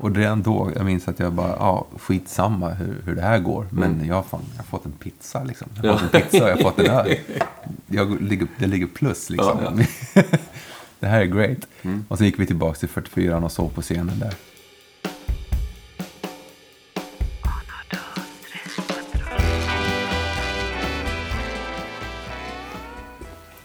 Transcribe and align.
Och 0.00 0.16
redan 0.16 0.42
då, 0.42 0.72
jag 0.76 0.84
minns 0.84 1.08
att 1.08 1.18
jag 1.18 1.32
bara, 1.32 1.48
ja, 1.48 1.86
skitsamma 1.98 2.68
hur, 2.68 3.02
hur 3.04 3.14
det 3.14 3.22
här 3.22 3.38
går. 3.38 3.66
Men 3.70 4.06
jag, 4.06 4.14
har 4.14 4.22
fan, 4.22 4.40
jag 4.52 4.58
har 4.58 4.64
fått 4.64 4.84
en 4.86 4.92
pizza 4.92 5.44
liksom. 5.44 5.68
Jag 5.82 5.92
har 5.92 5.98
fått 5.98 6.14
en 6.14 6.22
pizza 6.22 6.44
och 6.44 6.50
jag 6.50 6.56
har 6.56 6.62
fått 6.62 6.78
en 6.78 6.86
öl. 6.86 7.16
Jag 7.86 8.22
ligger, 8.22 8.48
det 8.58 8.66
ligger 8.66 8.86
plus 8.86 9.30
liksom. 9.30 9.58
det 11.00 11.06
här 11.06 11.20
är 11.20 11.24
great. 11.24 11.58
Och 12.08 12.18
så 12.18 12.24
gick 12.24 12.38
vi 12.38 12.46
tillbaka 12.46 12.78
till 12.78 12.88
44 12.88 13.36
och 13.36 13.52
såg 13.52 13.74
på 13.74 13.82
scenen 13.82 14.18
där. 14.18 14.34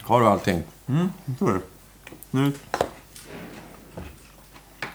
Har 0.02 0.20
du 0.20 0.26
allting? 0.26 0.62
Så 1.38 1.48
är 1.48 1.52
det. 1.52 1.60
Nu, 2.30 2.52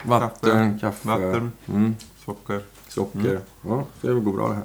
Vatten, 0.04 0.79
kaffe, 0.79 1.07
vatten, 1.07 1.52
Mm, 1.70 1.95
socker. 2.25 2.61
socker. 2.88 3.40
Ja, 3.67 3.84
så 4.02 4.07
är 4.09 4.13
det 4.13 4.20
går 4.20 4.34
bra 4.34 4.48
det 4.48 4.53
här. 4.55 4.63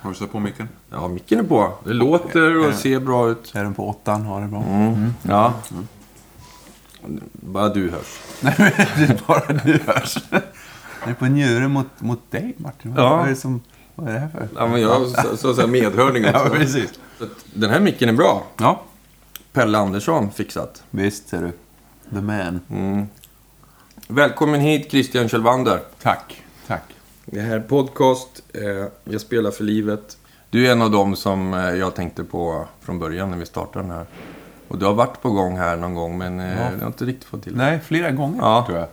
Har 0.00 0.10
du 0.10 0.16
satt 0.16 0.32
på 0.32 0.38
micken? 0.40 0.68
Ja, 0.90 1.08
micken 1.08 1.38
är 1.38 1.42
på. 1.42 1.74
Det 1.84 1.92
låter 1.92 2.68
och 2.68 2.74
ser 2.74 3.00
bra 3.00 3.28
ut. 3.30 3.52
Är 3.54 3.62
den 3.64 3.74
på 3.74 3.88
åttan? 3.88 4.22
Har 4.22 4.40
det 4.40 4.46
bra? 4.48 4.62
Mm. 4.62 5.14
Ja. 5.22 5.54
Bara 7.32 7.68
du 7.68 7.90
hörs. 7.90 8.20
Nej, 8.40 8.54
det 8.96 9.04
är 9.04 9.20
bara 9.26 9.52
du 9.64 9.72
hörs. 9.86 10.14
Det 11.04 11.10
är 11.10 11.14
på 11.14 11.26
njure 11.26 11.68
mot, 11.68 11.86
mot 11.98 12.30
dig, 12.30 12.54
Martin. 12.56 12.94
Vad, 12.94 13.04
Ja. 13.04 13.16
vad 13.16 13.24
är 13.26 13.30
det 13.30 13.36
som... 13.36 13.60
Vad 13.94 14.08
är 14.08 14.12
det 14.12 14.18
här 14.18 14.28
för? 14.28 14.48
Ja, 14.56 14.66
men 14.66 14.80
jag 14.80 15.06
så, 15.08 15.36
så, 15.36 15.54
så 15.60 15.66
medhörning 15.66 16.24
också. 16.24 16.38
Ja, 16.38 16.50
precis. 16.50 16.90
Den 17.54 17.70
här 17.70 17.80
micken 17.80 18.08
är 18.08 18.12
bra. 18.12 18.42
Ja, 18.56 18.82
Pelle 19.52 19.78
Andersson 19.78 20.30
fixat. 20.30 20.82
visst 20.90 21.28
ser 21.28 21.40
du. 21.42 21.52
The 22.14 22.20
man. 22.20 22.60
Välkommen 24.08 24.60
hit 24.60 24.90
Christian 24.90 25.28
Kjellvander. 25.28 25.80
Tack, 26.02 26.42
tack. 26.66 26.82
Det 27.26 27.40
här 27.40 27.56
är 27.56 27.60
podcast. 27.60 28.42
Eh, 28.54 28.86
jag 29.04 29.20
spelar 29.20 29.50
för 29.50 29.64
livet. 29.64 30.18
Du 30.50 30.66
är 30.66 30.72
en 30.72 30.82
av 30.82 30.90
dem 30.90 31.16
som 31.16 31.54
eh, 31.54 31.60
jag 31.60 31.94
tänkte 31.94 32.24
på 32.24 32.66
från 32.80 32.98
början 32.98 33.30
när 33.30 33.36
vi 33.38 33.46
startade 33.46 33.84
den 33.84 33.90
här. 33.96 34.06
Och 34.68 34.78
du 34.78 34.86
har 34.86 34.94
varit 34.94 35.22
på 35.22 35.30
gång 35.30 35.58
här 35.58 35.76
någon 35.76 35.94
gång 35.94 36.18
men 36.18 36.40
eh, 36.40 36.58
Ja. 36.60 36.70
har 36.80 36.86
inte 36.86 37.04
riktigt 37.04 37.24
fått 37.24 37.42
till 37.42 37.52
det. 37.52 37.58
Nej, 37.58 37.80
flera 37.80 38.10
gånger 38.10 38.38
Ja. 38.40 38.64
tror 38.66 38.78
jag. 38.78 38.88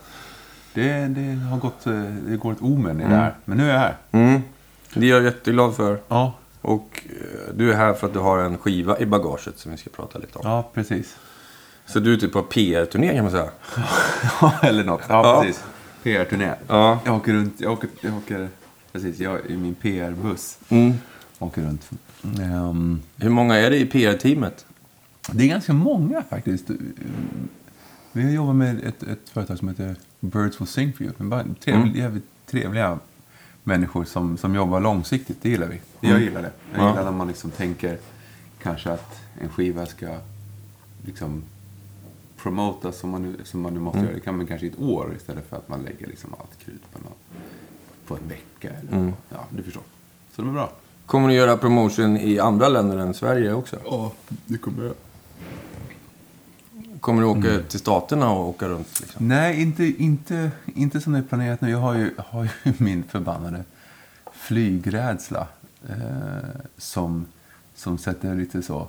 Det, 0.73 1.07
det 1.07 1.39
har 1.49 1.57
gått... 1.57 1.87
eh, 1.87 1.93
Det 2.27 2.37
går 2.37 2.51
ett 2.51 2.61
omen 2.61 3.01
i 3.01 3.03
det 3.03 3.15
här. 3.15 3.35
Men 3.45 3.57
nu 3.57 3.69
är 3.69 3.73
jag 3.73 3.79
här. 3.79 3.97
Mm. 4.11 4.41
Det 4.93 5.05
är 5.05 5.09
jag 5.09 5.23
jätteglad 5.23 5.75
för. 5.75 5.99
Ja, 6.07 6.33
Och 6.61 7.01
eh, 7.09 7.53
du 7.55 7.71
är 7.71 7.75
här 7.77 7.93
för 7.93 8.07
att 8.07 8.13
du 8.13 8.19
har 8.19 8.37
en 8.37 8.57
skiva 8.57 8.99
i 8.99 9.05
bagaget 9.05 9.59
som 9.59 9.71
vi 9.71 9.77
ska 9.77 9.89
prata 9.89 10.19
lite 10.19 10.37
om. 10.39 10.49
ja 10.49 10.69
precis. 10.73 11.15
Så 11.93 11.99
du 11.99 12.13
är 12.13 12.17
typ 12.17 12.31
på 12.33 12.41
PR-turné 12.43 13.13
kan 13.15 13.23
man 13.23 13.31
säga. 13.31 13.49
Ja, 14.41 14.53
eller 14.63 14.83
något. 14.83 15.01
Ja, 15.09 15.35
Ja. 15.35 15.41
precis. 15.41 15.63
PR-turné. 16.03 16.53
Ja. 16.67 16.99
Jag 17.05 17.15
åker 17.15 17.33
runt. 17.33 17.61
Jag 17.61 17.71
åker... 17.73 17.89
Jag 18.01 18.17
åker 18.17 18.49
precis, 18.91 19.19
jag 19.19 19.39
i 19.45 19.57
min 19.57 19.75
PR-buss. 19.75 20.57
Mm. 20.69 20.93
Åker 21.39 21.61
runt. 21.61 21.89
Ehm, 22.41 23.01
Hur 23.17 23.29
många 23.29 23.55
är 23.55 23.69
det 23.69 23.77
i 23.79 23.85
PR-teamet? 23.85 24.65
Det 25.31 25.43
är 25.43 25.47
ganska 25.47 25.73
många 25.73 26.23
faktiskt. 26.29 26.65
Vi 28.11 28.33
jobbar 28.33 28.53
med 28.53 28.83
ett, 28.83 29.03
ett 29.03 29.29
företag 29.29 29.57
som 29.57 29.67
heter 29.67 29.95
Birds 30.19 30.61
Will 30.61 30.67
Sing 30.67 30.93
For 30.93 31.03
You. 31.03 31.13
Men 31.17 31.29
bara 31.29 31.45
trevliga, 31.63 32.03
jävligt 32.03 32.25
trevliga 32.45 32.99
människor 33.63 34.05
som, 34.05 34.37
som 34.37 34.55
jobbar 34.55 34.79
långsiktigt. 34.79 35.37
Det 35.41 35.49
gillar 35.49 35.67
vi. 35.67 35.81
Jag 35.99 36.21
gillar 36.21 36.41
det. 36.41 36.51
Jag 36.73 36.81
Ja. 36.83 36.89
gillar 36.89 37.03
när 37.03 37.11
man 37.11 37.27
liksom 37.27 37.51
tänker 37.51 37.97
kanske 38.61 38.91
att 38.91 39.19
en 39.41 39.49
skiva 39.49 39.85
ska 39.85 40.17
liksom 41.05 41.43
promotas 42.43 42.97
som 42.97 43.09
man 43.09 43.21
nu, 43.21 43.35
som 43.43 43.61
man 43.61 43.73
nu 43.73 43.79
måste 43.79 43.99
göra. 43.99 44.13
Det 44.13 44.19
kan 44.19 44.37
man 44.37 44.47
kanske 44.47 44.65
i 44.65 44.69
ett 44.69 44.79
år 44.79 45.13
istället 45.17 45.49
för 45.49 45.57
att 45.57 45.69
man 45.69 45.83
lägger 45.83 46.07
liksom 46.07 46.35
allt 46.39 46.59
krut 46.65 46.81
på, 46.93 46.99
någon, 46.99 47.13
på 48.07 48.15
en 48.15 48.27
vecka. 48.27 48.69
Eller, 48.69 49.13
Ja, 49.29 49.45
du 49.49 49.63
förstår. 49.63 49.83
Så 50.35 50.41
det 50.41 50.47
är 50.47 50.53
bra. 50.53 50.71
Kommer 51.05 51.27
du 51.27 51.33
göra 51.33 51.57
promotion 51.57 52.17
i 52.17 52.39
andra 52.39 52.69
länder 52.69 52.97
än 52.97 53.13
Sverige 53.13 53.53
också? 53.53 53.77
Ja, 53.85 54.11
det 54.45 54.57
kommer 54.57 54.83
jag. 54.83 54.93
Kommer 56.99 57.21
du 57.21 57.27
åka 57.27 57.59
till 57.67 57.79
Staterna 57.79 58.31
och 58.31 58.49
åka 58.49 58.69
runt? 58.69 58.99
Liksom? 58.99 59.27
Nej, 59.27 59.61
inte, 59.61 59.83
inte, 59.83 60.51
inte 60.65 61.01
som 61.01 61.13
det 61.13 61.19
är 61.19 61.23
planerat 61.23 61.61
nu. 61.61 61.69
Jag 61.69 61.77
har 61.77 61.93
ju, 61.93 62.11
har 62.17 62.43
ju 62.43 62.73
min 62.77 63.03
förbannade 63.03 63.63
flygrädsla. 64.33 65.47
Eh, 65.89 65.95
som, 66.77 67.25
som 67.75 67.97
sätter 67.97 68.35
lite 68.35 68.61
så 68.61 68.87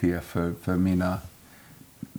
P 0.00 0.20
för, 0.20 0.52
för 0.62 0.76
mina 0.76 1.18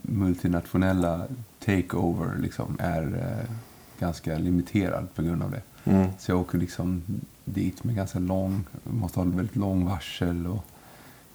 multinationella 0.02 1.26
takeover 1.64 2.38
liksom 2.38 2.76
är 2.80 3.02
eh, 3.02 3.54
ganska 3.98 4.38
limiterad 4.38 5.14
på 5.14 5.22
grund 5.22 5.42
av 5.42 5.50
det. 5.50 5.62
Mm. 5.84 6.08
Så 6.18 6.30
jag 6.30 6.40
åker 6.40 6.58
liksom 6.58 7.02
dit 7.44 7.84
med 7.84 7.94
ganska 7.94 8.18
lång, 8.18 8.64
måste 8.84 9.20
ha 9.20 9.24
väldigt 9.24 9.56
lång 9.56 9.84
varsel 9.84 10.46
och 10.46 10.64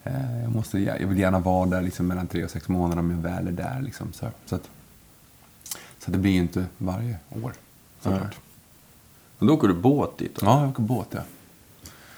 eh, 0.03 0.41
jag, 0.41 0.55
måste, 0.55 0.79
jag 0.79 1.07
vill 1.07 1.19
gärna 1.19 1.39
vara 1.39 1.69
där 1.69 1.81
liksom 1.81 2.07
mellan 2.07 2.28
tre 2.28 2.44
och 2.44 2.51
sex 2.51 2.67
månader 2.67 3.00
om 3.00 3.11
jag 3.11 3.17
väl 3.17 3.47
är 3.47 3.51
där. 3.51 3.81
Liksom, 3.81 4.13
så, 4.13 4.25
så, 4.45 4.55
att, 4.55 4.69
så 5.99 6.05
att 6.05 6.13
det 6.13 6.19
blir 6.19 6.31
ju 6.31 6.39
inte 6.39 6.66
varje 6.78 7.17
år. 7.44 7.53
Såklart. 8.01 8.38
Och 9.39 9.47
då 9.47 9.53
åker 9.53 9.67
du 9.67 9.73
båt 9.73 10.17
dit? 10.17 10.35
Då? 10.35 10.45
Ja, 10.45 10.61
jag 10.61 10.69
åker 10.69 10.84
båt 10.84 11.07
ja. 11.11 11.22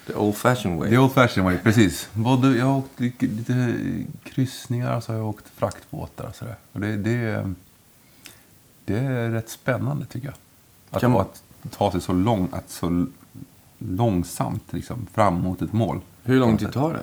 The 0.06 0.14
old 0.14 0.36
fashion 0.36 0.76
way? 0.78 0.90
The 0.90 0.98
old 0.98 1.12
fashion 1.12 1.44
way, 1.44 1.58
precis. 1.58 2.08
Både, 2.12 2.56
jag 2.56 2.66
har 2.66 2.78
åkt 2.78 3.00
lite, 3.00 3.74
kryssningar 4.24 4.96
och 4.96 5.04
så 5.04 5.12
har 5.12 5.18
jag 5.18 5.28
åkt 5.28 5.44
fraktbåtar 5.56 6.24
och 6.28 6.34
sådär. 6.34 6.56
Och 6.72 6.80
det, 6.80 6.96
det, 6.96 7.52
det 8.84 8.98
är 8.98 9.30
rätt 9.30 9.50
spännande 9.50 10.06
tycker 10.06 10.26
jag. 10.28 10.34
Att, 10.90 11.00
Kan- 11.00 11.16
att 11.16 11.42
ta 11.70 11.92
sig 11.92 12.00
så, 12.00 12.12
lång, 12.12 12.48
att 12.52 12.70
så 12.70 13.06
långsamt 13.78 14.72
liksom, 14.72 15.06
fram 15.14 15.34
mot 15.34 15.62
ett 15.62 15.72
mål. 15.72 16.00
Hur 16.22 16.38
lång 16.40 16.56
tid 16.56 16.72
tar 16.72 16.92
det? 16.92 17.02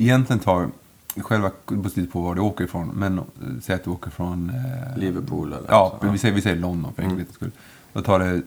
Egentligen 0.00 0.40
tar 0.40 0.68
själva, 1.16 1.50
lite 1.94 2.06
på 2.12 2.20
var 2.20 2.34
du 2.34 2.40
åker 2.40 2.64
ifrån, 2.64 2.88
men 2.94 3.18
eh, 3.18 3.24
säg 3.62 3.74
att 3.74 3.84
du 3.84 3.90
åker 3.90 4.10
från... 4.10 4.50
Eh, 4.50 4.98
Liverpool 4.98 5.52
eller 5.52 5.68
Ja, 5.68 5.98
så. 6.02 6.08
Vi, 6.10 6.18
säger, 6.18 6.34
vi 6.34 6.40
säger 6.42 6.56
London 6.56 6.92
för 6.94 7.02
enkelhetens 7.02 7.34
skull. 7.34 7.50
Då 7.92 8.02
tar 8.02 8.18
det 8.18 8.42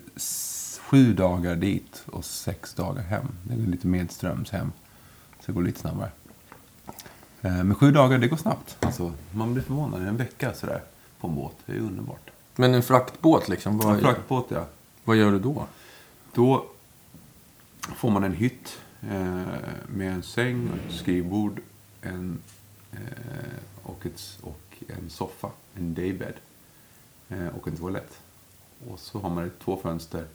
sju 0.94 1.14
dagar 1.14 1.56
dit 1.56 2.04
och 2.06 2.26
sex 2.26 2.74
dagar 2.74 3.02
hem. 3.04 3.28
Det 3.44 3.56
går 3.56 3.66
lite 3.66 3.88
medströms 3.88 4.52
hem. 4.52 4.72
Så 5.40 5.46
det 5.46 5.52
går 5.52 5.62
lite 5.62 5.80
snabbare. 5.80 6.12
Eh, 7.42 7.64
men 7.64 7.76
sju 7.76 7.92
dagar, 7.92 8.18
det 8.18 8.28
går 8.28 8.38
snabbt. 8.38 8.78
Alltså, 8.80 9.14
man 9.31 9.54
blir 9.54 9.64
förvånad. 9.64 10.08
En 10.08 10.18
vecka 10.18 10.54
sådär 10.54 10.81
på 11.20 11.28
en 11.28 11.36
båt, 11.36 11.56
det 11.66 11.74
är 11.74 11.80
underbart. 11.80 12.31
Men 12.56 12.74
en 12.74 12.84
fraktbåt 12.84 13.50
liksom? 13.50 13.78
Vad, 13.78 13.96
En 13.96 14.02
fraktbåt, 14.02 14.46
ja. 14.50 14.66
vad 15.04 15.16
gör 15.16 15.31
du 15.31 15.40
då? 15.40 15.66
Då 16.34 16.66
får 17.80 18.10
man 18.10 18.24
en 18.24 18.34
hytt 18.34 18.78
eh, 19.02 19.42
med 19.88 20.14
en 20.14 20.24
säng, 20.24 20.70
ett 20.88 20.96
skrivbord 20.96 21.62
en, 22.02 22.42
eh, 22.92 23.00
och, 23.84 24.06
ett, 24.06 24.40
och 24.42 24.84
en 24.88 25.10
soffa, 25.10 25.50
en 25.75 25.94
daybed 25.94 26.34
och 27.56 27.68
en 27.68 27.78
toalett. 27.78 28.20
Och 28.90 29.00
så 29.00 29.20
har 29.20 29.30
man 29.30 29.52
två 29.64 29.78
fönster 29.78 30.25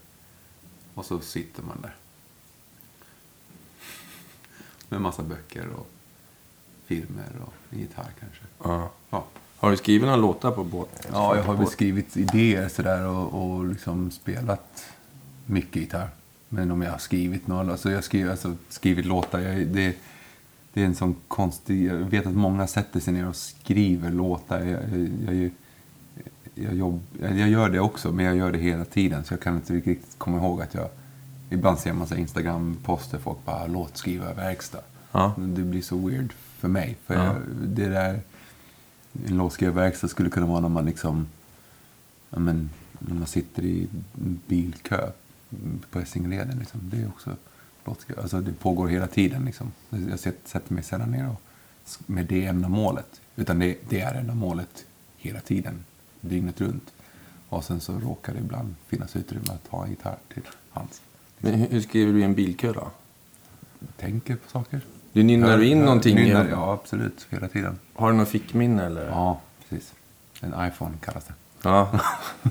och 0.99 1.05
så 1.05 1.21
sitter 1.21 1.63
man 1.63 1.81
där. 1.83 1.95
Med 4.89 5.01
massa 5.01 5.23
böcker 5.23 5.69
och 5.69 5.91
filmer 6.87 7.27
och 7.47 7.55
en 7.71 7.79
gitarr 7.79 8.11
kanske. 8.21 8.43
Ja. 8.63 8.91
Ja. 9.11 9.25
Har 9.57 9.71
du 9.71 9.77
skrivit 9.77 10.03
några 10.03 10.17
låtar 10.17 10.51
på 10.51 10.65
båt? 10.65 11.09
Ja, 11.13 11.37
jag 11.37 11.43
har 11.43 11.57
Båt. 11.57 11.67
beskrivit 11.67 12.17
idéer 12.17 12.69
sådär 12.69 13.07
och, 13.07 13.43
och 13.43 13.65
liksom 13.65 14.11
spelat 14.11 14.85
mycket 15.47 15.77
gitarr. 15.77 16.11
Men 16.49 16.71
om 16.71 16.83
jag 16.83 16.91
har 16.91 16.99
skrivit 16.99 17.47
några, 17.47 17.73
alltså 17.73 17.89
jag 17.89 17.97
har 17.97 18.03
skrivit, 18.03 18.31
alltså 18.31 18.57
skrivit 18.69 19.07
låtar, 19.07 19.39
jag, 19.41 19.67
det, 19.67 19.97
det 20.73 20.83
är 20.83 20.87
en 20.87 20.95
sån 20.95 21.17
konstig, 21.29 21.87
jag 21.87 21.95
vet 21.95 22.27
att 22.27 22.35
många 22.35 22.67
sätter 22.67 23.01
sig 23.01 23.13
ner 23.13 23.29
och 23.29 23.37
skriver 23.37 24.11
låtar. 24.11 24.61
Jag, 24.61 24.83
jag, 25.27 25.35
jag, 25.35 25.51
jag, 26.65 26.75
jobb, 26.75 27.01
jag 27.21 27.49
gör 27.49 27.71
det 27.71 27.81
också, 27.81 28.13
men 28.13 28.25
jag 28.25 28.37
gör 28.37 28.53
det 28.53 28.59
hela 28.59 28.85
tiden. 28.85 29.25
Så 29.25 29.33
jag 29.33 29.41
kan 29.41 29.57
inte 29.57 29.73
riktigt 29.75 30.07
komma 30.19 30.37
ihåg 30.37 30.63
att 30.63 30.75
jag, 30.75 30.89
ibland 31.51 31.79
ser 31.79 31.93
man 31.93 32.07
så 32.07 32.15
Instagram-poster, 32.15 33.19
folk 33.19 33.45
bara 33.45 33.67
låtskriva 33.67 34.35
verkstad. 34.35 34.81
Ja. 35.13 35.35
Det 35.37 35.63
blir 35.63 35.83
så 35.83 35.97
weird 35.97 36.33
för 36.33 36.69
mig. 36.69 36.97
För 37.07 37.15
Ja. 37.15 37.25
jag, 37.25 37.37
det 37.69 37.89
där, 37.89 38.21
en 39.27 39.37
låtskrivarverkstad 39.37 40.09
skulle 40.09 40.31
kunna 40.31 40.47
vara 40.47 40.61
när 40.61 40.69
man 40.69 40.85
liksom, 40.87 41.27
ja 42.31 42.39
men, 42.39 42.71
när 42.99 43.15
man 43.15 43.27
sitter 43.27 43.63
i 43.63 43.89
bilkö 44.47 45.11
på 45.91 45.99
Essingeleden. 45.99 46.59
Liksom. 46.59 46.81
Det 46.83 46.97
är 47.03 47.09
också 47.09 47.37
låtskriv, 47.85 48.21
alltså 48.21 48.41
det 48.41 48.53
pågår 48.53 48.89
hela 48.89 49.07
tiden 49.07 49.45
liksom. 49.45 49.73
Jag 50.11 50.19
sätter 50.19 50.75
mig 50.75 50.83
sällan 50.83 51.11
ner 51.11 51.29
och, 51.29 51.43
med 52.07 52.27
det 52.27 52.45
ändamålet. 52.45 53.21
Utan 53.37 53.59
det, 53.59 53.77
det 53.89 54.01
är 54.01 54.15
ändamålet 54.15 54.85
hela 55.17 55.41
tiden, 55.41 55.85
dygnet 56.21 56.61
runt. 56.61 56.93
Och 57.49 57.65
sen 57.65 57.81
så 57.81 57.99
råkar 57.99 58.33
det 58.33 58.39
ibland 58.39 58.75
finnas 58.87 59.17
utrymme 59.17 59.47
att 59.49 59.69
ha 59.69 59.85
en 59.85 59.91
gitarr 59.91 60.19
till 60.35 60.43
hands. 60.71 61.01
Men 61.39 61.55
hur, 61.55 61.81
skriver 61.81 62.13
du 62.13 62.21
i 62.21 62.23
en 62.23 62.35
bilkö 62.35 62.73
då? 62.73 62.91
Tänker 63.97 64.37
på 64.37 64.51
saker. 64.51 64.81
Du 65.13 65.23
nynnar 65.23 65.63
in 65.63 65.81
någonting? 65.81 66.17
Nynnar, 66.17 66.49
ja, 66.49 66.73
absolut. 66.73 67.27
Hela 67.31 67.49
tiden. 67.49 67.79
Har 67.95 68.11
du 68.11 68.17
någon 68.17 68.27
fickminne 68.27 68.87
eller? 68.87 69.07
Ja, 69.07 69.41
precis. 69.69 69.95
En 70.41 70.67
iPhone 70.67 70.95
kallas 71.05 71.25
det. 71.25 71.35
Ja. 71.63 72.01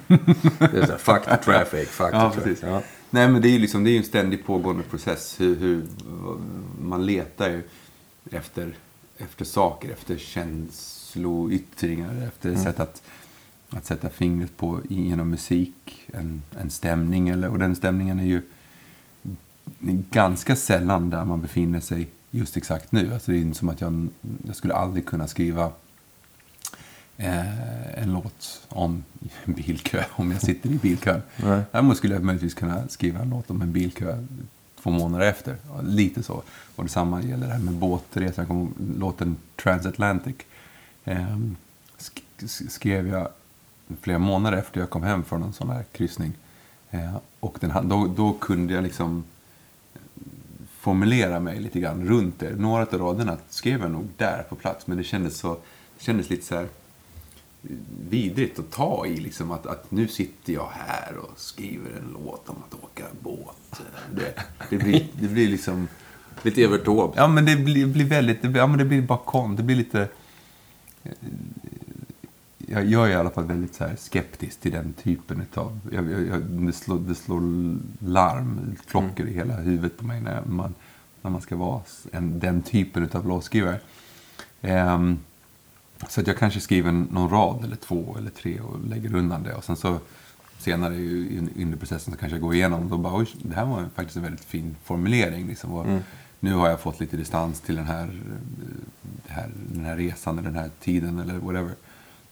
Det 0.60 0.78
är 0.78 0.86
så 0.86 0.92
här, 0.92 0.98
fuck 0.98 1.26
the 1.26 1.38
traffic, 1.38 1.90
fuck 1.90 2.10
Ja, 2.14 2.32
the 2.32 2.42
traffic. 2.42 2.60
Ja. 2.62 2.82
Nej, 3.10 3.30
men 3.30 3.42
det 3.42 3.48
är 3.48 3.52
ju 3.52 3.60
liksom, 3.60 3.84
det 3.84 3.90
är 3.90 3.98
en 3.98 4.04
ständigt 4.04 4.46
pågående 4.46 4.84
process. 4.84 5.36
Hur, 5.40 5.56
hur 5.56 5.84
man 6.82 7.06
letar 7.06 7.50
ju 7.50 7.64
efter, 8.32 8.76
efter 9.18 9.46
saker, 9.46 9.92
efter 9.92 10.18
känsloyttringar, 10.18 12.28
efter 12.28 12.56
sätt 12.56 12.80
att, 12.80 13.02
att 13.70 13.86
sätta 13.86 14.10
fingret 14.10 14.58
på 14.58 14.82
genom 14.90 15.30
musik, 15.30 16.02
en, 16.14 16.42
en 16.60 16.70
stämning. 16.70 17.30
Eller, 17.30 17.50
och 17.50 17.60
den 17.60 17.76
stämningen 17.76 18.20
är 18.20 18.24
ju 18.26 18.42
ganska 20.12 20.56
sällan 20.56 21.10
där 21.10 21.26
man 21.26 21.42
befinner 21.42 21.80
sig 21.80 22.08
just 22.32 22.58
exakt 22.58 22.92
nu. 22.92 23.14
Alltså 23.14 23.32
det 23.32 23.38
är 23.38 23.42
inte 23.42 23.58
som 23.58 23.70
att 23.70 23.82
jag, 23.82 24.08
jag 24.48 24.56
skulle 24.56 24.74
aldrig 24.74 25.06
kunna 25.06 25.28
skriva 25.28 25.72
eh, 27.18 28.02
en 28.04 28.14
låt 28.14 28.62
om 28.70 29.04
en 29.46 29.54
bilkö, 29.54 30.04
om 30.12 30.32
jag 30.32 30.42
sitter 30.42 30.70
i 30.70 30.78
bilkön. 30.78 31.22
Nej. 31.44 31.62
Däremot 31.72 31.98
skulle 31.98 32.14
jag 32.14 32.24
möjligtvis 32.24 32.54
kunna 32.54 32.88
skriva 32.88 33.20
en 33.20 33.30
låt 33.30 33.50
om 33.52 33.62
en 33.62 33.72
bilkö 33.72 34.24
två 34.82 34.90
månader 34.90 35.26
efter. 35.26 35.56
Lite 35.84 36.24
så. 36.24 36.44
Och 36.76 36.84
detsamma 36.84 37.22
gäller 37.24 37.48
det 37.48 37.54
här 37.54 37.60
med 37.60 37.74
ihåg 38.44 38.72
låten 38.98 39.36
Transatlantic. 39.64 40.36
Eh, 41.04 41.38
sk- 42.00 42.68
skrev 42.70 43.08
jag 43.08 43.28
flera 44.02 44.20
månader 44.20 44.58
efter 44.58 44.80
jag 44.80 44.90
kom 44.90 45.04
hem 45.04 45.24
från 45.24 45.44
en 45.44 45.54
sån 45.54 45.70
här 45.70 45.86
kryssning. 45.92 46.34
Eh, 46.92 47.18
och 47.40 47.58
den, 47.60 47.90
då, 47.90 48.08
då 48.08 48.34
kunde 48.34 48.74
jag 48.74 48.84
liksom 48.84 49.24
formulera 50.80 51.40
mig 51.40 51.60
lite 51.60 51.80
grann 51.80 52.08
runt 52.08 52.40
det. 52.40 52.56
Några 52.56 52.82
av 52.84 52.94
raderna 52.94 53.38
skrev 53.50 53.82
jag 53.82 53.92
nog 53.92 54.08
där 54.18 54.44
på 54.50 54.56
plats, 54.56 54.88
men 54.88 54.98
det 54.98 55.04
kändes, 55.04 55.38
så, 55.38 55.54
det 55.98 56.04
kändes 56.04 56.30
lite 56.30 56.46
så 56.46 56.56
här 56.56 56.68
vidrigt 58.10 58.60
att 58.60 58.72
ta 58.72 59.06
i. 59.06 59.18
Liksom, 59.18 59.52
att, 59.52 59.66
att 59.66 59.92
nu 59.92 60.08
sitter 60.08 60.54
jag 60.54 60.70
här 60.74 61.18
och 61.18 61.40
skriver 61.40 61.90
en 61.90 62.18
låt 62.26 62.50
om 62.50 62.56
att 62.68 62.84
åka 62.84 63.04
båt. 63.22 63.82
Det, 64.16 64.34
det, 64.70 64.78
blir, 64.78 65.08
det 65.14 65.28
blir 65.28 65.48
liksom... 65.48 65.88
Lite 66.42 66.64
Evert. 66.64 66.82
Ja, 67.16 67.28
men 67.28 67.46
det 67.46 67.56
blir, 67.56 67.86
blir 67.86 68.06
väldigt... 68.06 68.42
Det 68.42 68.48
blir, 68.48 68.62
ja, 68.62 68.68
men 68.68 68.78
det 68.78 68.86
blir 68.86 69.02
bara 69.02 69.20
kon. 69.26 69.56
Det 69.56 69.64
blir 69.64 69.76
lite... 69.76 70.08
Jag, 72.70 72.86
jag 72.86 73.08
är 73.08 73.12
i 73.12 73.16
alla 73.16 73.30
fall 73.30 73.46
väldigt 73.46 73.76
så 73.76 73.90
skeptisk 73.98 74.60
till 74.60 74.72
den 74.72 74.94
typen 74.94 75.46
av... 75.54 75.80
Jag, 75.92 76.12
jag, 76.12 76.42
det, 76.42 76.74
slår, 76.74 77.00
det 77.00 77.16
slår 77.16 77.42
larm, 78.00 78.76
klockor 78.88 79.28
i 79.28 79.34
hela 79.34 79.54
huvudet 79.54 79.98
på 79.98 80.06
mig 80.06 80.22
när 80.22 80.42
man, 80.46 80.76
när 81.22 81.32
man 81.32 81.42
ska 81.42 81.56
vara 81.56 81.82
en, 82.12 82.40
den 82.40 82.62
typen 82.62 83.10
av 83.14 83.28
låtskrivare. 83.28 83.80
Ehm, 84.62 85.20
så 86.10 86.22
att 86.22 86.28
jag 86.28 86.38
kanske 86.38 86.60
skriver 86.60 86.92
någon 86.92 87.30
rad 87.30 87.64
eller 87.64 87.76
två 87.76 88.16
eller 88.18 88.30
tre 88.30 88.60
och 88.60 88.80
lägger 88.88 89.16
undan 89.16 89.44
det. 89.44 89.54
Och 89.54 89.64
sen 89.64 89.76
så 89.76 90.00
senare 90.58 90.96
under 91.56 91.78
processen 91.78 92.14
så 92.14 92.20
kanske 92.20 92.36
jag 92.36 92.42
går 92.42 92.54
igenom 92.54 92.84
och 92.84 92.90
då 92.90 92.98
bara 92.98 93.18
oj, 93.18 93.28
det 93.42 93.56
här 93.56 93.66
var 93.66 93.86
faktiskt 93.96 94.18
en 94.18 94.24
väldigt 94.24 94.46
fin 94.46 94.76
formulering. 94.84 95.48
Liksom. 95.48 95.72
Och 95.74 95.86
Nu 96.40 96.54
har 96.54 96.70
jag 96.70 96.80
fått 96.80 97.00
lite 97.00 97.18
distans 97.18 97.62
till 97.62 97.76
den 97.76 97.86
här, 97.86 98.04
eh, 98.04 99.34
här, 99.34 99.50
den 99.74 99.86
här 99.86 99.96
resan 99.96 100.40
eller 100.40 100.50
den 100.50 100.60
här 100.60 100.72
tiden 100.80 101.20
eller 101.20 101.34
whatever. 101.34 101.72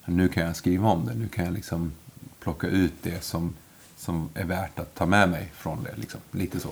Nu 0.06 0.28
kan 0.28 0.46
jag 0.46 0.56
skriva 0.56 0.90
om 0.90 1.06
det. 1.06 1.14
Nu 1.14 1.28
kan 1.28 1.46
jag 1.46 1.54
liksom 1.54 1.92
plocka 2.40 2.68
ut 2.68 2.94
det 3.02 3.24
som, 3.24 3.54
som 3.98 4.30
är 4.34 4.46
värt 4.46 4.80
att 4.80 4.96
ta 4.96 5.06
med 5.06 5.30
mig 5.30 5.52
från 5.56 5.84
det. 5.84 5.94
Liksom. 5.96 6.20
Lite 6.32 6.60
så. 6.60 6.70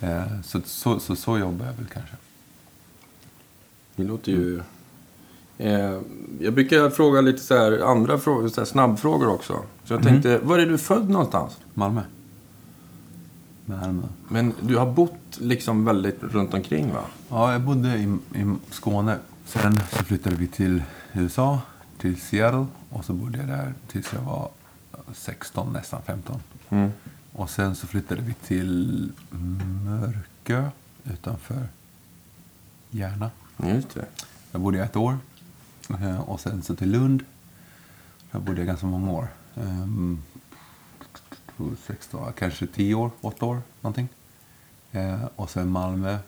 Eh, 0.00 0.40
så, 0.44 0.60
så, 0.64 1.00
så. 1.00 1.16
Så 1.16 1.38
jobbar 1.38 1.66
jag 1.66 1.72
väl 1.72 1.86
kanske. 1.92 2.14
Det 3.96 4.04
låter 4.04 4.32
ju... 4.32 4.62
Eh, 5.58 6.00
jag 6.40 6.54
brukar 6.54 6.90
fråga 6.90 7.20
lite 7.20 7.38
så 7.38 7.54
här 7.54 7.78
andra 7.78 8.18
frågor, 8.18 8.48
så 8.48 8.60
här 8.60 8.66
snabbfrågor 8.66 9.28
också. 9.28 9.62
Så 9.84 9.94
jag 9.94 10.02
tänkte, 10.02 10.38
var 10.38 10.58
är 10.58 10.66
du 10.66 10.78
född 10.78 11.10
någonstans? 11.10 11.56
Malmö. 11.74 12.02
Malmö. 13.64 14.02
Men 14.28 14.52
du 14.60 14.76
har 14.76 14.92
bott 14.92 15.38
liksom 15.38 15.84
väldigt 15.84 16.22
runt 16.22 16.54
omkring 16.54 16.92
va? 16.92 17.04
Ja, 17.28 17.52
jag 17.52 17.60
bodde 17.60 17.88
i, 17.88 18.02
i 18.40 18.54
Skåne. 18.70 19.18
Sen 19.46 19.80
så 19.90 20.04
flyttade 20.04 20.36
vi 20.36 20.46
till 20.46 20.82
USA, 21.12 21.60
till 22.02 22.20
Seattle. 22.20 22.66
Och 22.90 23.04
så 23.04 23.12
bodde 23.12 23.38
jag 23.38 23.48
där 23.48 23.74
tills 23.88 24.12
jag 24.12 24.20
var 24.20 24.50
16, 25.12 25.72
nästan 25.72 26.02
15. 26.02 26.42
Och 27.32 27.50
sen 27.50 27.74
så 27.76 27.86
flyttade 27.86 28.20
vi 28.22 28.34
till 28.34 29.12
Mörkö 29.84 30.70
utanför 31.04 31.68
Järna. 32.90 33.30
Just 33.64 33.94
det. 33.94 34.06
Där 34.52 34.58
bodde 34.58 34.78
jag 34.78 34.84
ett 34.86 34.96
år. 34.96 35.18
Eh, 35.90 36.20
Och 36.20 36.40
sen 36.40 36.62
så 36.62 36.76
till 36.76 36.90
Lund. 36.90 37.24
Där 38.30 38.40
bodde 38.40 38.60
jag 38.60 38.66
ganska 38.66 38.86
många 38.86 39.10
år. 39.12 39.28
16, 41.86 42.32
kanske 42.32 42.66
10 42.66 42.94
år, 42.94 43.10
8 43.20 43.46
år 43.46 43.62
någonting. 43.80 44.08
Eh, 44.92 45.24
Och 45.36 45.50
sen 45.50 45.68
Malmö, 45.70 46.18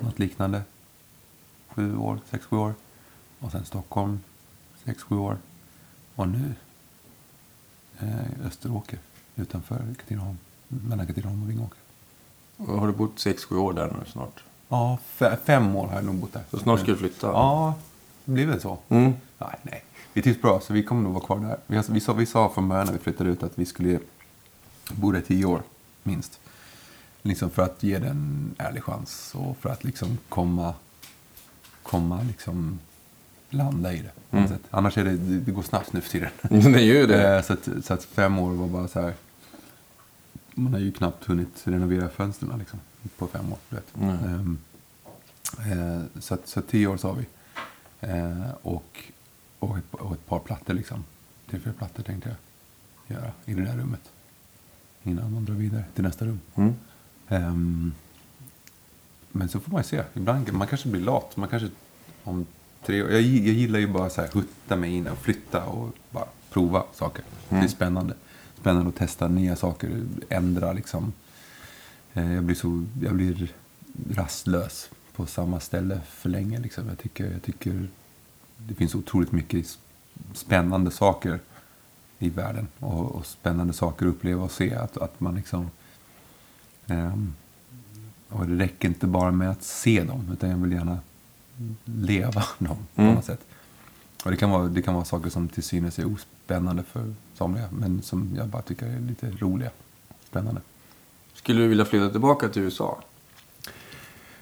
något 0.00 0.18
liknande. 0.18 0.62
7 1.68 1.96
år, 1.96 2.18
6-7 2.30 2.56
år. 2.56 2.74
Och 3.40 3.52
sen 3.52 3.64
Stockholm, 3.64 4.20
6-7 4.84 5.16
år. 5.18 5.36
Och 6.14 6.28
nu 6.28 6.54
eh, 7.98 8.46
Österåker 8.46 8.98
utanför 9.36 9.94
Katrineholm. 9.98 10.38
Mellan 10.68 11.06
Katrineholm 11.06 11.42
och 11.42 11.50
Vingåker. 11.50 11.78
Och 12.56 12.80
har 12.80 12.86
du 12.86 12.92
bott 12.92 13.16
6-7 13.16 13.56
år 13.56 13.72
där 13.72 13.86
nu 13.86 14.10
snart? 14.12 14.42
Ja, 14.68 14.98
fe- 15.18 15.36
fem 15.44 15.76
år 15.76 15.86
har 15.86 15.94
jag 15.94 16.04
nog 16.04 16.14
bott 16.14 16.32
där. 16.32 16.42
Så 16.50 16.58
snart 16.58 16.80
ska 16.80 16.86
du 16.92 16.96
flytta? 16.96 17.26
Ja, 17.26 17.74
det 18.24 18.32
blir 18.32 18.46
väl 18.46 18.60
så. 18.60 18.78
Mm. 18.88 19.12
Nej, 19.38 19.56
nej. 19.62 19.84
Vi 20.12 20.22
trivs 20.22 20.40
bra, 20.42 20.60
så 20.60 20.72
vi 20.72 20.82
kommer 20.82 21.02
nog 21.02 21.12
vara 21.12 21.24
kvar 21.24 21.38
där. 21.38 21.58
Vi, 21.66 21.82
vi, 21.88 22.00
sa, 22.00 22.12
vi 22.12 22.26
sa 22.26 22.48
från 22.48 22.68
början 22.68 22.86
när 22.86 22.92
vi 22.92 22.98
flyttade 22.98 23.30
ut 23.30 23.42
att 23.42 23.58
vi 23.58 23.64
skulle 23.66 23.98
bo 24.92 25.12
där 25.12 25.20
tio 25.20 25.44
år, 25.44 25.62
minst. 26.02 26.40
Liksom 27.22 27.50
för 27.50 27.62
att 27.62 27.82
ge 27.82 27.98
den 27.98 28.10
en 28.10 28.54
ärlig 28.58 28.82
chans 28.82 29.32
och 29.34 29.56
för 29.56 29.68
att 29.68 29.84
liksom 29.84 30.18
komma, 30.28 30.74
komma 31.82 32.22
liksom 32.22 32.78
landa 33.54 33.92
i 33.92 34.02
det. 34.02 34.48
Sätt. 34.48 34.60
Annars 34.70 34.98
är 34.98 35.04
det, 35.04 35.16
det 35.16 35.52
går 35.52 35.62
snabbt 35.62 35.92
nu 35.92 36.00
för 36.00 36.10
tiden. 36.10 36.30
Det 36.72 36.80
gör 36.82 36.94
ju 37.00 37.06
det. 37.06 37.36
Eh, 37.36 37.42
Så 37.42 37.52
att, 37.52 37.68
så 37.82 37.94
att 37.94 38.04
fem 38.04 38.38
år 38.38 38.50
var 38.52 38.66
bara 38.68 38.88
så 38.88 39.00
här. 39.00 39.14
Man 40.54 40.72
har 40.72 40.80
ju 40.80 40.92
knappt 40.92 41.24
hunnit 41.24 41.62
renovera 41.64 42.08
fönstren 42.08 42.58
liksom, 42.58 42.80
på 43.18 43.26
fem 43.26 43.52
år. 43.52 43.58
Nej. 43.92 44.16
Ehm, 44.24 44.58
eh, 45.58 46.20
så, 46.20 46.34
att, 46.34 46.48
så 46.48 46.60
att 46.60 46.68
tio 46.68 46.86
år 46.86 46.96
sa 46.96 47.12
vi. 47.12 47.26
Eh, 48.00 48.50
och, 48.62 48.98
och, 49.58 49.78
ett, 49.78 49.84
och 49.94 50.12
ett 50.12 50.26
par 50.26 50.38
plattor 50.38 50.74
liksom. 50.74 51.04
Tre, 51.50 51.60
fyra 51.60 51.72
plattor 51.78 52.02
tänkte 52.02 52.36
jag 53.06 53.16
göra 53.18 53.32
i 53.44 53.54
det 53.54 53.64
där 53.64 53.76
rummet. 53.76 54.10
Innan 55.02 55.32
man 55.32 55.44
drar 55.44 55.54
vidare 55.54 55.84
till 55.94 56.04
nästa 56.04 56.24
rum. 56.24 56.40
Mm. 56.54 56.74
Ehm, 57.28 57.92
men 59.32 59.48
så 59.48 59.60
får 59.60 59.72
man 59.72 59.80
ju 59.80 59.84
se. 59.88 60.02
Ibland, 60.14 60.52
man 60.52 60.66
kanske 60.66 60.88
blir 60.88 61.00
lat. 61.02 61.36
Man 61.36 61.48
kanske 61.48 61.68
om 62.24 62.46
tre 62.86 63.02
år. 63.02 63.10
Jag, 63.10 63.20
jag 63.22 63.54
gillar 63.54 63.78
ju 63.78 63.86
bara 63.86 64.10
så 64.10 64.20
här 64.20 64.28
hutta 64.32 64.76
mig 64.76 64.90
in 64.96 65.06
och 65.06 65.18
flytta 65.18 65.64
och 65.64 65.94
bara 66.10 66.24
prova 66.50 66.84
saker. 66.92 67.24
Det 67.48 67.56
är 67.56 67.68
spännande. 67.68 68.14
Spännande 68.60 68.88
att 68.88 68.96
testa 68.96 69.28
nya 69.28 69.56
saker. 69.56 70.02
Ändra 70.28 70.72
liksom. 70.72 71.12
Eh, 72.14 72.32
Jag 72.34 72.44
blir 72.44 72.56
så, 72.56 72.84
jag 73.02 73.14
blir 73.14 73.52
rastlös 74.10 74.90
på 75.16 75.26
samma 75.26 75.60
ställe 75.60 76.00
för 76.08 76.28
länge 76.28 76.60
liksom. 76.60 76.88
Jag 76.88 76.98
tycker, 76.98 77.32
jag 77.32 77.42
tycker 77.42 77.88
det 78.58 78.74
finns 78.74 78.94
otroligt 78.94 79.32
mycket 79.32 79.78
spännande 80.34 80.90
saker 80.90 81.40
i 82.18 82.30
världen. 82.30 82.68
Och, 82.78 83.14
och 83.14 83.26
spännande 83.26 83.72
saker 83.72 84.06
att 84.06 84.12
uppleva 84.14 84.42
och 84.44 84.50
se. 84.50 84.74
Att, 84.74 84.96
att 84.96 85.20
man 85.20 85.34
liksom 85.34 85.70
Ehm, 86.86 87.34
och 88.28 88.46
det 88.46 88.64
räcker 88.64 88.88
inte 88.88 89.06
bara 89.06 89.30
med 89.30 89.50
att 89.50 89.62
se 89.62 90.04
dem, 90.04 90.28
utan 90.32 90.50
jag 90.50 90.56
vill 90.56 90.72
gärna 90.72 90.98
leva 91.84 92.44
dem 92.58 92.76
på 92.94 93.02
Mm. 93.02 93.14
något 93.14 93.24
sätt. 93.24 93.40
Och 94.24 94.30
det 94.30 94.36
kan, 94.36 94.50
vara, 94.50 94.68
det 94.68 94.82
kan 94.82 94.94
vara 94.94 95.04
saker 95.04 95.30
som 95.30 95.48
till 95.48 95.62
synes 95.62 95.98
är 95.98 96.12
ospännande 96.14 96.82
för 96.82 97.14
somliga, 97.34 97.68
men 97.72 98.02
som 98.02 98.34
jag 98.36 98.48
bara 98.48 98.62
tycker 98.62 98.86
är 98.86 99.00
lite 99.00 99.30
roliga. 99.30 99.70
Spännande. 100.30 100.60
Skulle 101.34 101.60
du 101.62 101.68
vilja 101.68 101.84
flytta 101.84 102.10
tillbaka 102.10 102.48
till 102.48 102.62
USA? 102.62 103.02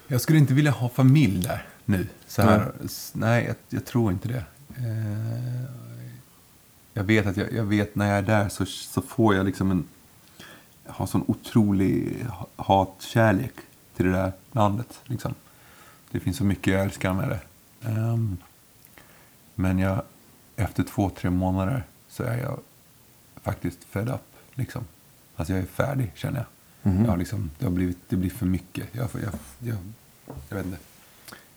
Jag 0.06 0.20
skulle 0.20 0.38
inte 0.38 0.54
vilja 0.54 0.70
ha 0.70 0.88
familj 0.88 1.42
där 1.42 1.66
nu. 1.84 2.06
Så 2.26 2.42
här. 2.42 2.72
S- 2.84 3.12
Nej, 3.14 3.44
jag, 3.46 3.56
jag 3.68 3.84
tror 3.84 4.12
inte 4.12 4.28
det. 4.28 4.44
Eh, 4.76 5.62
jag 6.94 7.04
vet 7.04 7.26
att 7.26 7.36
jag, 7.36 7.52
jag 7.52 7.64
vet 7.64 7.96
när 7.96 8.08
jag 8.08 8.18
är 8.18 8.22
där 8.22 8.48
så, 8.48 8.66
så 8.66 9.02
får 9.02 9.34
jag 9.34 9.46
liksom 9.46 9.70
en... 9.70 9.84
Jag 10.86 10.92
har 10.92 11.06
sån 11.06 11.24
otrolig 11.26 12.24
ha- 12.28 12.48
hatkärlek 12.56 13.52
till 13.96 14.06
det 14.06 14.12
där 14.12 14.32
landet. 14.52 15.00
Liksom. 15.04 15.34
Det 16.12 16.20
finns 16.20 16.36
så 16.36 16.44
mycket 16.44 16.72
jag 16.72 16.82
älskar 16.82 17.14
med 17.14 17.28
det. 17.28 17.40
Ehm, 17.88 18.36
men 19.54 19.78
jag, 19.78 20.02
efter 20.56 20.82
två, 20.82 21.10
tre 21.10 21.30
månader 21.30 21.84
så 22.08 22.22
är 22.22 22.38
jag 22.38 22.60
faktiskt 23.42 23.84
fed 23.84 24.08
up. 24.08 24.20
Liksom. 24.54 24.84
Alltså 25.36 25.52
jag 25.52 25.62
är 25.62 25.66
färdig 25.66 26.12
känner 26.14 26.38
jag. 26.38 26.46
Jag 26.94 27.10
har 27.10 27.16
liksom, 27.16 27.50
det, 27.58 27.64
har 27.64 27.72
blivit, 27.72 27.98
det 28.08 28.16
blir 28.16 28.30
för 28.30 28.46
mycket. 28.46 28.88
Jag, 28.92 29.08
jag, 29.12 29.32
jag, 29.58 29.78
jag 30.48 30.56
vet 30.56 30.66
inte. 30.66 30.78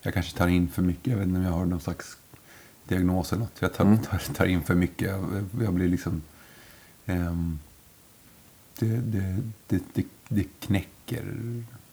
Jag 0.02 0.14
kanske 0.14 0.38
tar 0.38 0.48
in 0.48 0.68
för 0.68 0.82
mycket. 0.82 1.06
Jag 1.06 1.16
vet 1.16 1.26
inte 1.26 1.38
om 1.38 1.44
jag 1.44 1.52
har 1.52 1.64
någon 1.64 1.80
slags 1.80 2.16
diagnos 2.88 3.32
eller 3.32 3.42
något. 3.42 3.56
Jag 3.58 3.74
tar, 3.74 3.96
tar, 3.96 4.34
tar 4.34 4.46
in 4.46 4.62
för 4.62 4.74
mycket. 4.74 5.08
Jag, 5.08 5.44
jag 5.60 5.74
blir 5.74 5.88
liksom 5.88 6.22
Um, 7.06 7.58
det, 8.78 8.96
det, 8.96 9.42
det, 9.66 9.82
det, 9.94 10.06
det 10.28 10.44
knäcker 10.60 11.34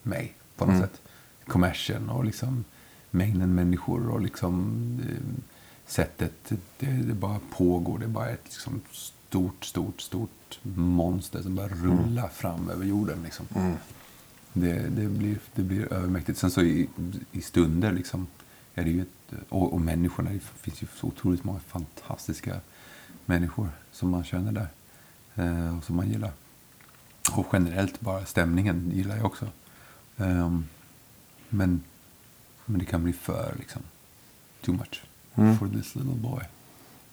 mig 0.03 0.33
på 0.55 0.65
något 0.65 0.75
mm. 0.75 0.81
sätt. 0.81 1.01
Kommersen 1.47 2.09
och 2.09 2.25
liksom 2.25 2.63
mängden 3.11 3.55
människor 3.55 4.09
och 4.09 4.21
liksom 4.21 4.77
eh, 5.09 5.43
sättet 5.85 6.33
det, 6.79 6.85
det, 6.85 7.13
bara 7.13 7.39
pågår. 7.51 7.99
Det 7.99 8.05
är 8.05 8.09
bara 8.09 8.29
ett 8.29 8.43
liksom, 8.43 8.81
stort, 8.91 9.65
stort, 9.65 10.01
stort 10.01 10.59
monster 10.63 11.41
som 11.41 11.55
bara 11.55 11.67
rullar 11.67 12.23
mm. 12.23 12.29
fram 12.33 12.69
över 12.69 12.85
jorden. 12.85 13.23
Liksom. 13.23 13.45
Mm. 13.55 13.75
Det, 14.53 14.73
det, 14.73 15.07
blir, 15.07 15.37
det 15.55 15.61
blir 15.61 15.93
övermäktigt. 15.93 16.39
Sen 16.39 16.51
så 16.51 16.61
i, 16.61 16.89
i 17.31 17.41
stunder 17.41 17.91
liksom, 17.91 18.27
är 18.75 18.83
det 18.83 18.91
ju 18.91 19.01
ett, 19.01 19.33
och, 19.49 19.73
och 19.73 19.81
människorna, 19.81 20.31
det 20.31 20.39
finns 20.39 20.83
ju 20.83 20.87
så 20.95 21.07
otroligt 21.07 21.43
många 21.43 21.59
fantastiska 21.59 22.59
människor 23.25 23.69
som 23.91 24.09
man 24.09 24.23
känner 24.23 24.51
där. 24.51 24.67
Eh, 25.35 25.77
och 25.77 25.83
som 25.83 25.95
man 25.95 26.09
gillar. 26.09 26.31
Och 27.31 27.47
generellt 27.53 27.99
bara 27.99 28.25
stämningen 28.25 28.91
gillar 28.93 29.15
jag 29.15 29.25
också. 29.25 29.47
Um, 30.17 30.65
men, 31.53 31.83
men 32.65 32.79
det 32.79 32.85
kan 32.85 33.03
bli 33.03 33.13
för 33.13 33.55
liksom, 33.59 33.81
too 34.61 34.75
much 34.75 35.03
mm. 35.35 35.57
for 35.57 35.67
this 35.67 35.95
little 35.95 36.15
boy. 36.15 36.43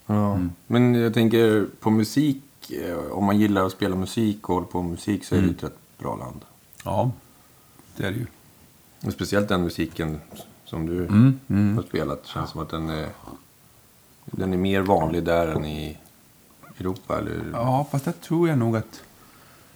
Ja. 0.07 0.35
Mm. 0.35 0.51
Men 0.67 0.95
jag 0.95 1.15
tänker 1.15 1.67
på 1.81 1.91
musik. 1.91 2.43
Eh, 2.71 2.97
om 2.97 3.25
man 3.25 3.39
gillar 3.39 3.67
att 3.67 3.73
spela 3.73 3.97
musik 3.97 4.49
och 4.49 4.55
håller 4.55 4.67
på 4.67 4.83
med 4.83 4.91
musik 4.91 5.25
så 5.25 5.35
är 5.35 5.39
mm. 5.39 5.51
det 5.51 5.57
ett 5.57 5.65
rätt 5.65 5.79
bra 5.99 6.17
land. 6.17 6.41
Ja, 6.85 7.11
det 7.97 8.07
är 8.07 8.11
det 8.11 8.19
ju. 8.19 8.27
Och 9.01 9.13
speciellt 9.13 9.49
den 9.49 9.63
musiken 9.63 10.21
som 10.65 10.87
du 10.87 11.07
mm. 11.07 11.41
Mm. 11.49 11.77
har 11.77 11.83
spelat. 11.83 12.27
Känns 12.27 12.51
som 12.51 12.61
att 12.61 12.69
den 12.69 12.89
är, 12.89 13.09
den 14.25 14.53
är 14.53 14.57
mer 14.57 14.81
vanlig 14.81 15.25
där 15.25 15.47
än 15.49 15.65
i 15.65 15.99
Europa. 16.79 17.19
Eller? 17.19 17.51
Ja, 17.53 17.87
fast 17.91 18.05
där 18.05 18.13
tror 18.13 18.49
jag 18.49 18.59
nog 18.59 18.77
att... 18.77 19.03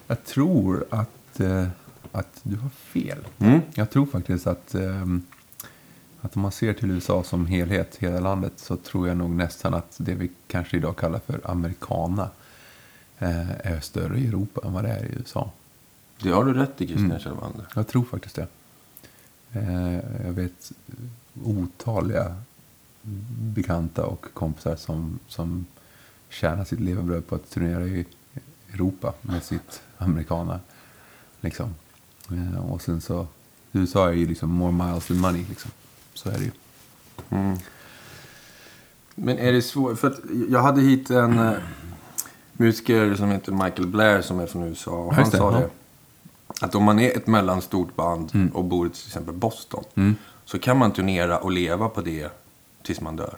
Jag 0.06 0.24
tror 0.24 0.84
att, 0.90 1.40
eh, 1.40 1.66
att 2.14 2.40
du 2.42 2.56
har 2.56 2.68
fel. 2.68 3.18
Mm. 3.38 3.60
Jag 3.74 3.90
tror 3.90 4.06
faktiskt 4.06 4.46
att... 4.46 4.74
Eh, 4.74 5.06
att 6.20 6.36
om 6.36 6.42
man 6.42 6.52
ser 6.52 6.72
till 6.72 6.90
USA 6.90 7.22
som 7.22 7.46
helhet, 7.46 7.96
hela 7.96 8.20
landet, 8.20 8.52
så 8.56 8.76
tror 8.76 9.08
jag 9.08 9.16
nog 9.16 9.30
nästan 9.30 9.74
att 9.74 9.96
det 9.96 10.14
vi 10.14 10.30
kanske 10.46 10.76
idag 10.76 10.96
kallar 10.96 11.18
för 11.18 11.40
americana 11.44 12.30
eh, 13.18 13.50
är 13.50 13.80
större 13.80 14.18
i 14.18 14.26
Europa 14.26 14.60
än 14.64 14.72
vad 14.72 14.84
det 14.84 14.90
är 14.90 15.04
i 15.04 15.14
USA. 15.18 15.50
Det 16.22 16.30
har 16.30 16.44
du 16.44 16.54
rätt 16.54 16.80
i, 16.80 16.86
Christian 16.86 17.10
mm. 17.10 17.66
Jag 17.74 17.88
tror 17.88 18.04
faktiskt 18.04 18.36
det. 18.36 18.46
Eh, 19.52 19.94
jag 20.26 20.32
vet 20.32 20.72
otaliga 21.44 22.36
bekanta 23.38 24.06
och 24.06 24.26
kompisar 24.34 24.76
som, 24.76 25.18
som 25.28 25.66
tjänar 26.28 26.64
sitt 26.64 26.80
levebröd 26.80 27.26
på 27.26 27.34
att 27.34 27.50
turnera 27.50 27.84
i 27.84 28.06
Europa 28.72 29.14
med 29.22 29.42
sitt 29.42 29.82
americana. 29.98 30.60
Liksom. 31.40 31.74
Eh, 32.30 32.72
och 32.72 32.82
sen 32.82 33.00
så, 33.00 33.26
USA 33.72 34.08
är 34.08 34.12
ju 34.12 34.26
liksom 34.26 34.50
more 34.50 34.72
miles 34.72 35.06
than 35.06 35.18
money. 35.18 35.44
Liksom. 35.48 35.70
Så 36.14 36.28
är 36.28 36.38
det 36.38 36.44
ju. 36.44 36.50
Mm. 37.30 37.58
Men 39.14 39.38
är 39.38 39.52
det 39.52 39.62
svårt? 39.62 39.98
För 39.98 40.16
jag 40.48 40.62
hade 40.62 40.80
hit 40.80 41.10
en 41.10 41.38
uh, 41.38 41.52
musiker 42.52 43.14
som 43.14 43.30
heter 43.30 43.52
Michael 43.52 43.86
Blair 43.86 44.22
som 44.22 44.40
är 44.40 44.46
från 44.46 44.62
USA. 44.62 44.90
Och 44.90 45.14
han 45.14 45.30
sa 45.30 45.50
det. 45.50 45.70
Att 46.60 46.74
om 46.74 46.84
man 46.84 46.98
är 46.98 47.16
ett 47.16 47.26
mellanstort 47.26 47.96
band 47.96 48.30
mm. 48.34 48.48
och 48.48 48.64
bor 48.64 48.86
i 48.86 48.90
till 48.90 49.06
exempel 49.06 49.34
Boston. 49.34 49.84
Mm. 49.94 50.16
Så 50.44 50.58
kan 50.58 50.78
man 50.78 50.92
turnera 50.92 51.38
och 51.38 51.50
leva 51.50 51.88
på 51.88 52.00
det 52.00 52.28
tills 52.82 53.00
man 53.00 53.16
dör. 53.16 53.36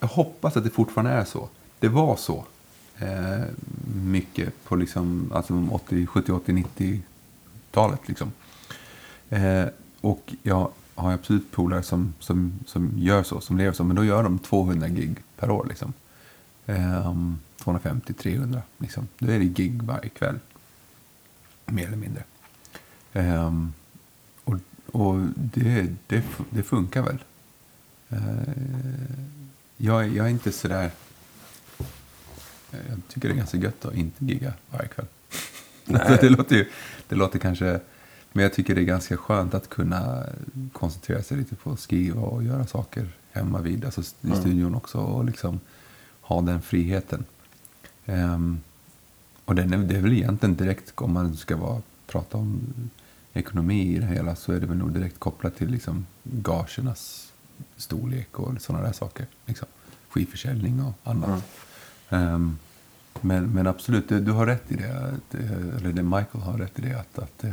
Jag 0.00 0.08
hoppas 0.08 0.56
att 0.56 0.64
det 0.64 0.70
fortfarande 0.70 1.12
är 1.12 1.24
så. 1.24 1.48
Det 1.78 1.88
var 1.88 2.16
så. 2.16 2.44
Eh, 2.98 3.44
mycket 3.94 4.64
på 4.64 4.76
liksom, 4.76 5.30
alltså 5.34 5.68
80, 5.70 6.06
70, 6.06 6.32
80, 6.32 6.52
90-talet. 7.70 8.08
Liksom. 8.08 8.32
Eh, 9.28 9.66
och 10.00 10.34
jag 10.42 10.70
har 10.94 11.12
absolut 11.12 11.50
polare 11.52 11.82
som, 11.82 12.14
som, 12.18 12.58
som 12.66 12.92
gör 12.96 13.22
så, 13.22 13.40
som 13.40 13.58
lever 13.58 13.72
så. 13.72 13.84
Men 13.84 13.96
då 13.96 14.04
gör 14.04 14.22
de 14.22 14.38
200 14.38 14.88
gig 14.88 15.16
per 15.36 15.50
år. 15.50 15.66
Liksom. 15.68 15.92
Eh, 16.66 17.14
250-300. 17.64 18.60
Liksom. 18.78 19.08
Då 19.18 19.32
är 19.32 19.38
det 19.38 19.44
gig 19.44 19.82
varje 19.82 20.08
kväll. 20.08 20.38
Mer 21.66 21.86
eller 21.86 21.96
mindre. 21.96 22.24
Eh, 23.12 23.52
och 24.44 24.56
och 24.92 25.20
det, 25.34 25.88
det, 26.06 26.24
det 26.50 26.62
funkar 26.62 27.02
väl. 27.02 27.18
Eh, 28.08 28.52
jag, 29.76 30.08
jag 30.08 30.26
är 30.26 30.30
inte 30.30 30.52
sådär... 30.52 30.90
Jag 32.70 33.00
tycker 33.08 33.28
det 33.28 33.34
är 33.34 33.36
ganska 33.36 33.56
gött 33.56 33.84
att 33.84 33.94
inte 33.94 34.24
gigga 34.24 34.52
varje 34.70 34.88
kväll. 34.88 35.06
det, 36.20 36.28
låter 36.28 36.56
ju, 36.56 36.66
det 37.08 37.16
låter 37.16 37.38
kanske 37.38 37.80
men 38.32 38.42
jag 38.42 38.52
tycker 38.52 38.74
det 38.74 38.80
är 38.80 38.84
ganska 38.84 39.16
skönt 39.16 39.54
att 39.54 39.68
kunna 39.68 40.26
koncentrera 40.72 41.22
sig 41.22 41.36
lite 41.36 41.54
på 41.54 41.72
att 41.72 41.80
skriva 41.80 42.20
och 42.20 42.44
göra 42.44 42.66
saker 42.66 43.08
hemma 43.32 43.60
vid, 43.60 43.84
alltså 43.84 44.00
i 44.00 44.26
mm. 44.26 44.40
studion 44.40 44.74
också. 44.74 44.98
Och 44.98 45.24
liksom 45.24 45.60
ha 46.20 46.40
den 46.40 46.62
friheten. 46.62 47.24
Um, 48.06 48.60
och 49.44 49.54
den 49.54 49.72
är, 49.72 49.78
det 49.78 49.96
är 49.96 50.00
väl 50.00 50.12
egentligen 50.12 50.56
direkt, 50.56 50.92
om 50.94 51.12
man 51.12 51.36
ska 51.36 51.56
vara, 51.56 51.82
prata 52.06 52.38
om 52.38 52.60
ekonomi 53.32 53.96
i 53.96 53.98
det 53.98 54.06
hela, 54.06 54.36
så 54.36 54.52
är 54.52 54.60
det 54.60 54.66
väl 54.66 54.76
nog 54.76 54.92
direkt 54.92 55.18
kopplat 55.18 55.56
till 55.56 55.70
liksom 55.70 56.06
gagernas 56.22 57.32
storlek 57.76 58.38
och 58.38 58.62
sådana 58.62 58.84
där 58.84 58.92
saker. 58.92 59.26
Liksom. 59.46 59.68
Skivförsäljning 60.08 60.82
och 60.82 61.10
annat. 61.10 61.44
Mm. 62.08 62.34
Um, 62.34 62.58
men, 63.20 63.50
men 63.50 63.66
absolut, 63.66 64.08
du 64.08 64.32
har 64.32 64.46
rätt 64.46 64.72
i 64.72 64.76
det, 64.76 65.14
eller 65.76 65.92
det 65.92 66.02
Michael 66.02 66.44
har 66.44 66.58
rätt 66.58 66.78
i 66.78 66.82
det, 66.82 67.00
att, 67.00 67.18
att 67.18 67.44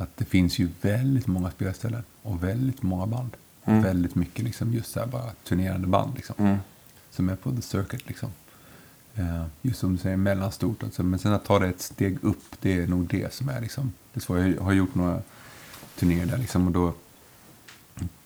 att 0.00 0.16
det 0.16 0.24
finns 0.24 0.58
ju 0.58 0.68
väldigt 0.80 1.26
många 1.26 1.50
spelställen 1.50 2.02
och 2.22 2.44
väldigt 2.44 2.82
många 2.82 3.06
band. 3.06 3.36
Mm. 3.64 3.82
Väldigt 3.82 4.14
mycket 4.14 4.44
liksom 4.44 4.72
just 4.72 4.92
så 4.92 5.06
bara 5.06 5.30
turnerande 5.44 5.86
band 5.86 6.14
liksom. 6.14 6.34
Mm. 6.38 6.58
Som 7.10 7.28
är 7.28 7.36
på 7.36 7.52
the 7.52 7.62
circuit 7.62 8.08
liksom. 8.08 8.30
Uh, 9.18 9.44
just 9.62 9.80
som 9.80 9.92
du 9.92 9.98
säger, 9.98 10.16
mellanstort. 10.16 10.82
Alltså. 10.82 11.02
Men 11.02 11.18
sen 11.18 11.32
att 11.32 11.44
ta 11.44 11.58
det 11.58 11.68
ett 11.68 11.80
steg 11.80 12.18
upp, 12.24 12.44
det 12.60 12.82
är 12.82 12.86
nog 12.86 13.06
det 13.06 13.32
som 13.32 13.48
är 13.48 13.60
liksom. 13.60 13.92
Det 14.12 14.20
så 14.20 14.38
jag 14.38 14.60
har 14.60 14.72
gjort 14.72 14.94
några 14.94 15.22
turnéer 15.96 16.26
där 16.26 16.38
liksom 16.38 16.66
och 16.66 16.72
då. 16.72 16.94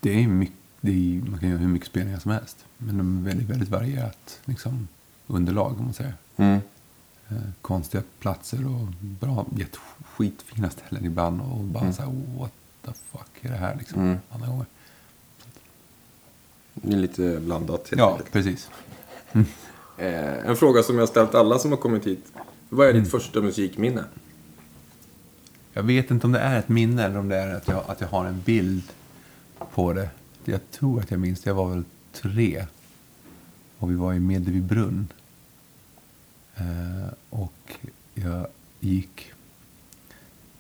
Det 0.00 0.23
är 0.23 0.28
mycket, 0.28 0.57
det 0.81 0.90
är, 0.90 1.31
man 1.31 1.40
kan 1.40 1.49
göra 1.49 1.59
hur 1.59 1.69
mycket 1.69 1.88
spelningar 1.88 2.19
som 2.19 2.31
helst. 2.31 2.64
Men 2.78 2.99
de 2.99 3.19
är 3.19 3.28
väldigt, 3.31 3.49
väldigt 3.49 3.69
varierat 3.69 4.40
liksom, 4.45 4.88
underlag 5.26 5.78
om 5.78 5.85
man 5.85 5.95
säger. 5.95 6.14
Mm. 6.37 6.61
Uh, 7.33 7.38
konstiga 7.62 8.02
platser 8.19 8.66
och 8.66 8.88
bra, 9.00 9.47
skitfina 10.04 10.71
ställen 10.71 11.04
ibland 11.04 11.40
och 11.40 11.64
bara 11.64 11.81
mm. 11.81 11.93
så 11.93 12.02
här, 12.02 12.12
what 12.38 12.52
the 12.83 12.93
fuck 12.93 13.31
är 13.40 13.49
det 13.49 13.57
här 13.57 13.76
liksom, 13.76 14.00
mm. 14.00 14.19
andra 14.31 14.47
gånger. 14.49 14.66
Det 16.75 16.93
är 16.93 16.97
lite 16.97 17.40
blandat 17.40 17.88
helt 17.90 18.00
Ja, 18.00 18.11
enkelt. 18.11 18.33
precis. 18.33 18.71
Mm. 19.33 19.47
Eh, 19.99 20.49
en 20.49 20.57
fråga 20.57 20.83
som 20.83 20.99
jag 20.99 21.09
ställt 21.09 21.35
alla 21.35 21.59
som 21.59 21.71
har 21.71 21.78
kommit 21.78 22.07
hit. 22.07 22.33
Vad 22.69 22.87
är 22.87 22.93
ditt 22.93 22.99
mm. 23.00 23.11
första 23.11 23.40
musikminne? 23.40 24.04
Jag 25.73 25.83
vet 25.83 26.11
inte 26.11 26.26
om 26.26 26.33
det 26.33 26.38
är 26.38 26.59
ett 26.59 26.69
minne 26.69 27.04
eller 27.04 27.19
om 27.19 27.28
det 27.28 27.37
är 27.37 27.54
att 27.54 27.69
jag, 27.69 27.85
att 27.87 28.00
jag 28.00 28.09
har 28.09 28.25
en 28.25 28.40
bild 28.40 28.83
på 29.75 29.93
det. 29.93 30.09
Jag 30.45 30.71
tror 30.71 31.00
att 31.00 31.11
jag 31.11 31.21
minns 31.21 31.40
det. 31.40 31.50
Jag 31.50 31.54
var 31.54 31.69
väl 31.69 31.85
tre. 32.12 32.66
Och 33.84 33.90
vi 33.90 33.94
var 33.94 34.14
i 34.14 34.20
Medevibrunn. 34.20 35.08
Eh, 36.56 37.12
och 37.30 37.78
jag 38.14 38.46
gick 38.80 39.32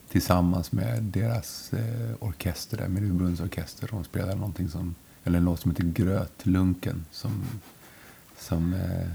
tillsammans 0.08 0.72
med 0.72 1.02
deras 1.02 1.72
eh, 1.72 2.14
orkester, 2.20 2.76
där, 2.76 2.88
Medelbrunns 2.88 3.40
orkester. 3.40 3.88
De 3.90 4.04
spelade 4.04 4.34
någonting 4.34 4.68
som, 4.68 4.94
eller 5.24 5.38
en 5.38 5.44
låt 5.44 5.60
som 5.60 5.70
heter 5.70 5.84
Grötlunken 5.84 7.04
som, 7.10 7.42
som, 8.38 8.74
eh, 8.74 9.08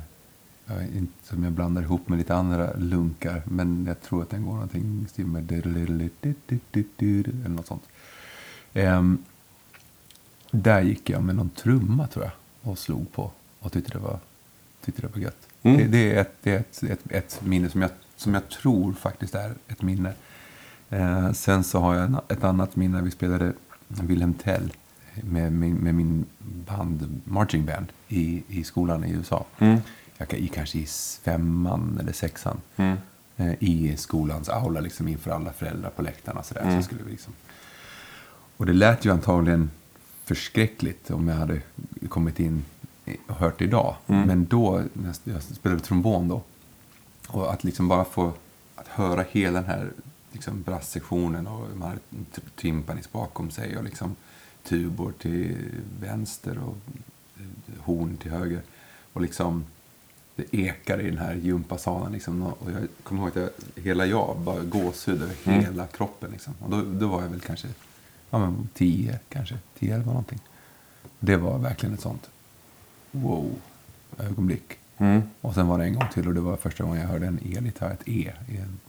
jag, 0.66 1.08
som 1.24 1.44
jag 1.44 1.54
blandar 1.54 1.82
ihop 1.82 2.10
med 2.10 2.18
lite 2.18 2.36
andra 2.36 2.74
lunkar. 2.74 3.44
Men 3.46 3.86
jag 3.86 4.02
tror 4.02 4.22
att 4.22 4.30
den 4.30 4.46
går 4.46 4.54
någonting 4.54 5.06
i 5.06 5.10
stil 5.10 5.26
med 5.26 5.52
eller 5.52 7.50
något 7.50 7.68
sånt. 7.68 7.84
Eh, 8.74 9.04
där 10.52 10.82
gick 10.82 11.10
jag 11.10 11.24
med 11.24 11.36
någon 11.36 11.50
trumma 11.50 12.08
tror 12.08 12.26
jag 12.26 12.34
och 12.72 12.78
slog 12.78 13.12
på 13.12 13.32
och 13.60 13.72
tyckte 13.72 13.92
det 13.92 14.00
var, 14.00 14.20
tyckte 14.86 15.02
det 15.02 15.08
var 15.08 15.20
gött. 15.22 15.48
Mm. 15.64 15.78
Det, 15.78 15.88
det, 15.88 16.14
är, 16.14 16.22
ett, 16.22 16.34
det 16.42 16.52
är 16.52 16.60
ett, 16.60 16.84
ett, 16.84 17.12
ett 17.12 17.42
minne 17.44 17.70
som 17.70 17.82
jag, 17.82 17.92
som 18.16 18.34
jag 18.34 18.50
tror 18.50 18.94
faktiskt 18.94 19.36
är 19.36 19.54
ett 19.68 19.82
minne 19.82 20.14
Eh, 20.90 21.32
sen 21.32 21.64
så 21.64 21.80
har 21.80 21.96
jag 21.96 22.22
ett 22.28 22.44
annat 22.44 22.76
minne. 22.76 23.02
Vi 23.02 23.12
spelade 23.12 23.54
Wilhelm 23.88 24.34
Tell 24.34 24.74
med 25.14 25.54
min, 25.54 25.76
med 25.76 25.96
min 25.96 26.26
band, 26.40 27.22
marching 27.24 27.66
band, 27.66 27.88
i, 28.08 28.44
i 28.48 28.64
skolan 28.64 29.04
i 29.04 29.12
USA. 29.12 29.46
Mm. 29.60 29.80
Jag 30.18 30.40
gick 30.40 30.54
kanske 30.54 30.78
i 30.78 30.86
femman 31.24 31.98
eller 32.02 32.14
sexan. 32.14 32.62
Mm. 32.76 32.98
Eh, 33.38 33.54
I 33.60 33.98
skolans 33.98 34.50
aula, 34.50 34.80
liksom 34.80 35.08
inför 35.08 35.32
alla 35.32 35.54
föräldrar 35.54 35.90
på 35.90 36.02
läktarna. 36.02 36.44
Så, 36.44 36.60
mm. 36.60 36.82
så 36.82 36.86
skulle 36.86 37.04
vi 37.04 37.12
liksom. 37.12 37.34
Och 38.58 38.66
det 38.66 38.74
lät 38.74 39.06
ju 39.06 39.12
antagligen 39.12 39.72
förskräckligt 40.24 41.12
om 41.12 41.28
jag 41.28 41.36
hade 41.36 41.62
kommit 42.10 42.40
in 42.40 42.66
hört 43.28 43.62
idag. 43.62 43.96
Mm. 44.08 44.28
Men 44.28 44.46
då, 44.46 44.84
jag 45.24 45.44
spelade 45.44 45.82
trombon 45.82 46.28
då, 46.28 46.42
Och 47.28 47.54
att 47.54 47.64
liksom 47.64 47.88
bara 47.88 48.06
få 48.06 48.34
att 48.76 48.88
höra 48.88 49.26
hela 49.32 49.60
den 49.60 49.70
här 49.70 49.92
liksom 50.32 50.62
brasssektionen 50.62 51.48
och 51.48 51.68
man 51.78 51.90
hade 51.90 52.02
timpanis 52.56 53.12
bakom 53.12 53.52
sig 53.52 53.78
och 53.78 53.84
liksom 53.84 54.16
tubor 54.64 55.14
till 55.20 55.56
vänster 56.02 56.58
och 56.58 56.76
horn 57.80 58.18
till 58.18 58.32
höger. 58.32 58.62
Och 59.14 59.22
liksom 59.22 59.66
det 60.36 60.56
ekar 60.56 61.00
i 61.02 61.10
den 61.10 61.18
här 61.18 61.36
gympasalen. 61.36 62.12
Liksom. 62.12 62.44
Och 62.44 62.72
jag 62.72 62.88
kommer 63.04 63.22
ihåg 63.22 63.30
att 63.30 63.36
jag, 63.36 63.84
hela 63.84 64.06
jag 64.06 64.40
bara 64.40 64.64
gåshud 64.64 65.22
över 65.22 65.36
mm. 65.44 65.60
hela 65.60 65.88
kroppen. 65.88 66.32
Liksom. 66.32 66.54
Och 66.60 66.70
då, 66.70 66.82
då 66.82 67.08
var 67.08 67.22
jag 67.22 67.30
väl 67.30 67.40
kanske 67.40 67.68
ja, 68.30 68.40
men 68.40 68.70
tio, 68.74 69.20
kanske 69.30 69.58
tio 69.80 69.96
eller 69.96 70.06
någonting. 70.06 70.40
Det 71.20 71.38
var 71.38 71.58
verkligen 71.58 71.96
ett 71.96 72.02
sånt 72.02 72.30
wow-ögonblick. 73.12 74.78
Mm. 74.98 75.22
Och 75.42 75.54
sen 75.54 75.68
var 75.68 75.78
det 75.78 75.86
en 75.86 75.94
gång 75.94 76.08
till 76.14 76.28
och 76.28 76.34
det 76.34 76.42
var 76.42 76.58
första 76.58 76.84
gången 76.84 77.02
jag 77.02 77.08
hörde 77.08 77.28
en 77.28 77.40
elgitarr, 77.58 77.92
ett 77.92 78.08
E 78.08 78.32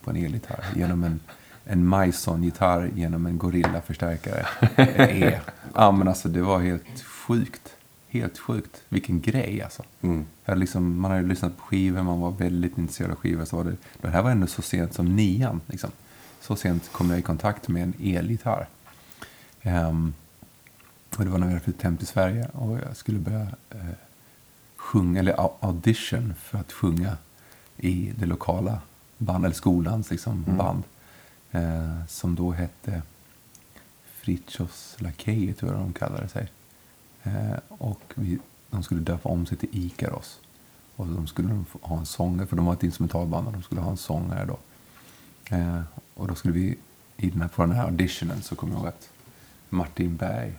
på 0.05 0.11
en 0.11 0.17
elgitarr 0.17 0.65
genom 0.77 1.05
en, 1.05 1.21
en 1.65 1.89
Maison-gitarr 1.89 2.91
genom 2.95 3.27
en 3.27 3.39
Gorilla-förstärkare. 3.39 4.47
E. 4.77 5.41
Ja 5.75 5.93
men 5.93 6.09
alltså 6.09 6.29
det 6.29 6.43
var 6.43 6.61
helt 6.61 7.01
sjukt. 7.03 7.77
Helt 8.09 8.39
sjukt. 8.39 8.83
Vilken 8.89 9.21
grej 9.21 9.63
alltså. 9.63 9.83
Mm. 10.01 10.25
Jag 10.45 10.59
liksom, 10.59 11.01
man 11.01 11.11
hade 11.11 11.23
lyssnat 11.23 11.57
på 11.57 11.63
skivor, 11.63 12.03
man 12.03 12.21
var 12.21 12.31
väldigt 12.31 12.79
intresserad 12.79 13.11
av 13.11 13.17
skivor. 13.17 13.45
Så 13.45 13.57
var 13.57 13.65
det, 13.65 13.77
det 14.01 14.09
här 14.09 14.23
var 14.23 14.31
ändå 14.31 14.47
så 14.47 14.63
sent 14.63 14.95
som 14.95 15.17
nian. 15.17 15.61
Liksom. 15.67 15.91
Så 16.41 16.57
sent 16.57 16.93
kom 16.93 17.11
jag 17.11 17.19
i 17.19 17.23
kontakt 17.23 17.69
med 17.69 17.83
en 17.83 18.17
elgitarr. 18.17 18.69
Um, 19.63 20.15
och 21.17 21.25
det 21.25 21.31
var 21.31 21.39
när 21.39 21.53
jag 21.53 21.63
flyttade 21.63 21.85
hem 21.85 21.97
till 21.97 22.07
Sverige 22.07 22.49
och 22.53 22.79
jag 22.79 22.97
skulle 22.97 23.19
börja 23.19 23.43
uh, 23.75 23.91
sjunga, 24.91 25.21
eller 25.21 25.49
audition 25.61 26.35
för 26.35 26.59
att 26.59 26.73
sjunga 26.73 27.17
i 27.77 28.13
det 28.19 28.27
lokala 28.27 28.81
band, 29.19 29.45
eller 29.45 29.55
skolans 29.55 30.11
liksom, 30.11 30.45
mm. 30.45 30.59
band. 30.59 30.83
Uh, 31.55 32.07
som 32.07 32.35
då 32.35 32.51
hette 32.51 33.03
Fritjofs 34.05 34.97
Lakejer, 34.99 35.53
tror 35.53 35.73
jag 35.73 35.81
de 35.81 35.93
kallade 35.93 36.29
sig. 36.29 36.49
Uh, 37.27 37.59
och 37.69 38.03
vi, 38.15 38.39
de 38.71 38.83
skulle 38.83 39.01
döpa 39.01 39.29
om 39.29 39.47
sig 39.47 39.59
till 39.59 39.69
Ikaros. 39.73 40.41
Och 40.97 41.07
de 41.07 41.27
skulle 41.27 41.65
ha 41.81 41.99
en 41.99 42.07
sångare, 42.07 42.47
för 42.47 42.57
de 42.57 42.67
var 42.67 42.73
ett 42.73 42.83
instrumentalband 42.83 43.47
och 43.47 43.53
de 43.53 43.63
skulle 43.63 43.81
ha 43.81 43.91
en 43.91 43.97
sångare 43.97 44.45
då. 44.45 44.59
och 46.15 46.29
då 46.29 46.35
skulle 46.35 46.55
vi, 46.55 46.79
i 47.17 47.31
den 47.31 47.41
här, 47.41 47.49
på 47.49 47.63
den 47.63 47.73
här 47.73 47.85
auditionen 47.85 48.43
så 48.43 48.57
kommer 48.57 48.73
jag 48.73 48.79
ihåg 48.79 48.89
att 48.89 49.11
Martin 49.69 50.17
Berg, 50.17 50.55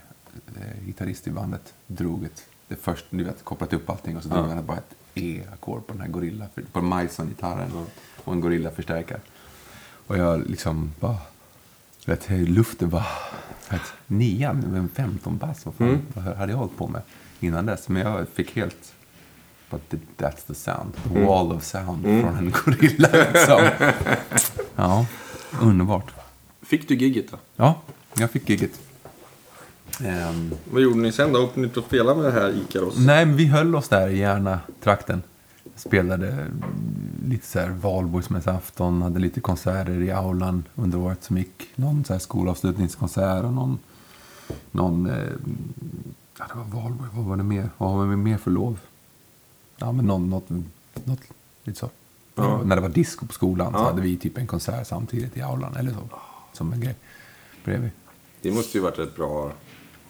eh, 0.55 0.85
gitarrist 0.85 1.27
i 1.27 1.31
bandet, 1.31 1.73
drog 1.88 2.23
ett, 2.23 2.47
det 2.71 2.77
först, 2.81 3.05
du 3.09 3.23
vet, 3.23 3.43
kopplat 3.43 3.73
upp 3.73 3.89
allting 3.89 4.17
och 4.17 4.23
så 4.23 4.29
drog 4.29 4.45
han 4.45 4.65
bara 4.65 4.77
ett 4.77 4.95
E-ackord 5.15 5.87
på 5.87 5.93
den 5.93 6.01
här 6.01 6.07
Gorilla, 6.07 6.45
på 6.71 6.81
Majson-gitarren 6.81 7.71
och, 7.71 7.89
och 8.23 8.33
en 8.33 8.41
Gorilla-förstärkare. 8.41 9.19
Och 10.07 10.17
jag 10.17 10.49
liksom 10.49 10.91
bara, 10.99 11.17
vet, 12.05 12.29
luften 12.29 12.89
bara, 12.89 13.05
vet, 13.69 13.81
nian, 14.07 14.57
med 14.57 14.91
15 14.91 15.37
bass, 15.37 15.65
vad 15.65 15.75
fan 15.75 15.87
mm. 15.87 16.01
vad 16.13 16.23
hade 16.23 16.51
jag 16.51 16.57
hållit 16.57 16.77
på 16.77 16.87
med 16.87 17.01
innan 17.39 17.65
dess? 17.65 17.89
Men 17.89 18.01
jag 18.01 18.27
fick 18.29 18.55
helt, 18.55 18.93
but 19.69 19.81
that's 20.17 20.47
the 20.47 20.55
sound, 20.55 20.93
the 21.03 21.09
mm. 21.09 21.25
wall 21.25 21.51
of 21.51 21.63
sound 21.63 22.05
mm. 22.05 22.21
från 22.21 22.37
en 22.37 22.51
Gorilla 22.51 23.09
liksom. 23.11 23.69
ja, 24.75 25.05
underbart. 25.61 26.11
Fick 26.61 26.87
du 26.87 26.95
gigget 26.95 27.31
då? 27.31 27.37
Ja, 27.55 27.81
jag 28.13 28.31
fick 28.31 28.49
gigget. 28.49 28.79
Um, 30.00 30.51
Vad 30.71 30.81
gjorde 30.81 31.00
ni 31.00 31.12
sen 31.12 31.33
då? 31.33 31.43
Åkte 31.43 31.60
ni 31.60 31.65
ut 31.65 31.77
och 31.77 31.83
spelade 31.83 32.21
med 32.21 32.33
det 32.33 32.39
här 32.39 32.62
Ikaros? 32.62 32.98
Nej, 32.98 33.25
men 33.25 33.36
vi 33.36 33.45
höll 33.45 33.75
oss 33.75 33.89
där 33.89 34.07
i 34.07 34.17
Järna-trakten. 34.17 35.24
Spelade 35.75 36.48
lite 37.25 37.45
så 37.48 37.60
här 37.60 37.69
valborgsmässoafton, 37.69 39.01
hade 39.01 39.19
lite 39.19 39.41
konserter 39.41 40.01
i 40.01 40.12
aulan 40.12 40.63
under 40.75 40.98
året 40.98 41.24
som 41.24 41.38
gick. 41.38 41.67
Någon 41.75 42.05
så 42.05 42.13
här 42.13 42.20
skolavslutningskonsert 42.20 43.44
och 43.44 43.53
någon... 43.53 43.79
någon 44.72 45.09
eh, 45.09 45.29
ja, 46.39 46.46
det 46.51 46.57
var 46.57 46.81
valborg, 46.81 47.09
vad 47.13 47.25
var 47.25 47.37
det 47.37 47.44
mer? 47.44 47.70
Vad 47.77 47.98
var 47.98 48.07
det 48.07 48.18
mer 48.18 48.37
för 48.37 48.51
lov? 48.51 48.79
Ja, 49.77 49.92
men 49.92 50.05
någon, 50.05 50.29
något, 50.29 50.50
något 51.03 51.22
lite 51.63 51.79
så. 51.79 51.89
Ja. 52.35 52.61
När 52.63 52.75
det 52.75 52.81
var 52.81 52.89
disco 52.89 53.25
på 53.25 53.33
skolan 53.33 53.72
ja. 53.74 53.79
så 53.79 53.85
hade 53.85 54.01
vi 54.01 54.18
typ 54.18 54.37
en 54.37 54.48
konsert 54.48 54.87
samtidigt 54.87 55.37
i 55.37 55.42
aulan 55.42 55.75
eller 55.75 55.92
så. 55.92 56.09
Som 56.53 56.74
en 56.74 56.79
grej 56.79 56.96
bredvid. 57.63 57.92
Det 58.42 58.51
måste 58.51 58.77
ju 58.77 58.83
varit 58.83 59.00
rätt 59.00 59.15
bra 59.15 59.51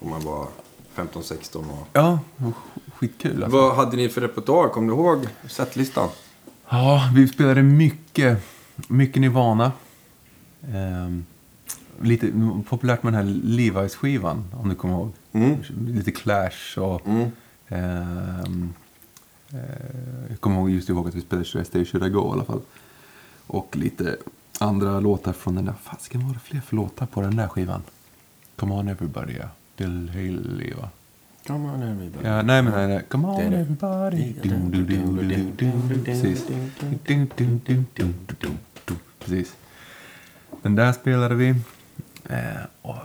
om 0.02 0.10
man 0.10 0.24
var 0.24 0.48
15-16 0.94 1.56
och... 1.56 1.88
Ja, 1.92 2.18
skitkul. 2.94 3.42
Alltså. 3.42 3.58
Vad 3.58 3.76
hade 3.76 3.96
ni 3.96 4.08
för 4.08 4.20
repertoar? 4.20 4.68
Kommer 4.68 4.88
du 4.88 4.98
ihåg 4.98 5.26
setlistan? 5.48 6.08
Ja, 6.68 7.10
vi 7.14 7.28
spelade 7.28 7.62
mycket, 7.62 8.38
mycket 8.88 9.20
Nirvana. 9.20 9.72
Um, 10.74 11.26
lite 12.00 12.32
populärt 12.68 13.02
med 13.02 13.12
den 13.12 13.26
här 13.26 13.34
Levi's-skivan, 13.34 14.44
om 14.52 14.68
du 14.68 14.74
kommer 14.74 14.94
ihåg. 14.94 15.12
Mm. 15.32 15.56
Lite 15.86 16.10
Clash 16.10 16.78
och... 16.78 17.06
Mm. 17.06 17.30
Um, 17.68 18.74
uh, 19.54 19.60
jag 20.28 20.40
kommer 20.40 20.56
ihåg, 20.56 20.70
just 20.70 20.88
ihåg 20.88 21.08
att 21.08 21.14
vi 21.14 21.20
spelade 21.20 21.44
Should 21.44 21.66
I 21.66 21.68
Stay 21.68 21.84
Should 21.84 22.06
I 22.06 22.10
Go 22.10 22.28
i 22.28 22.32
alla 22.32 22.44
fall. 22.44 22.60
Och 23.46 23.76
lite 23.76 24.16
andra 24.58 25.00
låtar 25.00 25.32
från 25.32 25.54
den 25.54 25.64
där. 25.64 25.74
Fasiken 25.82 26.26
var 26.26 26.34
det 26.34 26.40
fler 26.40 26.60
för 26.60 26.76
låtar 26.76 27.06
på 27.06 27.20
den 27.20 27.36
där 27.36 27.48
skivan? 27.48 27.82
Come 28.56 28.74
on 28.74 28.88
everybody, 28.88 29.32
ja. 29.32 29.48
Haley, 29.84 30.74
va? 30.74 30.88
Come 31.46 31.68
on 31.68 31.82
everybody. 31.82 32.28
Ja, 32.28 32.42
nej, 32.42 32.62
men 32.62 32.72
nej, 32.72 32.88
nej. 32.88 33.02
Come 33.08 33.28
on 33.28 33.40
everybody. 33.40 34.34
Precis. 36.04 36.46
Precis. 39.18 39.56
Den 40.62 40.74
där 40.74 40.92
spelade 40.92 41.34
vi. 41.34 41.48
Eh, 42.28 42.36
och, 42.82 42.96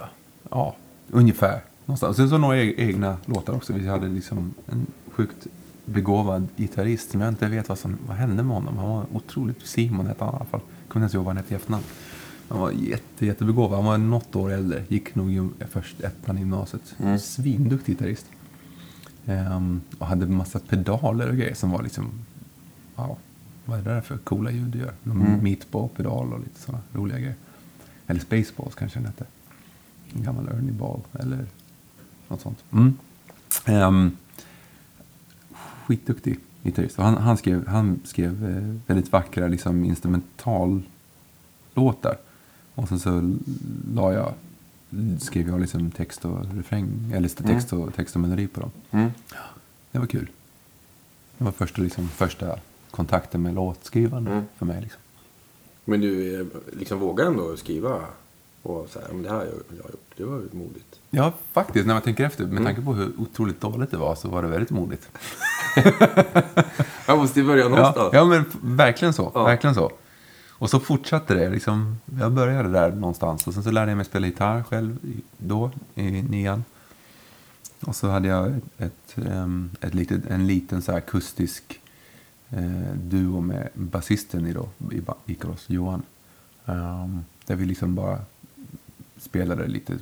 ja, 0.50 0.76
ungefär. 1.10 1.62
Någonstans. 1.86 2.18
Sen 2.18 2.30
så 2.30 2.38
några 2.38 2.58
egna 2.58 3.18
låtar 3.26 3.54
också. 3.54 3.74
Vi 3.74 3.88
hade 3.88 4.08
liksom 4.08 4.54
en 4.72 4.88
sjukt 5.12 5.48
begåvad 5.86 6.48
gitarrist 6.56 7.12
som 7.12 7.22
jag 7.22 7.28
inte 7.28 7.48
vet 7.48 7.70
vad 7.70 7.80
som 7.80 7.98
vad 8.08 8.18
hände 8.18 8.44
med 8.44 8.56
honom. 8.56 8.78
Han 8.78 8.90
var 8.90 9.06
otroligt... 9.14 9.68
Simon 9.68 10.08
hette 10.08 10.24
han 10.24 10.34
i 10.34 10.36
alla 10.36 10.46
fall. 10.46 10.62
Jag 10.84 10.90
kunde 10.92 11.06
inte 11.06 11.12
ens 11.12 11.14
ihåg 11.14 11.26
vad 11.26 11.36
han 11.36 11.44
hette 11.44 11.54
i 11.54 11.58
efternamn. 11.58 11.84
Han 12.50 12.60
var 12.60 12.72
jätte, 12.72 13.26
jättebegåvad. 13.26 13.78
Han 13.78 13.86
var 13.86 13.98
något 13.98 14.36
år 14.36 14.52
äldre. 14.52 14.84
Gick 14.88 15.16
nog 15.16 15.52
först 15.70 16.02
ettan 16.02 16.38
i 16.38 16.40
gymnasiet. 16.40 16.96
Mm. 17.00 17.20
Svinduktig 17.20 17.94
gitarrist. 17.94 18.26
Um, 19.26 19.82
och 20.00 20.08
hade 20.08 20.26
massa 20.26 20.60
pedaler 20.60 21.30
och 21.30 21.36
grejer 21.36 21.54
som 21.54 21.72
var 21.72 21.84
liksom... 21.84 22.12
Wow, 22.96 23.18
vad 23.66 23.80
är 23.80 23.84
det 23.84 23.90
där 23.90 24.02
för 24.02 24.18
coola 24.18 24.52
ljud 24.52 24.68
du 24.68 24.80
gör? 24.80 24.94
Någon 25.04 25.22
mm. 25.22 25.44
meatball-pedal 25.44 26.34
och 26.34 26.40
lite 26.40 26.60
sådana 26.60 26.84
roliga 26.94 27.20
grejer. 27.20 27.36
Eller 28.08 28.20
Spaceballs 28.20 28.76
kanske 28.76 29.00
den 29.00 29.06
hette. 29.06 29.26
En 30.14 30.24
gammal 30.24 30.48
Ernie 30.48 30.72
Ball 30.72 31.02
eller 31.14 31.46
något 32.28 32.42
sånt. 32.42 32.64
Mm. 32.72 32.98
Um, 33.66 34.18
skitduktig 35.86 36.40
gitarrist. 36.64 36.98
Han, 36.98 37.18
han, 37.18 37.38
skrev, 37.38 37.68
han 37.68 38.00
skrev 38.04 38.46
eh, 38.46 38.76
väldigt 38.88 39.12
vackra 39.12 39.48
liksom, 39.48 39.86
instrumentallåtar. 39.86 42.18
Och 42.78 42.88
sen 42.88 43.00
så 43.00 43.36
la 43.94 44.14
jag, 44.14 44.34
skrev 45.20 45.48
jag 45.48 45.62
liksom 45.62 45.92
text 45.92 46.26
och 46.26 46.56
refräng, 46.56 47.12
eller 47.14 47.30
text 47.30 47.74
och, 47.74 47.94
text 47.96 48.16
och 48.16 48.22
melodi 48.22 48.48
på 48.48 48.62
dem. 48.62 48.72
Mm. 48.92 49.12
Det 49.92 50.00
var 50.00 50.06
kul. 50.06 50.30
Det 51.38 51.44
var 51.44 51.52
första, 51.52 51.82
liksom, 51.82 52.10
första 52.10 52.60
kontakten 52.92 53.42
med 53.42 53.56
låtskrivande 53.56 54.32
mm. 54.32 54.44
för 54.58 54.66
mig. 54.66 54.82
Liksom. 54.82 55.02
Men 55.86 56.02
du 56.02 56.42
eh, 56.42 56.48
liksom 56.80 57.00
vågar 57.00 57.26
ändå 57.26 57.58
skriva 57.58 58.02
och 58.62 58.90
så 58.90 59.00
här, 59.00 59.24
det 59.24 59.30
här 59.30 59.36
har 59.36 59.46
jag 59.46 59.78
gjort. 59.78 60.14
Det 60.18 60.24
var 60.24 60.42
modigt. 60.52 61.00
Ja, 61.10 61.34
faktiskt. 61.54 61.88
När 61.88 61.94
man 61.94 62.04
tänker 62.04 62.26
efter. 62.26 62.44
Med 62.44 62.52
mm. 62.52 62.66
tanke 62.66 62.82
på 62.82 62.94
hur 62.94 63.12
otroligt 63.18 63.62
dåligt 63.62 63.92
det 63.92 63.98
var 63.98 64.16
så 64.16 64.30
var 64.30 64.42
det 64.42 64.48
väldigt 64.48 64.70
modigt. 64.70 65.10
jag 67.08 67.18
måste 67.18 67.44
börja 67.44 67.64
någonstans. 67.64 68.10
Ja, 68.14 68.20
ja 68.20 68.26
men 68.26 68.46
verkligen 68.62 69.14
så. 69.14 69.32
Ja. 69.36 69.44
Verkligen 69.44 69.76
så. 69.76 69.92
Och 70.60 70.70
så 70.70 70.80
fortsatte 70.80 71.34
det. 71.34 71.50
Liksom, 71.50 71.98
jag 72.20 72.32
började 72.32 72.70
där 72.70 72.92
någonstans. 72.92 73.48
Och 73.48 73.54
sen 73.54 73.64
så 73.64 73.72
lärde 73.72 73.92
jag 73.92 73.96
mig 73.96 74.06
spela 74.06 74.28
gitarr 74.28 74.64
själv 74.64 74.98
då, 75.38 75.72
i 75.96 76.22
nian. 76.22 76.64
Och 77.80 77.96
så 77.96 78.10
hade 78.10 78.28
jag 78.28 78.48
ett, 78.48 78.64
ett, 78.78 79.18
ehm, 79.28 79.72
ett 79.82 79.94
litet, 79.94 80.26
en 80.26 80.48
liten 80.48 80.82
så 80.82 80.92
akustisk 80.92 81.82
eh, 82.50 82.94
duo 82.96 83.42
med 83.42 83.70
basisten 83.74 84.48
i, 84.48 84.54
då, 84.54 84.70
i 84.92 85.32
Ikaros, 85.32 85.70
Johan. 85.70 86.02
Um, 86.66 87.26
där 87.46 87.56
vi 87.56 87.66
liksom 87.66 87.96
bara 87.96 88.20
spelade 89.18 89.68
lite, 89.68 89.98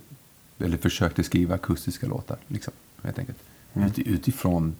eller 0.60 0.78
försökte 0.78 1.24
skriva 1.24 1.56
akustiska 1.56 2.08
låtar. 2.08 2.38
Liksom, 2.48 2.74
helt 3.04 3.20
enkelt. 3.20 3.38
Mm. 3.74 3.92
utifrån 3.96 4.76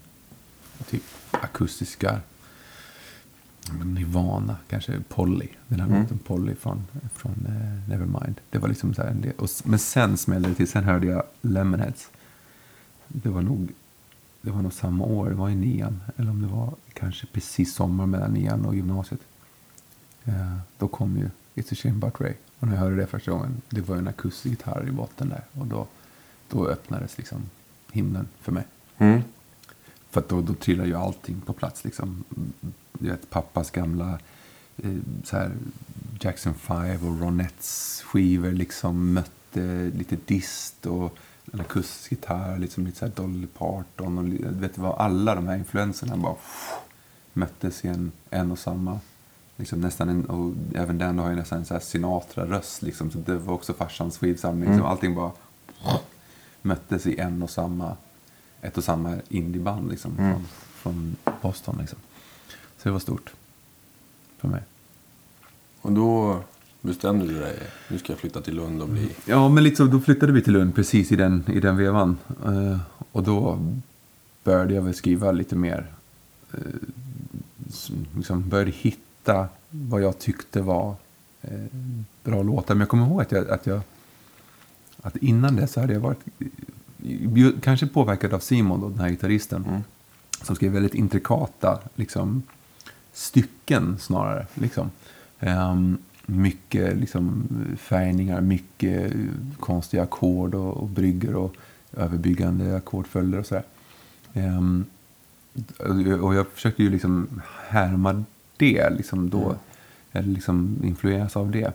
typ 0.90 1.02
akustiska 1.30 2.20
Nirvana, 3.84 4.56
kanske 4.68 5.00
Polly. 5.08 5.48
Den 5.68 5.80
här 5.80 5.86
mm. 5.86 6.02
låten 6.02 6.18
Polly 6.18 6.54
från, 6.54 6.84
från 7.14 7.46
uh, 7.48 7.88
Nevermind. 7.88 8.40
Det 8.50 8.58
var 8.58 8.68
liksom 8.68 8.94
så 8.94 9.02
här 9.02 9.08
en 9.08 9.20
del. 9.20 9.32
Och, 9.38 9.48
men 9.64 9.78
sen 9.78 10.16
smällde 10.16 10.48
det 10.48 10.54
till. 10.54 10.68
Sen 10.68 10.84
hörde 10.84 11.06
jag 11.06 11.22
Lemonheads. 11.40 12.10
Det 13.08 13.28
var 13.28 13.42
nog, 13.42 13.72
det 14.42 14.50
var 14.50 14.62
nog 14.62 14.72
samma 14.72 15.04
år. 15.04 15.28
Det 15.28 15.34
var 15.34 15.50
i 15.50 15.54
nian. 15.54 16.02
Eller 16.16 16.30
om 16.30 16.42
det 16.42 16.48
var 16.48 16.74
kanske 16.92 17.26
precis 17.26 17.74
sommar 17.74 18.06
mellan 18.06 18.32
nian 18.32 18.64
och 18.64 18.74
gymnasiet. 18.76 19.20
eh, 20.24 20.56
då 20.78 20.88
kom 20.88 21.16
ju 21.16 21.30
It's 21.54 21.72
a 21.72 21.76
shame 21.76 21.96
about 21.96 22.20
Ray. 22.20 22.34
Och 22.58 22.68
när 22.68 22.74
jag 22.74 22.80
hörde 22.80 22.96
det 22.96 23.06
första 23.06 23.30
gången, 23.30 23.62
det 23.70 23.80
var 23.80 23.96
en 23.96 24.08
akustisk 24.08 24.46
gitarr 24.46 24.88
i 24.88 24.90
botten 24.90 25.28
där. 25.28 25.44
Och 25.52 25.66
då, 25.66 25.86
då 26.48 26.68
öppnades 26.68 27.18
liksom 27.18 27.42
himlen 27.92 28.28
för 28.40 28.52
mig. 28.52 28.64
Mm. 28.98 29.22
För 30.16 30.24
då, 30.28 30.40
då 30.40 30.54
trillar 30.54 30.84
ju 30.84 30.94
allting 30.94 31.40
på 31.40 31.52
plats. 31.52 31.84
Liksom. 31.84 32.24
Du 32.92 33.08
vet, 33.08 33.30
pappas 33.30 33.70
gamla 33.70 34.18
eh, 34.76 34.90
så 35.24 35.36
här, 35.36 35.52
Jackson 36.20 36.54
5 36.54 37.06
och 37.06 37.20
Ronettes 37.20 38.02
skivor 38.06 38.52
liksom 38.52 39.12
mötte 39.12 39.90
lite 39.94 40.16
dist 40.26 40.86
och 40.86 41.18
en 41.52 41.60
akustisk 41.60 42.10
gitarr, 42.10 42.58
liksom 42.58 42.86
lite 42.86 42.98
så 42.98 43.04
här 43.04 43.12
Dolly 43.16 43.46
Parton. 43.46 44.18
Och, 44.18 44.24
du 44.24 44.60
vet, 44.60 44.74
det 44.74 44.80
var 44.80 44.96
alla 44.96 45.34
de 45.34 45.46
här 45.46 45.56
influenserna 45.56 46.16
bara 46.16 46.36
möttes 47.32 47.84
i 47.84 47.88
en, 47.88 48.12
en 48.30 48.52
och 48.52 48.58
samma. 48.58 49.00
Liksom 49.56 49.80
nästan 49.80 50.08
en, 50.08 50.24
och 50.24 50.52
även 50.74 50.98
den 50.98 51.18
har 51.18 51.30
ju 51.30 51.36
nästan 51.36 51.58
en 51.58 51.64
så 51.64 51.74
här 51.74 51.80
Sinatra-röst. 51.80 52.82
Liksom, 52.82 53.10
så 53.10 53.18
det 53.18 53.38
var 53.38 53.54
också 53.54 53.72
farsans 53.74 54.18
skivsamling. 54.18 54.70
Liksom, 54.70 54.86
allting 54.86 55.14
bara 55.14 55.32
möttes 56.62 57.06
i 57.06 57.18
en 57.18 57.42
och 57.42 57.50
samma, 57.50 57.96
ett 58.66 58.78
och 58.78 58.84
samma 58.84 59.16
indieband 59.28 59.90
liksom, 59.90 60.16
från, 60.16 60.46
från 60.74 61.16
Boston. 61.42 61.76
Liksom. 61.80 61.98
Så 62.78 62.88
det 62.88 62.90
var 62.90 62.98
stort 62.98 63.32
för 64.38 64.48
mig. 64.48 64.62
Och 65.80 65.92
då 65.92 66.40
bestämde 66.80 67.26
du 67.26 67.40
dig. 67.40 67.58
Nu 67.88 67.98
ska 67.98 68.12
jag 68.12 68.20
flytta 68.20 68.40
till 68.40 68.54
Lund 68.54 68.82
och 68.82 68.88
bli... 68.88 69.10
Ja, 69.24 69.48
men 69.48 69.76
så, 69.76 69.84
då 69.84 70.00
flyttade 70.00 70.32
vi 70.32 70.42
till 70.42 70.52
Lund 70.52 70.74
precis 70.74 71.12
i 71.12 71.16
den, 71.16 71.44
i 71.52 71.60
den 71.60 71.76
vevan. 71.76 72.18
Eh, 72.44 72.78
och 73.12 73.22
då 73.22 73.58
började 74.44 74.74
jag 74.74 74.82
väl 74.82 74.94
skriva 74.94 75.32
lite 75.32 75.56
mer. 75.56 75.86
Uh, 76.54 76.60
liksom 78.16 78.48
började 78.48 78.70
hitta 78.70 79.48
vad 79.70 80.02
jag 80.02 80.18
tyckte 80.18 80.62
var 80.62 80.94
eh, 81.42 81.50
bra 82.24 82.42
låtar. 82.42 82.74
Men 82.74 82.80
jag 82.80 82.88
kommer 82.88 83.06
ihåg 83.06 83.20
att 83.20 83.32
jag, 83.32 83.50
att 83.50 83.66
jag 83.66 83.80
att 85.02 85.16
innan 85.16 85.56
det 85.56 85.66
så 85.66 85.80
hade 85.80 85.92
jag 85.92 86.00
varit 86.00 86.20
kanske 87.62 87.86
påverkad 87.86 88.32
av 88.34 88.38
Simon, 88.38 88.80
då, 88.80 88.88
den 88.88 89.00
här 89.00 89.08
gitarristen. 89.08 89.84
Som 90.42 90.56
skrev 90.56 90.72
väldigt 90.72 90.94
intrikata 90.94 91.78
liksom, 91.94 92.42
stycken 93.12 93.98
snarare. 93.98 94.46
Liksom. 94.54 94.90
Ehm, 95.40 95.98
mycket 96.26 96.96
liksom, 96.96 97.48
färgningar, 97.78 98.40
mycket 98.40 99.12
konstiga 99.60 100.02
ackord 100.02 100.54
och, 100.54 100.76
och 100.76 100.88
brygger 100.88 101.34
och 101.34 101.54
överbyggande 101.92 102.76
ackordföljder 102.76 103.38
och 103.38 103.46
sådär. 103.46 103.64
Ehm, 104.34 104.84
och 106.22 106.34
jag 106.34 106.46
försökte 106.46 106.82
ju 106.82 106.90
liksom 106.90 107.42
härma 107.68 108.24
det 108.56 108.90
liksom 108.90 109.30
då. 109.30 109.54
Eller 110.12 110.28
liksom 110.28 110.80
influeras 110.84 111.36
av 111.36 111.50
det. 111.50 111.72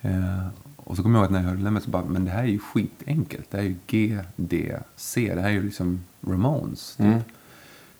Eh, 0.00 0.46
och 0.88 0.96
så 0.96 1.02
kommer 1.02 1.18
jag 1.18 1.22
ihåg 1.22 1.26
att 1.26 1.32
när 1.32 1.50
jag 1.50 1.56
hörde 1.56 1.70
det 1.70 1.80
så 1.80 1.90
bara, 1.90 2.04
men 2.04 2.24
det 2.24 2.30
här 2.30 2.42
är 2.42 2.46
ju 2.46 2.58
skitenkelt. 2.58 3.50
Det 3.50 3.56
här 3.56 3.64
är 3.64 3.68
ju 3.68 3.76
G, 3.86 4.18
D, 4.36 4.76
C. 4.96 5.32
Det 5.34 5.40
här 5.40 5.48
är 5.48 5.52
ju 5.52 5.62
liksom 5.62 6.04
Ramones. 6.20 6.96
Typ. 6.96 7.22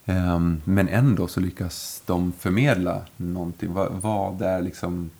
Ehm, 0.04 0.62
men 0.64 0.88
ändå 0.88 1.28
så 1.28 1.40
lyckas 1.40 2.02
de 2.06 2.32
förmedla 2.32 3.02
någonting. 3.16 3.72
Vad, 3.72 3.92
vad, 3.92 4.42
är, 4.42 4.62
liksom, 4.62 5.10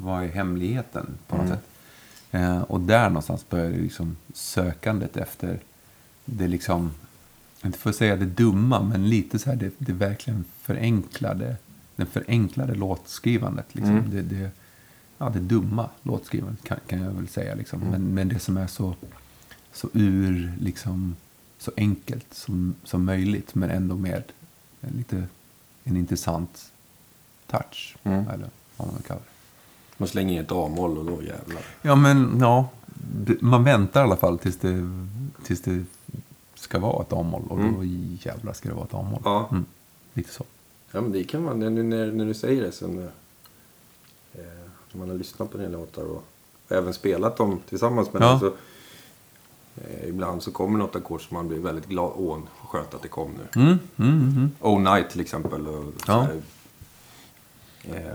vad 0.00 0.24
är 0.24 0.28
hemligheten 0.28 1.06
på 1.26 1.36
något 1.36 1.48
sätt? 1.48 1.64
Eh, 2.30 2.62
och 2.62 2.80
där 2.80 3.08
någonstans 3.08 3.48
började 3.48 3.76
liksom 3.76 4.16
sökandet 4.34 5.16
efter 5.16 5.58
det 6.24 6.48
liksom, 6.48 6.90
inte 7.64 7.78
för 7.78 7.90
att 7.90 7.96
säga 7.96 8.16
det 8.16 8.26
dumma, 8.26 8.82
men 8.82 9.08
lite 9.08 9.38
så 9.38 9.50
här 9.50 9.56
det, 9.56 9.72
det 9.78 9.92
verkligen 9.92 10.44
förenklade, 10.62 11.56
den 11.96 12.06
förenklade 12.06 12.74
låtskrivandet. 12.74 13.74
Liksom. 13.74 14.04
Det, 14.10 14.22
det, 14.22 14.50
ja, 15.20 15.28
det 15.28 15.40
dumma 15.40 15.90
låtskrivandet 16.02 16.64
kan, 16.64 16.78
kan 16.86 17.02
jag 17.02 17.10
väl 17.10 17.28
säga. 17.28 17.54
Liksom. 17.54 17.80
Men, 17.80 18.14
men 18.14 18.28
det 18.28 18.38
som 18.38 18.56
är 18.56 18.66
så, 18.66 18.94
så 19.72 19.88
ur, 19.92 20.52
liksom, 20.60 21.16
så 21.58 21.70
enkelt 21.76 22.34
som, 22.34 22.74
som 22.84 23.04
möjligt, 23.04 23.54
men 23.54 23.70
ändå 23.70 23.96
med 23.96 24.22
en 24.80 24.92
lite 24.92 25.24
en 25.84 25.96
intressant 25.96 26.72
touch. 27.46 27.96
Eller 28.02 28.50
vad 28.76 28.88
man 28.88 29.02
kallar 29.06 29.20
det. 29.20 29.26
Man 29.96 30.08
slänger 30.08 30.34
in 30.34 30.40
ett 30.40 30.52
A-moll 30.52 30.98
och 30.98 31.04
då 31.04 31.22
jävlar. 31.22 31.62
Ja, 31.82 31.94
men 31.94 32.38
ja. 32.40 32.68
Det, 33.14 33.42
man 33.42 33.64
väntar 33.64 34.00
i 34.00 34.04
alla 34.04 34.16
fall 34.16 34.38
tills 34.38 34.56
det, 34.56 35.04
tills 35.44 35.60
det 35.60 35.84
ska 36.54 36.78
vara 36.78 37.02
ett 37.02 37.12
A-moll. 37.12 37.42
Och 37.48 37.58
då 37.58 37.84
jävlar 38.22 38.52
ska 38.52 38.68
det 38.68 38.74
vara 38.74 38.84
ett 38.84 38.94
A-moll. 38.94 39.22
Ja. 39.24 39.48
Mm, 39.50 39.64
lite 40.14 40.32
så. 40.32 40.44
Ja, 40.92 41.00
men 41.00 41.12
det 41.12 41.24
kan 41.24 41.42
man. 41.42 41.60
När, 41.60 41.70
när, 41.70 42.12
när 42.12 42.26
du 42.26 42.34
säger 42.34 42.62
det 42.62 42.72
så... 42.72 43.08
Eh, 44.32 44.59
man 44.98 45.08
har 45.10 45.16
lyssnat 45.16 45.50
på 45.52 45.58
dina 45.58 45.70
låtar 45.70 46.02
och, 46.04 46.24
och 46.66 46.72
även 46.76 46.94
spelat 46.94 47.36
dem 47.36 47.60
tillsammans 47.68 48.12
med 48.12 48.22
Ja. 48.22 48.26
dem 48.30 48.40
så... 48.40 48.46
Eh, 49.84 50.08
ibland 50.08 50.42
så 50.42 50.50
kommer 50.52 50.78
något 50.78 50.96
ackord 50.96 51.28
som 51.28 51.34
man 51.34 51.48
blir 51.48 51.58
väldigt 51.58 51.86
glad. 51.86 52.12
Åh, 52.16 52.38
skönt 52.68 52.94
att 52.94 53.02
det 53.02 53.08
kom 53.08 53.30
nu. 53.32 53.60
Mm, 53.62 53.78
mm, 53.96 54.28
mm. 54.36 54.50
Oh 54.60 54.80
Night 54.94 55.10
till 55.10 55.20
exempel. 55.20 55.66
Och 55.68 55.84
så 55.84 55.92
Ja. 56.06 56.20
här, 56.22 56.42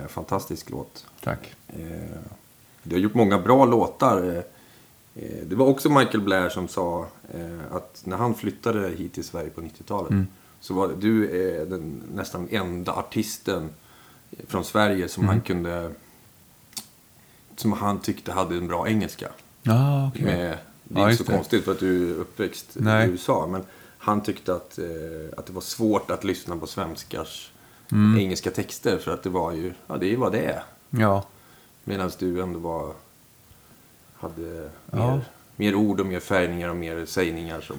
eh, 0.01 0.07
fantastisk 0.07 0.69
låt. 0.69 1.05
Tack. 1.23 1.53
Eh, 1.67 2.19
du 2.83 2.95
har 2.95 2.99
gjort 2.99 3.13
många 3.13 3.39
bra 3.39 3.65
låtar. 3.65 4.23
Eh, 4.23 5.23
eh, 5.23 5.45
det 5.45 5.55
var 5.55 5.65
också 5.65 5.89
Michael 5.89 6.21
Blair 6.21 6.49
som 6.49 6.67
sa 6.67 7.07
eh, 7.33 7.75
att 7.75 8.01
när 8.05 8.17
han 8.17 8.35
flyttade 8.35 8.89
hit 8.89 9.13
till 9.13 9.23
Sverige 9.23 9.49
på 9.49 9.61
90-talet 9.61 10.11
Mm. 10.11 10.27
så 10.59 10.73
var 10.73 10.89
du 10.99 11.27
den 11.69 12.01
nästan 12.13 12.47
enda 12.51 12.93
artisten 12.93 13.69
från 14.47 14.63
Sverige 14.65 15.07
som 15.07 15.23
Mm. 15.23 15.33
han 15.35 15.41
kunde 15.41 15.91
som 17.55 17.73
han 17.73 17.99
tyckte 17.99 18.31
hade 18.31 18.55
en 18.57 18.67
bra 18.67 18.87
engelska. 18.87 19.27
Ja, 19.63 20.07
okej. 20.07 20.25
Med, 20.25 20.57
det 20.83 20.99
är 20.99 21.03
Ja, 21.03 21.11
inte 21.11 21.23
så 21.23 21.31
det. 21.31 21.37
konstigt 21.37 21.65
för 21.65 21.71
att 21.71 21.79
du 21.79 22.11
är 22.11 22.15
uppväxt 22.15 22.67
Nej. 22.73 23.07
i 23.07 23.11
USA. 23.11 23.47
Men 23.51 23.63
han 23.97 24.23
tyckte 24.23 24.55
att, 24.55 24.77
eh, 24.79 24.85
att 25.37 25.45
det 25.45 25.53
var 25.53 25.61
svårt 25.61 26.11
att 26.11 26.23
lyssna 26.23 26.57
på 26.57 26.67
svenskars 26.67 27.51
Mm. 27.91 28.19
engelska 28.19 28.51
texter. 28.51 28.97
För 28.97 29.11
att 29.13 29.23
det 29.23 29.29
var 29.29 29.51
ju, 29.51 29.73
ja 29.87 29.97
det 29.97 30.13
är 30.13 30.17
vad 30.17 30.31
det 30.31 30.39
är. 30.45 30.63
Ja. 30.89 31.25
Medan 31.83 32.11
du 32.19 32.41
ändå 32.41 32.59
var, 32.59 32.93
hade 34.15 34.69
Ja. 34.91 35.15
mer, 35.15 35.21
mer 35.55 35.75
ord 35.75 35.99
och 35.99 36.05
mer 36.05 36.19
färgningar 36.19 36.69
och 36.69 36.75
mer 36.75 37.05
sägningar 37.05 37.61
som... 37.61 37.75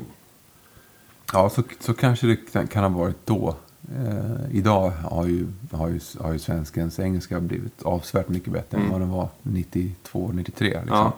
Ja, 1.33 1.51
så, 1.51 1.63
så 1.81 1.95
kanske 1.95 2.27
det 2.27 2.67
kan 2.67 2.83
ha 2.93 3.01
varit 3.01 3.27
då. 3.27 3.57
Eh, 3.95 4.57
idag 4.57 4.91
har 4.91 5.27
ju, 5.27 5.47
har, 5.71 5.89
ju, 5.89 6.01
har 6.21 6.33
ju 6.33 6.39
svenskens 6.39 6.99
engelska 6.99 7.41
blivit 7.41 7.83
avsevärt 7.83 8.29
mycket 8.29 8.53
bättre 8.53 8.79
än 8.79 8.91
vad 8.91 9.01
den 9.01 9.11
var 9.11 9.29
92, 9.43 10.31
93. 10.35 10.67
Liksom. 10.67 10.87
Ja. 10.97 11.13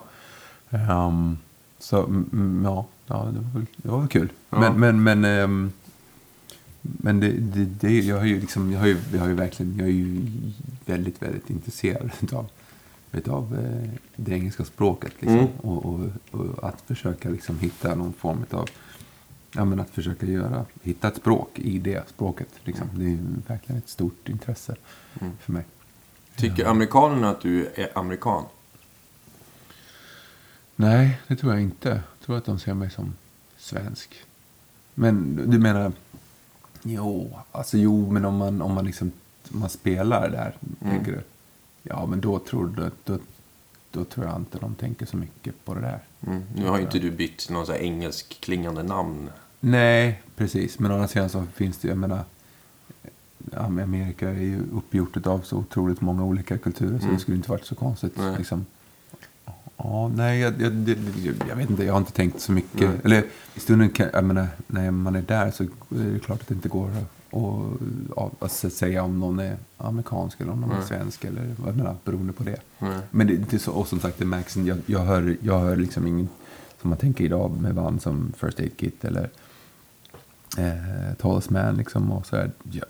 Ehm, 0.69 1.37
så 1.79 2.03
mm, 2.03 2.29
mm, 2.33 2.65
ja, 2.65 2.85
ja 3.07 3.15
det, 3.33 3.39
var 3.39 3.51
väl, 3.53 3.65
det 3.77 3.89
var 3.89 3.99
väl 3.99 4.07
kul. 4.07 4.31
Ja. 4.49 4.59
Men, 4.59 4.79
men, 4.79 5.03
men, 5.03 5.25
ehm, 5.25 5.71
men 6.81 7.19
det, 7.19 7.31
det, 7.31 7.65
det, 7.65 7.99
jag 7.99 8.17
har 8.17 8.25
ju 8.25 8.39
liksom, 8.39 8.71
jag 8.71 8.79
har 8.79 8.87
ju, 8.87 8.97
jag 9.13 9.19
har 9.19 9.27
ju 9.27 9.33
verkligen, 9.33 9.77
jag 9.77 9.87
är 9.87 9.93
ju 9.93 10.21
väldigt, 10.85 11.21
väldigt 11.21 11.49
intresserad 11.49 12.11
utav, 12.21 12.47
utav 13.11 13.57
eh, 13.59 13.89
det 14.15 14.31
engelska 14.31 14.65
språket. 14.65 15.13
Liksom. 15.19 15.39
Mm. 15.39 15.51
Och, 15.61 15.85
och, 15.85 15.99
och 16.31 16.69
att 16.69 16.81
försöka 16.81 17.29
liksom 17.29 17.59
hitta 17.59 17.95
någon 17.95 18.13
form 18.13 18.45
av 18.51 18.69
Ja, 19.51 19.65
men 19.65 19.79
att 19.79 19.89
försöka 19.89 20.25
göra, 20.25 20.65
hitta 20.81 21.07
ett 21.07 21.15
språk 21.15 21.59
i 21.59 21.79
det 21.79 22.09
språket. 22.09 22.49
Liksom. 22.63 22.87
Det 22.93 23.05
är 23.05 23.17
verkligen 23.47 23.79
ett 23.79 23.89
stort 23.89 24.29
intresse 24.29 24.75
för 25.39 25.53
mig. 25.53 25.65
Tycker 26.35 26.65
amerikanerna 26.65 27.29
att 27.29 27.41
du 27.41 27.67
är 27.75 27.97
amerikan? 27.97 28.43
Nej, 30.75 31.21
det 31.27 31.35
tror 31.35 31.53
jag 31.53 31.61
inte. 31.61 31.89
Jag 31.89 32.25
tror 32.25 32.37
att 32.37 32.45
de 32.45 32.59
ser 32.59 32.73
mig 32.73 32.89
som 32.89 33.13
svensk. 33.57 34.23
Men 34.93 35.35
du 35.51 35.59
menar... 35.59 35.91
Jo, 36.83 37.39
alltså 37.51 37.77
jo, 37.77 38.11
men 38.11 38.25
om 38.25 38.37
man, 38.37 38.61
om 38.61 38.73
man 38.73 38.85
liksom 38.85 39.11
om 39.53 39.59
man 39.59 39.69
spelar 39.69 40.29
där, 40.29 40.55
tänker 40.79 41.11
du? 41.11 41.21
Ja, 41.83 42.05
men 42.05 42.21
då 42.21 42.39
tror, 42.39 42.67
du, 42.67 42.91
då, 43.03 43.19
då 43.91 44.03
tror 44.03 44.25
jag 44.25 44.35
inte 44.35 44.57
de 44.59 44.75
tänker 44.75 45.05
så 45.05 45.17
mycket 45.17 45.65
på 45.65 45.73
det 45.73 45.81
där. 45.81 45.99
Mm. 46.27 46.43
Nu 46.55 46.67
har 46.67 46.77
ju 46.77 46.83
inte 46.83 46.99
du 46.99 47.11
bytt 47.11 47.49
någon 47.49 47.65
så 47.65 47.71
här 47.71 47.79
engelsk 47.79 48.41
klingande 48.41 48.83
namn. 48.83 49.29
Nej, 49.59 50.21
precis. 50.35 50.79
Men 50.79 50.91
å 50.91 50.93
andra 50.93 51.07
sidan 51.07 51.29
så 51.29 51.45
finns 51.53 51.77
det, 51.77 51.87
jag 51.87 51.97
menar, 51.97 52.23
Amerika 53.57 54.29
är 54.29 54.33
ju 54.33 54.63
uppgjort 54.73 55.27
av 55.27 55.39
så 55.39 55.57
otroligt 55.57 56.01
många 56.01 56.23
olika 56.23 56.57
kulturer 56.57 56.99
så 56.99 57.07
det 57.07 57.19
skulle 57.19 57.37
inte 57.37 57.51
varit 57.51 57.65
så 57.65 57.75
konstigt. 57.75 58.13
Nej. 58.17 58.37
Liksom. 58.37 58.65
Ja, 59.77 60.07
nej, 60.07 60.39
jag, 60.39 60.61
jag, 60.61 60.73
jag 61.49 61.55
vet 61.55 61.69
inte, 61.69 61.83
jag 61.83 61.93
har 61.93 61.99
inte 61.99 62.11
tänkt 62.11 62.41
så 62.41 62.51
mycket. 62.51 63.05
Eller 63.05 63.23
i 63.55 63.59
stunden, 63.59 63.89
kan, 63.89 64.09
jag 64.13 64.23
menar, 64.23 64.47
när 64.67 64.91
man 64.91 65.15
är 65.15 65.21
där 65.21 65.51
så 65.51 65.63
är 65.63 65.69
det 65.89 66.19
klart 66.19 66.41
att 66.41 66.47
det 66.47 66.53
inte 66.53 66.69
går 66.69 66.89
att, 66.89 67.18
att, 68.15 68.43
att 68.43 68.73
säga 68.73 69.03
om 69.03 69.19
någon 69.19 69.39
är 69.39 69.57
amerikansk 69.77 70.41
eller 70.41 70.51
om 70.51 70.61
någon 70.61 70.71
är 70.71 70.81
svensk 70.81 71.23
eller 71.25 71.55
vad 71.57 71.75
menar, 71.75 71.95
beroende 72.03 72.33
på 72.33 72.43
det. 72.43 72.57
Nej. 72.79 72.99
Men 73.11 73.27
det, 73.27 73.37
det 73.37 73.53
är 73.53 73.59
så, 73.59 73.71
och 73.71 73.87
som 73.87 73.99
sagt, 73.99 74.19
det 74.19 74.25
märks, 74.25 74.57
jag, 74.57 74.77
jag, 74.85 74.99
hör, 74.99 75.37
jag 75.41 75.59
hör 75.59 75.75
liksom 75.75 76.07
ingen, 76.07 76.29
som 76.81 76.89
man 76.89 76.99
tänker 76.99 77.23
idag 77.23 77.61
med 77.61 77.75
band 77.75 78.01
som 78.01 78.33
First 78.37 78.59
Aid 78.59 78.77
Kit 78.77 79.05
eller 79.05 79.29
eh, 80.57 81.13
Tallest 81.17 81.49
Man 81.49 81.75
liksom 81.75 82.11
och 82.11 82.25
så 82.25 82.35
här. 82.35 82.51
Ja, 82.71 82.85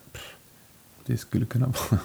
det 1.06 1.18
skulle 1.18 1.46
kunna 1.46 1.66
vara, 1.92 2.02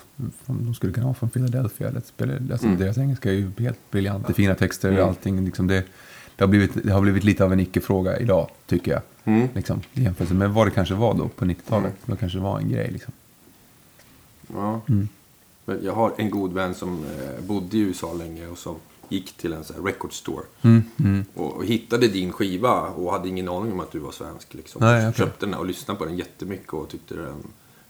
de 0.47 0.75
skulle 0.75 0.92
kunna 0.92 1.07
vara 1.07 1.14
från 1.14 1.31
Philadelphia. 1.31 1.88
Eller 1.88 2.01
spela, 2.01 2.35
alltså 2.53 2.66
Mm. 2.66 2.79
Deras 2.79 2.99
engelska 2.99 3.31
är 3.31 3.35
ju 3.35 3.51
helt 3.59 3.90
briljant. 3.90 4.27
Det 4.27 4.33
är 4.33 4.35
fina 4.35 4.55
texter 4.55 5.01
och 5.01 5.09
allting. 5.09 5.44
Liksom 5.44 5.66
det, 5.66 5.85
det, 6.37 6.44
har 6.44 6.49
blivit, 6.49 6.85
det 6.85 6.92
har 6.92 7.01
blivit 7.01 7.25
lite 7.25 7.44
av 7.44 7.53
en 7.53 7.61
icke-fråga 7.61 8.18
idag, 8.18 8.51
tycker 8.66 8.92
jag. 8.92 9.03
Mm. 9.25 9.49
Liksom, 9.55 9.81
i 9.93 10.03
jämförelse 10.03 10.35
med 10.35 10.51
vad 10.51 10.67
det 10.67 10.71
kanske 10.71 10.95
var 10.95 11.15
då 11.15 11.29
på 11.29 11.45
90-talet. 11.45 11.95
Då 12.07 12.17
kanske 12.17 12.39
det 12.39 12.43
var 12.45 12.59
en 12.59 12.69
grej. 12.69 12.91
Liksom. 12.91 13.13
Ja. 14.55 14.81
Mm. 14.89 15.09
Men 15.65 15.85
jag 15.85 15.93
har 15.93 16.13
en 16.17 16.31
god 16.31 16.53
vän 16.53 16.75
som 16.75 17.05
eh, 17.05 17.45
bodde 17.45 17.77
i 17.77 17.81
USA 17.81 18.13
länge 18.13 18.47
och 18.47 18.59
som 18.59 18.77
gick 19.09 19.37
till 19.37 19.53
en 19.53 19.65
sån 19.65 19.87
record 19.87 20.13
store. 20.13 20.45
Mm, 20.63 20.83
mm. 20.99 21.25
Och, 21.35 21.65
hittade 21.65 22.09
din 22.09 22.33
skiva 22.33 22.81
och 22.81 23.13
hade 23.13 23.29
ingen 23.29 23.49
aning 23.49 23.73
om 23.73 23.81
att 23.81 23.91
du 23.93 23.99
var 23.99 24.13
svensk. 24.13 24.55
Liksom. 24.55 24.81
Nej, 24.83 25.09
okej. 25.09 25.19
Köpte 25.19 25.47
den 25.47 25.55
och 25.55 25.67
lyssnade 25.67 25.99
på 25.99 26.05
den 26.05 26.17
jättemycket 26.17 26.73
och 26.73 26.89
tyckte 26.89 27.15
den... 27.15 27.43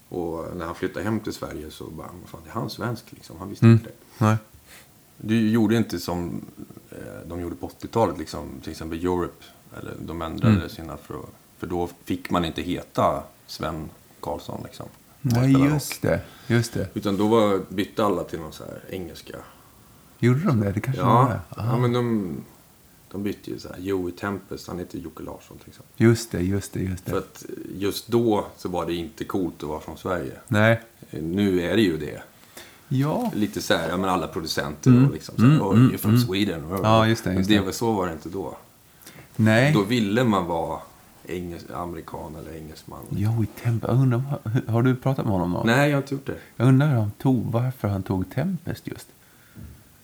Och 0.09 0.45
när 0.57 0.65
han 0.65 0.75
flyttade 0.75 1.05
hem 1.05 1.19
till 1.19 1.33
Sverige 1.33 1.71
så 1.71 1.83
bara, 1.85 2.07
"Vad 2.21 2.29
fan 2.29 2.41
är 2.47 2.51
han 2.51 2.69
svensk 2.69 3.03
liksom. 3.09 3.35
Han 3.39 3.49
visste 3.49 3.65
Mm. 3.65 3.77
inte 3.77 3.89
det. 3.89 4.25
Nej. 4.25 4.35
Du 5.17 5.49
gjorde 5.49 5.77
inte 5.77 5.99
som 5.99 6.41
eh, 6.91 6.97
de 7.27 7.41
gjorde 7.41 7.55
på 7.55 7.67
80-talet, 7.67 8.17
liksom, 8.17 8.49
till 8.63 8.71
exempel 8.71 8.99
Europe. 8.99 9.45
Eller 9.79 9.93
de 9.99 10.21
ändrade 10.21 10.55
Mm. 10.55 10.69
sina 10.69 10.97
för, 10.97 11.17
för 11.57 11.67
då 11.67 11.89
fick 12.05 12.29
man 12.29 12.45
inte 12.45 12.61
heta 12.61 13.23
Sven 13.47 13.89
Karlsson. 14.19 14.61
Liksom, 14.63 14.85
Nej, 15.21 15.51
just 15.51 16.01
det. 16.01 16.21
Just 16.47 16.73
det. 16.73 16.87
Utan 16.93 17.17
då 17.17 17.27
var, 17.27 17.61
bytte 17.69 18.05
alla 18.05 18.23
till 18.23 18.39
någon 18.39 18.53
så 18.53 18.63
här 18.63 18.79
engelska. 18.89 19.37
Gjorde 20.19 20.39
de 20.39 20.59
det? 20.61 20.71
Det 20.71 20.79
kanske 20.79 21.01
Ja, 21.01 21.21
gjorde. 21.21 21.39
ja 21.55 21.77
men 21.77 21.93
de, 21.93 22.35
de 23.11 23.23
bytte 23.23 23.51
ju 23.51 23.59
så 23.59 23.67
här. 23.67 23.77
Joey 23.79 24.11
Tempest, 24.11 24.67
han 24.67 24.79
heter 24.79 24.99
Jocke 24.99 25.23
Larsson 25.23 25.57
till 25.57 25.69
exempel. 25.69 25.93
Just 25.97 26.31
det, 26.31 26.41
just 26.41 26.73
det, 26.73 26.79
just 26.79 27.03
För 27.03 27.11
det. 27.11 27.17
att 27.17 27.45
just 27.75 28.07
då 28.07 28.45
så 28.57 28.69
var 28.69 28.85
det 28.85 28.93
inte 28.93 29.23
coolt 29.23 29.63
att 29.63 29.69
vara 29.69 29.79
från 29.79 29.97
Sverige. 29.97 30.33
Nej. 30.47 30.81
Nu 31.09 31.61
är 31.61 31.75
det 31.75 31.81
ju 31.81 31.97
det. 31.97 32.21
Ja. 32.87 33.31
Lite 33.35 33.61
så 33.61 33.73
här, 33.73 33.89
ja 33.89 33.97
men 33.97 34.09
alla 34.09 34.27
producenter 34.27 35.05
och 35.07 35.13
liksom 35.13 35.35
så 35.35 35.41
här, 35.41 35.49
Mm, 35.49 35.61
oh, 35.61 35.73
mm, 35.75 35.91
you're 35.91 35.97
from 35.97 36.11
mm. 36.11 36.21
Sweden. 36.21 36.63
Ja, 36.83 37.07
just 37.07 37.23
det, 37.23 37.29
Men 37.29 37.37
just 37.37 37.49
det. 37.49 37.55
det. 37.55 37.61
var 37.61 37.71
Så 37.71 37.91
var 37.91 38.07
det 38.07 38.13
inte 38.13 38.29
då. 38.29 38.57
Nej. 39.35 39.73
Då 39.73 39.83
ville 39.83 40.23
man 40.23 40.45
vara 40.45 40.79
engelsk, 41.27 41.65
amerikan 41.73 42.35
eller 42.35 42.57
engelsman. 42.57 43.05
Joey 43.09 43.45
Tempest. 43.63 43.87
Jag 43.93 44.01
undrar, 44.01 44.21
har- 44.67 44.81
du 44.83 44.95
pratat 44.95 45.25
med 45.25 45.33
honom 45.33 45.51
då? 45.53 45.63
Nej, 45.65 45.89
jag 45.89 45.97
har 45.97 46.01
inte 46.01 46.13
gjort 46.15 46.25
det. 46.25 46.37
Jag 46.55 46.67
undrar 46.67 46.87
han 46.87 47.11
tog, 47.11 47.45
varför 47.51 47.87
han 47.87 48.03
tog 48.03 48.29
Tempest 48.33 48.87
just. 48.87 49.07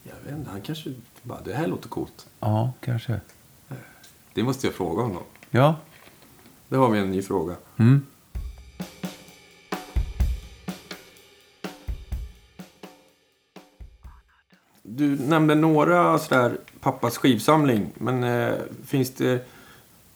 Jag 0.03 0.13
vet 0.25 0.39
inte, 0.39 0.51
han 0.51 0.61
kanske 0.61 0.93
bara, 1.23 1.41
det 1.41 1.53
här 1.53 1.67
låter 1.67 1.89
coolt. 1.89 2.27
Ja, 2.39 2.73
kanske. 2.81 3.19
Det 4.33 4.43
måste 4.43 4.67
jag 4.67 4.73
fråga 4.73 5.03
honom. 5.03 5.23
Ja. 5.49 5.75
Där 6.69 6.77
har 6.77 6.89
vi 6.89 6.99
en 6.99 7.11
ny 7.11 7.21
fråga. 7.21 7.55
Mm. 7.77 8.01
Du 14.83 15.17
nämnde 15.19 15.55
några 15.55 16.19
sådär 16.19 16.57
pappas 16.81 17.17
skivsamling. 17.17 17.87
Men 17.97 18.23
eh, 18.23 18.55
finns 18.85 19.11
det, 19.11 19.45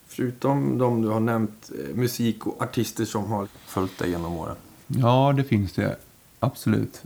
förutom 0.06 0.78
de 0.78 1.02
du 1.02 1.08
har 1.08 1.20
nämnt, 1.20 1.70
eh, 1.78 1.96
musik 1.96 2.46
och 2.46 2.62
artister 2.62 3.04
som 3.04 3.24
har 3.24 3.48
följt 3.66 3.98
dig 3.98 4.10
genom 4.10 4.32
åren? 4.32 4.56
Ja, 4.86 5.34
det 5.36 5.44
finns 5.44 5.72
det. 5.72 5.96
Absolut. 6.40 7.02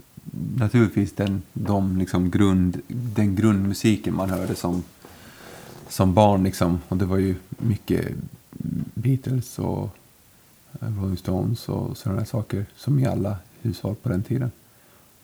Naturligtvis 0.55 1.13
den, 1.13 1.41
de 1.53 1.97
liksom 1.97 2.31
grund, 2.31 2.81
den 2.87 3.35
grundmusiken 3.35 4.15
man 4.15 4.29
hörde 4.29 4.55
som, 4.55 4.83
som 5.87 6.13
barn. 6.13 6.43
Liksom. 6.43 6.79
Och 6.87 6.97
det 6.97 7.05
var 7.05 7.17
ju 7.17 7.35
mycket 7.49 8.07
Beatles 8.93 9.59
och 9.59 9.89
eh, 10.81 11.01
Rolling 11.01 11.17
Stones 11.17 11.69
och 11.69 11.97
sådana 11.97 12.19
där 12.19 12.25
saker 12.25 12.65
som 12.75 12.99
i 12.99 13.05
alla 13.05 13.37
hushåll 13.61 13.95
på 13.95 14.09
den 14.09 14.23
tiden. 14.23 14.51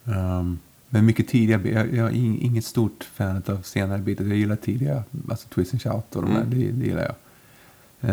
Um, 0.03 0.59
men 0.89 1.05
mycket 1.05 1.27
tidigare, 1.27 1.69
jag, 1.71 1.93
jag 1.93 2.07
är 2.07 2.13
ing- 2.13 2.39
inget 2.41 2.65
stort 2.65 3.03
fan 3.03 3.43
av 3.47 3.61
senare 3.61 3.97
Beatles. 4.01 4.27
Jag 4.29 4.37
gillar 4.37 4.55
tidiga, 4.55 5.03
alltså 5.29 5.47
Twist 5.47 5.73
and 5.73 5.81
Shout 5.81 6.15
och 6.15 6.21
de 6.21 6.33
där, 6.33 6.41
Mm. 6.41 6.49
det, 6.59 6.71
det 6.71 6.85
gillar 6.85 7.03
jag. 7.03 7.15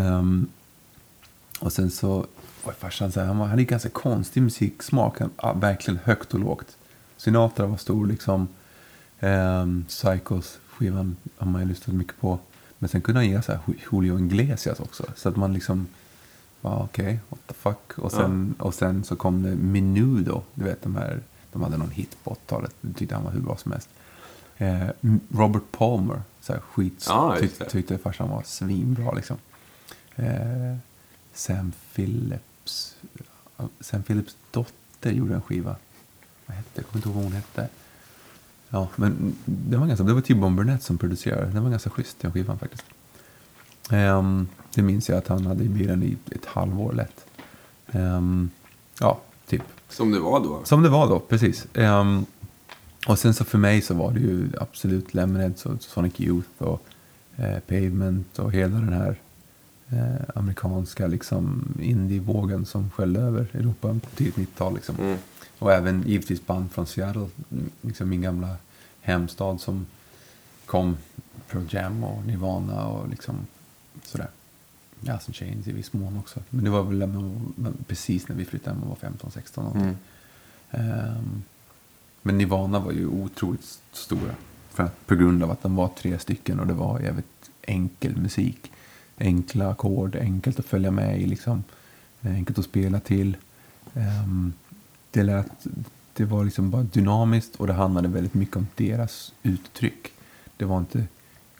Ehm, 0.02 0.46
och 1.60 1.72
sen 1.72 1.90
så 1.90 2.26
var 2.64 2.72
farsan 2.72 3.12
så 3.12 3.20
här, 3.20 3.26
han, 3.26 3.38
var, 3.38 3.44
han 3.44 3.50
hade 3.50 3.64
ganska 3.64 3.88
konstig 3.88 4.42
musiksmak. 4.42 5.20
Han, 5.20 5.30
ja, 5.42 5.52
verkligen 5.52 6.00
högt 6.04 6.34
och 6.34 6.40
lågt. 6.40 6.76
Sinatra 7.16 7.66
var 7.66 7.76
stor 7.76 8.06
liksom. 8.06 8.48
Um, 9.20 9.84
Psychos 9.88 10.58
skivan 10.70 11.16
har 11.36 11.46
man 11.50 11.62
ju 11.62 11.68
lyssnat 11.68 11.96
mycket 11.96 12.20
på. 12.20 12.38
Men 12.78 12.88
sen 12.88 13.00
kunde 13.00 13.18
han 13.20 13.28
ge 13.28 13.42
så 13.42 13.52
här 13.52 13.60
Julio 13.92 14.18
Iglesias 14.18 14.80
också. 14.80 15.04
Så 15.16 15.28
att 15.28 15.36
man 15.36 15.52
liksom, 15.52 15.86
ja 16.60 16.82
okej, 16.84 17.20
what 17.28 17.40
the 17.46 17.54
fuck. 17.54 17.98
Och 17.98 18.12
sen, 18.12 18.54
och 18.58 18.74
sen 18.74 19.04
så 19.04 19.16
kom 19.16 19.42
det 19.42 19.54
Menudo, 19.56 20.42
du 20.54 20.64
vet 20.64 20.82
de 20.82 20.96
här, 20.96 21.20
de 21.54 21.62
hade 21.62 21.76
någon 21.76 21.90
hit 21.90 22.16
på 22.24 22.30
80-talet. 22.30 22.74
Det 22.80 22.92
tyckte 22.92 23.14
han 23.14 23.24
var 23.24 23.30
hur 23.30 23.40
bra 23.40 23.56
som 23.56 23.72
helst. 23.72 23.88
Eh, 24.56 24.88
Robert 25.34 25.62
Palmer, 25.70 26.22
så 26.40 26.52
här 26.52 26.60
skit, 26.60 27.08
just 27.42 27.58
tyck, 27.58 27.68
tyckte 27.68 27.98
farsan 27.98 28.30
var 28.30 28.42
svinbra 28.42 29.12
liksom. 29.12 29.36
Eh, 30.16 30.76
Sam 31.32 31.72
Phillips. 31.94 32.96
Sam 33.80 34.02
Phillips 34.02 34.36
dotter 34.50 35.10
gjorde 35.10 35.34
en 35.34 35.42
skiva. 35.42 35.76
Vad 36.46 36.56
hette 36.56 36.70
Jag 36.74 36.86
kommer 36.86 36.98
inte 36.98 37.08
ihåg 37.08 37.14
vad 37.14 37.24
hon 37.24 37.32
hette. 37.32 37.68
Ja, 38.68 38.88
men 38.96 39.36
det 39.44 39.76
var, 39.76 39.86
ganska, 39.86 40.04
det 40.04 40.12
var 40.12 40.20
T-Bone 40.20 40.56
Burnett 40.56 40.82
som 40.82 40.98
producerade. 40.98 41.46
Den 41.46 41.62
var 41.62 41.70
ganska 41.70 41.90
schysst, 41.90 42.20
den 42.20 42.32
skivan 42.32 42.58
faktiskt. 42.58 42.84
Ehm, 43.90 44.48
det 44.74 44.82
minns 44.82 45.08
jag 45.08 45.18
att 45.18 45.28
han 45.28 45.46
hade 45.46 45.64
i 45.64 45.68
bilen 45.68 46.02
i 46.02 46.16
ett 46.34 46.46
halvår 46.46 46.92
lätt. 46.92 47.26
Ehm, 47.86 48.50
ja, 49.00 49.20
typ. 49.58 49.66
Som 49.88 50.10
det 50.10 50.20
var 50.20 50.40
då? 50.40 50.60
Som 50.64 50.82
det 50.82 50.88
var 50.88 51.08
då, 51.08 51.20
precis. 51.20 51.66
Ehm, 51.74 52.26
och 53.06 53.18
sen 53.18 53.34
så 53.34 53.44
för 53.44 53.58
mig 53.58 53.82
så 53.82 53.94
var 53.94 54.12
det 54.12 54.20
ju 54.20 54.48
absolut 54.60 55.14
Lemonheads 55.14 55.66
och 55.66 55.82
Sonic 55.82 56.20
Youth 56.20 56.62
och 56.62 56.82
eh, 57.36 57.58
Pavement 57.58 58.38
och 58.38 58.52
hela 58.52 58.74
den 58.74 58.92
här 58.92 59.20
eh, 59.88 60.28
amerikanska 60.34 61.06
liksom 61.06 61.74
indie-vågen 61.80 62.66
som 62.66 62.90
sköljde 62.90 63.20
över 63.20 63.46
Europa 63.52 63.88
på 63.88 64.16
tidigt 64.16 64.36
90-tal. 64.36 64.74
Liksom. 64.74 64.96
Mm. 64.98 65.18
Och 65.58 65.72
även 65.72 66.02
givetvis 66.06 66.46
band 66.46 66.72
från 66.72 66.86
Seattle, 66.86 67.28
liksom 67.80 68.08
min 68.08 68.22
gamla 68.22 68.56
hemstad 69.00 69.60
som 69.60 69.86
kom 70.66 70.96
Pearl 71.50 71.64
Jam 71.70 72.04
och 72.04 72.26
Nirvana 72.26 72.86
och 72.86 73.08
liksom 73.08 73.36
sådär. 74.02 74.28
Alice 75.08 75.30
in 75.30 75.34
Chains 75.34 75.68
i 75.68 75.72
viss 75.72 75.92
mån 75.92 76.18
också. 76.18 76.40
Men 76.50 76.64
det 76.64 76.70
var 76.70 76.82
väl 76.82 77.08
precis 77.86 78.28
när 78.28 78.36
vi 78.36 78.44
flyttade 78.44 78.76
hem 78.76 78.82
och 78.82 79.02
var 79.02 79.10
15-16 79.10 79.56
någonting. 79.56 79.82
Mm. 79.82 79.96
Ehm, 80.70 81.42
men 82.22 82.38
Nirvana 82.38 82.78
var 82.78 82.92
ju 82.92 83.06
otroligt 83.06 83.78
stora. 83.92 84.34
För 84.70 84.82
att, 84.82 85.06
på 85.06 85.14
grund 85.14 85.42
av 85.42 85.50
att 85.50 85.62
de 85.62 85.76
var 85.76 85.88
tre 85.88 86.18
stycken 86.18 86.60
och 86.60 86.66
det 86.66 86.74
var 86.74 87.00
jävligt 87.00 87.50
enkel 87.62 88.16
musik. 88.16 88.72
Enkla 89.18 89.70
ackord, 89.70 90.16
enkelt 90.16 90.58
att 90.58 90.66
följa 90.66 90.90
med 90.90 91.20
i 91.20 91.26
liksom. 91.26 91.64
Enkelt 92.20 92.58
att 92.58 92.64
spela 92.64 93.00
till. 93.00 93.36
Ehm, 93.94 94.52
det, 95.10 95.22
lät, 95.22 95.66
det 96.12 96.24
var 96.24 96.44
liksom 96.44 96.70
bara 96.70 96.82
dynamiskt 96.82 97.56
och 97.56 97.66
det 97.66 97.72
handlade 97.72 98.08
väldigt 98.08 98.34
mycket 98.34 98.56
om 98.56 98.66
deras 98.74 99.32
uttryck. 99.42 100.12
Det 100.56 100.64
var 100.64 100.78
inte, 100.78 101.06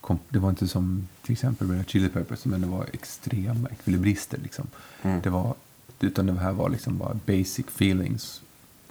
kom, 0.04 0.18
det 0.28 0.38
var 0.38 0.50
inte 0.50 0.68
som 0.68 1.08
till 1.22 1.32
exempel 1.32 1.70
Hot 1.70 1.88
Chili 1.88 2.08
Peppers 2.08 2.44
men 2.44 2.60
det 2.60 2.66
var 2.66 2.86
extrema 2.92 3.68
ekvilibrister 3.68 4.38
liksom. 4.42 4.66
Mm. 5.02 5.20
Det 5.20 5.30
var, 5.30 5.54
utan 6.00 6.26
det 6.26 6.32
här 6.32 6.52
var 6.52 6.68
liksom 6.68 6.98
bara 6.98 7.14
basic 7.14 7.66
feelings 7.66 8.42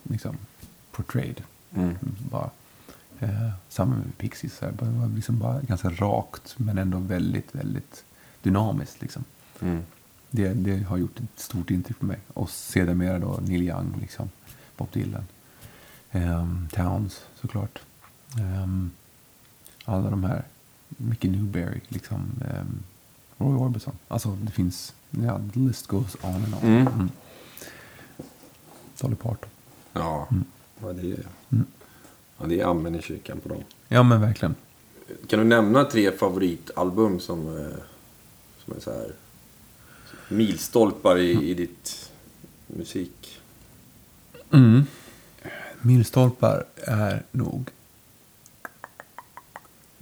liksom 0.04 0.38
portrayed. 0.92 1.44
Mm. 1.76 1.96
Bara, 2.32 2.50
eh, 3.20 3.52
samma 3.70 3.96
med 3.96 4.18
Pixies. 4.18 4.62
Här, 4.62 4.72
det 4.72 4.86
var 4.86 5.08
liksom 5.08 5.40
bara 5.40 5.62
ganska 5.62 5.90
rakt 5.90 6.56
men 6.58 6.78
ändå 6.78 6.98
väldigt, 6.98 7.56
väldigt 7.56 8.04
dynamiskt. 8.42 9.02
Liksom. 9.02 9.24
Mm. 9.60 9.82
Det, 10.30 10.54
det 10.54 10.84
har 10.84 10.98
gjort 10.98 11.20
ett 11.20 11.40
stort 11.40 11.72
intryck 11.72 12.00
på 12.00 12.06
mig. 12.06 12.20
Och 12.34 12.50
sedermera 12.50 13.20
då 13.20 13.40
Neil 13.42 13.64
Young, 13.64 13.98
liksom, 14.02 14.30
Bob 14.78 14.88
Dylan. 14.94 15.26
Ehm, 16.12 16.68
Towns 16.72 17.26
såklart. 17.42 17.82
Ehm, 18.40 18.92
alla 19.86 20.10
de 20.10 20.24
här. 20.24 20.44
Mickey 20.98 21.30
Newberry, 21.30 21.82
liksom. 21.88 22.42
ehm, 22.52 22.84
Roy 23.38 23.56
Orbison. 23.58 23.94
Alltså 24.08 24.38
det 24.42 24.52
finns, 24.52 24.94
ja, 25.10 25.42
the 25.54 25.60
list 25.60 25.88
goes 25.88 26.16
on 26.22 26.34
and 26.36 26.54
on. 26.54 26.60
Mm. 26.64 26.88
Mm. 26.88 27.10
Dolly 29.02 29.16
Parton. 29.16 29.50
Ja, 29.94 30.28
Mm. 30.32 30.44
ja, 30.82 30.94
det 30.94 31.12
är, 31.12 31.20
Mm. 31.50 31.66
ja, 32.38 32.46
det 32.46 32.60
är 32.62 32.66
amen 32.66 32.96
i 32.96 33.02
kyrkan 33.02 33.40
på 33.40 33.50
dem. 33.50 33.64
Ja 33.88 34.04
men 34.04 34.22
verkligen. 34.22 34.56
Kan 35.28 35.40
du 35.40 35.46
nämna 35.46 35.84
tre 35.86 36.12
favoritalbum 36.12 37.20
som, 37.20 37.58
eh, 37.58 37.78
som 38.66 38.74
är 38.76 38.80
så 38.80 38.92
här 38.92 39.12
milstolpar 40.30 41.18
i, 41.18 41.50
i 41.50 41.54
ditt 41.54 42.12
musik? 42.68 43.40
Mm. 44.52 44.84
Milstolpar 45.82 46.66
är 46.76 47.24
nog... 47.32 47.70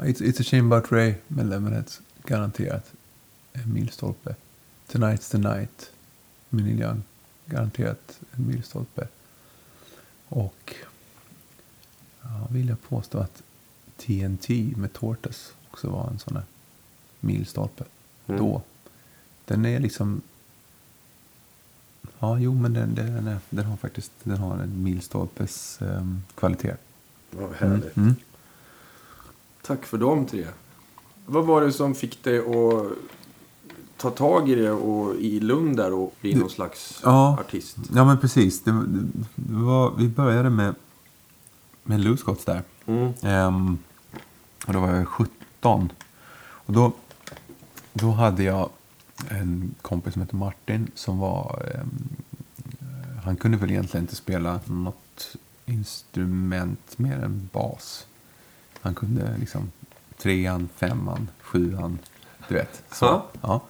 It's, 0.04 0.22
it's 0.22 0.40
a 0.40 0.44
shame 0.44 0.76
about 0.76 0.92
Ray 0.92 1.16
med 1.28 1.46
Lemonheads. 1.46 2.02
Garanterat 2.24 2.94
en 3.54 3.74
milstolpe. 3.74 4.36
Tonight's 4.88 5.32
the 5.32 5.38
night 5.38 5.92
med 6.50 6.64
Neil 6.64 6.82
Young. 6.82 7.04
Garanterat 7.46 8.20
en 8.32 8.48
milstolpe. 8.48 9.08
Och 10.28 10.76
ja, 12.22 12.48
vill 12.52 12.70
jag 12.70 12.82
påstå 12.82 13.20
att 13.20 13.44
TNT 13.98 14.50
med 14.78 14.94
Tortoise 14.94 15.52
också 15.72 15.90
var 15.90 16.08
en 16.08 16.20
sån 16.20 16.34
där 16.34 16.44
milstolpe. 17.20 17.84
Mm. 18.28 18.42
Då. 18.42 18.62
Den 19.46 19.66
är 19.66 19.80
liksom... 19.80 20.22
Ja, 22.20 22.40
jo, 22.40 22.54
men 22.54 22.74
den, 22.74 22.96
den, 22.96 23.28
är, 23.28 23.40
den 23.50 23.66
har 23.66 23.78
faktiskt 23.78 24.12
den 24.24 24.38
har 24.38 24.58
en 24.58 24.84
milstolpes 24.84 25.82
ehm, 25.82 26.24
kvalitet. 26.36 26.76
Vad 27.32 27.54
härligt. 27.54 27.98
Mm. 27.98 28.16
Tack 29.62 29.86
för 29.86 29.98
de 29.98 30.26
tre. 30.26 30.48
Vad 31.26 31.46
var 31.46 31.62
det 31.62 31.72
som 31.72 31.96
fick 31.96 32.24
dig 32.24 32.40
att 32.40 32.92
ta 33.98 34.10
tag 34.10 34.50
i 34.50 34.56
det 34.56 34.72
och 34.72 35.16
i 35.16 35.40
Lund 35.40 35.78
där 35.78 35.94
och 35.94 36.16
bli 36.22 36.36
någon 36.36 36.50
slags 36.50 37.00
Ja. 37.04 37.38
artist? 37.40 37.78
Ja, 37.96 38.06
men 38.06 38.18
precis. 38.18 38.64
Det, 38.64 38.72
det, 39.36 39.54
var, 39.54 39.92
vi 39.98 40.08
började 40.08 40.50
med, 40.50 40.76
med 41.84 42.20
Gods 42.26 42.46
där. 42.46 42.64
Mm. 42.86 43.14
Ehm, 43.22 43.78
och 44.68 44.74
då 44.74 44.80
var 44.80 44.88
jag 44.96 45.08
17. 45.08 45.92
Och 46.42 46.74
då, 46.74 46.92
då 47.94 48.12
hade 48.12 48.44
jag 48.44 48.70
en 49.30 49.76
kompis 49.82 50.14
som 50.14 50.22
hette 50.22 50.36
Martin 50.36 50.92
som 50.96 51.20
var... 51.20 51.72
ehm, 51.76 51.90
han 53.24 53.36
kunde 53.36 53.58
väl 53.58 53.72
egentligen 53.72 54.04
inte 54.04 54.16
spela 54.16 54.60
något 54.66 55.36
instrument 55.66 56.98
mer 56.98 57.16
än 57.24 57.50
bas. 57.54 58.08
Han 58.82 58.96
kunde 58.96 59.36
liksom 59.40 59.72
trean, 60.18 60.70
femman, 60.76 61.28
sjuan, 61.42 62.00
du 62.48 62.56
vet. 62.56 62.84
Så, 62.92 63.06
Ja. 63.06 63.26
ja. 63.42 63.62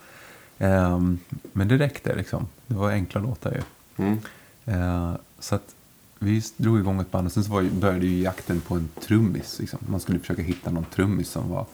Ehm, 0.58 1.20
men 1.54 1.68
det 1.68 1.78
räckte 1.78 2.16
liksom. 2.16 2.48
Det 2.68 2.76
var 2.76 2.92
enkla 2.92 3.22
låtar 3.22 3.52
ju. 3.52 3.62
Mm. 4.06 4.20
Eh, 4.66 5.16
så 5.40 5.56
att 5.56 5.76
vi 6.20 6.44
drog 6.58 6.80
igång 6.80 7.00
ett 7.02 7.12
band 7.12 7.28
och 7.28 7.32
sen 7.34 7.44
så 7.44 7.52
var, 7.52 7.64
började 7.64 8.08
ju 8.08 8.22
jakten 8.22 8.62
på 8.62 8.76
en 8.76 8.90
trummis. 9.02 9.60
Liksom. 9.60 9.80
Man 9.88 10.00
skulle 10.00 10.20
försöka 10.20 10.42
hitta 10.42 10.72
någon 10.72 10.86
trummis 10.86 11.30
som 11.30 11.50
var, 11.50 11.66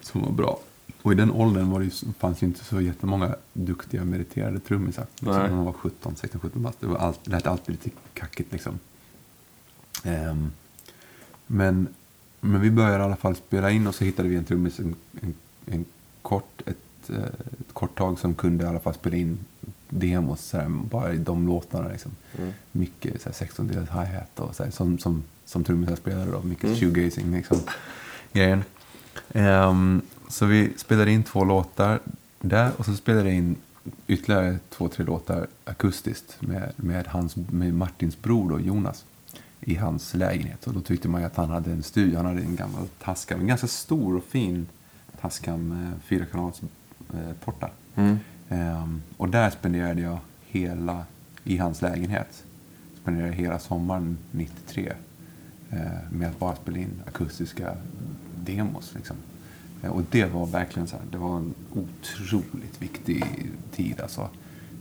som 0.00 0.22
var 0.22 0.30
bra. 0.32 0.58
Och 1.02 1.12
i 1.12 1.14
den 1.14 1.30
åldern 1.30 1.70
var 1.70 1.78
det 1.80 1.84
ju, 1.84 2.12
fanns 2.18 2.42
ju 2.42 2.46
inte 2.46 2.64
så 2.64 2.80
jättemånga 2.80 3.36
duktiga 3.52 4.04
meriterade 4.04 4.60
trummisar. 4.60 5.06
Liksom, 5.14 5.42
när 5.42 5.50
man 5.50 5.64
var 5.64 5.72
17, 5.72 6.16
16, 6.16 6.40
17 6.40 6.62
bast. 6.62 6.80
Det 6.80 6.86
var 6.86 6.96
allt, 6.96 7.20
det 7.24 7.30
lät 7.30 7.46
alltid 7.46 7.74
lite 7.74 7.90
kackigt 8.14 8.52
liksom. 8.52 8.78
Ehm, 10.04 10.52
men, 11.46 11.88
men 12.46 12.60
vi 12.60 12.70
började 12.70 12.98
i 12.98 13.02
alla 13.02 13.16
fall 13.16 13.36
spela 13.36 13.70
in 13.70 13.86
och 13.86 13.94
så 13.94 14.04
hittade 14.04 14.28
vi 14.28 14.36
en 14.36 14.44
trummis 14.44 14.78
en, 14.78 14.94
en, 15.20 15.34
en 15.66 15.84
kort, 16.22 16.62
ett, 16.66 17.10
eh, 17.10 17.16
ett 17.60 17.72
kort 17.72 17.98
tag 17.98 18.18
som 18.18 18.34
kunde 18.34 18.64
i 18.64 18.66
alla 18.66 18.80
fall 18.80 18.94
spela 18.94 19.16
in 19.16 19.38
demos, 19.88 20.40
så 20.40 20.56
här, 20.56 20.68
bara 20.68 21.12
i 21.12 21.16
de 21.18 21.46
låtarna. 21.46 21.88
Liksom. 21.88 22.10
Mm. 22.38 22.52
Mycket 22.72 23.22
så 23.22 23.28
här, 23.28 23.34
16 23.34 23.66
delars 23.68 23.88
hi-hat 23.90 24.40
och 24.40 24.54
så 24.56 24.64
här, 24.64 24.70
som, 24.70 24.98
som, 24.98 25.22
som 25.44 25.64
trummisar 25.64 25.96
spelade 25.96 26.30
då. 26.30 26.42
Mycket 26.42 26.64
Mm. 26.64 26.76
shoegazing 26.76 27.32
liksom. 27.32 27.58
Grejen. 28.32 28.64
Ehm, 29.32 30.02
så 30.28 30.46
vi 30.46 30.72
spelade 30.76 31.10
in 31.10 31.22
två 31.22 31.44
låtar 31.44 32.00
där 32.40 32.70
och 32.76 32.84
så 32.84 32.94
spelade 32.94 33.28
jag 33.28 33.36
in 33.36 33.56
ytterligare 34.06 34.58
två, 34.70 34.88
tre 34.88 35.04
låtar 35.04 35.46
akustiskt 35.64 36.36
med, 36.42 36.72
med, 36.76 37.06
hans, 37.06 37.36
med 37.36 37.74
Martins 37.74 38.22
bror 38.22 38.50
då, 38.50 38.60
Jonas 38.60 39.04
i 39.68 39.74
hans 39.74 40.14
lägenhet. 40.14 40.66
Och 40.66 40.74
då 40.74 40.80
tyckte 40.80 41.08
man 41.08 41.20
ju 41.20 41.26
att 41.26 41.36
han 41.36 41.50
hade 41.50 41.72
en 41.72 41.82
studio. 41.82 42.16
Han 42.16 42.26
hade 42.26 42.40
en 42.40 42.56
gammal 42.56 42.88
Tascam, 43.02 43.40
en 43.40 43.46
ganska 43.46 43.66
stor 43.66 44.16
och 44.16 44.24
fin 44.24 44.66
Tascam 45.20 45.68
med 45.68 45.92
fyra 46.02 46.26
kanals 46.26 46.62
eh, 47.14 47.32
portar. 47.44 47.72
Mm. 47.94 48.18
Ehm, 48.48 49.02
och 49.16 49.28
där 49.28 49.50
spenderade 49.50 50.00
jag 50.00 50.18
hela, 50.46 51.04
i 51.44 51.56
hans 51.56 51.82
lägenhet, 51.82 52.44
spenderade 53.00 53.28
jag 53.28 53.36
hela 53.36 53.58
sommaren 53.58 54.18
93 54.30 54.92
eh, 55.70 55.78
med 56.10 56.28
att 56.28 56.38
bara 56.38 56.56
spela 56.56 56.78
in 56.78 57.02
akustiska 57.06 57.76
demos. 58.44 58.94
Liksom. 58.94 59.16
Eh, 59.82 59.90
och 59.90 60.02
det 60.10 60.24
var 60.24 60.46
verkligen 60.46 60.88
så 60.88 60.96
här, 60.96 61.04
det 61.10 61.18
var 61.18 61.36
en 61.36 61.54
otroligt 61.70 62.82
viktig 62.82 63.24
tid. 63.72 64.00
Alltså. 64.00 64.28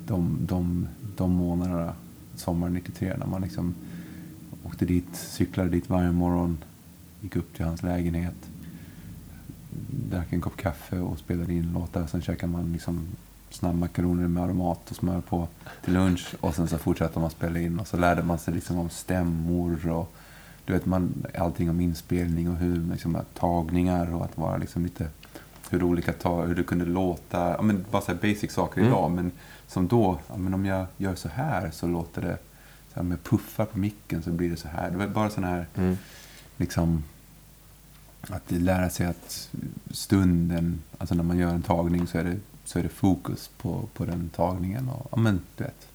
De, 0.07 0.37
de, 0.41 0.87
de 1.17 1.31
månaderna, 1.31 1.93
sommaren 2.35 2.73
93, 2.73 3.17
när 3.17 3.27
man 3.27 3.41
liksom 3.41 3.75
åkte 4.65 4.85
dit, 4.85 5.15
cyklade 5.15 5.69
dit 5.69 5.89
varje 5.89 6.11
morgon, 6.11 6.57
gick 7.21 7.35
upp 7.35 7.55
till 7.55 7.65
hans 7.65 7.83
lägenhet, 7.83 8.35
drack 10.09 10.33
en 10.33 10.41
kopp 10.41 10.57
kaffe 10.57 10.99
och 10.99 11.17
spelade 11.19 11.53
in 11.53 11.73
låtar. 11.73 12.07
Sen 12.07 12.21
käkade 12.21 12.51
man 12.51 12.73
liksom 12.73 13.07
snabbmakaroner 13.49 14.27
med 14.27 14.43
aromat 14.43 14.89
och 14.89 14.95
smör 14.95 15.21
på 15.21 15.47
till 15.83 15.93
lunch. 15.93 16.35
Och 16.41 16.55
sen 16.55 16.67
så 16.67 16.77
fortsatte 16.77 17.19
man 17.19 17.29
spela 17.29 17.59
in 17.59 17.79
och 17.79 17.87
så 17.87 17.97
lärde 17.97 18.23
man 18.23 18.37
sig 18.39 18.53
liksom 18.53 18.77
om 18.77 18.89
stämmor 18.89 19.89
och 19.89 20.15
du 20.65 20.73
vet, 20.73 20.85
man, 20.85 21.25
allting 21.37 21.69
om 21.69 21.79
inspelning 21.81 22.49
och 22.49 22.55
hur 22.57 22.91
liksom, 22.91 23.17
tagningar 23.39 24.13
och 24.13 24.25
att 24.25 24.37
vara 24.37 24.57
liksom 24.57 24.83
lite 24.83 25.07
hur 25.69 25.83
olika 25.83 26.13
tag, 26.13 26.47
hur 26.47 26.55
det 26.55 26.63
kunde 26.63 26.85
låta. 26.85 27.49
Ja, 27.51 27.61
men 27.61 27.85
bara 27.91 28.01
så 28.01 28.15
basic 28.15 28.51
saker 28.53 28.81
Mm. 28.81 28.93
idag. 28.93 29.11
Men 29.11 29.31
som 29.67 29.87
då, 29.87 30.19
ja, 30.29 30.37
men 30.37 30.53
om 30.53 30.65
jag 30.65 30.85
gör 30.97 31.15
så 31.15 31.29
här 31.29 31.71
så 31.71 31.87
låter 31.87 32.21
det, 32.21 32.37
så 32.95 32.99
här, 33.01 33.07
med 33.09 33.23
puffar 33.23 33.65
på 33.65 33.79
micken 33.79 34.23
så 34.23 34.31
blir 34.31 34.49
det 34.49 34.57
så 34.57 34.67
här. 34.67 34.91
Det 34.91 34.97
var 34.97 35.07
bara 35.07 35.29
sån 35.29 35.43
här 35.43 35.67
Mm. 35.75 35.97
liksom 36.57 37.03
att 38.21 38.51
lära 38.51 38.89
sig 38.89 39.05
att 39.07 39.49
stunden, 39.91 40.81
alltså 40.97 41.15
när 41.15 41.23
man 41.23 41.37
gör 41.37 41.53
en 41.53 41.61
tagning 41.61 42.07
så 42.07 42.17
är 42.17 42.23
det, 42.23 42.37
så 42.65 42.79
är 42.79 42.83
det 42.83 42.89
fokus 42.89 43.49
på, 43.57 43.89
på 43.93 44.05
den 44.05 44.29
tagningen. 44.29 44.89
Och, 44.89 45.07
ja 45.11 45.17
men 45.17 45.41
du 45.57 45.63
vet, 45.63 45.87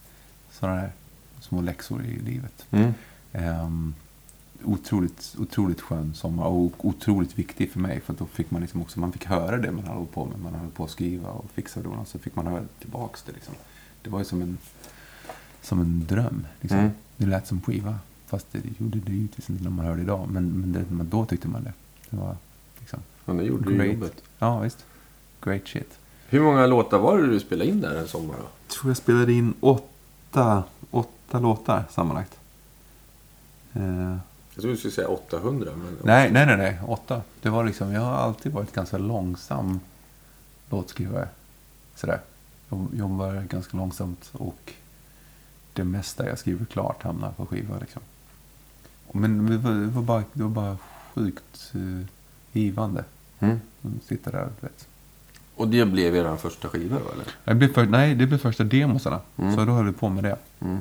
sådana 0.51 0.81
här 0.81 0.93
små 1.41 1.61
läxor 1.61 2.05
i 2.05 2.19
livet. 2.19 2.67
Mm. 2.71 2.93
Ehm, 3.33 3.95
otroligt, 4.65 5.37
otroligt 5.39 5.81
skön 5.81 6.15
sommar 6.15 6.45
och 6.45 6.87
otroligt 6.87 7.39
viktig 7.39 7.71
för 7.73 7.81
mig 7.81 8.01
för 8.01 8.15
då 8.15 8.27
fick 8.27 8.51
man 8.51 8.61
liksom 8.61 8.83
också, 8.83 9.01
man 9.01 9.13
fick 9.13 9.25
höra 9.25 9.57
det 9.57 9.73
man 9.73 9.85
hållit 9.85 10.13
på 10.13 10.27
med. 10.27 10.41
Man 10.41 10.55
hade 10.55 10.71
på 10.71 10.85
att 10.85 10.91
skriva 10.91 11.29
och 11.29 11.51
fixa 11.51 11.81
och 11.81 12.09
så 12.09 12.19
fick 12.19 12.37
man 12.37 12.47
höra 12.47 12.63
tillbaks 12.79 13.23
det 13.23 13.33
liksom. 13.33 13.55
Det 14.03 14.11
var 14.11 14.19
ju 14.19 14.25
som 14.25 14.43
en, 14.43 14.59
som 15.63 15.81
en 15.81 16.07
dröm. 16.07 16.47
Liksom. 16.61 16.79
Mm. 16.79 16.91
Det 17.17 17.27
lät 17.27 17.47
som 17.47 17.61
skiva. 17.61 17.99
Fast 18.27 18.47
det 18.53 18.61
gjorde 18.79 18.99
det 18.99 19.13
givetvis 19.13 19.51
inte 19.51 19.63
när 19.65 19.71
man 19.71 19.85
hörde 19.85 19.97
det 19.97 20.03
idag. 20.03 20.29
Men, 20.31 20.61
men 20.61 20.73
det, 20.73 20.85
då 21.05 21.25
tyckte 21.27 21.49
man 21.49 21.65
det. 21.65 21.73
Det 22.11 22.17
var 22.17 22.37
liksom 22.79 23.01
Men 23.25 23.37
det 23.37 23.45
gjorde 23.45 23.73
great. 23.73 23.93
jobbet. 23.95 24.23
Ja, 24.39 24.61
visst. 24.61 24.85
Great 25.43 25.69
shit. 25.69 25.99
Hur 26.29 26.41
många 26.41 26.67
låtar 26.67 26.99
var 26.99 27.19
det 27.19 27.27
du 27.27 27.41
spelade 27.41 27.71
in 27.71 27.81
där 27.81 27.95
en 27.97 28.09
sommar 28.09 28.35
då? 28.39 28.43
Jag 28.43 28.69
tror 28.77 28.91
jag 28.91 28.97
spelade 28.97 29.33
in 29.33 29.55
åtta, 29.61 30.65
åtta 30.91 31.39
låtar 31.41 31.85
sammanlagt. 31.91 32.39
Eh, 33.73 33.83
Jag 33.83 34.19
trodde 34.55 34.69
du 34.73 34.77
skulle 34.77 34.93
säga 34.93 35.09
800. 35.09 35.71
Men... 35.77 35.97
nej, 36.05 36.31
nej, 36.33 36.47
nej, 36.47 36.57
nej. 36.57 36.79
Åtta. 36.87 37.23
Det 37.43 37.49
var 37.51 37.65
liksom, 37.65 37.93
jag 37.93 38.01
har 38.01 38.13
alltid 38.15 38.53
varit 38.53 38.73
ganska 38.73 38.99
långsam 38.99 39.81
låtskrivare. 40.71 41.29
Sådär. 41.95 42.21
Jag 42.69 42.89
jobbar 42.95 43.43
ganska 43.51 43.77
långsamt 43.77 44.31
och 44.33 44.73
det 45.81 45.85
mesta 45.85 46.29
jag 46.29 46.39
skriver 46.39 46.65
klart 46.65 47.03
hamnar 47.03 47.31
på 47.31 47.47
skiva 47.47 47.79
liksom. 47.81 48.03
Men 49.13 49.47
det 49.47 49.57
var, 49.57 49.71
det 49.71 49.87
var, 49.87 50.03
bara, 50.03 50.25
det 50.33 50.43
var 50.43 50.51
bara 50.51 50.77
sjukt 51.15 51.73
uh, 51.75 52.01
givande. 52.53 53.05
Mm. 53.39 53.61
Sitta 54.05 54.31
där, 54.31 54.49
du 54.61 54.67
vet. 54.67 54.87
Och 55.55 55.69
det 55.69 55.85
blev 55.85 56.17
er 56.17 56.37
första 56.37 56.69
skiva 56.69 56.99
då 56.99 57.13
eller? 57.13 57.25
Det 57.45 57.55
blev 57.55 57.73
för, 57.73 57.87
nej, 57.87 58.15
det 58.15 58.27
blev 58.27 58.39
första 58.39 58.65
demosarna. 58.65 59.21
Mm. 59.37 59.57
Så 59.57 59.65
då 59.65 59.73
höll 59.73 59.87
vi 59.87 59.93
på 59.93 60.09
med 60.09 60.25
det. 60.25 60.37
Mm. 60.61 60.79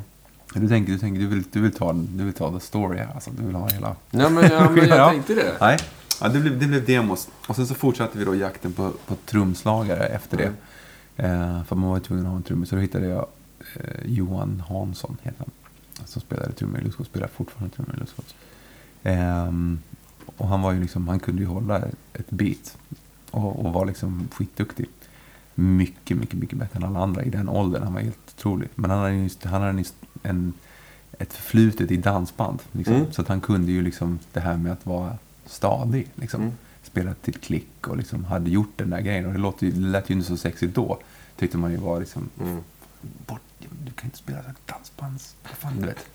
Du 0.53 0.67
tänker, 0.67 0.91
du, 0.91 0.99
tänker 0.99 1.21
du, 1.21 1.27
vill, 1.27 1.43
du, 1.51 1.61
vill 1.61 1.71
ta, 1.71 1.93
du 1.93 2.23
vill 2.23 2.33
ta 2.33 2.51
the 2.51 2.59
story. 2.59 2.99
Alltså, 3.13 3.31
du 3.31 3.45
vill 3.45 3.55
ha 3.55 3.69
hela... 3.69 3.95
Nej 4.11 4.29
men, 4.29 4.51
ja, 4.51 4.69
men 4.69 4.87
jag 4.87 4.97
Ja. 4.97 5.09
tänkte 5.09 5.35
det. 5.35 5.57
Nej, 5.61 5.77
ja, 6.21 6.27
det, 6.27 6.39
blev, 6.39 6.59
det 6.59 6.65
blev 6.67 6.85
demos. 6.85 7.27
Och 7.47 7.55
sen 7.55 7.67
så 7.67 7.75
fortsatte 7.75 8.17
vi 8.17 8.25
då 8.25 8.35
jakten 8.35 8.73
på, 8.73 8.91
på 9.07 9.15
trumslagare 9.25 10.05
efter 10.07 10.37
det. 10.37 10.53
Eh, 11.23 11.63
för 11.63 11.75
man 11.75 11.89
var 11.89 11.99
tvungen 11.99 12.25
att 12.25 12.29
ha 12.29 12.37
en 12.37 12.43
trummis. 12.43 12.69
Så 12.69 12.75
då 12.75 12.81
hittade 12.81 13.05
jag 13.07 13.27
Johan 14.05 14.63
Hansson, 14.67 15.17
heter 15.21 15.39
han. 15.39 15.51
Som 16.07 16.21
spelade 16.21 16.51
trummor 16.51 16.79
i 16.79 16.83
Lustgård. 16.83 17.07
Spelar 17.07 17.27
fortfarande 17.27 17.75
trummor 17.75 17.95
i 17.95 17.99
Lustgård. 17.99 18.25
Ehm, 19.03 19.79
och 20.37 20.47
han 20.47 20.61
var 20.61 20.71
ju 20.71 20.81
liksom, 20.81 21.07
han 21.07 21.19
kunde 21.19 21.41
ju 21.41 21.47
hålla 21.47 21.81
ett 22.13 22.29
beat. 22.29 22.77
Och, 23.31 23.65
och 23.65 23.73
var 23.73 23.85
liksom 23.85 24.27
skitduktig. 24.33 24.85
Mycket, 25.55 26.17
mycket, 26.17 26.39
mycket 26.39 26.57
bättre 26.59 26.77
än 26.77 26.83
alla 26.83 26.99
andra 26.99 27.23
i 27.23 27.29
den 27.29 27.49
åldern. 27.49 27.83
Han 27.83 27.93
var 27.93 28.01
helt 28.01 28.33
otrolig. 28.37 28.69
Men 28.75 28.89
han 28.91 28.99
hade 28.99 29.13
ju 29.13 29.29
han 29.43 29.61
hade 29.61 29.77
just 29.77 29.95
en, 30.23 30.53
ett 31.17 31.33
förflutet 31.33 31.91
i 31.91 31.97
dansband. 31.97 32.59
Liksom. 32.71 32.95
Mm. 32.95 33.11
Så 33.13 33.21
att 33.21 33.27
han 33.27 33.41
kunde 33.41 33.71
ju 33.71 33.81
liksom 33.81 34.19
det 34.33 34.39
här 34.39 34.57
med 34.57 34.71
att 34.71 34.85
vara 34.85 35.17
stadig. 35.45 36.07
Liksom. 36.15 36.41
Mm. 36.41 36.53
Spelat 36.83 37.21
till 37.21 37.33
klick 37.33 37.87
och 37.87 37.97
liksom 37.97 38.23
hade 38.25 38.49
gjort 38.49 38.71
den 38.75 38.89
där 38.89 39.01
grejen. 39.01 39.25
Och 39.25 39.33
det, 39.33 39.39
låter 39.39 39.67
det 39.67 39.79
lät 39.79 40.09
ju 40.09 40.13
inte 40.15 40.27
så 40.27 40.37
sexigt 40.37 40.75
då. 40.75 40.99
Tyckte 41.37 41.57
man 41.57 41.71
ju 41.71 41.77
var 41.77 41.99
liksom, 41.99 42.29
Mm. 42.41 42.57
bort, 43.01 43.41
du 43.85 43.91
kan 43.91 44.05
inte 44.05 44.17
spela 44.17 44.39
dansbands... 44.65 45.35
Vad 45.43 45.51
fan 45.51 45.81
du 45.81 45.87
vet. 45.87 46.05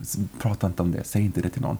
S- 0.00 0.18
prata 0.38 0.66
inte 0.66 0.82
om 0.82 0.92
det, 0.92 1.04
säg 1.04 1.22
inte 1.22 1.40
det 1.40 1.48
till 1.48 1.62
någon. 1.62 1.78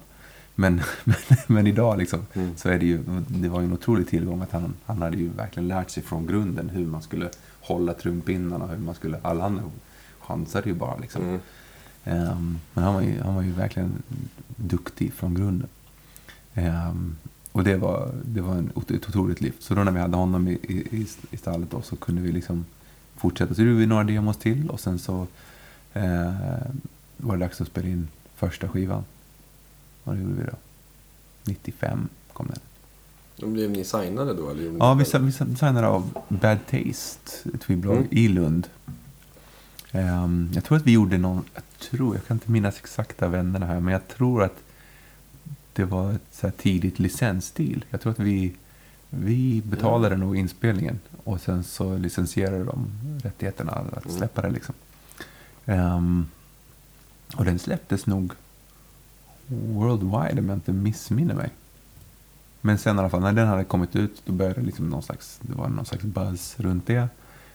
Men, 0.55 0.81
men, 1.05 1.17
men 1.47 1.67
idag 1.67 1.99
liksom, 1.99 2.27
Mm. 2.35 2.57
så 2.57 2.69
är 2.69 2.79
det 2.79 2.87
ju, 2.87 3.03
det 3.29 3.49
var 3.49 3.61
ju 3.61 3.67
en 3.67 3.73
otrolig 3.73 4.09
tillgång 4.09 4.43
att 4.43 4.53
han, 4.53 4.75
han 4.87 5.03
hade 5.03 5.17
ju 5.17 5.29
verkligen 5.29 5.69
lärt 5.69 5.91
sig 5.91 6.03
från 6.03 6.27
grunden 6.27 6.69
hur 6.69 6.87
man 6.87 7.03
skulle 7.03 7.31
hålla 7.61 7.95
trumpinnarna, 7.95 8.67
hur 8.67 8.79
man 8.79 8.95
skulle, 8.95 9.21
alla 9.23 9.45
andra 9.45 9.63
chansade 10.21 10.69
ju 10.69 10.75
bara 10.75 10.97
liksom. 10.97 11.23
Mm. 11.25 11.41
Um, 12.31 12.59
men 12.75 12.85
han 12.85 12.95
var, 12.95 13.01
ju, 13.03 13.21
han 13.21 13.35
var 13.35 13.43
ju 13.43 13.53
verkligen 13.53 14.03
duktig 14.57 15.13
från 15.13 15.35
grunden. 15.35 15.69
Um, 16.55 17.17
och 17.53 17.65
det 17.65 17.77
var, 17.77 18.13
det 18.25 18.41
var 18.41 18.55
en, 18.55 18.71
ett 18.77 18.91
otroligt 19.09 19.41
lyft. 19.41 19.63
Så 19.63 19.75
då 19.75 19.85
när 19.85 19.93
vi 19.93 20.01
hade 20.01 20.17
honom 20.17 20.49
i, 20.49 20.53
i, 20.53 21.07
i 21.31 21.37
stallet 21.37 21.71
då, 21.71 21.83
så 21.83 21.97
kunde 21.97 22.23
vi 22.23 22.33
liksom 22.33 22.65
fortsätta. 23.17 23.55
Så 23.55 23.63
gjorde 23.63 23.79
vi 23.79 23.87
några 23.87 24.05
demos 24.05 24.37
till 24.37 24.71
och 24.71 24.81
sen 24.81 24.99
så 24.99 25.27
eh, 25.93 26.33
var 27.17 27.37
det 27.37 27.45
dags 27.45 27.61
att 27.61 27.67
spela 27.67 27.89
in 27.89 28.09
första 28.35 28.69
skivan. 28.69 29.05
Och 30.05 30.15
det 30.15 30.21
gjorde 30.21 30.35
vi 30.35 30.45
då. 30.45 30.57
95 31.45 32.09
kom 32.33 32.47
den. 32.47 32.61
Då 33.37 33.47
blev 33.47 33.71
ni 33.71 33.85
signade 33.85 34.35
då? 34.35 34.51
Eller 34.51 34.77
ja, 34.79 34.95
vi, 34.95 35.05
vi 35.19 35.33
signade 35.33 35.87
av 35.87 36.19
Bad 36.29 36.59
Taste, 36.67 37.51
ett 37.55 37.65
skivbolag 37.65 37.97
mm. 37.97 38.09
i 38.11 38.29
Lund. 38.29 38.69
Um, 39.93 40.51
jag 40.55 40.65
tror 40.65 40.77
att 40.77 40.87
vi 40.87 40.93
gjorde 40.93 41.19
någon, 41.19 41.45
jag 41.55 41.63
tror, 41.79 42.15
jag 42.15 42.27
kan 42.27 42.35
inte 42.37 42.51
minnas 42.51 42.79
exakta 42.79 43.29
vännerna 43.29 43.67
här, 43.67 43.81
men 43.81 43.93
jag 43.93 44.09
tror 44.09 44.43
att 44.43 44.63
det 45.73 45.85
var 45.85 46.13
ett 46.13 46.23
så 46.33 46.51
tidigt 46.51 46.99
licensstil. 46.99 47.85
Jag 47.91 48.01
tror 48.01 48.13
att 48.13 48.19
vi, 48.19 48.53
vi 49.11 49.63
betalade 49.65 50.15
ja. 50.15 50.19
nog 50.19 50.37
inspelningen 50.37 51.01
och 51.25 51.41
sen 51.41 51.65
så 51.65 51.97
licensierade 51.97 52.65
de 52.65 52.87
rättigheterna 53.23 53.73
att 53.73 54.05
mm. 54.05 54.17
släppa 54.17 54.43
det 54.43 54.51
liksom. 54.51 54.75
Um, 55.65 56.29
och 57.37 57.45
den 57.45 57.59
släpptes 57.59 58.07
nog 58.07 58.33
worldwide 59.47 60.41
om 60.41 60.49
jag 60.49 60.57
inte 60.57 60.73
missminner 60.73 61.35
mig. 61.35 61.51
Men 62.61 62.79
sen 62.79 62.97
i 62.97 62.99
alla 62.99 63.11
fall, 63.11 63.21
när 63.21 63.33
den 63.33 63.49
hade 63.49 63.65
kommit 63.65 63.97
ut, 63.97 64.23
då 64.25 64.33
började 64.33 64.61
liksom 64.61 64.89
någon 64.89 65.03
slags, 65.03 65.39
det 65.43 65.55
var 65.55 65.69
någon 65.69 65.87
slags 65.87 66.05
buzz 66.05 66.55
runt 66.61 66.87
det. 66.87 67.09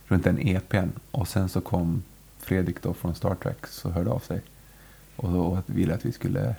Runt 0.08 0.24
den 0.24 0.40
EPn. 0.40 0.90
Och 1.12 1.28
sen 1.28 1.50
så 1.50 1.62
kom 1.62 2.04
Fredrik 2.40 2.82
då 2.82 2.94
från 2.94 3.16
Star 3.16 3.36
Trek 3.36 3.58
och 3.84 3.92
hörde 3.92 4.10
av 4.10 4.20
sig. 4.20 4.42
Och, 5.16 5.52
och 5.52 5.64
ville 5.66 5.96
att 5.96 6.06
vi 6.06 6.12
skulle 6.12 6.56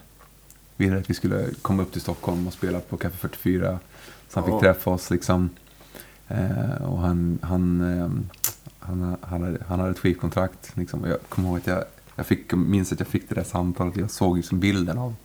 ville 0.77 0.97
att 0.97 1.09
vi 1.09 1.13
skulle 1.13 1.49
komma 1.61 1.83
upp 1.83 1.91
till 1.91 2.01
Stockholm 2.01 2.47
och 2.47 2.53
spela 2.53 2.79
på 2.79 2.97
Café 2.97 3.17
44. 3.17 3.79
Så 4.33 4.39
han 4.39 4.51
fick 4.51 4.59
träffa 4.59 4.89
oss 4.89 5.09
liksom. 5.09 5.49
Eh, 6.27 6.83
och 6.83 6.99
han, 6.99 7.39
han, 7.41 7.81
eh, 7.81 8.09
han, 8.79 9.17
han, 9.21 9.41
hade, 9.41 9.57
han 9.67 9.79
hade 9.79 9.91
ett 9.91 9.99
skivkontrakt. 9.99 10.71
Liksom. 10.77 11.05
Jag 11.05 11.17
kommer 11.29 11.49
ihåg 11.49 11.57
att 11.57 11.67
jag, 11.67 11.83
jag 12.15 12.25
fick, 12.25 12.53
minns 12.53 12.91
att 12.91 12.99
jag 12.99 13.07
fick 13.07 13.29
det 13.29 13.35
där 13.35 13.43
samtalet. 13.43 13.97
Jag 13.97 14.11
såg 14.11 14.37
liksom 14.37 14.59
bilden 14.59 14.97
av 14.97 15.15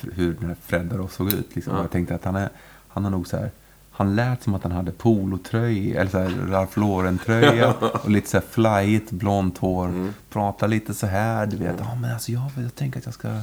hur 0.00 0.34
den 0.34 0.48
här 0.48 0.56
Fred 0.62 0.86
då 0.86 1.08
såg 1.08 1.32
ut. 1.32 1.54
Liksom. 1.54 1.74
Ja. 1.74 1.80
Jag 1.80 1.90
tänkte 1.90 2.14
att 2.14 2.24
han, 2.24 2.36
är, 2.36 2.48
han 2.88 3.04
har 3.04 3.10
nog 3.10 3.26
så 3.26 3.36
här, 3.36 3.50
han 3.90 4.16
lät 4.16 4.42
som 4.42 4.54
att 4.54 4.62
han 4.62 4.72
hade 4.72 4.92
polotröja, 4.92 6.00
eller 6.00 6.10
så 6.10 6.18
här 6.18 6.30
Ralph 6.48 6.78
Lauren-tröja 6.78 7.74
och 7.74 8.10
lite 8.10 8.28
så 8.28 8.36
här 8.36 8.44
flyigt 8.50 9.10
blont 9.10 9.58
hår. 9.58 9.86
Mm. 9.86 10.12
Prata 10.30 10.66
lite 10.66 10.94
så 10.94 11.06
här, 11.06 11.46
du 11.46 11.56
vet. 11.56 11.68
Mm. 11.68 11.84
Ja, 11.88 11.94
men 11.94 12.12
alltså 12.12 12.32
jag, 12.32 12.50
jag 12.56 12.74
tänker 12.74 12.98
att 12.98 13.04
jag 13.04 13.14
ska, 13.14 13.42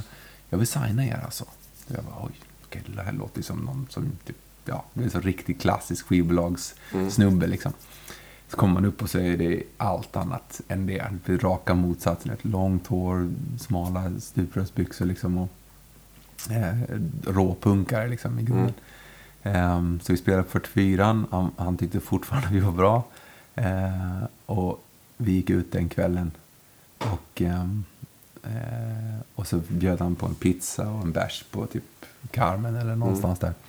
jag 0.50 0.58
vill 0.58 0.66
signa 0.66 1.06
er 1.06 1.20
alltså. 1.24 1.44
Jag 1.86 2.04
bara, 2.04 2.26
oj, 2.26 2.32
okay, 2.66 2.82
det 2.86 3.02
här 3.02 3.12
låter 3.12 3.36
ju 3.36 3.42
som 3.42 3.58
någon 3.58 3.86
som 3.90 4.12
typ, 4.26 4.36
ja, 4.68 4.84
det 4.94 5.00
är 5.00 5.04
en 5.04 5.10
så 5.10 5.20
riktigt 5.20 5.60
klassisk 5.60 6.06
skivbolagssnubbe 6.06 7.44
mm. 7.44 7.50
liksom. 7.50 7.72
Så 8.48 8.56
kommer 8.56 8.74
man 8.74 8.84
upp 8.84 9.02
och 9.02 9.08
det 9.12 9.54
är 9.54 9.62
allt 9.76 10.16
annat 10.16 10.60
än 10.68 10.86
det. 10.86 11.06
det 11.26 11.32
är 11.32 11.38
raka 11.38 11.74
motsatsen. 11.74 12.32
Ett 12.32 12.44
långt 12.44 12.86
hår, 12.86 13.30
smala 13.58 14.12
stuprörsbyxor 14.20 15.04
liksom. 15.04 15.38
Och, 15.38 15.48
eh, 16.50 16.76
råpunkare 17.26 18.08
liksom 18.08 18.38
i 18.38 18.42
grunden. 18.42 18.74
Mm. 19.42 19.76
Um, 19.76 20.00
så 20.00 20.12
vi 20.12 20.18
spelade 20.18 20.44
44 20.44 21.26
han, 21.30 21.50
han 21.56 21.76
tyckte 21.76 22.00
fortfarande 22.00 22.48
vi 22.52 22.60
var 22.60 22.72
bra. 22.72 23.04
Uh, 23.58 24.24
och 24.46 24.84
vi 25.16 25.32
gick 25.32 25.50
ut 25.50 25.72
den 25.72 25.88
kvällen. 25.88 26.30
Och, 26.98 27.40
um, 27.40 27.84
uh, 28.46 29.20
och 29.34 29.46
så 29.46 29.60
bjöd 29.68 30.00
han 30.00 30.14
på 30.14 30.26
en 30.26 30.34
pizza 30.34 30.90
och 30.90 31.02
en 31.02 31.12
bärs 31.12 31.44
på 31.50 31.66
typ 31.66 31.84
Carmen 32.30 32.76
eller 32.76 32.96
någonstans 32.96 33.42
mm. 33.42 33.52
där. 33.52 33.67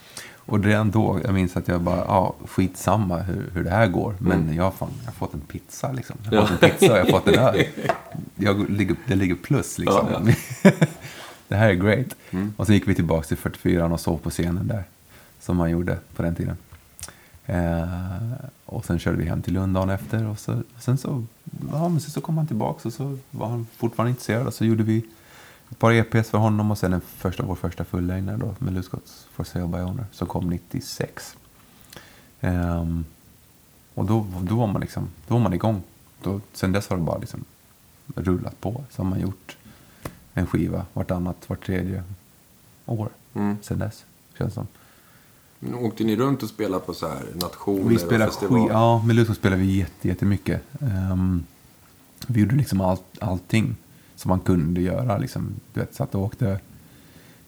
Och 0.49 0.63
redan 0.63 0.91
då, 0.91 1.19
jag 1.23 1.33
minns 1.33 1.57
att 1.57 1.67
jag 1.67 1.81
bara, 1.81 1.97
ja, 1.97 2.35
skitsamma 2.45 3.17
hur, 3.17 3.49
hur 3.53 3.63
det 3.63 3.69
här 3.69 3.87
går. 3.87 4.15
Men 4.19 4.41
mm. 4.41 4.55
jag, 4.55 4.73
fan, 4.73 4.89
jag 4.99 5.05
har 5.05 5.13
fått 5.13 5.33
en 5.33 5.39
pizza 5.39 5.91
liksom. 5.91 6.15
Jag 6.31 6.39
har 6.39 6.47
fått 6.47 6.63
en 6.63 6.69
pizza 6.69 6.91
och 6.91 6.97
jag 6.97 7.05
har 7.05 7.11
fått 7.11 7.27
en 7.27 7.39
öl. 7.39 7.65
Jag 8.35 8.69
ligger, 8.69 8.95
det 9.07 9.15
ligger 9.15 9.35
plus 9.35 9.77
liksom. 9.77 10.07
Ja, 10.11 10.33
ja. 10.63 10.71
det 11.47 11.55
här 11.55 11.69
är 11.69 11.73
great. 11.73 12.15
Mm. 12.31 12.53
Och 12.57 12.65
så 12.65 12.73
gick 12.73 12.87
vi 12.87 12.95
tillbaka 12.95 13.27
till 13.27 13.37
44 13.37 13.85
och 13.85 13.99
såg 13.99 14.23
på 14.23 14.29
scenen 14.29 14.67
där. 14.67 14.83
Som 15.39 15.57
man 15.57 15.69
gjorde 15.69 15.97
på 16.15 16.23
den 16.23 16.35
tiden. 16.35 16.57
Eh, 17.45 17.83
och 18.65 18.85
sen 18.85 18.99
körde 18.99 19.17
vi 19.17 19.25
hem 19.25 19.41
till 19.41 19.53
Lund 19.53 19.75
dagen 19.75 19.89
efter. 19.89 20.27
Och 20.27 20.39
så, 20.39 20.63
sen, 20.79 20.97
så, 20.97 21.23
ja, 21.71 21.89
men 21.89 21.99
sen 21.99 22.11
så 22.11 22.21
kom 22.21 22.37
han 22.37 22.47
tillbaka 22.47 22.87
och 22.87 22.93
så 22.93 23.17
var 23.31 23.47
han 23.47 23.67
fortfarande 23.77 24.09
intresserad. 24.09 24.47
Och 24.47 24.53
så 24.53 24.65
gjorde 24.65 24.83
vi 24.83 25.05
ett 25.72 25.80
par 25.80 25.91
EPs 25.91 26.30
för 26.30 26.38
honom 26.38 26.72
och 26.72 26.78
sen 26.78 26.93
en 26.93 27.01
första, 27.01 27.43
vår 27.43 27.55
första 27.55 27.86
fullängdare 27.86 28.38
då 28.38 28.55
med 28.59 28.74
Luskots 28.74 29.28
For 29.32 29.43
Sale 29.43 29.67
By 29.67 29.78
Owner 29.78 30.05
som 30.11 30.28
kom 30.28 30.49
96. 30.49 31.38
Um, 32.41 32.49
ehm, 32.51 33.05
och 33.93 34.05
då, 34.05 34.28
då, 34.41 34.55
var 34.55 34.67
man 34.67 34.82
liksom, 34.82 35.09
då 35.28 35.34
var 35.34 35.41
man 35.41 35.53
igång. 35.53 35.84
Då, 36.24 36.41
sen 36.53 36.72
dess 36.72 36.88
har 36.88 36.97
det 36.97 37.03
bara 37.03 37.17
liksom 37.17 37.45
rullat 38.15 38.61
på. 38.61 38.84
Så 38.89 39.03
har 39.03 39.09
man 39.09 39.20
gjort 39.20 39.57
en 40.34 40.47
skiva 40.47 40.86
vartannat, 40.93 41.49
vart 41.49 41.65
tredje 41.65 42.03
år 42.86 43.09
mm. 43.34 43.57
sen 43.61 43.80
dess. 43.80 44.05
Känns 44.38 44.53
som. 44.53 44.67
Men 45.59 45.76
åkte 45.76 46.03
ni 46.03 46.15
runt 46.15 46.43
och 46.43 46.49
spelade 46.49 46.86
på 46.86 46.93
så 46.93 47.07
här 47.07 47.24
nationer 47.36 47.89
vi 47.89 47.97
spelade 47.97 48.26
och 48.26 48.34
festivaler? 48.34 48.74
Ja, 48.74 49.03
med 49.05 49.15
Lusko 49.15 49.34
spelade 49.34 49.61
vi 49.61 49.78
jätte, 49.78 50.07
jättemycket. 50.07 50.61
Um, 50.80 51.45
vi 52.28 52.41
gjorde 52.41 52.55
liksom 52.55 52.82
all, 52.82 52.97
allting 53.20 53.76
som 54.20 54.30
man 54.30 54.39
kunde 54.39 54.82
göra. 54.82 55.17
Liksom, 55.17 55.49
du 55.74 55.80
vet, 55.80 55.95
satt 55.95 56.15
och 56.15 56.22
åkte 56.22 56.59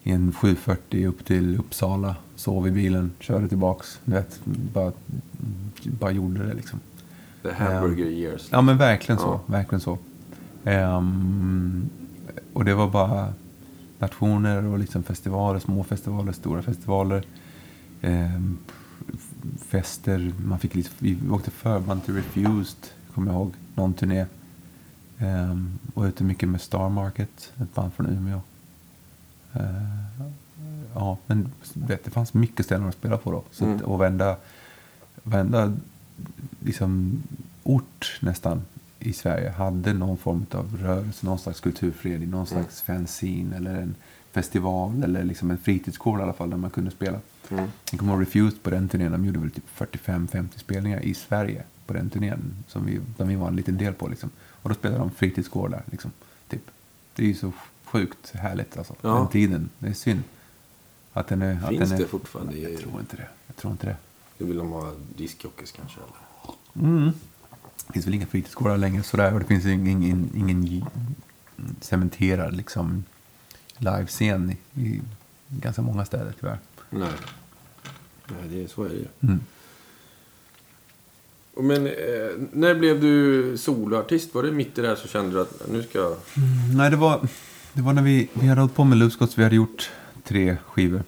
i 0.03 0.11
en 0.11 0.31
740 0.31 1.07
upp 1.07 1.25
till 1.25 1.59
Uppsala, 1.59 2.15
sov 2.35 2.67
i 2.67 2.71
bilen, 2.71 3.11
körde 3.19 3.47
tillbaks. 3.47 3.99
Du 4.05 4.11
vet, 4.11 4.39
bara, 4.45 4.91
bara 5.83 6.11
gjorde 6.11 6.47
det 6.47 6.53
liksom. 6.53 6.79
The 7.41 7.51
hamburger 7.51 8.05
um, 8.05 8.11
years. 8.11 8.47
Ja 8.51 8.61
men 8.61 8.77
verkligen 8.77 9.19
så. 9.19 9.39
Verkligen 9.45 9.81
så. 9.81 9.97
Um, 10.63 11.89
och 12.53 12.65
det 12.65 12.73
var 12.73 12.89
bara 12.89 13.33
nationer 13.99 14.65
och 14.65 14.79
liksom 14.79 15.03
festivaler, 15.03 15.59
små 15.59 15.83
festivaler, 15.83 16.31
stora 16.31 16.61
festivaler. 16.61 17.23
Um, 18.01 18.57
fester, 19.59 20.33
man 20.45 20.59
fick 20.59 20.75
lite, 20.75 20.89
vi 20.99 21.17
åkte 21.31 21.51
förband 21.51 22.05
till 22.05 22.15
Refused, 22.15 22.87
kommer 23.13 23.31
jag 23.31 23.39
ihåg, 23.39 23.53
någon 23.75 23.93
turné. 23.93 24.25
Um, 25.21 25.79
var 25.93 26.07
ute 26.07 26.23
mycket 26.23 26.49
med 26.49 26.61
Star 26.61 26.89
Market, 26.89 27.53
ett 27.61 27.75
band 27.75 27.93
från 27.93 28.05
Umeå. 28.05 28.41
Uh, 29.55 30.21
ja, 30.93 31.17
men 31.27 31.51
vet, 31.73 32.03
det 32.03 32.11
fanns 32.11 32.33
mycket 32.33 32.65
ställen 32.65 32.87
att 32.87 32.95
spela 32.95 33.17
på 33.17 33.31
då. 33.31 33.43
Så 33.51 33.65
mm. 33.65 33.75
att, 33.75 33.81
och 33.81 34.01
vända, 34.01 34.37
vända 35.23 35.73
liksom, 36.59 37.23
ort 37.63 38.19
nästan 38.19 38.61
i 38.99 39.13
Sverige 39.13 39.49
hade 39.49 39.93
någon 39.93 40.17
form 40.17 40.45
av 40.51 40.77
rörelse, 40.77 41.25
någon 41.25 41.39
slags 41.39 41.59
kulturförening, 41.59 42.29
någon 42.29 42.45
mm. 42.47 42.63
slags 42.63 42.83
mm. 42.89 42.99
fanzine 42.99 43.55
eller 43.55 43.75
en 43.75 43.95
festival 44.31 45.03
eller 45.03 45.23
liksom 45.23 45.51
en 45.51 45.57
fritidsgård 45.57 46.19
i 46.19 46.23
alla 46.23 46.33
fall 46.33 46.49
där 46.49 46.57
man 46.57 46.69
kunde 46.69 46.91
spela. 46.91 47.19
Mm. 47.49 47.65
Jag 47.91 47.99
kommer 47.99 48.13
ihåg 48.13 48.21
Refused 48.21 48.63
på 48.63 48.69
den 48.69 48.89
turnén, 48.89 49.11
de 49.11 49.25
gjorde 49.25 49.39
väl 49.39 49.51
typ 49.51 49.77
45-50 49.77 50.47
spelningar 50.55 50.99
i 50.99 51.13
Sverige 51.13 51.63
på 51.85 51.93
den 51.93 52.09
turnén 52.09 52.39
som 52.67 52.85
vi, 52.85 52.99
där 53.17 53.25
vi 53.25 53.35
var 53.35 53.47
en 53.47 53.55
liten 53.55 53.77
del 53.77 53.93
på. 53.93 54.07
Liksom. 54.07 54.29
Och 54.61 54.69
då 54.69 54.75
spelade 54.75 54.99
de 54.99 55.11
fritidsgårdar. 55.11 55.83
Liksom, 55.91 56.11
typ. 56.47 56.71
Det 57.15 57.23
är 57.23 57.27
ju 57.27 57.35
så 57.35 57.51
sjukt 57.85 58.31
härligt 58.35 58.77
alltså. 58.77 58.95
Ja. 59.01 59.09
Den 59.09 59.27
tiden. 59.27 59.69
Det 59.79 59.87
är 59.87 59.93
synd. 59.93 60.23
Att 61.13 61.27
den 61.27 61.41
är, 61.41 61.53
Finns 61.53 61.63
att 61.63 61.89
den 61.89 61.97
är, 61.97 61.97
det 61.97 62.07
fortfarande? 62.07 62.57
Jag 62.57 62.79
tror 62.79 62.99
inte 62.99 63.15
det. 63.15 63.27
Jag 63.47 63.55
tror 63.55 63.71
inte 63.71 63.87
det. 63.87 63.95
Då 64.37 64.45
vill 64.45 64.57
de 64.57 64.71
ha 64.71 64.93
diskjockeys 65.17 65.71
kanske? 65.71 65.99
Eller? 65.99 66.87
Mm. 66.87 67.11
Det 67.87 67.93
finns 67.93 68.07
väl 68.07 68.13
inga 68.13 68.25
fritidsgårdar 68.25 68.77
längre 68.77 69.03
sådär. 69.03 69.33
Och 69.33 69.39
det 69.39 69.45
finns 69.45 69.65
ingen, 69.65 70.03
ingen, 70.03 70.29
ingen 70.35 70.85
cementerad 71.81 72.55
liksom, 72.55 73.03
livescen 73.77 74.51
i, 74.51 74.81
i 74.81 75.01
ganska 75.47 75.81
många 75.81 76.05
städer 76.05 76.33
tyvärr. 76.39 76.59
Nej, 76.89 77.11
Nej 78.27 78.49
det 78.49 78.63
är, 78.63 78.67
så 78.67 78.83
är 78.83 78.89
det 78.89 78.95
ju. 78.95 79.07
Mm. 79.21 79.39
Men 81.57 81.87
eh, 81.87 81.93
när 82.51 82.75
blev 82.75 83.01
du 83.01 83.57
soloartist? 83.57 84.35
Var 84.35 84.43
det 84.43 84.51
mitt 84.51 84.77
i 84.77 84.81
det 84.81 84.87
här 84.87 84.95
så 84.95 85.07
kände 85.07 85.31
du 85.31 85.41
att 85.41 85.71
nu 85.71 85.83
ska 85.83 85.99
jag... 85.99 86.11
Mm, 86.11 86.77
nej, 86.77 86.89
det 86.89 86.95
var, 86.95 87.27
det 87.73 87.81
var 87.81 87.93
när 87.93 88.01
vi, 88.01 88.29
vi 88.33 88.47
hade 88.47 88.61
hållit 88.61 88.75
på 88.75 88.83
med 88.83 88.97
Lusgots. 88.97 89.37
Vi 89.37 89.43
hade 89.43 89.55
gjort 89.55 89.91
tre 90.23 90.57
skivor 90.65 91.03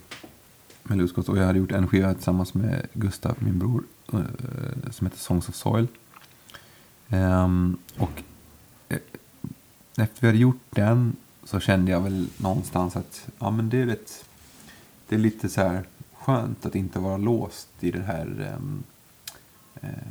med 0.83 0.97
Lusgots. 0.97 1.29
Och 1.29 1.37
jag 1.37 1.45
hade 1.45 1.59
gjort 1.59 1.71
en 1.71 1.87
skiva 1.87 2.13
tillsammans 2.13 2.53
med 2.53 2.87
Gustav, 2.93 3.35
min 3.39 3.59
bror, 3.59 3.83
eh, 4.13 4.19
som 4.91 5.07
heter 5.07 5.19
Songs 5.19 5.49
of 5.49 5.55
Soil. 5.55 5.87
Um, 7.09 7.77
och 7.97 8.23
eh, 8.89 8.99
efter 9.97 10.21
vi 10.21 10.27
hade 10.27 10.39
gjort 10.39 10.61
den 10.69 11.15
så 11.43 11.59
kände 11.59 11.91
jag 11.91 12.01
väl 12.01 12.27
någonstans 12.37 12.95
att 12.95 13.27
ja, 13.39 13.51
men 13.51 13.69
det, 13.69 13.77
är 13.77 13.85
rätt, 13.85 14.25
det 15.07 15.15
är 15.15 15.19
lite 15.19 15.49
så 15.49 15.61
här 15.61 15.83
skönt 16.13 16.65
att 16.65 16.75
inte 16.75 16.99
vara 16.99 17.17
låst 17.17 17.69
i 17.79 17.91
det 17.91 18.01
här 18.01 18.55
um, 18.57 18.83
Eh, 18.83 18.92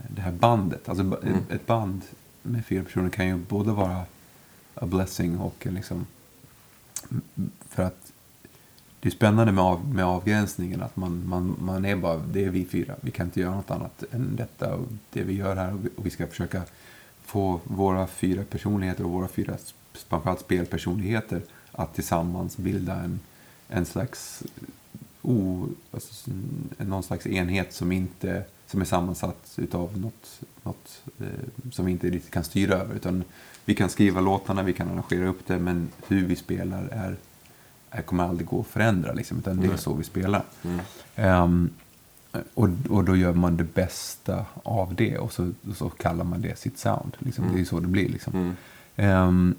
det 0.08 0.22
här 0.22 0.32
bandet. 0.32 0.88
Alltså 0.88 1.02
mm. 1.02 1.38
ett 1.50 1.66
band 1.66 2.02
med 2.42 2.66
fyra 2.66 2.84
personer 2.84 3.10
kan 3.10 3.26
ju 3.26 3.36
både 3.36 3.72
vara 3.72 4.04
a 4.74 4.86
blessing 4.86 5.38
och 5.38 5.66
liksom 5.66 6.06
för 7.68 7.82
att 7.82 8.12
det 9.00 9.08
är 9.08 9.10
spännande 9.10 9.52
med, 9.52 9.64
av, 9.64 9.94
med 9.94 10.04
avgränsningen. 10.04 10.82
Att 10.82 10.96
man, 10.96 11.28
man, 11.28 11.56
man 11.60 11.84
är 11.84 11.96
bara, 11.96 12.16
det 12.16 12.44
är 12.44 12.50
vi 12.50 12.64
fyra. 12.64 12.94
Vi 13.00 13.10
kan 13.10 13.26
inte 13.26 13.40
göra 13.40 13.54
något 13.54 13.70
annat 13.70 14.04
än 14.10 14.36
detta. 14.36 14.74
Och 14.74 14.86
det 15.10 15.22
vi 15.22 15.32
gör 15.32 15.56
här. 15.56 15.72
Och 15.74 15.84
vi, 15.84 15.88
och 15.96 16.06
vi 16.06 16.10
ska 16.10 16.26
försöka 16.26 16.62
få 17.24 17.60
våra 17.64 18.06
fyra 18.06 18.44
personligheter 18.44 19.04
och 19.04 19.10
våra 19.10 19.28
fyra 19.28 19.56
framförallt 19.92 20.40
spelpersonligheter 20.40 21.42
att 21.72 21.94
tillsammans 21.94 22.56
bilda 22.56 22.94
en, 22.94 23.20
en 23.68 23.84
slags 23.84 24.42
o, 25.22 25.68
alltså, 25.92 26.30
någon 26.78 27.02
slags 27.02 27.26
enhet 27.26 27.72
som 27.72 27.92
inte 27.92 28.44
som 28.72 28.80
är 28.80 28.84
sammansatt 28.84 29.54
utav 29.56 29.98
något, 29.98 30.40
något 30.62 31.02
eh, 31.20 31.70
som 31.72 31.84
vi 31.84 31.92
inte 31.92 32.10
riktigt 32.10 32.32
kan 32.32 32.44
styra 32.44 32.74
över. 32.74 32.94
Utan 32.94 33.24
vi 33.64 33.74
kan 33.74 33.88
skriva 33.88 34.20
låtarna, 34.20 34.62
vi 34.62 34.72
kan 34.72 34.88
arrangera 34.88 35.28
upp 35.28 35.46
det, 35.46 35.58
men 35.58 35.88
hur 36.06 36.26
vi 36.26 36.36
spelar 36.36 36.88
är, 36.92 37.16
är 37.90 38.02
kommer 38.02 38.24
aldrig 38.24 38.46
gå 38.46 38.60
att 38.60 38.66
förändra. 38.66 39.12
Liksom, 39.12 39.38
utan 39.38 39.60
det 39.60 39.72
är 39.72 39.76
så 39.76 39.94
vi 39.94 40.04
spelar. 40.04 40.42
Mm. 40.62 41.42
Um, 41.42 41.70
och, 42.54 42.68
och 42.88 43.04
då 43.04 43.16
gör 43.16 43.32
man 43.32 43.56
det 43.56 43.64
bästa 43.64 44.46
av 44.62 44.94
det 44.94 45.18
och 45.18 45.32
så, 45.32 45.50
så 45.74 45.88
kallar 45.88 46.24
man 46.24 46.40
det 46.40 46.58
sitt 46.58 46.78
sound. 46.78 47.16
Liksom. 47.18 47.44
Mm. 47.44 47.56
Det 47.56 47.62
är 47.62 47.64
så 47.64 47.80
det 47.80 47.88
blir. 47.88 48.08
Liksom. 48.08 48.54
Mm. 48.96 49.28
Um, 49.28 49.54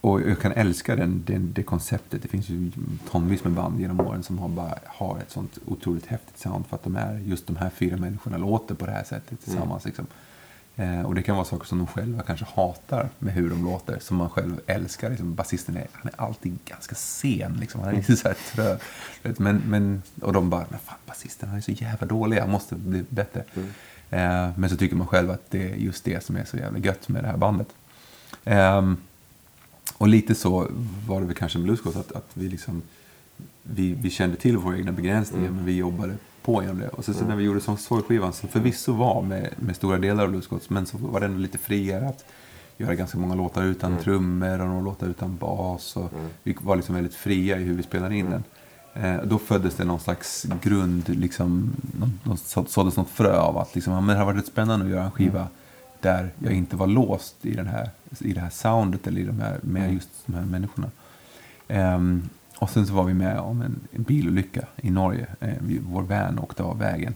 och 0.00 0.20
jag 0.20 0.40
kan 0.40 0.52
älska 0.52 0.96
den, 0.96 1.22
den, 1.26 1.52
det 1.52 1.62
konceptet. 1.62 2.22
Det 2.22 2.28
finns 2.28 2.48
ju 2.48 2.70
tonvis 3.10 3.44
med 3.44 3.52
band 3.52 3.80
genom 3.80 4.00
åren 4.00 4.22
som 4.22 4.38
har, 4.38 4.48
bara, 4.48 4.78
har 4.86 5.18
ett 5.18 5.30
sånt 5.30 5.58
otroligt 5.66 6.06
häftigt 6.06 6.38
sound 6.38 6.66
för 6.66 6.76
att 6.76 6.82
de 6.82 6.96
är 6.96 7.18
just 7.18 7.46
de 7.46 7.56
här 7.56 7.70
fyra 7.70 7.96
människorna 7.96 8.36
låter 8.36 8.74
på 8.74 8.86
det 8.86 8.92
här 8.92 9.04
sättet 9.04 9.40
tillsammans. 9.44 9.84
Mm. 9.84 9.88
Liksom. 9.90 10.06
Eh, 10.76 11.02
och 11.02 11.14
det 11.14 11.22
kan 11.22 11.36
vara 11.36 11.44
saker 11.44 11.66
som 11.66 11.78
de 11.78 11.86
själva 11.86 12.22
kanske 12.22 12.46
hatar 12.54 13.08
med 13.18 13.34
hur 13.34 13.50
de 13.50 13.64
låter, 13.64 13.98
som 13.98 14.16
man 14.16 14.30
själv 14.30 14.60
älskar. 14.66 15.10
Liksom, 15.10 15.34
basisten 15.34 15.76
är, 15.76 15.86
han 15.92 16.12
är 16.14 16.20
alltid 16.20 16.58
ganska 16.64 16.94
sen, 16.94 17.56
liksom. 17.60 17.80
han 17.80 17.90
är 17.90 17.96
lite 17.96 18.16
så 18.16 18.28
här 18.28 18.36
trö. 18.54 18.76
Men, 19.22 19.62
men, 19.66 20.02
och 20.22 20.32
de 20.32 20.50
bara, 20.50 20.64
men 20.68 20.78
fan 20.78 20.98
basisten 21.06 21.48
han 21.48 21.58
är 21.58 21.62
så 21.62 21.70
jävla 21.70 22.06
dålig, 22.06 22.38
han 22.38 22.50
måste 22.50 22.74
bli 22.74 23.04
bättre. 23.08 23.44
Mm. 23.54 23.68
Eh, 24.10 24.58
men 24.58 24.70
så 24.70 24.76
tycker 24.76 24.96
man 24.96 25.06
själv 25.06 25.30
att 25.30 25.50
det 25.50 25.72
är 25.72 25.76
just 25.76 26.04
det 26.04 26.24
som 26.24 26.36
är 26.36 26.44
så 26.44 26.56
jävla 26.56 26.78
gött 26.78 27.08
med 27.08 27.24
det 27.24 27.28
här 27.28 27.36
bandet. 27.36 27.68
Eh, 28.44 28.82
och 29.98 30.08
lite 30.08 30.34
så 30.34 30.68
var 31.06 31.20
det 31.20 31.26
väl 31.26 31.36
kanske 31.36 31.58
med 31.58 31.64
Bluescott, 31.64 31.96
att, 31.96 32.12
att 32.12 32.30
vi 32.34 32.48
liksom 32.48 32.82
vi, 33.62 33.94
vi 33.94 34.10
kände 34.10 34.36
till 34.36 34.56
våra 34.56 34.76
egna 34.76 34.92
begränsningar 34.92 35.46
mm. 35.46 35.56
men 35.56 35.64
vi 35.64 35.76
jobbade 35.76 36.14
på 36.42 36.62
genom 36.62 36.78
det. 36.78 36.88
Och 36.88 37.04
sen 37.04 37.14
mm. 37.14 37.28
när 37.28 37.36
vi 37.36 37.44
gjorde 37.44 37.60
som 37.60 37.76
sorgskivan 37.76 38.32
som 38.32 38.48
förvisso 38.48 38.92
var 38.92 39.22
med, 39.22 39.54
med 39.56 39.76
stora 39.76 39.98
delar 39.98 40.24
av 40.24 40.30
Bluescott 40.30 40.70
men 40.70 40.86
så 40.86 40.98
var 40.98 41.20
ändå 41.20 41.38
lite 41.38 41.58
friare 41.58 42.08
att 42.08 42.24
göra 42.76 42.94
ganska 42.94 43.18
många 43.18 43.34
låtar 43.34 43.64
utan 43.64 43.92
mm. 43.92 44.04
trummor 44.04 44.60
och 44.60 44.68
några 44.68 44.80
låtar 44.80 45.06
utan 45.06 45.36
bas. 45.36 45.96
Och 45.96 46.12
mm. 46.12 46.28
Vi 46.42 46.56
var 46.60 46.76
liksom 46.76 46.94
väldigt 46.94 47.14
fria 47.14 47.58
i 47.58 47.62
hur 47.62 47.74
vi 47.74 47.82
spelade 47.82 48.16
in 48.16 48.26
mm. 48.26 48.32
den. 48.32 48.44
Eh, 48.94 49.22
då 49.22 49.38
föddes 49.38 49.74
det 49.74 49.84
någon 49.84 50.00
slags 50.00 50.46
grund, 50.62 51.08
liksom, 51.08 51.70
någon, 52.24 52.38
såddes 52.68 52.96
något 52.96 53.10
frö 53.10 53.36
av 53.36 53.58
att 53.58 53.74
liksom, 53.74 54.06
men 54.06 54.06
det 54.06 54.22
har 54.22 54.32
varit 54.32 54.46
spännande 54.46 54.84
att 54.84 54.90
göra 54.90 55.04
en 55.04 55.10
skiva 55.10 55.48
där 56.00 56.30
jag 56.38 56.52
inte 56.52 56.76
var 56.76 56.86
låst 56.86 57.46
i, 57.46 57.54
den 57.54 57.66
här, 57.66 57.90
i 58.20 58.32
det 58.32 58.40
här 58.40 58.50
soundet 58.50 59.06
eller 59.06 59.20
i 59.20 59.24
de 59.24 59.40
här, 59.40 59.58
med 59.62 59.82
mm. 59.82 59.94
just 59.94 60.08
de 60.26 60.34
här 60.34 60.44
människorna. 60.44 60.90
Um, 61.68 62.28
och 62.58 62.70
sen 62.70 62.86
så 62.86 62.94
var 62.94 63.04
vi 63.04 63.14
med 63.14 63.38
om 63.38 63.62
en, 63.62 63.80
en 63.92 64.02
bilolycka 64.02 64.66
i 64.76 64.90
Norge. 64.90 65.26
Uh, 65.42 65.80
vår 65.80 66.02
van 66.02 66.38
åkte 66.38 66.62
av 66.62 66.78
vägen. 66.78 67.14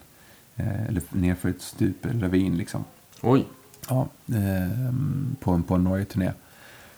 Uh, 0.61 0.85
eller 0.89 1.03
nerför 1.11 1.49
ett 1.49 1.63
stup, 1.63 2.07
en 2.07 2.21
ravin 2.21 2.57
liksom. 2.57 2.85
Oj! 3.23 3.47
Ja, 3.89 4.09
um, 4.27 5.37
på 5.41 5.51
en, 5.51 5.63
på 5.63 5.75
en 5.75 5.85
Norge-turné. 5.85 6.33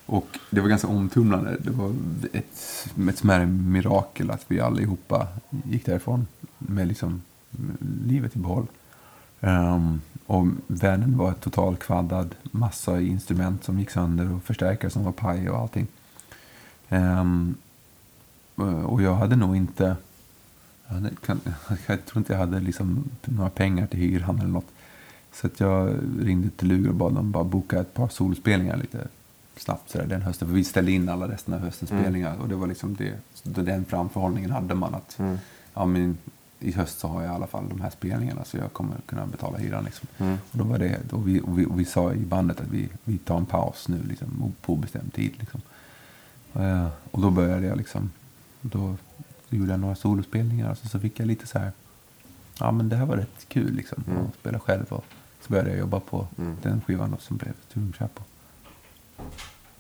Och 0.07 0.39
det 0.51 0.61
var 0.61 0.69
ganska 0.69 0.89
omtumlande. 0.89 1.57
Det 1.61 1.71
var 1.71 1.95
ett, 2.33 2.89
ett 3.09 3.19
smärre 3.19 3.47
mirakel 3.47 4.31
att 4.31 4.45
vi 4.49 4.61
allihopa 4.61 5.29
gick 5.65 5.87
därifrån 5.87 6.27
med 6.59 6.89
liksom 6.89 7.23
livet 8.07 8.37
i 8.37 8.39
behåll. 8.39 8.67
Um, 9.41 10.01
och 10.27 10.47
vännen 10.67 11.19
var 11.19 11.33
total 11.33 11.77
kvaddad. 11.77 12.35
Massa 12.43 13.01
instrument 13.01 13.65
som 13.65 13.79
gick 13.79 13.91
sönder 13.91 14.33
och 14.33 14.43
förstärkare 14.43 14.91
som 14.91 15.05
var 15.05 15.13
paj 15.13 15.51
och 15.51 15.59
allting. 15.59 15.87
Um, 16.89 17.55
och 18.87 19.03
jag 19.03 19.15
hade 19.15 19.37
nog 19.37 19.57
inte... 19.57 19.97
Jag, 20.87 20.95
hade, 20.95 21.11
kan, 21.27 21.41
jag 21.87 22.05
tror 22.07 22.19
inte 22.19 22.33
jag 22.33 22.41
hade 22.41 22.61
liksom 22.61 23.05
några 23.25 23.51
pengar 23.51 23.87
till 23.87 24.01
hyran 24.01 24.39
eller 24.39 24.49
något. 24.49 24.73
Så 25.33 25.47
att 25.47 25.61
jag 25.61 25.95
ringde 26.21 26.51
till 26.51 26.69
Luger 26.69 26.89
och 26.89 26.95
bad 26.95 27.15
dem 27.15 27.33
bara 27.33 27.45
boka 27.45 27.81
ett 27.81 27.95
par 27.95 28.09
solspelningar 28.09 28.77
lite 28.77 29.09
snabbt 29.57 29.91
sådär, 29.91 30.07
den 30.07 30.23
hösten. 30.23 30.49
För 30.49 30.55
vi 30.55 30.65
ställde 30.65 30.93
in 30.93 31.09
alla 31.09 31.29
resten 31.29 31.55
av 31.55 31.61
höstens 31.61 31.91
mm. 31.91 32.03
spelningar. 32.03 32.37
Och 32.37 32.49
det 32.49 32.55
var 32.55 32.67
liksom 32.67 32.95
det, 32.95 33.15
den 33.43 33.85
framförhållningen 33.85 34.51
hade 34.51 34.75
man. 34.75 34.95
att 34.95 35.19
mm. 35.19 35.39
ja, 35.75 35.87
men 35.87 36.19
i 36.61 36.73
höst 36.73 36.99
så 36.99 37.09
har 37.09 37.23
jag 37.23 37.33
i 37.33 37.35
alla 37.35 37.47
fall 37.47 37.69
de 37.69 37.81
här 37.81 37.91
spelningarna 37.91 38.45
så 38.45 38.57
jag 38.57 38.73
kommer 38.73 38.97
kunna 39.07 39.27
betala 39.27 39.59
hyran. 39.59 39.85
Liksom. 39.85 40.09
Mm. 40.19 40.39
Och 40.53 40.59
då 40.59 40.65
var 40.65 40.79
det, 40.79 41.13
och 41.13 41.29
vi, 41.29 41.41
och 41.41 41.59
vi, 41.59 41.67
och 41.67 41.81
vi, 41.81 41.85
sa 41.85 42.13
i 42.13 42.27
bandet 42.27 42.61
att 42.61 42.69
vi, 42.69 42.89
vi 43.05 43.19
tar 43.19 43.37
en 43.37 43.47
paus 43.47 43.89
nu 43.89 44.03
liksom, 44.03 44.55
på 44.61 44.73
obestämd 44.73 45.13
tid. 45.13 45.33
Liksom. 45.39 45.61
Uh, 46.57 46.89
och 47.11 47.21
då 47.21 47.31
började 47.31 47.67
jag 47.67 47.77
liksom, 47.77 48.11
då 48.61 48.97
gjorde 49.51 49.71
jag 49.71 49.81
några 49.81 49.95
solospelningar 49.95 50.71
och 50.71 50.79
så, 50.79 50.89
så 50.89 51.01
fick 51.01 51.21
jag 51.21 51.27
lite 51.27 51.47
så 51.47 51.59
här, 51.59 51.73
ja 52.61 52.73
men 52.73 52.89
det 52.89 52.97
här 52.97 53.07
var 53.07 53.17
rätt 53.17 53.49
kul 53.49 53.75
liksom, 53.75 54.05
mm. 54.07 54.27
att 54.27 54.35
spela 54.35 54.61
själv. 54.61 54.85
Och 54.89 55.05
så 55.41 55.53
började 55.53 55.71
jag 55.71 55.79
jobba 55.79 56.01
på 56.01 56.27
mm. 56.39 56.57
den 56.63 56.81
skivan 56.81 57.11
då, 57.11 57.17
som 57.17 57.37
blev 57.37 57.53
Trumköp. 57.73 58.21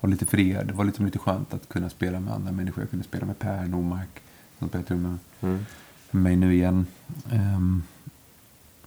Och 0.01 0.09
lite 0.09 0.27
friare, 0.27 0.65
det 0.65 0.73
var 0.73 0.85
liksom 0.85 1.05
lite 1.05 1.19
skönt 1.19 1.55
att 1.55 1.69
kunna 1.69 1.91
spela 1.91 2.21
med 2.21 2.35
andra 2.35 2.53
människor. 2.53 2.83
Jag 2.83 2.91
kunde 2.91 3.05
spela 3.05 3.27
med 3.27 3.39
Per 3.39 3.67
Normark 3.67 4.23
som 4.59 4.69
spelade 4.69 4.89
trummor. 4.89 5.19
Mm 5.41 5.65
mig 6.11 6.37
nu 6.37 6.55
igen. 6.55 6.87
Um, 7.33 7.83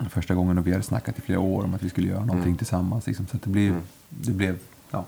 första 0.09 0.35
gången 0.35 0.57
och 0.57 0.67
vi 0.67 0.71
hade 0.71 0.83
snackat 0.83 1.17
i 1.17 1.21
flera 1.21 1.39
år 1.39 1.63
om 1.63 1.73
att 1.73 1.83
vi 1.83 1.89
skulle 1.89 2.07
göra 2.07 2.19
någonting 2.19 2.43
mm. 2.43 2.57
tillsammans. 2.57 3.07
Liksom, 3.07 3.27
så 3.27 3.37
det, 3.43 3.49
blev, 3.49 3.71
mm. 3.71 3.83
det 4.09 4.31
blev, 4.31 4.59
ja. 4.91 5.05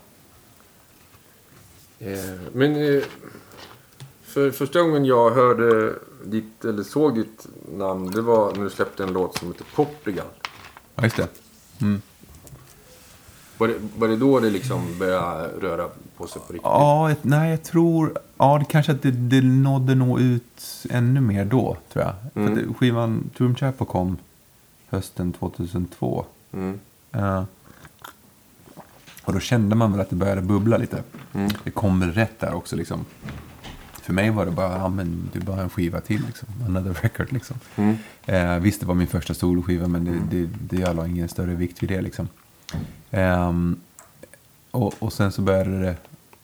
Eh, 2.00 2.40
men 2.54 2.76
eh, 2.76 3.04
för 4.22 4.52
första 4.52 4.82
gången 4.82 5.06
jag 5.06 5.32
hörde 5.32 5.96
ditt, 6.26 6.66
eller 6.66 6.84
såg 6.84 7.16
ditt 7.16 7.48
namn, 7.78 8.12
det 8.12 8.22
var 8.22 8.56
när 8.56 8.64
du 8.64 8.70
släppte 8.70 9.04
en 9.04 9.14
låt 9.14 9.38
som 9.38 9.48
heter 9.48 9.66
Portugal. 9.76 10.28
Ja, 10.96 11.04
just 11.04 11.16
det. 11.16 11.28
Mm. 11.82 12.02
Var 13.62 13.68
det, 13.68 13.76
var 13.98 14.08
det 14.08 14.18
då 14.18 14.40
det 14.40 14.50
liksom 14.50 15.00
började 15.00 15.48
röra 15.48 15.88
på 16.18 16.28
sig 16.28 16.42
på 16.42 16.54
riktigt? 16.54 16.64
Ja, 16.64 17.16
nej, 17.22 17.50
jag 17.50 17.64
tror... 17.64 18.18
Ja, 18.38 18.58
det 18.60 18.66
kanske 18.66 18.92
att 18.92 19.02
det, 19.02 19.12
det 19.12 19.42
nådde 19.42 19.96
nog 19.96 20.22
ut 20.22 20.86
ännu 20.90 21.22
mer 21.22 21.46
då, 21.46 21.78
tror 21.94 22.06
jag. 22.06 22.14
Mm. 22.36 22.56
För 22.56 22.62
det, 22.62 22.74
skivan 22.74 23.30
Toom 23.38 23.56
Chapel 23.56 23.88
kom 23.88 24.18
hösten 24.90 25.34
2002. 25.34 26.26
Mm. 26.54 26.80
Uh, 27.16 27.44
och 29.24 29.34
då 29.34 29.40
kände 29.40 29.76
man 29.76 29.92
väl 29.92 30.02
att 30.02 30.10
det 30.10 30.16
började 30.16 30.42
bubbla 30.42 30.78
lite. 30.78 31.04
Mm. 31.34 31.52
Det 31.64 31.72
kom 31.72 32.00
väl 32.00 32.12
rätt 32.12 32.40
där 32.40 32.54
också 32.54 32.76
liksom. 32.76 33.06
För 34.02 34.14
mig 34.14 34.30
var 34.30 34.46
det 34.46 34.52
bara, 34.52 34.78
ja 34.78 34.90
men 34.90 35.30
det 35.34 35.40
är 35.40 35.44
bara 35.44 35.62
en 35.62 35.70
skiva 35.70 36.02
till 36.02 36.22
liksom. 36.26 36.48
Another 36.66 36.94
record 37.02 37.32
liksom. 37.32 37.58
Mm. 37.76 37.98
Eh, 38.26 38.60
visst, 38.60 38.80
det 38.80 38.86
var 38.86 38.96
min 38.96 39.08
första 39.08 39.34
soloskiva 39.34 39.88
men 39.88 40.06
det, 40.06 40.38
det, 40.38 40.50
det, 40.70 40.82
jag 40.82 40.96
la 40.96 41.08
ingen 41.08 41.30
större 41.30 41.56
vikt 41.56 41.84
vid 41.84 41.90
det 41.90 42.02
liksom. 42.02 42.28
Um, 43.12 43.82
och, 44.72 44.94
och 45.00 45.14
sen 45.14 45.32
så 45.32 45.42
började 45.42 45.80
det, 45.80 45.96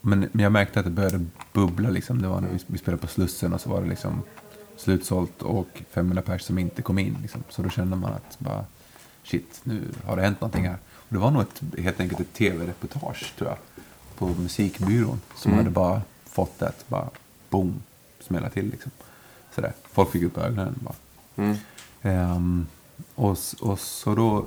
men, 0.02 0.20
men 0.32 0.44
jag 0.44 0.52
märkte 0.52 0.80
att 0.80 0.86
det 0.86 0.92
började 0.92 1.26
bubbla 1.54 1.90
liksom. 1.90 2.22
Det 2.22 2.28
var 2.28 2.42
när 2.42 2.50
vi, 2.50 2.60
vi 2.68 2.78
spelade 2.78 3.02
på 3.02 3.08
Slussen 3.08 3.54
och 3.54 3.62
så 3.62 3.70
var 3.70 3.82
det 3.82 3.88
liksom 3.88 4.24
slutsålt 4.78 5.42
och 5.42 5.84
500 5.92 6.22
pers 6.22 6.42
som 6.42 6.58
inte 6.58 6.82
kom 6.82 7.00
in. 7.00 7.18
Liksom. 7.22 7.44
Så 7.50 7.62
då 7.62 7.70
kände 7.70 7.96
man 7.96 8.14
att 8.14 8.40
bara, 8.40 8.66
shit, 9.24 9.62
nu 9.64 9.82
har 10.06 10.16
det 10.16 10.22
hänt 10.22 10.42
någonting 10.42 10.68
här. 10.68 10.78
Och 10.88 11.14
det 11.14 11.18
var 11.18 11.32
nog 11.32 11.42
ett, 11.42 11.62
helt 11.78 12.00
enkelt 12.00 12.20
ett 12.20 12.34
tv-reportage 12.34 13.34
tror 13.38 13.50
jag. 13.50 13.58
På 14.18 14.42
musikbyrån. 14.42 15.22
Som 15.36 15.52
mm. 15.52 15.64
hade 15.64 15.74
bara 15.74 16.02
fått 16.26 16.60
det 16.60 16.68
att 16.68 16.88
bara 16.88 17.10
boom, 17.50 17.82
smälla 18.20 18.50
till 18.50 18.70
liksom. 18.70 18.92
Sådär. 19.56 19.74
Folk 19.92 20.12
fick 20.12 20.24
upp 20.24 20.38
ögonen 20.38 20.80
bara. 20.80 20.96
Mm. 21.36 21.58
Um, 22.02 22.68
och, 23.16 23.38
och 23.62 23.80
så 23.80 24.16
då, 24.16 24.46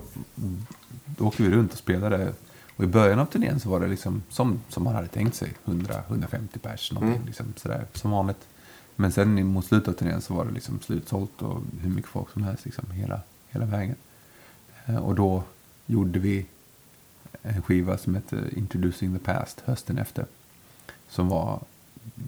då 1.21 1.27
åkte 1.27 1.43
vi 1.43 1.51
runt 1.51 1.73
och 1.73 1.79
spelade. 1.79 2.33
Och 2.77 2.85
i 2.85 2.87
början 2.87 3.19
av 3.19 3.27
turnén 3.27 3.61
så 3.61 3.69
var 3.69 3.81
det 3.81 3.87
liksom 3.87 4.23
som, 4.29 4.61
som 4.69 4.85
man 4.85 4.95
hade 4.95 5.09
tänkt 5.09 5.35
sig. 5.35 5.53
100-150 5.65 6.59
pers, 6.63 6.93
någonting 6.93 7.17
mm. 7.17 7.27
liksom, 7.27 7.47
sådär, 7.57 7.87
som 7.93 8.11
vanligt. 8.11 8.49
Men 8.97 9.13
sen 9.13 9.47
mot 9.47 9.65
slutet 9.65 9.89
av 9.89 9.93
turnén 9.93 10.21
så 10.21 10.35
var 10.35 10.45
det 10.45 10.51
liksom 10.51 10.81
slutsålt 10.81 11.43
och 11.43 11.63
hur 11.81 11.91
mycket 11.91 12.11
folk 12.11 12.31
som 12.31 12.43
helst 12.43 12.65
liksom, 12.65 12.91
hela, 12.91 13.21
hela 13.49 13.65
vägen. 13.65 13.97
Eh, 14.87 14.97
och 14.97 15.15
då 15.15 15.43
gjorde 15.87 16.19
vi 16.19 16.47
en 17.43 17.63
skiva 17.63 17.99
som 17.99 18.15
hette 18.15 18.45
Introducing 18.57 19.19
the 19.19 19.25
Past 19.25 19.61
hösten 19.61 19.99
efter. 19.99 20.27
Som 21.09 21.29
var 21.29 21.61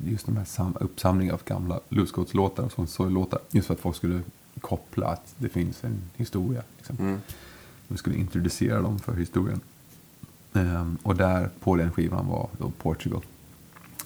just 0.05 0.27
de 0.27 0.37
här 0.37 0.83
uppsamlingar 0.83 1.35
av 1.35 1.41
gamla 1.45 1.81
Lustgods-låtar 1.89 2.63
och 2.63 2.73
sånt, 2.73 3.35
Just 3.51 3.67
för 3.67 3.75
att 3.75 3.81
folk 3.81 3.97
skulle 3.97 4.23
koppla 4.61 5.07
att 5.07 5.35
det 5.39 5.49
finns 5.49 5.85
en 5.85 6.03
historia. 6.17 6.63
Liksom. 6.77 6.97
Mm. 6.99 7.21
Vi 7.93 7.99
skulle 7.99 8.17
introducera 8.17 8.83
dem 8.83 8.99
för 8.99 9.15
historien. 9.17 9.61
Um, 10.53 10.99
och 11.03 11.17
där 11.17 11.51
på 11.61 11.77
den 11.77 11.93
skivan 11.93 12.27
var 12.27 12.49
då 12.59 12.71
Portugal. 12.71 13.23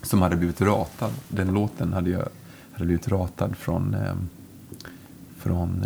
som 0.03 0.23
hade 0.23 0.37
blivit 0.37 0.61
ratad. 0.61 1.13
Den 1.29 1.55
låten 1.55 1.93
hade, 1.93 2.11
jag, 2.11 2.29
hade 2.73 2.85
blivit 2.87 3.09
ratad 3.09 3.57
från, 3.57 3.95
eh, 3.95 4.15
från 5.37 5.85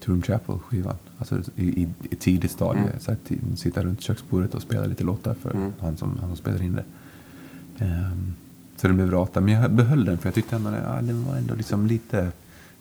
Toon 0.00 0.22
Chapel-skivan. 0.22 0.96
Alltså 1.18 1.40
i, 1.56 1.82
i, 1.82 1.88
i 2.10 2.16
tidigt 2.16 2.50
stadie. 2.50 2.82
Mm. 2.82 3.00
Så 3.00 3.12
att 3.12 3.30
sitta 3.56 3.82
runt 3.84 4.00
köksbordet 4.00 4.54
och 4.54 4.62
spela 4.62 4.86
lite 4.86 5.04
låtar 5.04 5.34
för 5.34 5.50
Mm. 5.50 5.72
han, 5.80 5.96
som, 5.96 6.18
han 6.20 6.28
som 6.28 6.36
spelade 6.36 6.64
in 6.64 6.72
det. 6.72 6.84
Ehm, 7.84 8.34
så 8.76 8.86
den 8.86 8.96
blev 8.96 9.10
ratad. 9.10 9.42
Men 9.42 9.54
jag 9.54 9.70
behöll 9.72 10.04
den 10.04 10.18
för 10.18 10.26
jag 10.26 10.34
tyckte 10.34 10.56
ändå 10.56 10.70
att 10.70 10.76
ja, 10.84 11.02
den 11.02 11.24
var 11.24 11.36
ändå 11.36 11.54
liksom 11.54 11.86
lite... 11.86 12.32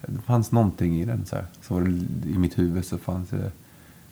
Det 0.06 0.22
fanns 0.22 0.52
någonting 0.52 1.02
i 1.02 1.06
den. 1.06 1.26
Så, 1.26 1.36
här. 1.36 1.46
så 1.62 1.74
var 1.74 1.82
det, 1.82 2.30
I 2.30 2.38
mitt 2.38 2.58
huvud 2.58 2.86
så 2.86 2.98
fanns 2.98 3.30
det 3.30 3.52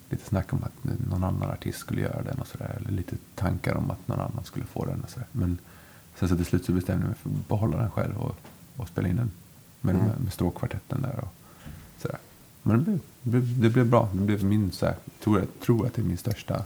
lite 0.10 0.26
snack 0.26 0.54
om 0.54 0.64
att 0.64 1.00
någon 1.10 1.24
annan 1.24 1.50
artist 1.52 1.80
skulle 1.80 2.02
göra 2.02 2.22
den 2.22 2.40
och 2.40 2.48
sådär. 2.48 2.76
Eller 2.80 2.92
lite 2.92 3.16
tankar 3.36 3.76
om 3.76 3.92
att 3.92 4.08
någon 4.08 4.20
annan 4.20 4.44
skulle 4.44 4.66
få 4.66 4.86
den 4.86 5.02
och 5.04 5.10
sådär. 5.10 5.28
Men 5.32 5.58
sen 6.20 6.30
så 6.30 6.36
till 6.36 6.46
slut 6.46 6.66
så 6.66 6.72
bestämde 6.72 7.04
jag 7.04 7.08
mig 7.10 7.18
för 7.18 7.30
att 7.30 7.48
behålla 7.48 7.78
den 7.78 7.92
själv 7.92 8.18
och, 8.18 8.36
och 8.78 8.88
spela 8.88 9.08
in 9.08 9.16
den. 9.16 9.32
Med, 9.82 9.96
Mm. 9.96 10.08
med, 10.08 10.20
med 10.22 10.34
stråkkvartetten 10.34 11.02
där 11.02 11.20
och 11.20 11.34
sådär. 12.02 12.18
Men 12.64 12.78
det 12.78 12.84
blev, 12.84 13.00
det 13.22 13.30
blev, 13.30 13.60
det 13.62 13.70
blev 13.70 13.86
bra. 13.90 14.10
Det 14.14 14.22
blev 14.22 14.44
min, 14.44 14.72
så 14.72 14.86
här, 14.86 14.96
tror, 15.24 15.40
jag, 15.40 15.48
tror 15.66 15.86
att 15.86 15.94
det 15.94 16.02
är 16.02 16.06
min 16.06 16.18
största 16.18 16.64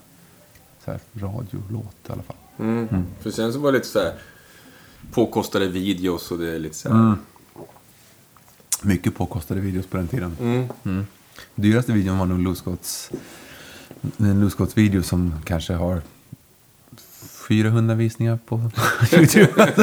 så 0.85 0.91
här, 0.91 0.99
radiolåt 1.13 1.95
i 2.07 2.11
alla 2.11 2.23
fall. 2.23 2.35
Mm. 2.59 2.87
Mm. 2.91 3.05
För 3.19 3.31
sen 3.31 3.53
så 3.53 3.59
var 3.59 3.71
det 3.71 3.77
lite 3.77 3.89
så 3.89 3.99
här 3.99 4.13
påkostade 5.11 5.67
videos 5.67 6.31
och 6.31 6.37
det 6.37 6.55
är 6.55 6.59
lite 6.59 6.75
så 6.75 6.89
här... 6.89 6.95
Mm. 6.99 7.17
Mycket 8.83 9.15
påkostade 9.15 9.61
videos 9.61 9.85
på 9.85 9.97
den 9.97 10.07
tiden. 10.07 10.35
Dyraste 11.55 11.93
videon 11.93 12.17
var 12.17 12.25
nog 12.25 12.39
Losegots 12.39 13.11
en 14.17 14.41
Losegots-video 14.41 15.03
som 15.03 15.33
kanske 15.45 15.73
har 15.73 16.01
400 17.47 17.95
visningar 17.95 18.39
på 18.45 18.55
Youtube. 19.13 19.73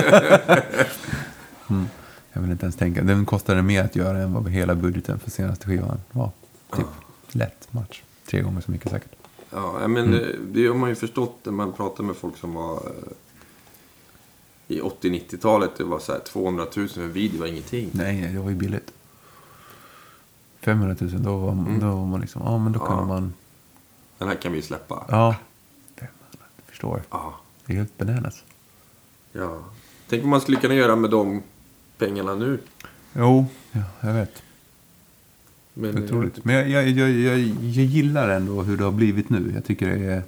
mm. 1.69 1.87
Jag 2.33 2.41
vill 2.41 2.51
inte 2.51 2.65
ens 2.65 2.77
tänka. 2.77 3.03
Den 3.03 3.27
kostade 3.27 3.63
mer 3.63 3.85
att 3.85 3.97
göra 3.97 4.19
än 4.19 4.33
vad 4.33 4.49
hela 4.51 4.75
budgeten 4.75 5.19
för 5.19 5.31
senaste 5.31 5.67
skivan 5.67 6.01
var. 6.13 6.31
Typ 6.77 6.87
lätt 7.33 7.73
match. 7.73 8.03
Tre 8.27 8.43
gånger 8.43 8.61
så 8.61 8.71
mycket 8.71 8.91
säkert. 8.91 9.11
Ja, 9.51 9.89
men 9.89 9.97
Mm. 9.97 10.11
det, 10.13 10.37
det 10.53 10.67
har 10.69 10.75
man 10.75 10.89
ju 10.89 10.95
förstått 10.95 11.37
när 11.43 11.53
man 11.53 11.73
pratar 11.73 12.05
med 12.05 12.17
folk 12.17 12.37
som 12.37 12.55
var 12.55 12.75
eh, 12.77 14.77
i 14.77 14.81
80-90-talet. 14.81 15.71
Det 15.79 15.85
var 15.85 15.99
så 15.99 16.13
här 16.13 16.21
200 16.21 16.67
000 16.77 16.89
för 16.89 17.07
video 17.07 17.41
var 17.41 17.47
ingenting. 17.47 17.89
Nej, 17.93 18.21
nej, 18.21 18.33
det 18.33 18.39
var 18.41 18.51
ju 18.51 18.57
billigt. 18.57 18.93
500 20.61 20.97
000, 21.01 21.23
då 21.23 21.37
var, 21.37 21.53
Mm. 21.53 21.81
då 21.81 21.87
var 21.87 22.07
man 22.07 22.21
liksom, 22.21 22.43
ja 22.45 22.59
men 22.59 22.73
då 22.73 22.79
kunde 22.79 23.03
Ja. 23.03 23.07
man, 23.07 23.33
Den 24.19 24.29
här 24.29 24.35
kan 24.35 24.53
vi 24.53 24.63
släppa. 24.63 25.05
ja. 25.09 25.37
500, 25.97 26.15
jag 26.57 26.65
förstår. 26.67 27.03
Ja. 27.11 27.35
Det 27.67 27.73
är 27.73 27.77
helt 27.77 27.99
bananas. 27.99 28.45
ja. 29.33 29.59
Tänk 30.09 30.23
vad 30.23 30.31
man 30.31 30.41
skulle 30.41 30.57
kunna 30.61 30.75
göra 30.75 30.97
med 30.97 31.11
de 31.11 31.43
pengarna 31.99 32.35
nu. 32.35 32.61
Jo, 33.13 33.47
ja, 33.73 33.81
jag 34.01 34.13
vet. 34.15 34.43
Men, 35.75 35.97
eh, 35.99 36.05
Otroligt. 36.05 36.45
Men 36.45 36.55
jag, 36.55 36.69
jag, 36.69 36.89
jag, 36.89 37.11
jag, 37.11 37.39
jag 37.39 37.85
gillar 37.85 38.29
ändå 38.29 38.63
hur 38.63 38.77
det 38.77 38.85
har 38.85 38.93
blivit 38.93 39.31
nu. 39.31 39.51
Jag 39.55 39.65
tycker 39.65 39.89
det 39.99 40.05
är 40.13 40.23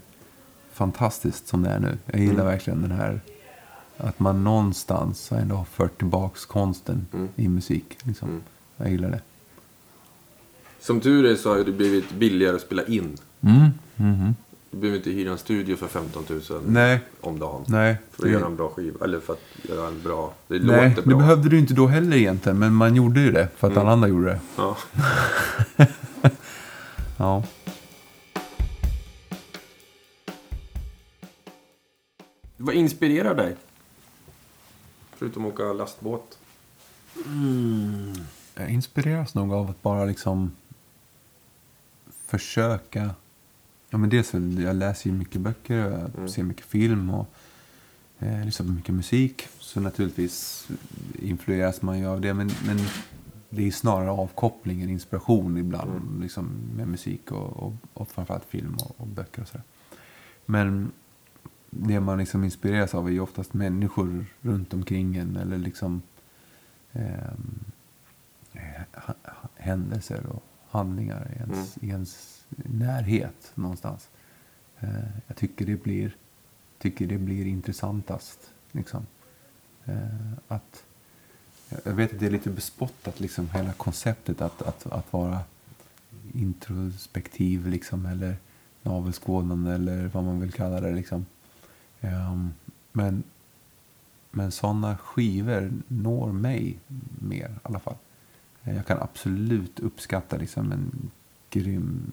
fantastiskt 0.73 1.49
som 1.49 1.63
det 1.63 1.71
är 1.71 1.81
nu. 1.81 1.99
Jag 2.07 2.21
gillar 2.21 2.35
Mm. 2.35 2.47
verkligen 2.47 2.83
den 2.83 2.91
här 2.91 3.21
att 3.97 4.21
man 4.21 4.45
någonstans 4.45 5.33
ändå 5.33 5.57
har 5.57 5.65
fört 5.65 5.99
tillbaks 5.99 6.47
konsten 6.47 7.07
Mm. 7.13 7.29
i 7.37 7.49
musik. 7.49 7.99
Liksom. 8.03 8.29
Mm. 8.29 8.43
Jag 8.77 8.91
gillar 8.91 9.11
det. 9.11 9.21
Som 10.83 11.01
tur 11.01 11.25
är 11.27 11.37
så 11.37 11.49
har 11.51 11.65
det 11.65 11.73
blivit 11.73 12.13
billigare 12.13 12.57
att 12.57 12.63
spela 12.63 12.85
in. 12.87 13.17
Mm. 13.41 13.69
Mhm. 13.97 14.35
Du 14.71 14.77
behöver 14.79 14.99
inte 14.99 15.11
hyra 15.11 15.33
en 15.33 15.39
studio 15.39 15.77
för 15.77 15.87
15 15.89 16.25
000 16.29 16.41
Nej, 16.67 17.01
om 17.21 17.39
dagen. 17.39 17.65
nej. 17.69 17.97
För 18.11 18.27
att 18.27 18.33
göra 18.33 18.47
en 18.47 18.57
bra 18.57 18.69
skiva. 18.69 19.05
Eller 19.05 19.21
för 19.21 19.33
att 19.33 19.41
göra 19.69 19.89
en 19.89 20.03
bra... 20.03 20.33
Det 20.49 20.55
Nej, 20.59 20.89
låter 20.89 21.03
det 21.03 21.09
bra. 21.09 21.19
behövde 21.19 21.49
du 21.49 21.59
inte 21.59 21.75
då 21.75 21.87
heller 21.87 22.17
egentligen. 22.17 22.59
Men 22.59 22.75
man 22.75 22.97
gjorde 22.97 23.21
ju 23.21 23.33
det 23.33 23.49
för 23.57 23.67
att 23.67 23.73
Mm. 23.73 23.83
alla 23.83 23.93
andra 23.93 24.09
gjorde 24.09 24.25
det. 24.27 24.41
Ja. 24.57 24.77
Ja. 27.17 27.43
Vad 32.57 32.75
inspirerar 32.75 33.35
dig? 33.35 33.57
Förutom 35.17 35.47
att 35.47 35.53
åka 35.53 35.73
lastbåt. 35.73 36.39
Jag 38.55 38.71
inspireras 38.71 39.35
nog 39.35 39.53
av 39.53 39.71
att 39.71 39.83
bara 39.83 40.05
liksom 40.05 40.51
försöka. 42.39 43.11
Ja, 43.91 43.99
men 43.99 44.11
dels 44.11 44.35
jag 44.59 44.77
läser 44.77 45.11
ju 45.11 45.17
mycket 45.17 45.41
böcker 45.41 45.87
och 45.87 45.93
jag 45.93 46.11
Mm. 46.17 46.29
ser 46.29 46.43
mycket 46.43 46.65
film 46.67 47.11
och 47.11 47.27
eh, 48.19 48.45
lyssnar 48.45 48.67
på 48.67 48.73
mycket 48.73 48.95
musik. 48.95 49.49
Så 49.59 49.81
naturligtvis 49.81 50.69
influeras 51.19 51.83
man 51.83 51.99
ju 51.99 52.07
av 52.07 52.21
det. 52.21 52.35
Men, 52.35 52.51
men 52.67 52.79
det 53.51 53.67
är 53.67 53.71
snarare 53.71 54.11
avkoppling 54.11 54.83
än 54.83 54.89
inspiration 54.91 55.59
ibland. 55.59 55.91
Mm. 55.91 56.23
Liksom, 56.23 56.49
med 56.77 56.89
musik 56.89 57.33
och, 57.33 57.57
och, 57.63 57.73
och 57.95 58.09
framförallt 58.09 58.45
film 58.45 58.75
och, 58.75 59.01
och 59.01 59.07
böcker 59.07 59.43
och 59.43 59.49
sådär. 59.49 59.65
Men 60.47 60.93
det 61.71 62.01
man 62.01 62.19
liksom 62.19 62.45
inspireras 62.45 62.95
av 62.95 63.07
är 63.09 63.13
ju 63.13 63.21
oftast 63.21 63.55
människor 63.55 64.27
runt 64.41 64.75
omkring 64.75 65.17
en. 65.17 65.37
Eller 65.37 65.59
liksom 65.59 66.03
ehm, 66.93 67.65
ha- 69.07 69.15
händelser 69.57 70.27
och 70.27 70.43
handlingar 70.73 71.31
i 71.37 71.39
ens, 71.39 71.79
i 71.81 71.89
ens 71.89 72.45
närhet 72.57 73.53
någonstans. 73.55 74.09
Eh, 74.81 75.05
jag 75.27 75.37
tycker 75.37 75.67
det 75.67 75.83
blir, 75.83 76.17
tycker 76.79 77.07
det 77.07 77.19
blir 77.19 77.47
intressantast. 77.47 78.39
Liksom. 78.73 79.07
Eh, 79.85 80.33
att, 80.49 80.85
jag 81.85 81.93
vet 81.93 82.13
att 82.13 82.21
det 82.21 82.27
är 82.27 82.31
lite 82.31 82.51
bespottat, 82.51 83.21
liksom, 83.21 83.51
hela 83.51 83.73
konceptet 83.73 84.41
att, 84.41 84.63
att, 84.63 84.87
att 84.87 85.13
vara 85.13 85.41
introspektiv 86.35 87.67
liksom, 87.67 88.07
eller 88.07 88.37
navelskådande 88.83 89.73
eller 89.73 90.07
vad 90.07 90.25
man 90.25 90.41
vill 90.41 90.53
kalla 90.53 90.81
det. 90.81 90.93
Liksom. 90.93 91.27
Ehm, 92.01 92.51
men 92.93 93.23
men 94.35 94.53
sådana 94.53 94.97
skivor 94.97 95.73
når 95.89 96.33
mig 96.33 96.79
mer 97.19 97.49
i 97.49 97.61
alla 97.63 97.79
fall. 97.79 97.97
Eh, 98.65 98.77
Jag 98.77 98.87
kan 98.87 98.99
absolut 99.03 99.81
uppskatta 99.81 100.37
liksom 100.37 100.73
en 100.73 101.11
grym, 101.51 102.13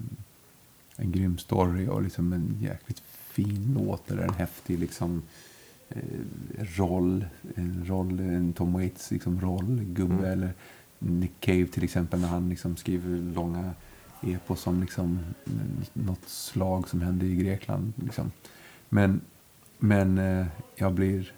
en 0.96 1.12
grym 1.12 1.38
story 1.38 1.88
och 1.88 2.02
liksom 2.02 2.34
en 2.34 2.58
jäkligt 2.62 3.00
fin 3.32 3.78
låt 3.78 4.12
eller 4.12 4.24
en 4.24 4.34
häftig 4.34 4.80
liksom, 4.80 5.22
eh, 5.90 6.02
roll. 6.60 7.26
En 7.56 7.86
roll, 7.88 8.20
en 8.20 8.54
Tom 8.54 8.74
Waits 8.74 9.12
liksom, 9.12 9.42
roll, 9.42 9.84
gubbe. 9.84 10.14
Mm. 10.14 10.26
Eller 10.26 10.54
Nick 11.00 11.40
Cave 11.40 11.66
till 11.66 11.84
exempel 11.84 12.20
när 12.20 12.28
han 12.28 12.50
liksom 12.50 12.76
skriver 12.78 13.34
långa 13.34 13.72
epos 14.22 14.68
om 14.68 14.82
liksom, 14.82 15.20
något 15.94 16.30
slag 16.30 16.90
som 16.90 17.02
hände 17.02 17.26
i 17.26 17.36
Grekland. 17.36 17.94
Liksom. 17.96 18.32
Men, 18.90 19.22
men 19.78 20.18
eh, 20.18 20.46
jag 20.76 20.94
blir 20.94 21.32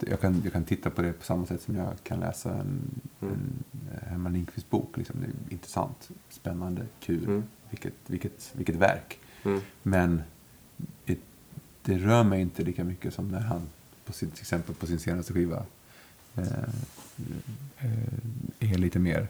jag, 0.00 0.20
kan, 0.20 0.40
jag 0.44 0.52
kan 0.52 0.64
titta 0.64 0.90
på 0.90 1.02
det 1.02 1.12
på 1.12 1.24
samma 1.24 1.46
sätt 1.46 1.62
som 1.62 1.76
jag 1.76 1.92
kan 2.02 2.20
läsa 2.20 2.54
en, 2.54 3.00
Mm. 3.20 3.34
en 3.34 3.64
eh, 3.92 4.08
Herman 4.08 4.32
Lindqvist 4.32 4.70
bok. 4.70 4.96
Liksom. 4.96 5.16
Det 5.20 5.26
är 5.26 5.52
intressant, 5.52 6.10
spännande, 6.30 6.86
kul. 7.00 7.24
Mm. 7.24 7.42
Vilket, 7.70 7.94
vilket, 8.06 8.52
vilket 8.54 8.76
verk. 8.76 9.18
Mm. 9.44 9.60
Men 9.82 10.22
det, 11.04 11.18
det 11.82 11.98
rör 11.98 12.24
mig 12.24 12.40
inte 12.40 12.62
lika 12.62 12.84
mycket 12.84 13.14
som 13.14 13.28
när 13.28 13.40
han, 13.40 13.62
på 14.04 14.12
sin, 14.12 14.30
till 14.30 14.40
exempel 14.40 14.74
på 14.74 14.86
sin 14.86 14.98
senaste 14.98 15.32
skiva, 15.32 15.64
eh, 16.34 16.46
eh, 17.78 18.70
är 18.72 18.78
lite 18.78 18.98
mer 18.98 19.28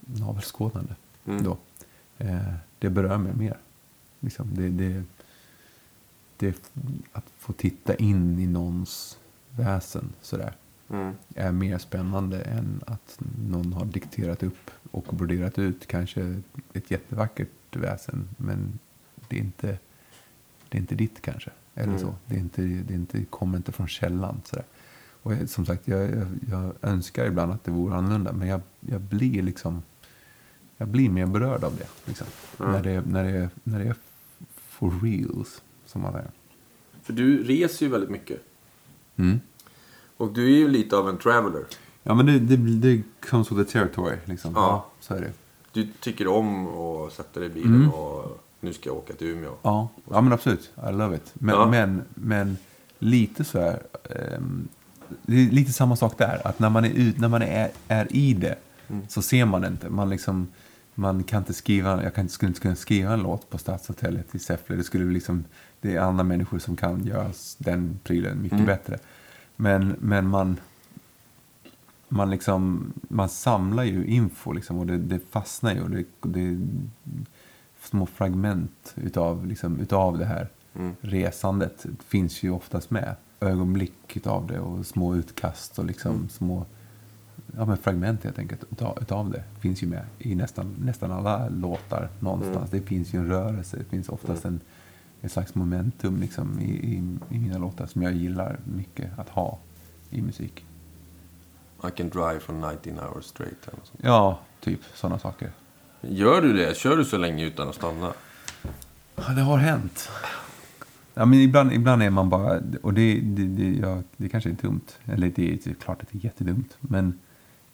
navelskådande. 0.00 0.94
Mm. 1.26 1.44
Då. 1.44 1.58
Eh, 2.18 2.54
det 2.78 2.90
berör 2.90 3.18
mig 3.18 3.34
mer. 3.34 3.56
Liksom, 4.20 4.54
det, 4.54 4.68
det, 4.68 5.02
det, 6.46 6.70
att 7.12 7.24
få 7.38 7.52
titta 7.52 7.94
in 7.94 8.38
i 8.38 8.46
någons 8.46 9.18
väsen 9.50 10.12
sådär, 10.20 10.54
Mm. 10.88 11.14
är 11.34 11.52
mer 11.52 11.78
spännande 11.78 12.40
än 12.42 12.80
att 12.86 13.18
någon 13.48 13.72
har 13.72 13.84
dikterat 13.84 14.42
upp 14.42 14.70
och 14.90 15.04
broderat 15.14 15.58
ut 15.58 15.86
kanske 15.86 16.40
ett 16.72 16.90
jättevackert 16.90 17.48
väsen. 17.76 18.28
Men 18.36 18.78
det 19.28 19.36
är 19.36 19.40
inte, 19.40 19.78
det 20.68 20.78
är 20.78 20.80
inte 20.80 20.94
ditt 20.94 21.22
kanske. 21.22 21.50
Eller 21.74 21.88
Mm. 21.88 21.98
så. 22.00 22.14
Det, 22.26 22.34
är 22.34 22.38
inte, 22.38 22.62
det 22.62 22.94
är 22.94 22.98
inte, 22.98 23.24
kommer 23.24 23.56
inte 23.56 23.72
från 23.72 23.88
källan. 23.88 24.40
Sådär. 24.44 24.64
Och 25.22 25.32
jag, 25.34 25.48
som 25.48 25.66
sagt, 25.66 25.88
jag, 25.88 26.10
jag, 26.10 26.26
jag 26.50 26.72
önskar 26.82 27.26
ibland 27.26 27.52
att 27.52 27.64
det 27.64 27.70
vore 27.70 27.94
annorlunda. 27.94 28.32
Men 28.32 28.48
jag, 28.48 28.60
jag 28.80 29.00
blir 29.00 29.42
liksom 29.42 29.82
jag 30.76 30.88
blir 30.88 31.10
mer 31.10 31.26
berörd 31.26 31.64
av 31.64 31.76
det. 31.76 31.88
Liksom. 32.04 32.26
Mm. 32.60 32.72
När, 32.72 32.82
det 32.82 33.00
när, 33.06 33.24
det 33.24 33.50
när 33.64 33.78
det 33.78 33.84
är 33.88 33.96
for 34.56 34.90
reals, 35.02 35.62
som 35.92 36.02
man 36.02 36.12
säger. 36.12 36.30
För 37.02 37.12
du 37.12 37.42
reser 37.44 37.86
ju 37.86 37.92
väldigt 37.92 38.10
mycket. 38.10 38.40
Mm. 39.16 39.40
Och 40.16 40.32
du 40.32 40.44
är 40.54 40.58
ju 40.58 40.68
lite 40.68 40.96
av 40.96 41.08
en 41.08 41.18
traveler. 41.18 41.64
Ja, 42.02 42.14
men 42.14 42.26
det, 42.26 42.38
det, 42.38 42.56
det 42.56 43.02
comes 43.30 43.52
with 43.52 43.62
the 43.64 43.78
territory. 43.78 44.16
Liksom. 44.24 44.52
Ja. 44.54 44.86
så 45.00 45.14
är 45.14 45.20
det. 45.20 45.32
Du 45.72 45.88
tycker 46.00 46.26
om 46.26 46.66
att 46.68 47.12
sätta 47.12 47.40
dig 47.40 47.48
i 47.48 47.52
bilen 47.52 47.74
Mm. 47.74 47.90
och 47.90 48.44
nu 48.60 48.72
ska 48.72 48.88
jag 48.90 48.96
åka 48.96 49.14
till 49.14 49.26
Umeå. 49.26 49.54
Ja, 49.62 49.88
ja 50.10 50.20
men 50.20 50.32
absolut. 50.32 50.70
I 50.88 50.92
love 50.92 51.16
it. 51.16 51.30
Men, 51.34 51.54
Ja. 51.54 51.70
men, 51.70 52.02
men 52.14 52.56
lite 52.98 53.44
så 53.44 53.60
här... 53.60 53.82
ehm, 54.10 54.68
det 55.22 55.36
är 55.36 55.50
lite 55.50 55.72
samma 55.72 55.96
sak 55.96 56.18
där. 56.18 56.40
Att 56.46 56.58
när 56.58 56.70
man 56.70 56.84
är, 56.84 56.90
ut, 56.90 57.18
när 57.18 57.28
man 57.28 57.42
är, 57.42 57.70
är 57.88 58.16
i 58.16 58.34
det 58.34 58.58
så 59.08 59.22
ser 59.22 59.44
man 59.44 59.64
inte. 59.64 59.88
Man 59.90 60.10
liksom... 60.10 60.48
Man 60.94 61.24
kan 61.24 61.38
inte 61.38 61.52
skriva, 61.52 62.02
jag 62.02 62.14
kan, 62.14 62.28
skulle 62.28 62.48
inte 62.48 62.60
kunna 62.60 62.76
skriva 62.76 63.12
en 63.12 63.22
låt 63.22 63.50
på 63.50 63.58
Stadshotellet 63.58 64.34
i 64.34 64.38
Säffle. 64.38 64.76
Det, 64.76 64.84
skulle 64.84 65.04
liksom, 65.04 65.44
det 65.82 65.96
är 65.96 66.00
andra 66.00 66.24
människor 66.24 66.58
som 66.58 66.76
kan 66.76 67.04
göra 67.04 67.30
den 67.58 67.98
prylen 68.02 68.42
mycket 68.42 68.66
bättre. 68.66 68.98
Men, 69.56 69.96
men 69.98 70.28
man, 70.28 70.56
man, 72.08 72.30
liksom, 72.30 72.92
man 73.02 73.28
samlar 73.28 73.84
ju 73.84 74.04
info 74.04 74.52
liksom, 74.52 74.78
och 74.78 74.86
det, 74.86 74.98
det 74.98 75.20
fastnar 75.30 75.74
ju. 75.74 75.82
Och 75.82 75.90
det, 75.90 76.04
det 76.20 76.40
är 76.40 76.60
små 77.80 78.06
fragment 78.06 78.94
utav, 78.96 79.46
liksom, 79.46 79.80
utav 79.80 80.18
det 80.18 80.24
här 80.24 80.48
resandet 81.00 81.86
finns 82.08 82.42
ju 82.42 82.50
oftast 82.50 82.90
med. 82.90 83.14
Ögonblick 83.40 84.16
utav 84.16 84.46
det 84.46 84.60
och 84.60 84.86
små 84.86 85.14
utkast 85.14 85.78
och 85.78 85.84
liksom 85.84 86.28
små 86.28 86.66
ja, 87.56 87.66
men 87.66 87.76
fragment 87.76 88.24
helt 88.24 88.38
enkelt 88.38 88.64
utav, 88.70 88.98
utav 89.00 89.30
det. 89.30 89.44
Finns 89.60 89.82
ju 89.82 89.86
med 89.86 90.04
i 90.18 90.34
nästan, 90.34 90.74
nästan 90.84 91.12
alla 91.12 91.48
låtar 91.48 92.08
någonstans. 92.20 92.70
Det 92.70 92.80
finns 92.80 93.14
ju 93.14 93.18
en 93.18 93.26
rörelse, 93.26 93.76
det 93.76 93.84
finns 93.84 94.08
oftast 94.08 94.44
en, 94.44 94.60
ett 95.22 95.32
slags 95.32 95.54
momentum 95.54 96.20
liksom, 96.20 96.60
i, 96.60 96.70
i, 96.70 97.18
i 97.30 97.38
mina 97.38 97.58
låtar 97.58 97.86
som 97.86 98.02
jag 98.02 98.12
gillar 98.12 98.58
mycket 98.64 99.18
att 99.18 99.28
ha 99.28 99.58
i 100.10 100.22
musik. 100.22 100.64
I 101.88 101.90
can 101.90 102.08
drive 102.08 102.40
for 102.40 102.52
19 102.52 102.98
hours 102.98 103.24
straight. 103.24 103.68
Eller 103.68 103.78
sånt. 103.84 104.00
Ja, 104.02 104.38
typ 104.60 104.80
sådana 104.94 105.18
saker. 105.18 105.50
Gör 106.00 106.42
du 106.42 106.52
det? 106.52 106.76
Kör 106.76 106.96
du 106.96 107.04
så 107.04 107.16
länge 107.16 107.46
utan 107.46 107.68
att 107.68 107.74
stanna? 107.74 108.12
Ja, 109.16 109.28
det 109.28 109.42
har 109.42 109.56
hänt. 109.56 110.10
Ja, 111.14 111.24
men 111.24 111.38
ibland, 111.38 111.72
ibland 111.72 112.02
är 112.02 112.10
man 112.10 112.28
bara... 112.28 112.60
Och 112.82 112.94
det, 112.94 113.20
det, 113.20 113.46
det, 113.46 113.70
ja, 113.70 114.02
det 114.16 114.28
kanske 114.28 114.50
är 114.50 114.56
dumt. 114.62 114.86
Eller 115.04 115.32
det 115.36 115.52
är, 115.52 115.58
det 115.64 115.70
är 115.70 115.74
klart 115.74 116.02
att 116.02 116.08
det 116.12 116.18
är 116.18 116.24
jättedumt. 116.24 116.76
Men, 116.80 117.18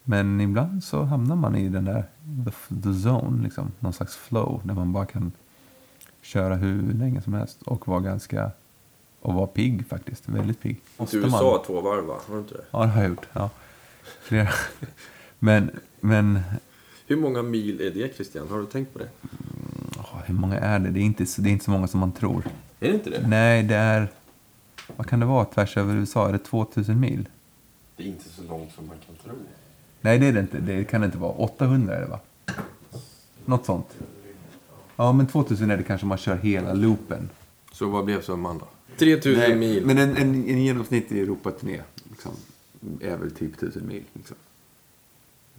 men 0.04 0.40
ibland 0.40 0.84
så 0.84 1.02
hamnar 1.02 1.36
man 1.36 1.56
i 1.56 1.68
den 1.68 1.84
där 1.84 2.04
the, 2.44 2.74
the 2.82 3.08
zone. 3.08 3.42
Liksom, 3.42 3.72
någon 3.80 3.92
slags 3.92 4.16
flow. 4.16 4.60
Där 4.64 4.74
man 4.74 4.92
bara 4.92 5.06
kan 5.06 5.32
köra 6.28 6.54
hur 6.54 6.92
länge 6.92 7.20
som 7.22 7.32
helst. 7.34 7.62
Och 7.62 7.88
vara 7.88 8.00
ganska... 8.00 8.50
Och 9.20 9.34
vara 9.34 9.46
pigg 9.46 9.86
faktiskt. 9.86 10.28
Väldigt 10.28 10.60
pigg. 10.60 10.80
Måste 10.96 11.16
Du 11.16 11.22
man- 11.22 11.30
sa 11.30 11.62
två 11.66 11.80
varv 11.80 12.04
va? 12.04 12.16
Har 12.26 12.34
du 12.34 12.40
inte 12.40 12.54
det? 12.54 12.64
Ja, 12.70 12.82
det 12.82 12.86
har 12.88 13.00
jag 13.02 13.08
gjort. 13.10 13.26
Ja. 13.32 13.50
Flera. 14.22 14.48
Men, 15.38 15.70
men 16.00 16.40
Hur 17.06 17.16
många 17.16 17.42
mil 17.42 17.80
är 17.80 17.90
det 17.90 18.14
Christian? 18.14 18.48
Har 18.48 18.58
du 18.58 18.66
tänkt 18.66 18.92
på 18.92 18.98
det? 18.98 19.08
åh, 19.98 20.18
hur 20.26 20.34
många 20.34 20.58
är 20.58 20.78
det? 20.78 20.90
Det 20.90 21.00
är, 21.00 21.04
inte, 21.04 21.26
så- 21.26 21.42
det 21.42 21.48
är 21.48 21.52
inte 21.52 21.64
så 21.64 21.70
många 21.70 21.86
som 21.86 22.00
man 22.00 22.12
tror. 22.12 22.44
Är 22.80 22.88
det 22.88 22.94
inte 22.94 23.10
det? 23.10 23.26
Nej, 23.28 23.62
det 23.62 23.74
är... 23.76 24.08
Vad 24.96 25.06
kan 25.06 25.20
det 25.20 25.26
vara 25.26 25.44
tvärs 25.44 25.76
över 25.76 25.94
USA? 25.94 26.28
Är 26.28 26.32
det 26.32 26.38
2000 26.38 27.00
mil? 27.00 27.28
Det 27.96 28.02
är 28.02 28.06
inte 28.06 28.28
så 28.28 28.42
långt 28.42 28.72
som 28.72 28.86
man 28.86 28.96
kan 29.06 29.16
tro. 29.16 29.32
Nej, 30.00 30.18
det 30.18 30.26
är 30.26 30.32
det 30.32 30.40
inte. 30.40 30.58
Det 30.60 30.84
kan 30.84 31.00
det 31.00 31.04
inte 31.04 31.18
vara. 31.18 31.32
800 31.32 31.96
är 31.96 32.00
det 32.00 32.06
va? 32.06 32.20
Något 33.44 33.66
sånt. 33.66 33.96
Ja, 35.00 35.12
men 35.12 35.26
2000 35.26 35.70
är 35.70 35.76
det 35.76 35.82
kanske 35.82 36.06
man 36.06 36.18
kör 36.18 36.36
hela 36.36 36.72
loopen. 36.74 37.30
Så 37.72 37.88
vad 37.88 38.04
blev 38.04 38.22
summan 38.22 38.58
då? 38.58 38.68
3000 38.98 39.58
mil. 39.58 39.86
Men 39.86 39.98
en, 39.98 40.16
en, 40.16 40.34
en 40.48 40.62
genomsnittlig 40.62 41.22
Europaturné 41.22 41.80
liksom, 42.10 42.32
är 43.00 43.16
väl 43.16 43.30
typ 43.30 43.54
1000 43.54 43.86
mil. 43.86 44.02
Liksom. 44.12 44.36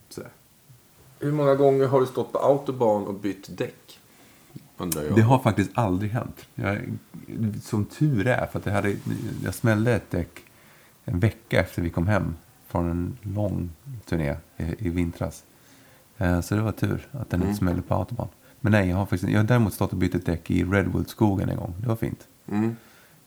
Sådär. 0.10 0.30
Hur 1.20 1.32
många 1.32 1.56
gånger 1.56 1.88
har 1.88 2.00
du 2.00 2.06
stått 2.06 2.32
på 2.32 2.40
autobahn 2.40 3.08
och 3.08 3.14
bytt 3.14 3.58
däck? 3.58 4.00
Undrar 4.78 5.04
jag. 5.04 5.16
Det 5.16 5.22
har 5.22 5.40
faktiskt 5.40 5.72
aldrig 5.74 6.12
hänt. 6.12 6.46
Jag, 6.56 6.78
som 7.64 7.86
tur 7.86 8.28
är, 8.28 8.46
för 8.48 8.60
att 8.60 8.66
jag, 8.66 8.74
hade, 8.74 8.96
jag 9.44 9.54
smällde 9.54 9.94
ett 9.94 10.12
däck 10.12 10.40
en 11.06 11.20
vecka 11.20 11.60
efter 11.60 11.82
vi 11.82 11.90
kom 11.90 12.08
hem 12.08 12.36
från 12.68 12.90
en 12.92 13.18
lång 13.36 13.70
turné 14.06 14.36
i, 14.58 14.64
i 14.88 14.90
vintras. 14.90 15.44
Eh, 16.18 16.42
Så 16.42 16.56
det 16.56 16.62
var 16.62 16.72
tur 16.72 17.08
att 17.12 17.30
den 17.30 17.42
inte 17.42 17.56
smällde 17.56 17.82
på 17.82 17.96
autobahn. 17.96 18.30
Men 18.62 18.72
nej, 18.72 18.90
jag 18.90 18.96
har, 18.96 19.06
faktiskt, 19.06 19.32
jag 19.32 19.40
har 19.40 19.48
däremot 19.48 19.74
stått 19.74 19.92
och 19.92 19.98
bytt 19.98 20.16
ett 20.16 20.26
däck 20.26 20.52
i 20.52 20.64
Redwood-skogen 20.64 21.50
en 21.50 21.58
gång. 21.58 21.74
Det 21.82 21.88
var 21.88 21.96
fint. 21.96 22.28
Mm. 22.48 22.76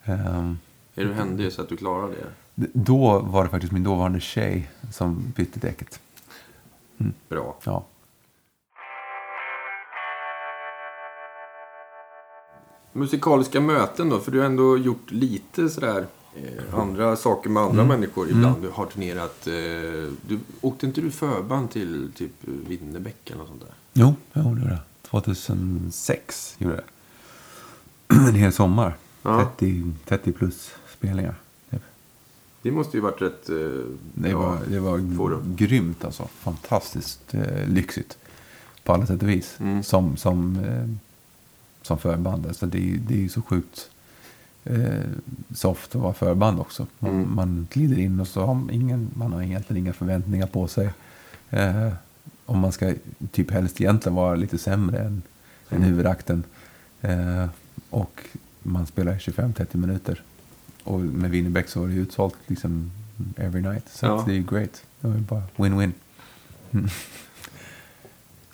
Ehm, 0.05 0.59
Är 0.95 1.05
du 1.05 1.13
händig 1.13 1.53
så 1.53 1.63
att 1.63 1.69
du 1.69 1.77
klarar 1.77 2.09
det? 2.09 2.27
Då 2.73 3.19
var 3.19 3.45
det 3.45 3.51
faktiskt 3.51 3.73
min 3.73 3.85
dåvarande 3.85 4.21
tjej 4.21 4.71
som 4.91 5.33
bytte 5.37 5.61
däcket. 5.61 6.01
Bra. 7.29 7.57
Ja. 7.65 7.85
Musikaliska 12.93 13.61
möten 13.61 14.09
då? 14.09 14.19
För 14.19 14.33
du 14.33 14.39
har 14.39 14.47
ändå 14.47 14.79
gjort 14.79 15.11
lite 15.11 15.69
sådär 15.69 16.07
eh, 16.37 16.79
andra 16.79 17.17
saker 17.17 17.51
med 17.51 17.63
andra 17.63 17.85
människor 17.85 18.31
ibland. 18.31 18.63
Du 18.63 18.69
har 18.69 18.87
turnerat. 18.87 19.47
Eh, 19.47 19.53
du, 20.27 20.39
åkte 20.61 20.87
inte 20.87 21.01
du 21.01 21.11
förband 21.11 21.71
till 21.71 22.13
typ 22.17 22.33
Winnerbäck 22.69 23.31
eller 23.31 23.39
något 23.39 23.49
sånt 23.49 23.61
där? 23.61 23.75
Jo, 23.93 24.15
jag 24.33 24.45
gjorde 24.45 24.61
det. 24.61 24.79
2006 25.13 26.55
gjorde 26.59 26.75
jag 26.75 26.85
det. 26.85 26.89
En 28.29 28.35
hel 28.35 28.53
sommar. 28.53 28.97
Ja. 29.23 29.51
30, 29.59 29.93
30 30.09 30.33
plus 30.33 30.71
spelningar. 30.97 31.35
Typ. 31.71 31.83
Det 32.63 32.71
måste 32.71 32.97
ju 32.97 33.01
varit 33.01 33.23
rätt... 33.23 33.49
Eh, 33.49 33.57
Det 34.15 34.35
var, 34.35 34.59
det 34.69 34.81
var 34.81 35.17
forum. 35.17 35.57
grymt 35.57 36.05
alltså. 36.05 36.29
Fantastiskt 36.39 37.35
eh, 37.35 37.69
lyxigt. 37.69 38.19
På 38.85 38.93
alla 38.93 39.07
sätt 39.07 39.23
och 39.23 39.29
vis. 39.29 39.57
Mm. 39.61 39.83
Som, 39.83 40.17
som, 40.17 40.57
eh, 40.65 40.89
som 41.83 41.99
förband. 41.99 42.47
Alltså 42.47 42.67
det, 42.67 42.79
är- 42.79 42.97
det 43.09 43.15
är 43.15 43.19
ju 43.19 43.29
så 43.29 43.43
sjukt 43.43 43.91
eh, 44.65 45.01
soft 45.55 45.95
att 45.95 46.03
vara 46.03 46.15
förband 46.15 46.61
också. 46.61 46.87
Man, 46.99 47.11
Mm. 47.11 47.35
man 47.35 47.67
glider 47.73 47.99
in 47.99 48.21
och 48.21 48.29
så 48.29 48.45
har 48.47 48.67
ingen, 48.71 49.11
man 49.15 49.33
har 49.33 49.43
egentligen 49.43 49.83
inga 49.85 49.93
förväntningar 49.93 50.47
på 50.47 50.69
sig. 50.69 50.91
Om 52.47 52.59
man 52.59 52.73
ska 52.73 52.95
typ 53.33 53.51
helst 53.51 53.81
egentligen 53.81 54.17
vara 54.17 54.35
lite 54.35 54.59
sämre 54.59 54.99
än, 54.99 55.23
än 55.71 55.83
huvudakten. 55.83 56.45
Eh, 57.01 57.47
och 57.91 58.21
man 58.63 58.87
spelar 58.87 59.15
25-30 59.15 59.77
minuter. 59.77 60.23
Och 60.85 61.01
med 61.01 61.31
Winnerbäck 61.31 61.69
så 61.69 61.81
var 61.81 61.89
det 61.89 61.95
utsålt 61.95 62.35
liksom 62.47 62.91
every 63.37 63.63
night. 63.63 63.85
Så 63.93 64.07
Ja. 64.07 64.23
det 64.27 64.33
är 64.33 64.37
ju 64.37 64.43
great. 64.45 64.83
Det 65.01 65.09
var 65.09 65.15
ju 65.15 65.21
bara 65.21 65.43
win-win. 65.57 65.93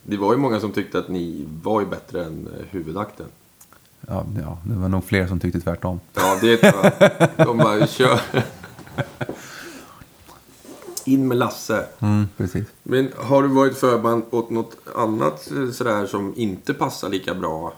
Det 0.02 0.16
var 0.16 0.32
ju 0.32 0.38
många 0.38 0.60
som 0.60 0.72
tyckte 0.72 0.98
att 0.98 1.08
ni 1.08 1.44
var 1.62 1.80
ju 1.80 1.86
bättre 1.86 2.24
än 2.24 2.46
eh, 2.58 2.66
huvudakten. 2.70 3.26
Ja, 4.08 4.26
ja, 4.42 4.58
det 4.64 4.74
var 4.74 4.88
nog 4.88 5.04
fler 5.04 5.26
som 5.26 5.40
tyckte 5.40 5.60
tvärtom. 5.60 6.00
Ja, 6.14 6.38
det 6.40 6.56
tror 6.56 6.84
jag. 6.84 7.10
De 7.36 7.56
bara 7.58 7.86
kör. 7.86 8.20
In 11.08 11.28
med 11.28 11.36
Lasse. 11.36 11.86
Mm, 11.98 12.28
precis. 12.36 12.66
Men 12.82 13.12
har 13.16 13.42
du 13.42 13.48
varit 13.48 13.76
förband 13.76 14.22
åt 14.30 14.50
något 14.50 14.76
annat 14.94 15.50
eh, 15.50 15.70
sådär 15.70 16.06
som 16.06 16.34
inte 16.36 16.74
passar 16.74 17.08
lika 17.08 17.34
bra? 17.34 17.72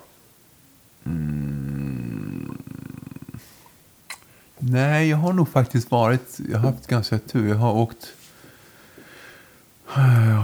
Nej, 4.58 5.08
jag 5.08 5.16
har 5.16 5.32
nog 5.32 5.48
faktiskt 5.48 5.90
varit... 5.90 6.40
Jag 6.50 6.58
har 6.58 6.70
haft 6.70 6.86
ganska 6.86 7.18
tur. 7.18 7.48
Jag 7.48 7.56
har 7.56 7.72
åkt... 7.72 8.12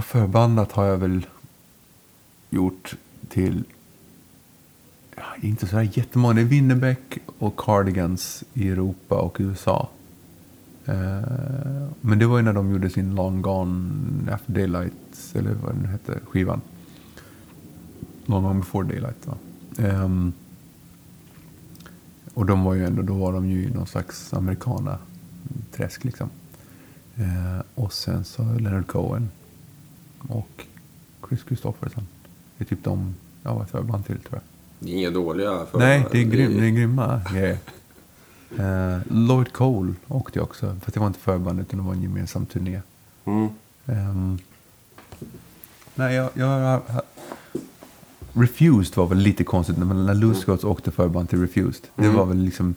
Förbandat 0.05 0.71
har 0.71 0.85
jag 0.85 0.97
väl 0.97 1.25
gjort 2.49 2.95
till... 3.29 3.63
Ja, 5.15 5.23
inte 5.41 5.67
sådär 5.67 5.89
jättemånga. 5.93 6.33
Det 6.33 6.41
är 6.41 6.45
Winnerbäck 6.45 7.17
och 7.39 7.57
Cardigans 7.57 8.43
i 8.53 8.69
Europa 8.69 9.15
och 9.15 9.37
USA. 9.39 9.89
Eh, 10.87 11.87
men 12.01 12.19
det 12.19 12.25
var 12.25 12.37
ju 12.37 12.43
när 12.43 12.53
de 12.53 12.71
gjorde 12.71 12.89
sin 12.89 13.15
Long 13.15 13.41
Gone 13.41 14.31
After 14.31 14.53
Daylight, 14.53 15.33
eller 15.33 15.51
vad 15.53 15.75
den 15.75 15.85
hette, 15.85 16.19
skivan. 16.25 16.61
Long 18.25 18.43
Gone 18.43 18.59
Before 18.59 18.87
Daylight, 18.87 19.27
va? 19.27 19.37
Ehm, 19.77 20.33
och 22.33 22.45
de 22.45 22.63
var 22.63 22.73
ju 22.73 22.85
ändå, 22.85 23.01
då 23.01 23.13
var 23.13 23.33
de 23.33 23.49
ju 23.49 23.63
i 23.63 23.69
någon 23.69 23.87
slags 23.87 24.33
amerikana-träsk 24.33 26.03
liksom. 26.03 26.29
Eh, 27.15 27.61
och 27.75 27.93
sen 27.93 28.23
så 28.23 28.43
Leonard 28.43 28.87
Cohen 28.87 29.29
och 30.27 30.65
Chris 31.29 31.39
Christopherson. 31.47 32.07
Det 32.57 32.63
är 32.63 32.65
typ 32.65 32.83
de 32.83 33.15
jag 33.43 33.51
har 33.51 33.57
varit 33.59 33.69
förband 33.69 34.05
till 34.05 34.19
tror 34.19 34.33
jag. 34.33 34.41
Det 34.79 34.93
är 34.93 34.97
inga 34.97 35.09
dåliga 35.09 35.49
förband. 35.49 35.79
Nej, 35.79 36.05
det 36.11 36.19
är, 36.19 36.23
grym, 36.23 36.57
det 36.57 36.65
är 36.65 36.69
grymma 36.69 37.21
grejer. 37.33 37.57
Eh, 38.59 38.97
Lloyd 39.09 39.53
Cole 39.53 39.93
åkte 40.07 40.39
jag 40.39 40.43
också, 40.43 40.75
fast 40.81 40.93
det 40.93 40.99
var 40.99 41.07
inte 41.07 41.19
förband 41.19 41.59
utan 41.59 41.79
det 41.79 41.85
var 41.85 41.93
en 41.93 42.01
gemensam 42.01 42.45
turné. 42.45 42.81
Mm. 43.25 43.47
Ehm, 43.85 44.37
nej, 45.95 46.15
jag, 46.15 46.29
jag, 46.33 46.81
Refused 48.33 48.97
var 48.97 49.07
väl 49.07 49.17
lite 49.17 49.43
konstigt. 49.43 49.77
När, 49.77 49.85
när 49.85 50.13
Loose 50.15 50.41
Scouts 50.41 50.63
åkte 50.63 50.91
förband 50.91 51.29
till 51.29 51.41
Refused. 51.41 51.83
Det 51.95 52.03
Mm. 52.03 52.15
var 52.15 52.25
väl 52.25 52.37
liksom... 52.37 52.75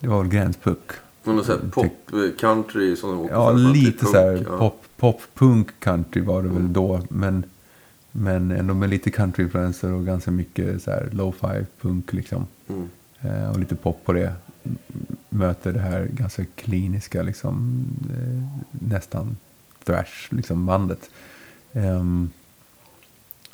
Det 0.00 0.08
var 0.08 0.22
väl 0.22 0.28
gränspuck. 0.32 0.90
Någon 1.24 1.44
sån 1.44 1.60
här 1.60 1.68
pop-country 1.70 2.96
som 2.96 3.10
de 3.10 3.20
åker 3.20 3.34
Ja, 3.34 3.46
förband 3.46 3.72
lite 3.76 3.98
punk, 3.98 4.10
så 4.14 4.18
här 4.20 4.46
ja. 4.50 4.58
pop, 4.58 4.82
pop, 4.96 5.20
punk 5.34 5.80
country 5.80 6.22
var 6.22 6.42
det 6.42 6.48
väl 6.48 6.72
då. 6.72 7.00
Men, 7.08 7.44
men 8.12 8.50
ändå 8.50 8.74
med 8.74 8.90
lite 8.90 9.10
countryinfluenser 9.10 9.92
och 9.92 10.06
ganska 10.06 10.30
mycket 10.30 10.82
så 10.82 10.90
här 10.90 11.08
lo-fi 11.12 11.66
punk 11.80 12.12
liksom. 12.12 12.46
Mm. 12.68 12.88
Eh, 13.20 13.50
och 13.50 13.58
lite 13.58 13.74
pop 13.76 14.04
på 14.04 14.12
det. 14.12 14.32
möter 15.28 15.72
det 15.72 15.80
här 15.80 16.04
ganska 16.12 16.44
kliniska, 16.54 17.22
liksom, 17.22 17.84
eh, 18.10 18.42
nästan 18.70 19.36
thrash, 19.84 20.28
liksom 20.30 20.66
bandet. 20.66 21.10
Ehm, 21.72 22.30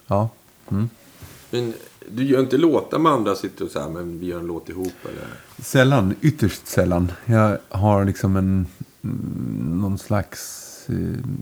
ja. 0.07 0.29
Mm. 0.71 0.89
Men 1.51 1.75
du 2.11 2.25
gör 2.25 2.41
inte 2.41 2.59
låtar 2.59 2.99
med 2.99 3.13
andra, 3.13 3.35
sitter 3.35 3.65
och 3.65 3.71
så 3.71 3.81
här, 3.81 3.89
men 3.89 4.19
vi 4.21 4.27
gör 4.27 4.39
en 4.41 4.47
låt 4.47 4.69
ihop 4.69 4.93
eller? 5.05 5.27
Sällan, 5.65 6.15
ytterst 6.21 6.67
sällan. 6.67 7.13
Jag 7.27 7.59
har 7.69 8.05
liksom 8.05 8.37
en, 8.37 8.67
mm, 9.03 9.81
någon 9.81 9.99
slags, 9.99 10.69
eh, 10.89 10.97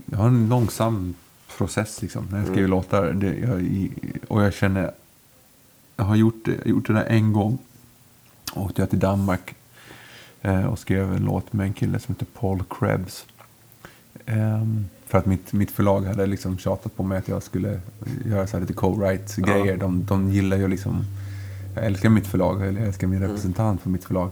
jag 0.05 0.17
har 0.17 0.27
en 0.27 0.49
långsam 0.49 1.13
process 1.57 2.01
liksom 2.01 2.27
när 2.31 2.37
jag 2.39 2.47
skriver 2.47 2.67
låtar. 2.67 3.13
Det, 3.13 3.35
jag, 3.37 3.89
och 4.27 4.43
jag 4.43 4.53
känner, 4.53 4.91
jag 5.95 6.03
har 6.05 6.15
gjort, 6.15 6.45
det- 6.45 6.65
gjort 6.69 6.87
det 6.87 6.93
där 6.93 7.05
en 7.05 7.33
gång. 7.33 7.57
Åkte 8.55 8.81
jag 8.81 8.89
till 8.89 8.99
Danmark 8.99 9.55
eh, 10.41 10.65
och 10.65 10.79
skrev 10.79 11.13
en 11.13 11.25
låt 11.25 11.53
med 11.53 11.67
en 11.67 11.73
kille 11.73 11.99
som 11.99 12.15
heter 12.15 12.25
Paul 12.39 12.63
Krebs. 12.69 13.25
Ehm, 14.25 14.85
för 15.07 15.17
att 15.17 15.25
mitt, 15.25 15.53
mitt 15.53 15.71
förlag 15.71 16.01
hade 16.01 16.25
liksom 16.25 16.57
tjatat 16.57 16.95
på 16.95 17.03
mig 17.03 17.17
att 17.17 17.27
jag 17.27 17.43
skulle 17.43 17.79
göra 18.25 18.47
så 18.47 18.57
här 18.57 18.61
lite 18.61 18.73
co-write-grejer. 18.73 19.77
De, 19.77 20.05
de 20.05 20.29
gillar 20.29 20.57
ju 20.57 20.67
liksom... 20.67 21.05
Jag 21.75 21.85
älskar 21.85 22.09
mitt 22.09 22.27
förlag, 22.27 22.67
eller 22.67 22.79
jag 22.79 22.87
älskar 22.87 23.07
min 23.07 23.19
representant 23.19 23.81
för 23.81 23.89
mitt 23.89 24.03
förlag. 24.03 24.31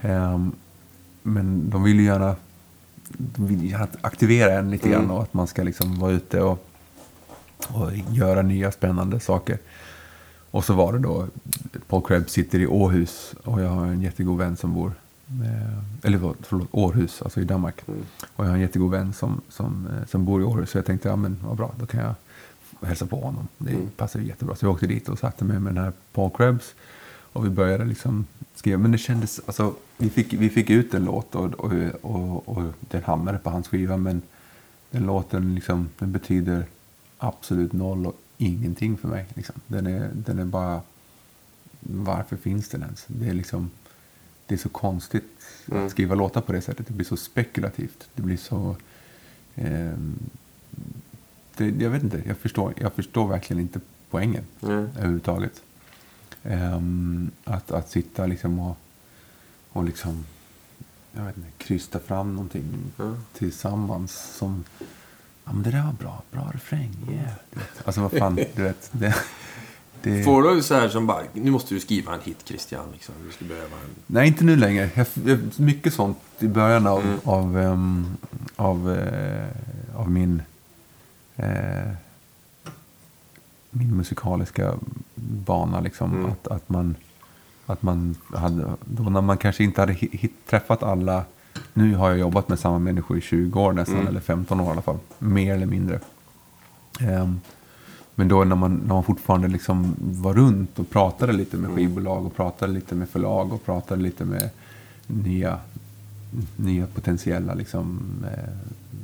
Ehm, 0.00 0.52
men 1.22 1.70
de 1.70 1.82
vill 1.82 2.00
ju 2.00 2.04
gärna, 2.04 2.36
de 3.08 3.46
vill 3.46 3.70
gärna 3.70 3.86
aktivera 4.00 4.58
en 4.58 4.70
lite 4.70 4.88
grann 4.88 5.10
och 5.10 5.22
att 5.22 5.34
man 5.34 5.46
ska 5.46 5.62
liksom 5.62 5.98
vara 5.98 6.12
ute 6.12 6.40
och, 6.40 6.66
och 7.68 7.90
göra 8.10 8.42
nya 8.42 8.72
spännande 8.72 9.20
saker. 9.20 9.58
Och 10.50 10.64
så 10.64 10.74
var 10.74 10.92
det 10.92 10.98
då, 10.98 11.26
Paul 11.86 12.02
Krebs 12.02 12.32
sitter 12.32 12.58
i 12.58 12.66
Åhus 12.66 13.34
och 13.44 13.60
jag 13.60 13.68
har 13.68 13.86
en 13.86 14.02
jättegod 14.02 14.38
vän 14.38 14.56
som 14.56 14.74
bor, 14.74 14.92
eh, 15.28 16.06
eller 16.06 16.34
förlåt, 16.42 16.68
Århus, 16.70 17.22
alltså 17.22 17.40
i 17.40 17.44
Danmark. 17.44 17.82
Och 18.36 18.44
jag 18.44 18.50
har 18.50 18.54
en 18.54 18.60
jättegod 18.60 18.90
vän 18.90 19.12
som, 19.12 19.40
som, 19.48 19.86
eh, 19.86 20.06
som 20.08 20.24
bor 20.24 20.40
i 20.40 20.44
Århus. 20.44 20.70
Så 20.70 20.78
jag 20.78 20.86
tänkte, 20.86 21.08
ja 21.08 21.16
men 21.16 21.38
vad 21.42 21.56
bra, 21.56 21.74
då 21.78 21.86
kan 21.86 22.00
jag 22.00 22.14
hälsa 22.88 23.06
på 23.06 23.20
honom. 23.20 23.48
Det 23.58 23.96
passar 23.96 24.20
ju 24.20 24.26
jättebra. 24.26 24.56
Så 24.56 24.66
jag 24.66 24.72
åkte 24.72 24.86
dit 24.86 25.08
och 25.08 25.18
satte 25.18 25.44
mig 25.44 25.60
med 25.60 25.74
den 25.74 25.84
här 25.84 25.92
Paul 26.12 26.30
Krebs. 26.30 26.74
Och 27.32 27.44
vi 27.44 27.50
började 27.50 27.84
liksom 27.84 28.26
skriva. 28.54 28.78
Men 28.78 28.92
det 28.92 28.98
kändes, 28.98 29.40
alltså, 29.46 29.74
vi 29.96 30.10
fick, 30.10 30.32
vi 30.32 30.50
fick 30.50 30.70
ut 30.70 30.94
en 30.94 31.04
låt 31.04 31.34
och, 31.34 31.54
och, 31.54 31.72
och, 32.02 32.48
och 32.48 32.62
den 32.80 33.02
hamnade 33.02 33.38
på 33.38 33.50
hans 33.50 33.68
skiva. 33.68 33.96
Men 33.96 34.22
den 34.90 35.06
låten 35.06 35.54
liksom, 35.54 35.88
den 35.98 36.12
betyder 36.12 36.64
absolut 37.18 37.72
noll 37.72 38.06
och 38.06 38.16
ingenting 38.40 38.96
för 38.98 39.08
mig. 39.08 39.26
Liksom. 39.34 39.54
Den, 39.66 39.86
är, 39.86 40.10
den 40.14 40.38
är 40.38 40.44
bara, 40.44 40.82
varför 41.80 42.36
finns 42.36 42.68
den 42.68 42.82
ens? 42.82 43.04
Det 43.06 43.28
är 43.28 43.34
liksom, 43.34 43.70
det 44.46 44.54
är 44.54 44.58
så 44.58 44.68
konstigt 44.68 45.46
att 45.72 45.90
skriva 45.90 46.14
låtar 46.14 46.40
på 46.40 46.52
det 46.52 46.60
sättet. 46.60 46.86
Det 46.86 46.92
blir 46.92 47.06
så 47.06 47.16
spekulativt. 47.16 48.08
Det 48.14 48.22
blir 48.22 48.36
så... 48.36 48.76
ehm, 49.54 50.18
det, 51.56 51.66
jag 51.68 51.90
vet 51.90 52.02
inte, 52.02 52.22
jag 52.26 52.36
förstår, 52.38 52.74
jag 52.76 52.92
förstår 52.92 53.28
verkligen 53.28 53.62
inte 53.62 53.80
poängen 54.10 54.44
Mm. 54.62 54.74
överhuvudtaget. 54.96 55.62
Ehm, 56.42 57.30
att, 57.44 57.70
att 57.70 57.90
sitta 57.90 58.26
liksom 58.26 58.58
och, 58.58 58.76
och 59.72 59.84
liksom, 59.84 60.24
jag 61.12 61.24
vet 61.24 61.36
inte, 61.36 61.48
krysta 61.58 61.98
fram 61.98 62.34
någonting 62.34 62.64
Ja. 62.96 63.14
tillsammans 63.34 64.12
som, 64.36 64.64
ja 65.50 65.54
men 65.54 65.62
det 65.62 65.70
där 65.70 65.82
var 65.82 65.92
bra, 65.92 66.22
bra 66.30 66.50
refräng, 66.54 66.90
yeah. 67.12 67.32
Alltså 67.84 68.00
vad 68.00 68.12
fan, 68.12 68.38
du 68.54 68.62
vet. 68.62 68.90
Det, 68.92 69.14
det, 70.02 70.24
Får 70.24 70.42
du 70.42 70.62
så 70.62 70.74
här 70.74 70.88
som 70.88 71.06
bara, 71.06 71.22
nu 71.32 71.50
måste 71.50 71.74
du 71.74 71.80
skriva 71.80 72.14
en 72.14 72.20
hit 72.20 72.36
Christian, 72.44 72.84
liksom. 72.92 73.14
Du 73.26 73.32
ska 73.32 73.44
behöva 73.44 73.76
en... 73.76 73.90
Nej, 74.06 74.28
inte 74.28 74.44
nu 74.44 74.56
längre. 74.56 74.90
Jag, 74.94 75.06
mycket 75.56 75.94
sånt 75.94 76.18
i 76.38 76.48
början 76.48 76.86
av, 76.86 77.20
av, 77.24 77.58
ehm, 77.58 78.16
av, 78.56 78.96
eh, 78.96 80.00
av 80.00 80.10
min, 80.10 80.42
eh, 81.36 81.92
min 83.70 83.96
musikaliska 83.96 84.74
bana. 85.14 85.80
Liksom. 85.80 86.26
Att, 86.26 86.48
att 86.48 86.68
man, 86.68 86.94
att 87.66 87.82
man 87.82 88.16
hade, 88.34 88.72
då 88.84 89.02
när 89.02 89.20
man 89.20 89.38
kanske 89.38 89.64
inte 89.64 89.80
hade 89.80 89.92
hit, 89.92 90.32
träffat 90.46 90.82
alla. 90.82 91.24
Nu 91.74 91.94
har 91.94 92.10
jag 92.10 92.18
jobbat 92.18 92.48
med 92.48 92.58
samma 92.58 92.78
människor 92.78 93.18
i 93.18 93.20
20 93.20 93.60
år 93.60 93.72
nästan, 93.72 94.06
eller 94.06 94.20
15 94.20 94.60
år 94.60 94.66
i 94.66 94.70
alla 94.70 94.82
fall. 94.82 94.98
Mer 95.18 95.54
eller 95.54 95.66
mindre. 95.66 96.00
Ehm, 97.00 97.40
men 98.14 98.28
då 98.28 98.44
när 98.44 98.56
man, 98.56 98.74
när 98.74 98.94
man 98.94 99.04
fortfarande 99.04 99.48
liksom 99.48 99.96
var 99.98 100.34
runt 100.34 100.78
och 100.78 100.90
pratade 100.90 101.32
lite 101.32 101.56
med 101.56 101.70
skivbolag 101.70 102.26
och 102.26 102.36
pratade 102.36 102.72
lite 102.72 102.94
med 102.94 103.08
förlag 103.08 103.52
och 103.52 103.64
pratade 103.64 104.02
lite 104.02 104.24
med 104.24 104.50
nya, 105.06 105.58
nya 106.56 106.86
potentiella 106.86 107.54
liksom, 107.54 108.00
eh, 108.32 108.50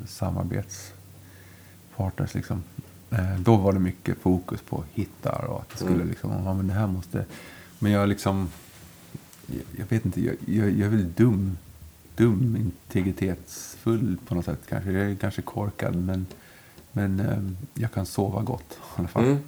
samarbetspartners. 0.06 2.34
Liksom. 2.34 2.62
Eh, 3.10 3.38
då 3.38 3.56
var 3.56 3.72
det 3.72 3.78
mycket 3.78 4.18
fokus 4.18 4.60
på 4.60 4.84
hittar 4.92 5.44
och 5.44 5.60
att 5.60 5.68
det 5.68 5.76
skulle 5.76 6.04
liksom, 6.04 6.30
ja 6.44 6.54
men 6.54 6.66
det 6.66 6.74
här 6.74 6.86
måste... 6.86 7.24
Men 7.78 7.92
jag 7.92 8.08
liksom, 8.08 8.48
jag, 9.46 9.62
jag 9.76 9.86
vet 9.88 10.04
inte, 10.04 10.20
jag, 10.20 10.36
jag, 10.46 10.70
jag 10.70 10.86
är 10.86 10.88
väl 10.88 11.12
dum, 11.12 11.56
dum 12.16 12.56
integritetsfull 12.56 14.16
på 14.28 14.34
något 14.34 14.44
sätt 14.44 14.60
kanske. 14.68 14.92
Jag 14.92 15.10
är 15.10 15.14
kanske 15.14 15.42
korkad 15.42 15.96
men, 15.96 16.26
men 16.92 17.20
eh, 17.20 17.38
jag 17.82 17.92
kan 17.92 18.06
sova 18.06 18.42
gott 18.42 18.70
i 18.70 18.98
alla 18.98 19.08
fall. 19.08 19.24
Mm. 19.24 19.38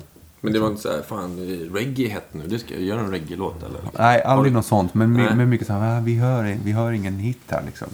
Men 0.41 0.53
det 0.53 0.59
var 0.59 0.69
inte 0.69 0.83
så 0.83 0.89
här, 0.89 1.03
fan, 1.03 1.37
reggae 1.73 2.09
hett 2.09 2.35
nu. 2.35 2.47
Det 2.47 2.59
ska 2.59 2.75
jag 2.75 2.83
göra 2.83 3.01
en 3.01 3.11
reggae-låt 3.11 3.63
eller? 3.63 3.81
Nej, 3.99 4.23
aldrig 4.23 4.53
något 4.53 4.67
sånt. 4.67 4.95
Men, 4.95 5.13
my, 5.13 5.23
men 5.35 5.49
mycket 5.49 5.67
så 5.67 5.73
här, 5.73 5.99
"Ah, 5.99 6.01
vi, 6.01 6.15
hör, 6.15 6.59
vi 6.65 6.73
hör 6.73 6.93
ingen 6.93 7.15
hit 7.19 7.41
här 7.47 7.63
liksom. 7.67 7.89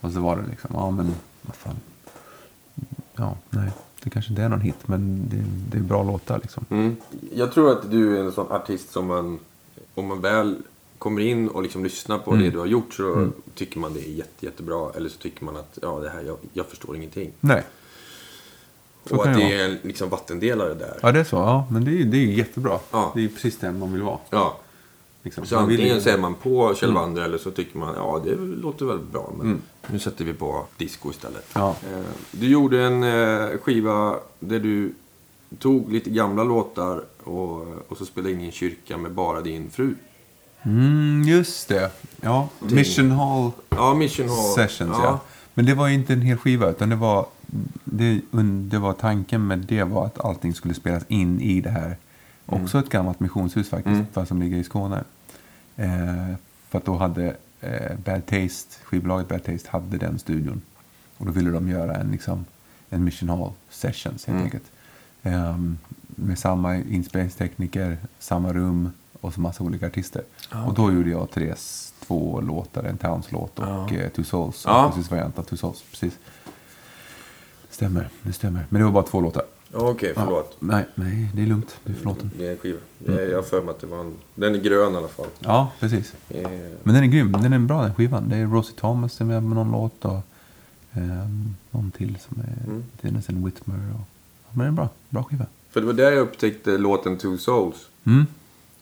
Och 0.00 0.12
så 0.12 0.20
var 0.20 0.36
det 0.36 0.42
liksom, 0.50 0.70
ja 0.74 0.90
men 0.90 1.14
vad 1.42 1.56
fan. 1.56 1.76
Ja, 3.16 3.36
nej. 3.50 3.70
Det 4.02 4.10
kanske 4.10 4.30
inte 4.32 4.42
är 4.42 4.48
någon 4.48 4.60
hit, 4.60 4.88
men 4.88 5.28
det, 5.30 5.44
det 5.70 5.78
är 5.78 5.82
bra 5.82 6.02
låtar 6.02 6.38
liksom. 6.42 6.64
Mm. 6.70 6.96
Jag 7.34 7.52
tror 7.52 7.72
att 7.72 7.90
du 7.90 8.16
är 8.18 8.24
en 8.24 8.32
sån 8.32 8.52
artist 8.52 8.90
som 8.90 9.06
man, 9.06 9.38
om 9.94 10.06
man 10.06 10.20
väl 10.20 10.56
kommer 10.98 11.20
in 11.20 11.48
och 11.48 11.62
liksom 11.62 11.84
lyssnar 11.84 12.18
på 12.18 12.34
det 12.34 12.50
du 12.50 12.58
har 12.58 12.66
gjort 12.66 12.94
så 12.94 13.28
tycker 13.54 13.78
man 13.80 13.94
det 13.94 14.00
är 14.00 14.10
jätte, 14.12 14.46
jättebra. 14.46 14.90
Eller 14.96 15.08
så 15.08 15.18
tycker 15.18 15.44
man 15.44 15.56
att 15.56 15.78
ja, 15.82 15.98
det 15.98 16.08
här, 16.10 16.22
jag, 16.22 16.36
jag 16.52 16.66
förstår 16.66 16.96
ingenting. 16.96 17.32
Nej. 17.40 17.62
Så 19.06 19.16
och 19.16 19.26
att 19.26 19.36
det 19.36 19.52
är 19.54 19.64
en 19.68 19.78
liksom, 19.82 20.08
vattendelare 20.08 20.74
där. 20.74 20.98
Ja, 21.02 21.12
det 21.12 21.20
är 21.20 21.24
så. 21.24 21.36
Ja, 21.36 21.66
men 21.70 21.84
det 21.84 21.90
är, 22.00 22.04
det 22.04 22.16
är 22.16 22.26
jättebra. 22.26 22.78
Ja. 22.90 23.12
Det 23.14 23.24
är 23.24 23.28
precis 23.28 23.58
det 23.58 23.72
man 23.72 23.92
vill 23.92 24.02
vara. 24.02 24.18
Ja. 24.30 24.58
Liksom. 25.22 25.46
Så 25.46 25.54
Man 25.54 25.68
vill 25.68 25.80
antingen 25.80 26.02
så 26.02 26.10
är 26.10 26.18
man 26.18 26.34
på 26.34 26.74
Kjell 26.74 26.92
Wander 26.92 27.22
eller 27.22 27.38
så 27.38 27.50
tycker 27.50 27.78
man 27.78 27.94
ja 27.96 28.22
det 28.24 28.34
låter 28.36 28.86
väl 28.86 28.98
bra. 28.98 29.32
Men 29.38 29.62
nu 29.86 29.98
sätter 29.98 30.24
vi 30.24 30.32
på 30.32 30.66
disco 30.76 31.10
istället. 31.10 31.46
Ja. 31.54 31.76
Eh, 31.92 32.00
Du 32.30 32.48
gjorde 32.48 32.82
en 32.82 33.02
eh, 33.02 33.58
skiva 33.58 34.16
där 34.40 34.58
du 34.58 34.94
tog 35.58 35.92
lite 35.92 36.10
gamla 36.10 36.44
låtar 36.44 37.04
och, 37.24 37.66
och 37.88 37.96
så 37.98 38.06
spelade 38.06 38.32
in 38.32 38.40
i 38.40 38.46
en 38.46 38.52
kyrka 38.52 38.96
med 38.96 39.12
bara 39.12 39.40
din 39.40 39.70
fru. 39.70 39.94
Mm, 40.62 41.22
just 41.22 41.68
det. 41.68 41.90
Ja, 42.20 42.48
Mission 42.58 43.10
Hall 43.10 43.50
Ja, 43.70 43.94
Mission 43.94 44.28
Hall. 44.28 44.54
Sessions, 44.54 44.96
ja. 45.02 45.20
Men 45.54 45.66
det 45.66 45.74
var 45.74 45.88
inte 45.88 46.12
en 46.12 46.22
hel 46.22 46.36
skiva, 46.36 46.70
utan 46.70 46.88
det 46.88 46.96
var, 46.96 47.26
det, 47.84 48.20
det 48.70 48.78
var 48.78 48.92
tanken 48.92 49.46
med 49.46 49.58
det 49.58 49.84
var 49.84 50.06
att 50.06 50.24
allting 50.24 50.54
skulle 50.54 50.74
spelas 50.74 51.04
in 51.08 51.40
i 51.40 51.60
det 51.60 51.70
här. 51.70 51.96
Också 52.46 52.78
ett 52.78 52.88
gammalt 52.88 53.20
missionshus 53.20 53.68
faktiskt, 53.68 54.02
fast 54.12 54.28
som 54.28 54.40
ligger 54.40 54.56
i 54.56 54.64
Skåne. 54.64 55.04
Eh, 55.76 56.34
för 56.68 56.78
att 56.78 56.84
då 56.84 56.96
hade 56.96 57.36
eh, 57.60 57.96
Bad 58.04 58.26
Taste, 58.26 58.76
skivbolaget 58.84 59.28
Bad 59.28 59.44
Taste, 59.44 59.70
hade 59.70 59.98
den 59.98 60.18
studion. 60.18 60.60
Och 61.18 61.26
då 61.26 61.32
ville 61.32 61.50
de 61.50 61.68
göra 61.68 61.94
en, 61.94 62.10
liksom, 62.10 62.44
en 62.90 63.04
Mission 63.04 63.28
Hall 63.28 63.52
Sessions 63.70 64.26
helt 64.26 64.44
enkelt. 64.44 64.64
Ehm, 65.22 65.78
med 66.06 66.38
samma 66.38 66.76
inspelningstekniker, 66.76 67.98
samma 68.18 68.52
rum 68.52 68.90
och 69.20 69.34
så 69.34 69.40
massa 69.40 69.64
olika 69.64 69.86
artister. 69.86 70.22
Och 70.66 70.74
då 70.74 70.92
gjorde 70.92 71.10
jag 71.10 71.30
Therese 71.30 71.94
två 72.06 72.40
låtar, 72.40 72.84
en 72.84 72.98
Towns-låt 72.98 73.58
och 73.58 73.64
Ja. 73.66 73.90
eh, 73.94 74.08
Two 74.10 74.22
Souls, 74.22 74.62
Ja. 74.66 74.78
en 74.78 74.84
akustisk 74.84 75.10
variant 75.10 75.38
av 75.38 75.42
Two 75.42 75.56
Souls. 75.56 75.84
Precis. 75.90 76.18
Stämmer, 77.70 78.08
det 78.22 78.32
stämmer. 78.32 78.66
Men 78.68 78.78
det 78.80 78.84
var 78.84 78.92
bara 78.92 79.04
två 79.04 79.20
låtar. 79.20 79.42
Okej, 79.72 80.12
förlåt. 80.16 80.56
Ja, 80.60 80.66
nej, 80.66 80.84
nej, 80.94 81.28
det 81.34 81.42
är 81.42 81.46
lugnt. 81.46 81.76
Du 81.84 81.92
är 81.92 81.96
förlåten. 81.96 82.30
Det 82.38 82.46
är 82.46 82.52
en 82.52 82.58
skiva. 82.58 82.78
Jag 83.06 83.36
har 83.36 83.42
för 83.42 83.62
mig 83.62 83.70
att 83.70 83.80
det 83.80 83.86
var 83.86 84.00
en... 84.00 84.14
Den 84.34 84.54
är 84.54 84.58
grön 84.58 84.92
i 84.94 84.96
alla 84.96 85.08
fall. 85.08 85.26
Ja, 85.38 85.72
precis. 85.80 86.14
Eh, 86.28 86.42
Men 86.82 86.94
den 86.94 87.02
är 87.02 87.06
grym. 87.06 87.32
Den 87.32 87.52
är 87.52 87.58
bra 87.58 87.82
den 87.82 87.94
skivan. 87.94 88.28
Det 88.28 88.36
är 88.36 88.46
Rosie 88.46 88.74
Thomas 88.76 89.12
som 89.12 89.30
är 89.30 89.40
med 89.40 89.56
någon 89.56 89.70
låt 89.72 90.04
och 90.04 90.20
ehm, 90.92 91.56
någon 91.70 91.90
till 91.90 92.18
som 92.28 92.40
är 92.40 92.64
Mm. 92.70 92.84
Denison 93.00 93.44
Whitmer. 93.44 93.76
Och, 93.94 94.00
ja, 94.44 94.50
men 94.52 94.58
det 94.58 94.64
är 94.66 94.70
bra, 94.72 94.88
bra 95.08 95.22
skiva. 95.22 95.46
För 95.70 95.80
det 95.80 95.86
var 95.86 95.92
där 95.94 96.10
jag 96.12 96.18
upptäckte 96.20 96.78
låten 96.78 97.18
Two 97.18 97.36
Souls. 97.36 97.76
Mm. 98.04 98.26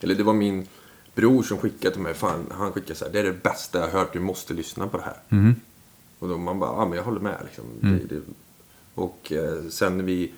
Eller 0.01 0.15
det 0.15 0.23
var 0.23 0.33
min 0.35 0.67
bror 1.15 1.43
som 1.43 1.59
skickade 1.59 1.95
till 1.95 2.03
mig. 2.03 2.15
Fan, 2.15 2.47
han 2.51 2.73
skickade 2.73 2.95
så 2.95 3.05
här. 3.05 3.13
Det 3.13 3.19
är 3.21 3.25
det 3.25 3.43
bästa 3.43 3.79
jag 3.79 3.87
har 3.89 3.99
hört. 3.99 4.13
Du 4.13 4.21
måste 4.21 4.55
lyssna 4.55 4.87
på 4.89 4.97
det 4.97 5.03
här. 5.03 5.17
Mm. 5.29 5.55
Och 6.19 6.29
då 6.29 6.39
man 6.39 6.59
bara, 6.59 6.71
ja 6.71 6.85
men 6.89 6.97
jag 6.97 7.05
håller 7.05 7.21
med 7.21 7.37
liksom. 7.45 7.65
Mm. 7.83 7.99
Det, 8.09 8.15
det, 8.15 8.21
och 8.95 9.33
eh, 9.33 9.69
sen 9.71 9.97
när 9.97 10.05
vi 10.05 10.33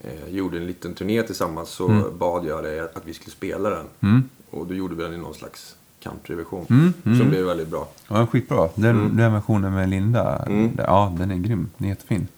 eh, 0.00 0.28
gjorde 0.34 0.56
en 0.56 0.66
liten 0.66 0.94
turné 0.94 1.22
tillsammans 1.22 1.68
så 1.68 1.88
Mm. 1.88 2.18
bad 2.18 2.46
jag 2.46 2.64
dig 2.64 2.80
att 2.80 3.02
vi 3.04 3.14
skulle 3.14 3.30
spela 3.30 3.70
den. 3.70 3.86
Mm. 4.00 4.22
Och 4.50 4.66
då 4.66 4.74
gjorde 4.74 4.94
vi 4.94 5.02
den 5.02 5.14
i 5.14 5.18
någon 5.18 5.34
slags 5.34 5.76
countryversion. 6.00 6.66
Mm, 6.70 6.92
mm. 7.04 7.18
Som 7.18 7.28
blev 7.28 7.44
väldigt 7.46 7.68
bra. 7.68 7.88
Ja, 8.08 8.26
skitbra. 8.26 8.68
Den, 8.74 8.96
Mm. 9.00 9.16
den 9.16 9.32
versionen 9.32 9.74
med 9.74 9.88
Linda, 9.88 10.44
Mm. 10.46 10.70
ja 10.78 11.14
den 11.18 11.30
är 11.30 11.36
grym. 11.36 11.70
Den 11.78 11.84
är 11.84 11.88
jättefin. 11.88 12.28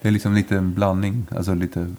Det 0.00 0.08
är 0.08 0.12
liksom 0.12 0.34
lite 0.34 0.56
en 0.56 0.74
blandning, 0.74 1.26
alltså 1.36 1.54
lite 1.54 1.94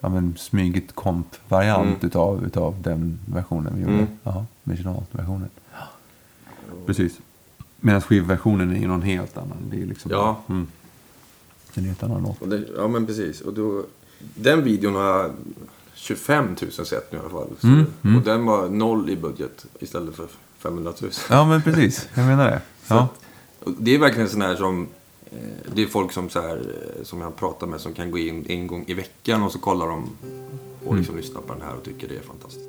ja, 0.00 0.08
men 0.08 0.36
smygigt 0.38 0.94
komp-variant 0.94 1.86
Mm. 1.86 1.98
utav, 2.06 2.44
utav 2.46 2.82
den 2.82 3.18
versionen 3.26 3.72
vi 3.76 3.80
gjorde. 3.80 3.92
Mm. 3.94 4.06
Ja, 4.22 4.46
originalversionen. 4.64 5.48
Precis. 6.86 7.18
Medan 7.80 8.00
skivversionen 8.02 8.76
är 8.76 8.80
ju 8.80 8.86
någon 8.88 9.02
helt 9.02 9.36
annan. 9.36 9.56
Det 9.70 9.82
är 9.82 9.86
liksom, 9.86 10.10
Ja. 10.10 10.40
Mm. 10.48 10.66
En 11.74 11.84
helt 11.84 12.02
annan 12.02 12.22
låt. 12.22 12.52
Ja, 12.76 12.88
men 12.88 13.06
precis. 13.06 13.40
Och 13.40 13.54
då, 13.54 13.84
den 14.34 14.64
videon 14.64 14.94
har 14.94 15.30
25 15.94 16.56
000 16.62 16.70
sett 16.86 17.12
nu 17.12 17.18
i 17.18 17.20
alla 17.20 17.30
fall. 17.30 17.48
Så, 17.60 17.66
Mm, 17.66 17.86
mm. 18.02 18.16
Och 18.18 18.22
den 18.24 18.44
var 18.46 18.68
noll 18.68 19.10
i 19.10 19.16
budget 19.16 19.66
istället 19.80 20.14
för 20.16 20.26
500 20.58 20.92
000. 21.02 21.10
Ja, 21.30 21.44
men 21.44 21.62
precis. 21.62 22.08
Jag 22.14 22.26
menar 22.26 22.50
det. 22.50 22.60
Så 22.86 22.94
Ja. 22.94 23.08
och 23.60 23.72
det 23.78 23.94
är 23.94 23.98
verkligen 23.98 24.28
sån 24.28 24.42
här 24.42 24.56
som... 24.56 24.86
Det 25.74 25.82
är 25.82 25.86
folk 25.86 26.12
som, 26.12 26.30
så 26.30 26.40
här, 26.40 26.56
eh, 26.56 27.04
som 27.04 27.20
jag 27.20 27.36
pratar 27.36 27.66
med 27.66 27.80
som 27.80 27.94
kan 27.94 28.10
gå 28.10 28.18
in 28.18 28.46
en 28.48 28.66
gång 28.66 28.84
i 28.88 28.94
veckan 28.94 29.42
och 29.42 29.52
så 29.52 29.58
kollar 29.58 29.88
de 29.88 30.10
och 30.86 30.96
liksom 30.96 31.16
lyssnar 31.16 31.40
på 31.40 31.52
den 31.52 31.62
här 31.62 31.76
och 31.76 31.84
tycker 31.84 32.08
det 32.08 32.16
är 32.16 32.22
fantastiskt. 32.22 32.68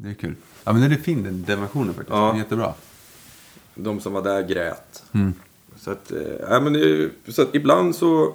Det 0.00 0.08
är 0.10 0.14
kul. 0.14 0.34
Ja, 0.64 0.72
men 0.72 0.82
den 0.82 0.92
är 0.92 0.96
fin 0.96 1.44
den, 1.46 1.60
versionen 1.60 1.94
faktiskt. 1.94 2.10
Ja. 2.10 2.26
Den 2.26 2.34
är 2.34 2.38
jättebra. 2.38 2.74
De 3.74 4.00
som 4.00 4.12
var 4.12 4.22
där 4.22 4.48
grät. 4.48 5.02
Mm. 5.12 5.32
Så 5.76 5.90
att, 5.90 6.12
eh, 6.12 6.18
ja, 6.50 6.60
men 6.60 6.72
det 6.72 7.10
så 7.28 7.42
att 7.42 7.54
ibland 7.54 7.94
så 7.96 8.34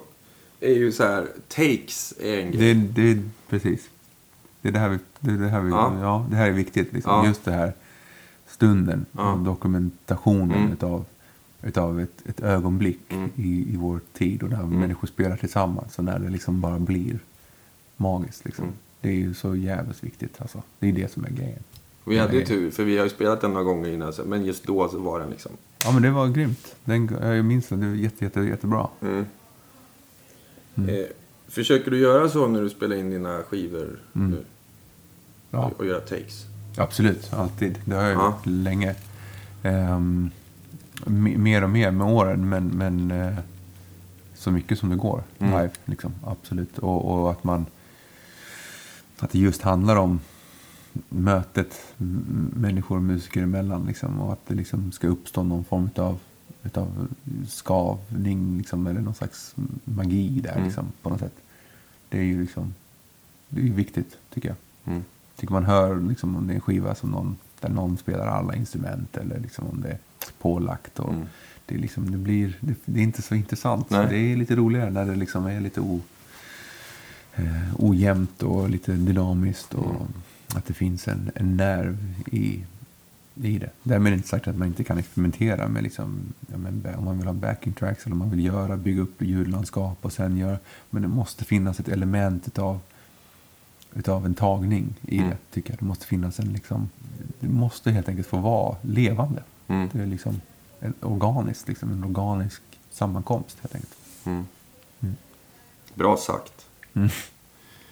är 0.60 0.74
ju 0.74 0.92
så 0.92 1.04
här, 1.04 1.28
takes 1.48 2.14
är 2.20 2.40
en 2.40 2.52
grej. 2.52 2.74
Det, 2.74 3.14
det, 3.14 3.22
precis. 3.50 3.90
Det 4.62 4.68
är 4.68 4.72
det 4.72 4.80
här 4.80 4.90
vi, 4.90 4.98
det, 5.20 5.38
det 5.38 5.48
här 5.50 5.62
vi, 5.62 5.70
ja. 5.72 5.94
Ja. 6.02 6.26
det 6.30 6.36
här 6.36 6.48
är 6.48 6.52
viktigt. 6.52 6.94
Liksom. 6.94 7.12
Ja. 7.12 7.28
Just 7.28 7.46
det 7.46 7.52
här 7.52 7.74
stunden. 8.48 9.06
Ja. 9.12 9.42
Dokumentationen 9.46 10.58
Mm. 10.58 10.72
utav 10.74 11.06
utav 11.66 12.00
ett, 12.02 12.22
ett 12.26 12.40
ögonblick 12.40 13.00
Mm. 13.10 13.30
i, 13.36 13.74
i 13.74 13.76
vår 13.78 14.00
tid 14.14 14.44
och 14.44 14.50
när 14.50 14.64
människor 14.64 15.08
spelar 15.08 15.38
tillsammans 15.38 15.98
och 15.98 16.04
när 16.04 16.20
det 16.20 16.30
liksom 16.30 16.62
bara 16.62 16.80
blir 16.80 17.20
magiskt. 17.98 18.46
Liksom. 18.46 18.64
Mm. 18.64 18.76
Det 19.04 19.10
är 19.10 19.14
ju 19.16 19.34
så 19.34 19.56
jävligt 19.56 20.04
viktigt. 20.04 20.42
Alltså. 20.42 20.62
Det 20.80 20.90
är 20.90 20.94
det 20.94 21.12
som 21.12 21.26
är 21.26 21.30
grejen. 21.30 21.64
Vi 22.06 22.18
hade 22.18 22.36
ju 22.36 22.46
tur, 22.46 22.72
för 22.72 22.84
vi 22.84 22.98
har 22.98 23.04
ju 23.04 23.10
spelat 23.10 23.42
den 23.42 23.52
några 23.52 23.64
gånger 23.64 23.90
innan, 23.90 24.14
men 24.26 24.46
just 24.46 24.64
då 24.64 24.90
så 24.90 25.00
var 25.00 25.20
den 25.20 25.30
liksom... 25.30 25.52
Ja, 25.86 25.92
men 25.92 26.02
det 26.02 26.12
var 26.12 26.28
grymt. 26.28 26.76
Den, 26.86 27.10
jag 27.22 27.46
minns 27.46 27.68
det. 27.68 27.76
Det 27.76 27.88
var 27.88 27.96
jätte, 27.96 28.26
jätte, 28.26 28.40
jättebra. 28.40 28.88
Mm. 29.02 29.26
Eh, 30.76 31.06
försöker 31.48 31.92
du 31.92 31.98
göra 32.00 32.30
så 32.30 32.48
när 32.48 32.62
du 32.62 32.70
spelar 32.70 32.96
in 32.96 33.10
dina 33.10 33.42
skivor 33.44 34.00
nu? 34.14 34.24
Mm. 34.26 34.38
Ja. 35.52 35.72
Och 35.78 35.86
göra 35.86 36.00
takes? 36.00 36.46
Absolut, 36.78 37.34
alltid. 37.34 37.80
Det 37.86 37.96
har 37.96 38.04
jag 38.04 38.14
Ja. 38.14 38.26
gjort 38.26 38.46
länge. 38.46 38.96
Me- 41.06 41.38
mer 41.38 41.64
och 41.64 41.70
mer 41.70 41.92
med 41.92 42.08
åren, 42.08 42.50
men, 42.50 42.68
men 42.68 43.12
eh, 43.12 43.34
så 44.36 44.52
mycket 44.52 44.80
som 44.80 44.90
det 44.90 44.96
går 44.96 45.24
Mm. 45.40 45.52
live. 45.54 45.72
Liksom, 45.86 46.12
absolut. 46.26 46.78
Och, 46.80 47.12
och 47.14 47.32
att 47.32 47.44
man... 47.44 47.66
Att 49.20 49.30
det 49.32 49.40
just 49.40 49.62
handlar 49.62 49.96
om 49.96 50.20
mötet 51.10 51.82
människor 52.54 52.96
och 52.98 53.04
musiker 53.04 53.44
emellan. 53.44 53.86
Liksom, 53.86 54.20
och 54.20 54.34
att 54.34 54.48
det 54.48 54.56
liksom 54.56 54.92
ska 54.92 55.08
uppstå 55.08 55.44
någon 55.44 55.64
form 55.64 55.90
av 55.96 56.20
utav 56.64 57.08
skavning 57.50 58.58
liksom, 58.58 58.88
eller 58.88 59.02
någon 59.02 59.14
slags 59.16 59.56
magi 59.84 60.40
där 60.44 60.52
Mm. 60.52 60.64
liksom, 60.66 60.86
på 61.02 61.10
något 61.10 61.20
sätt. 61.20 61.34
Det 62.10 62.18
är 62.20 62.24
ju 62.24 62.42
liksom, 62.42 62.74
det 63.50 63.62
är 63.62 63.66
viktigt 63.74 64.18
tycker 64.34 64.50
jag 64.50 64.58
Mm. 64.94 65.04
tycker 65.36 65.54
man 65.54 65.66
hör 65.66 66.00
liksom, 66.10 66.36
om 66.36 66.48
det 66.48 66.54
är 66.54 66.56
en 66.56 66.62
skiva 66.62 66.96
som 66.96 67.12
någon, 67.12 67.38
där 67.60 67.70
någon 67.70 67.98
spelar 67.98 68.28
alla 68.28 68.56
instrument 68.56 69.18
eller 69.18 69.40
liksom 69.40 69.66
om 69.68 69.82
det 69.82 69.90
är 69.90 69.98
pålagt. 70.42 71.00
Och 71.00 71.14
Mm. 71.14 71.26
det, 71.66 71.76
är 71.76 71.80
liksom, 71.80 72.12
det, 72.12 72.18
blir, 72.18 72.58
det, 72.60 72.76
det 72.86 73.00
är 73.00 73.04
inte 73.04 73.22
så 73.22 73.36
intressant. 73.36 73.90
Nej. 73.90 74.08
Det 74.10 74.18
är 74.18 74.36
lite 74.38 74.56
roligare 74.56 74.90
när 74.90 75.06
det 75.06 75.16
liksom 75.16 75.46
är 75.46 75.62
lite 75.62 75.82
o, 75.82 76.02
eh, 77.36 77.74
ojämnt 77.80 78.44
och 78.44 78.70
lite 78.70 78.92
dynamiskt. 78.92 79.74
Och 79.74 79.86
Mm. 79.96 80.08
att 80.56 80.66
det 80.66 80.74
finns 80.74 81.08
en, 81.08 81.32
en 81.36 81.58
nerv 81.58 82.14
i, 82.32 82.64
i 83.36 83.58
det. 83.60 83.70
Därmed 83.84 84.14
inte 84.14 84.28
sagt 84.28 84.48
att 84.48 84.58
man 84.58 84.68
inte 84.68 84.84
kan 84.84 84.98
experimentera 84.98 85.68
med 85.68 85.84
liksom, 85.84 86.20
ja, 86.52 86.58
men, 86.58 86.96
om 86.98 87.06
man 87.06 87.18
vill 87.18 87.28
ha 87.28 87.34
backing 87.34 87.74
tracks 87.74 88.06
eller 88.06 88.14
om 88.14 88.20
man 88.20 88.30
vill 88.30 88.46
göra, 88.46 88.78
bygga 88.78 89.02
upp 89.02 89.22
ljudlandskap 89.22 89.98
och 90.06 90.14
sen 90.14 90.38
göra. 90.38 90.58
Men 90.90 91.02
det 91.02 91.08
måste 91.08 91.46
finnas 91.46 91.80
ett 91.80 91.88
element 91.88 92.48
utav 92.48 92.80
utav 93.96 94.26
en 94.26 94.34
tagning 94.34 94.96
i 95.02 95.18
Mm. 95.18 95.30
det, 95.30 95.38
tycker 95.54 95.72
jag. 95.72 95.80
Det 95.80 95.86
måste 95.86 96.06
finnas 96.06 96.40
en 96.40 96.54
liksom, 96.54 96.90
det 97.40 97.48
måste 97.48 97.92
helt 97.92 98.10
enkelt 98.10 98.28
få 98.28 98.38
vara 98.38 98.76
levande. 98.82 99.44
Mm. 99.68 99.90
Det 99.94 100.02
är 100.02 100.06
liksom 100.06 100.42
en 100.80 100.94
organisk, 101.02 101.68
liksom 101.68 101.92
en 101.92 102.04
organisk 102.04 102.62
sammankomst 102.92 103.58
helt 103.62 103.76
enkelt. 103.76 103.96
Mm. 104.26 104.46
Mm. 105.00 105.16
Bra 105.96 106.18
sagt. 106.18 106.63
Mm. 106.94 107.10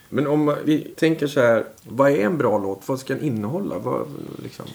Men 0.10 0.28
om 0.28 0.56
vi 0.66 0.94
tänker 0.98 1.28
så 1.28 1.40
här, 1.40 1.66
vad 1.84 2.12
är 2.12 2.26
en 2.26 2.38
bra 2.38 2.58
låt? 2.58 2.88
Vad 2.88 3.00
ska 3.00 3.14
den 3.14 3.24
innehålla? 3.24 3.80
Vad, 3.80 4.08
liksom? 4.44 4.66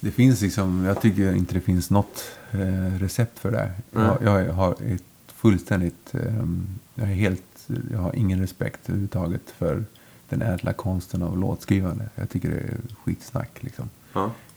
Det 0.00 0.10
finns 0.10 0.40
liksom, 0.40 0.84
jag 0.84 1.02
tycker 1.02 1.34
inte 1.34 1.54
det 1.54 1.60
finns 1.60 1.90
något 1.90 2.24
eh, 2.52 2.98
recept 2.98 3.38
för 3.38 3.50
det 3.50 3.58
här. 3.58 3.72
Nej. 3.90 4.10
Jag, 4.22 4.46
jag 4.46 4.52
har 4.52 4.72
ett 4.72 5.02
fullständigt, 5.26 6.14
eh, 6.14 6.46
jag 6.94 7.08
är 7.08 7.14
helt, 7.14 7.68
jag 7.92 7.98
har 7.98 8.16
ingen 8.16 8.40
respekt 8.40 8.80
överhuvudtaget 8.88 9.50
för 9.58 9.84
den 10.28 10.42
ädla 10.42 10.72
konsten 10.72 11.22
av 11.22 11.38
låtskrivande. 11.38 12.08
Jag 12.14 12.30
tycker 12.30 12.50
det 12.50 12.56
är 12.56 12.76
skitsnack 13.04 13.50
liksom. 13.60 13.90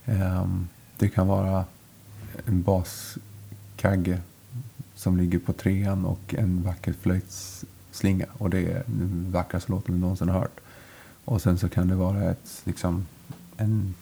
Ehm, 0.06 0.68
det 0.98 1.10
kan 1.10 1.28
vara 1.28 1.66
en 2.46 2.62
baskagge 2.62 4.20
som 4.96 5.18
ligger 5.18 5.40
på 5.40 5.54
trean 5.54 6.06
och 6.06 6.36
en 6.38 6.64
vacker 6.64 6.94
flöjtsslinga. 7.92 8.26
Och 8.38 8.50
det 8.50 8.72
är 8.72 8.84
den 8.86 9.32
vackraste 9.32 9.72
låten 9.72 9.96
du 9.96 10.02
någonsin 10.02 10.30
har 10.30 10.40
hört. 10.40 10.60
Och 11.26 11.42
sen 11.42 11.58
så 11.58 11.70
kan 11.70 11.88
det 11.88 11.96
vara 11.96 12.32
ett, 12.32 12.62
liksom, 12.66 13.06
en 13.58 13.94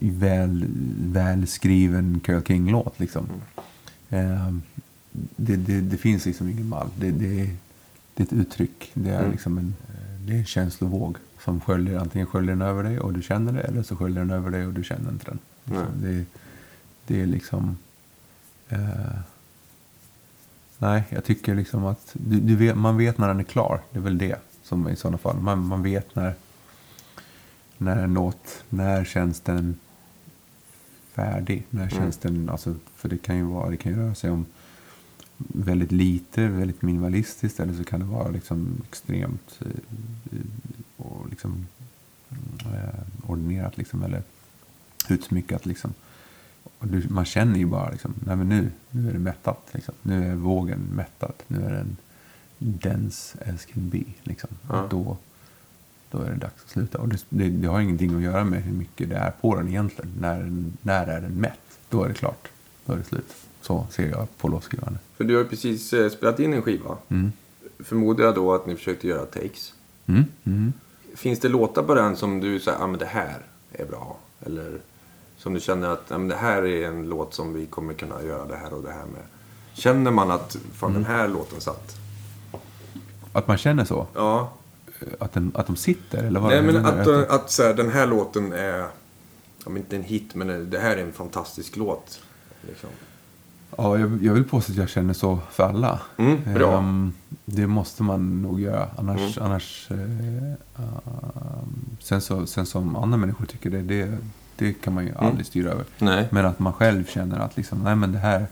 väl, 0.00 0.66
välskriven 0.98 2.20
Carole 2.24 2.44
King-låt. 2.46 3.00
Liksom. 3.00 3.26
Ehm, 4.10 4.62
det, 5.36 5.56
det, 5.56 5.80
det 5.80 5.96
finns 5.96 6.26
liksom 6.26 6.48
ingen 6.48 6.68
mall. 6.68 6.88
Det, 6.98 7.10
det, 7.10 7.50
det 8.14 8.22
är 8.22 8.26
ett 8.26 8.32
uttryck. 8.32 8.90
Det 8.94 9.10
är, 9.10 9.18
Mm. 9.18 9.30
liksom 9.30 9.58
en, 9.58 9.74
det 10.26 10.32
är 10.32 10.38
en 10.38 10.44
känslovåg 10.44 11.16
som 11.44 11.60
sköljer, 11.60 11.98
antingen 11.98 12.26
sköljer 12.26 12.50
den 12.50 12.62
över 12.62 12.82
dig 12.82 13.00
och 13.00 13.12
du 13.12 13.22
känner 13.22 13.52
det 13.52 13.60
eller 13.60 13.82
så 13.82 13.96
sköljer 13.96 14.18
den 14.18 14.30
över 14.30 14.50
dig 14.50 14.66
och 14.66 14.72
du 14.72 14.84
känner 14.84 15.10
inte 15.10 15.24
den. 15.24 15.38
Nej. 15.64 15.84
Det, 16.02 16.24
det 17.06 17.20
är 17.22 17.26
liksom... 17.26 17.76
Eh, 18.68 18.78
nej, 20.78 21.04
jag 21.10 21.24
tycker 21.24 21.54
liksom 21.54 21.84
att 21.84 22.10
du, 22.12 22.40
du 22.40 22.56
vet, 22.56 22.76
man 22.76 22.96
vet 22.96 23.18
när 23.18 23.28
den 23.28 23.40
är 23.40 23.44
klar. 23.44 23.80
Det 23.90 23.98
är 23.98 24.02
väl 24.02 24.18
det 24.18 24.38
som 24.62 24.88
i 24.88 24.96
sådana 24.96 25.18
fall. 25.18 25.36
Man, 25.40 25.66
man 25.66 25.82
vet 25.82 26.14
när, 26.14 26.34
när 27.78 28.06
låt, 28.06 28.64
när 28.68 29.04
känns 29.04 29.40
den 29.40 29.78
färdig? 31.14 31.66
När 31.70 31.88
känns 31.88 32.16
den, 32.16 32.48
alltså, 32.50 32.74
för 32.96 33.08
det 33.08 33.18
kan 33.18 33.36
ju 33.36 33.42
vara, 33.42 33.70
det 33.70 33.76
kan 33.76 33.92
ju 33.92 33.98
röra 33.98 34.14
sig 34.14 34.30
om 34.30 34.46
väldigt 35.36 35.92
lite, 35.92 36.48
väldigt 36.48 36.82
minimalistiskt 36.82 37.60
eller 37.60 37.74
så 37.74 37.84
kan 37.84 38.00
det 38.00 38.06
vara 38.06 38.28
liksom 38.28 38.82
extremt 38.88 39.60
eh, 39.60 40.38
och 40.96 41.28
liksom 41.30 41.66
eh, 42.60 43.30
ordinerat 43.30 43.78
liksom 43.78 44.02
eller 44.02 44.22
utsmyckat 45.08 45.66
liksom. 45.66 45.94
Och 46.78 46.86
du, 46.86 47.02
man 47.08 47.24
känner 47.24 47.58
ju 47.58 47.66
bara 47.66 47.90
liksom, 47.90 48.14
nej 48.26 48.36
men 48.36 48.48
nu, 48.48 48.70
nu 48.90 49.08
är 49.08 49.12
det 49.12 49.18
mättat 49.18 49.68
liksom. 49.72 49.94
Nu 50.02 50.30
är 50.30 50.34
vågen 50.34 50.80
mättad. 50.94 51.32
Nu 51.46 51.64
är 51.64 51.70
den 51.70 51.96
dense 52.58 53.38
as 53.54 53.66
can 53.66 53.88
be 53.88 54.04
liksom. 54.22 54.50
Ja. 54.68 54.86
Då, 54.90 55.16
då 56.10 56.18
är 56.18 56.30
det 56.30 56.36
dags 56.36 56.64
att 56.64 56.70
sluta. 56.70 56.98
Och 56.98 57.08
det, 57.08 57.24
det, 57.28 57.48
det 57.48 57.68
har 57.68 57.80
ingenting 57.80 58.16
att 58.16 58.22
göra 58.22 58.44
med 58.44 58.62
hur 58.62 58.72
mycket 58.72 59.08
det 59.08 59.16
är 59.16 59.30
på 59.30 59.56
den 59.56 59.68
egentligen. 59.68 60.12
När, 60.20 60.64
när 60.82 61.06
är 61.06 61.20
den 61.20 61.40
mätt? 61.40 61.78
Då 61.90 62.04
är 62.04 62.08
det 62.08 62.14
klart. 62.14 62.48
Då 62.86 62.92
är 62.92 62.96
det 62.96 63.04
slut. 63.04 63.34
Så 63.60 63.86
ser 63.90 64.10
jag 64.10 64.38
på 64.38 64.48
låtskrivande. 64.48 64.98
För 65.16 65.24
du 65.24 65.36
har 65.36 65.44
precis 65.44 65.92
eh, 65.92 66.10
spelat 66.10 66.40
in 66.40 66.54
en 66.54 66.62
skiva. 66.62 66.96
Mm. 67.08 67.32
Förmodar 67.78 68.24
jag 68.24 68.34
då 68.34 68.54
att 68.54 68.66
ni 68.66 68.76
försökte 68.76 69.08
göra 69.08 69.26
takes. 69.26 69.74
Mm. 70.06 70.24
Mm. 70.44 70.72
Finns 71.14 71.40
det 71.40 71.48
låtar 71.48 71.82
på 71.82 71.94
den 71.94 72.16
som 72.16 72.40
du 72.40 72.60
säger, 72.60 72.78
ah, 72.78 72.86
men 72.86 72.98
det 72.98 73.06
här 73.06 73.38
är 73.72 73.84
bra? 73.84 74.18
Eller 74.46 74.80
som 75.44 75.54
du 75.54 75.60
känner 75.60 75.88
att, 75.88 76.04
ja 76.08 76.18
men 76.18 76.28
det 76.28 76.36
här 76.36 76.62
är 76.62 76.88
en 76.88 77.08
låt 77.08 77.34
som 77.34 77.54
vi 77.54 77.66
kommer 77.66 77.94
kunna 77.94 78.22
göra 78.22 78.44
det 78.44 78.56
här 78.56 78.74
och 78.74 78.82
det 78.82 78.90
här 78.90 79.04
med. 79.04 79.22
Känner 79.72 80.10
man 80.10 80.30
att, 80.30 80.56
fan 80.72 80.92
den 80.92 81.04
här 81.04 81.28
låten 81.28 81.60
satt? 81.60 81.96
Att 83.32 83.48
man 83.48 83.58
känner 83.58 83.84
så? 83.84 84.06
Ja. 84.14 84.52
Att, 85.18 85.32
den, 85.32 85.52
att 85.54 85.66
de 85.66 85.76
sitter? 85.76 86.24
Eller 86.24 86.40
vad 86.40 86.50
Nej 86.50 86.62
men 86.62 86.86
att, 86.86 87.08
att 87.08 87.50
så 87.50 87.62
här, 87.62 87.74
den 87.74 87.90
här 87.90 88.06
låten 88.06 88.52
är, 88.52 88.86
om 89.64 89.76
inte 89.76 89.96
en 89.96 90.02
hit, 90.02 90.34
men 90.34 90.70
det 90.70 90.78
här 90.78 90.96
är 90.96 91.02
en 91.02 91.12
fantastisk 91.12 91.76
låt. 91.76 92.20
Liksom. 92.68 92.90
Ja, 93.76 93.98
jag, 93.98 94.22
jag 94.22 94.34
vill 94.34 94.44
påstå 94.44 94.72
att 94.72 94.78
jag 94.78 94.88
känner 94.88 95.14
så 95.14 95.38
för 95.50 95.64
alla. 95.64 96.00
Mm, 96.16 96.54
bra. 96.54 96.78
Ehm, 96.78 97.12
det 97.44 97.66
måste 97.66 98.02
man 98.02 98.42
nog 98.42 98.60
göra. 98.60 98.88
Annars... 98.96 99.38
Mm. 99.38 99.50
annars 99.50 99.88
eh, 99.90 99.98
ehm, 99.98 101.96
sen, 102.00 102.20
så, 102.20 102.46
sen 102.46 102.66
som 102.66 102.96
andra 102.96 103.16
människor 103.16 103.46
tycker 103.46 103.70
det, 103.70 103.82
det, 103.82 104.18
det 104.56 104.72
kan 104.72 104.94
man 104.94 105.04
ju 105.04 105.10
Mm. 105.10 105.24
aldrig 105.26 105.46
styra 105.46 105.70
över. 105.70 105.84
Nej. 105.98 106.28
Men 106.30 106.46
att 106.46 106.58
man 106.58 106.72
själv 106.72 107.06
känner 107.06 107.38
att 107.38 107.56
liksom, 107.56 107.78
nej 107.82 107.96
men 107.96 108.12
det 108.12 108.18
här, 108.18 108.46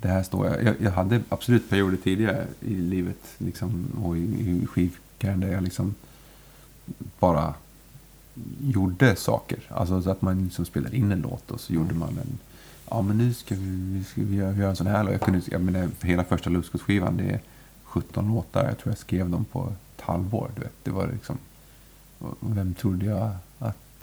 det 0.00 0.08
här 0.08 0.22
står 0.22 0.46
jag. 0.46 0.62
jag. 0.64 0.74
Jag 0.80 0.90
hade 0.90 1.20
absolut 1.28 1.70
perioder 1.70 1.96
tidigare 1.96 2.46
i 2.60 2.74
livet 2.74 3.18
liksom, 3.38 3.86
och 4.04 4.16
i, 4.16 4.20
i 4.22 4.66
skivkarriären 4.66 5.40
där 5.40 5.52
jag 5.52 5.62
liksom 5.62 5.94
bara 7.18 7.54
gjorde 8.60 9.16
saker. 9.16 9.58
Alltså 9.68 10.02
så 10.02 10.10
att 10.10 10.22
man 10.22 10.44
liksom 10.44 10.64
spelade 10.64 10.96
in 10.96 11.12
en 11.12 11.20
låt 11.20 11.50
och 11.50 11.60
så 11.60 11.72
gjorde 11.72 11.94
man 11.94 12.08
en 12.08 12.38
Ja 12.90 13.02
men 13.02 13.18
nu 13.18 13.34
ska 13.34 13.54
vi, 13.58 14.04
ska 14.04 14.20
vi 14.24 14.36
göra, 14.36 14.68
en 14.68 14.76
sån 14.76 14.86
här 14.86 15.02
låt. 15.02 15.12
Jag 15.12 15.20
kunde, 15.20 15.40
jag 15.50 15.60
menar, 15.60 15.88
hela 16.02 16.24
första 16.24 16.50
Lustgårdsskivan 16.50 17.16
det 17.16 17.24
är 17.30 17.40
17 17.84 18.28
låtar. 18.28 18.64
Jag 18.64 18.78
tror 18.78 18.90
jag 18.90 18.98
skrev 18.98 19.30
dem 19.30 19.44
på 19.44 19.72
ett 19.96 20.00
halvår. 20.04 20.50
Du 20.54 20.60
vet. 20.60 20.72
Det 20.82 20.90
var 20.90 21.06
liksom, 21.12 21.38
vem 22.40 22.74
trodde 22.74 23.06
jag 23.06 23.30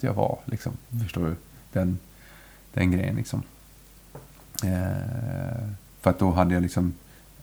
jag 0.00 0.14
var? 0.14 0.38
Liksom, 0.44 0.72
förstår 1.02 1.24
du? 1.26 1.34
Den, 1.72 1.98
den 2.74 2.90
grejen 2.90 3.16
liksom. 3.16 3.42
Eh, 4.64 5.68
för 6.00 6.10
att 6.10 6.18
då 6.18 6.30
hade 6.30 6.54
jag 6.54 6.62
liksom 6.62 6.94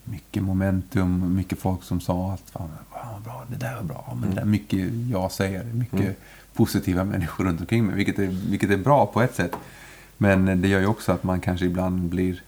mycket 0.04 0.44
momentum, 0.44 1.36
mycket 1.36 1.60
folk 1.60 1.84
som 1.84 2.02
sa 2.02 2.32
att 2.34 2.50
fan, 2.50 2.70
vad 3.14 3.22
bra, 3.22 3.46
det 3.50 3.56
där 3.58 3.76
var 3.76 3.84
bra. 3.84 4.18
Men 4.22 4.30
det 4.30 4.36
där, 4.36 4.46
mycket 4.46 4.94
jag 5.12 5.32
säger, 5.32 5.64
mycket 5.64 6.00
Mm. 6.00 6.14
positiva 6.54 7.04
människor 7.04 7.44
runt 7.44 7.60
omkring 7.60 7.86
mig. 7.86 7.96
Vilket 7.96 8.20
är, 8.20 8.28
vilket 8.28 8.70
är 8.70 8.78
bra 8.78 9.06
på 9.06 9.22
ett 9.22 9.36
sätt. 9.36 9.52
Men 10.18 10.62
det 10.62 10.68
gör 10.68 10.80
ju 10.80 10.86
också 10.88 11.12
att 11.12 11.24
man 11.24 11.42
kanske 11.42 11.66
ibland 11.66 12.02
blir 12.10 12.42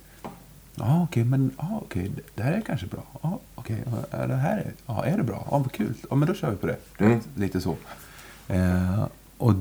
Ja, 0.78 1.04
okej, 1.04 1.24
men 1.24 1.52
ja, 1.58 1.80
okej, 1.86 2.12
det- 2.36 2.44
här 2.44 2.52
är 2.54 2.62
kanske 2.62 2.88
bra. 2.88 3.04
Ja, 3.22 3.40
okej, 3.56 3.84
ja, 4.12 4.28
det 4.28 4.36
här 4.36 4.58
är, 4.58 4.74
ja, 4.86 5.06
är 5.06 5.18
det 5.18 5.24
bra? 5.24 5.48
Ja, 5.52 5.58
vad 5.58 5.72
kul. 5.72 5.94
Ja, 6.10 6.16
men 6.16 6.28
då 6.28 6.34
kör 6.34 6.50
vi 6.52 6.58
på 6.58 6.68
det. 6.68 6.78
Mm. 6.98 7.20
Lite 7.36 7.62
så. 7.62 7.76
Eh, 8.48 9.06
och 9.38 9.54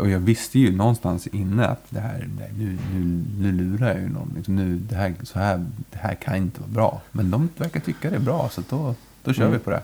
och 0.00 0.08
jag 0.10 0.18
visste 0.20 0.58
ju 0.58 0.76
någonstans 0.76 1.26
inne 1.26 1.66
att 1.66 1.84
det 1.90 2.00
här, 2.00 2.28
nu, 2.58 2.78
nu, 2.94 3.24
nu 3.40 3.52
lurar 3.52 3.88
jag 3.88 4.00
ju 4.00 4.08
någon. 4.08 4.32
Liksom, 4.36 4.56
nu, 4.56 4.76
det, 4.78 4.94
här, 4.94 5.14
så 5.22 5.38
här, 5.38 5.66
det 5.90 5.98
här 5.98 6.14
kan 6.14 6.36
inte 6.36 6.60
vara 6.60 6.70
bra. 6.70 7.02
Men 7.12 7.30
de 7.30 7.48
verkar 7.56 7.80
tycka 7.80 8.10
det 8.10 8.16
är 8.16 8.20
bra, 8.20 8.48
så 8.52 8.62
då, 8.70 8.94
då 9.24 9.32
kör 9.32 9.42
Mm. 9.46 9.52
vi 9.58 9.64
på 9.64 9.70
det. 9.70 9.82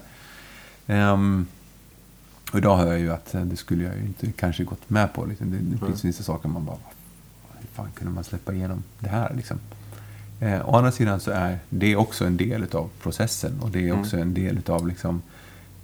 Ehm, 0.87 1.47
och 2.53 2.59
idag 2.59 2.77
hör 2.77 2.87
jag 2.87 3.01
ju 3.01 3.13
att 3.13 3.35
eh, 3.35 3.41
det 3.43 3.57
skulle 3.57 3.85
jag 3.85 3.97
ju 3.97 4.03
inte 4.03 4.33
kanske 4.33 4.65
gått 4.65 4.91
med 4.91 5.13
på. 5.13 5.25
Liksom. 5.27 5.51
Det, 5.51 5.59
det 5.59 5.87
finns 5.87 6.05
vissa 6.05 6.23
saker 6.23 6.49
man 6.49 6.65
bara, 6.65 6.77
hur 7.61 7.69
fan 7.75 7.89
kunde 7.95 8.13
man 8.13 8.25
släppa 8.25 8.53
igenom 8.53 8.83
det 8.99 9.09
här? 9.09 9.35
Liksom. 9.37 9.59
Eh, 10.41 10.69
å 10.69 10.77
andra 10.77 10.93
sidan 10.93 11.21
så 11.21 11.31
är 11.31 11.59
det 11.71 11.97
också 11.97 12.25
en 12.27 12.37
del 12.37 12.67
av 12.73 12.91
processen 13.03 13.61
och 13.61 13.71
det 13.71 13.79
är 13.79 13.85
Mm. 13.89 14.01
också 14.01 14.17
en 14.19 14.35
del 14.35 14.59
av 14.67 14.89
liksom, 14.89 15.23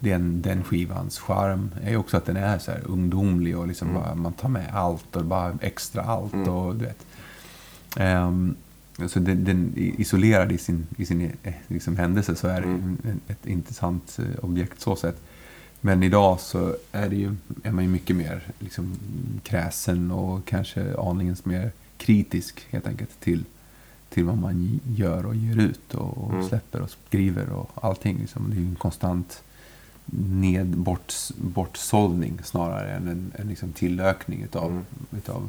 den, 0.03 0.43
den 0.43 0.65
skivans 0.65 1.19
charm. 1.19 1.71
är 1.85 1.91
ju 1.91 1.97
också 1.97 2.17
att 2.17 2.25
den 2.25 2.37
är 2.37 2.59
så 2.59 2.71
här 2.71 2.81
ungdomlig 2.87 3.59
och 3.59 3.69
liksom 3.69 3.89
Mm. 3.89 4.03
bara, 4.03 4.15
man 4.15 4.33
tar 4.33 4.49
med 4.49 4.75
allt 4.75 5.17
och 5.17 5.25
bara 5.25 5.59
extra 5.61 6.03
allt. 6.03 6.33
Mm. 6.33 6.49
och 6.49 6.77
du 6.77 6.85
vet. 6.85 7.07
Ehm, 7.97 8.55
så 9.09 9.19
den, 9.21 9.45
den 9.45 9.73
isolerad 9.77 10.53
i 10.53 10.59
sin, 10.59 10.87
i 10.97 11.07
sin 11.07 11.31
eh, 11.43 11.53
liksom, 11.69 11.97
händelse 11.97 12.35
så 12.37 12.49
är 12.49 12.61
det 12.61 12.67
Mm. 12.67 12.97
en, 13.05 13.21
ett 13.29 13.47
intressant 13.47 14.19
eh, 14.19 14.45
objekt 14.45 14.81
så 14.81 14.97
sett. 14.97 15.21
Men 15.81 16.03
idag 16.03 16.41
så 16.41 16.77
är, 16.93 17.09
det 17.09 17.17
ju, 17.17 17.35
är 17.63 17.73
man 17.73 17.85
ju 17.85 17.91
mycket 17.91 18.17
mer 18.17 18.43
liksom, 18.59 18.95
kräsen 19.43 20.11
och 20.11 20.45
kanske 20.45 20.97
aningen 20.99 21.37
mer 21.45 21.71
kritisk 21.97 22.67
helt 22.71 22.87
enkelt 22.87 23.21
till, 23.21 23.45
till 24.11 24.25
vad 24.25 24.39
man 24.39 24.81
gör 24.97 25.27
och 25.27 25.35
ger 25.37 25.57
ut 25.61 25.95
och, 25.95 26.19
och 26.19 26.33
Mm. 26.33 26.49
släpper 26.49 26.81
och 26.81 26.91
skriver 27.09 27.51
och 27.51 27.71
allting. 27.85 28.19
Liksom. 28.19 28.51
Det 28.51 28.57
är 28.57 28.61
ju 28.61 28.67
en 28.69 28.75
konstant 28.75 29.43
ned, 30.15 30.67
bort, 30.67 31.15
bortsållning 31.37 32.39
snarare 32.45 32.93
än 32.93 33.09
en, 33.09 33.33
en 33.37 33.49
liksom 33.49 33.73
tillökning 33.73 34.43
utav, 34.43 34.71
Mm. 34.71 34.85
utav 35.11 35.49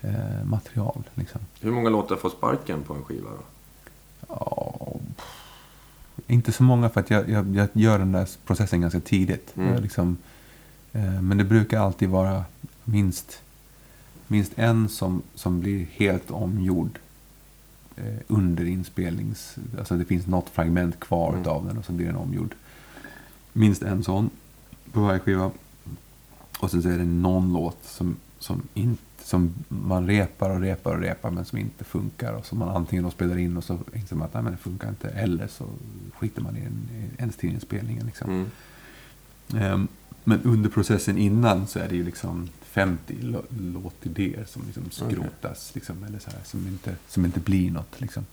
eh, 0.00 0.44
material. 0.44 1.02
Liksom. 1.14 1.40
Hur 1.60 1.70
många 1.72 1.90
låtar 1.90 2.16
får 2.16 2.30
sparken 2.30 2.82
på 2.82 2.94
en 2.94 3.02
skiva 3.04 3.28
då? 3.30 3.42
Ja, 4.28 4.90
inte 6.26 6.52
så 6.52 6.62
många 6.62 6.88
för 6.88 7.00
att 7.00 7.10
jag, 7.10 7.28
jag, 7.28 7.56
jag 7.56 7.68
gör 7.72 7.98
den 7.98 8.12
där 8.12 8.28
processen 8.46 8.80
ganska 8.80 9.00
tidigt. 9.00 9.52
Mm. 9.56 9.82
Liksom, 9.82 10.16
eh, 10.92 11.22
men 11.22 11.38
det 11.38 11.44
brukar 11.44 11.80
alltid 11.80 12.08
vara 12.08 12.44
minst, 12.84 13.42
minst 14.26 14.52
en 14.56 14.88
som, 14.88 15.22
som 15.34 15.60
blir 15.60 15.86
helt 15.92 16.30
omgjord 16.30 16.98
eh, 17.96 18.14
under 18.28 18.64
inspelnings... 18.64 19.56
Alltså 19.78 19.96
det 19.96 20.04
finns 20.04 20.26
något 20.26 20.48
fragment 20.48 21.00
kvar 21.00 21.28
Mm. 21.28 21.40
utav 21.40 21.66
den 21.66 21.78
och 21.78 21.84
så 21.84 21.92
blir 21.92 22.06
den 22.06 22.16
omgjord. 22.16 22.54
Minst 23.52 23.82
en 23.82 24.04
sån 24.04 24.30
på 24.92 25.00
varje 25.00 25.18
skiva. 25.20 25.50
Och 26.60 26.70
sen 26.70 26.82
så 26.82 26.88
är 26.88 26.98
det 26.98 27.04
någon 27.04 27.52
låt 27.52 27.78
som, 27.84 28.16
som, 28.38 28.62
inte, 28.74 29.02
som 29.24 29.54
man 29.68 30.06
repar 30.06 30.50
och 30.50 30.60
repar 30.60 30.94
och 30.94 31.00
repar 31.00 31.30
men 31.30 31.44
som 31.44 31.58
inte 31.58 31.84
funkar. 31.84 32.32
Och 32.32 32.46
som 32.46 32.58
man 32.58 32.68
antingen 32.68 33.04
då 33.04 33.10
spelar 33.10 33.38
in 33.38 33.56
och 33.56 33.64
så 33.64 33.78
inser 33.94 34.16
man 34.16 34.26
att 34.26 34.34
Nej, 34.34 34.42
men 34.42 34.52
det 34.52 34.58
funkar 34.58 34.88
inte. 34.88 35.08
Eller 35.08 35.46
så 35.46 35.66
skiter 36.18 36.42
man 36.42 36.56
i 36.56 36.60
den 36.60 36.88
ens 37.18 37.36
till 37.36 37.50
inspelningen. 37.50 38.06
Liksom. 38.06 38.30
Mm. 38.30 38.50
Ehm, 39.62 39.88
men 40.24 40.40
under 40.42 40.70
processen 40.70 41.18
innan 41.18 41.66
så 41.66 41.78
är 41.78 41.88
det 41.88 41.96
ju 41.96 42.04
liksom 42.04 42.48
50 42.62 43.14
lå- 43.20 43.44
låtidéer 43.72 44.44
som 44.44 44.62
liksom 44.66 44.90
skrotas. 44.90 45.70
Liksom, 45.74 46.04
eller 46.04 46.18
så 46.18 46.30
här, 46.30 46.40
som, 46.44 46.66
inte, 46.66 46.96
som 47.08 47.24
inte 47.24 47.40
blir 47.40 47.70
något. 47.70 48.00
Liksom. 48.00 48.26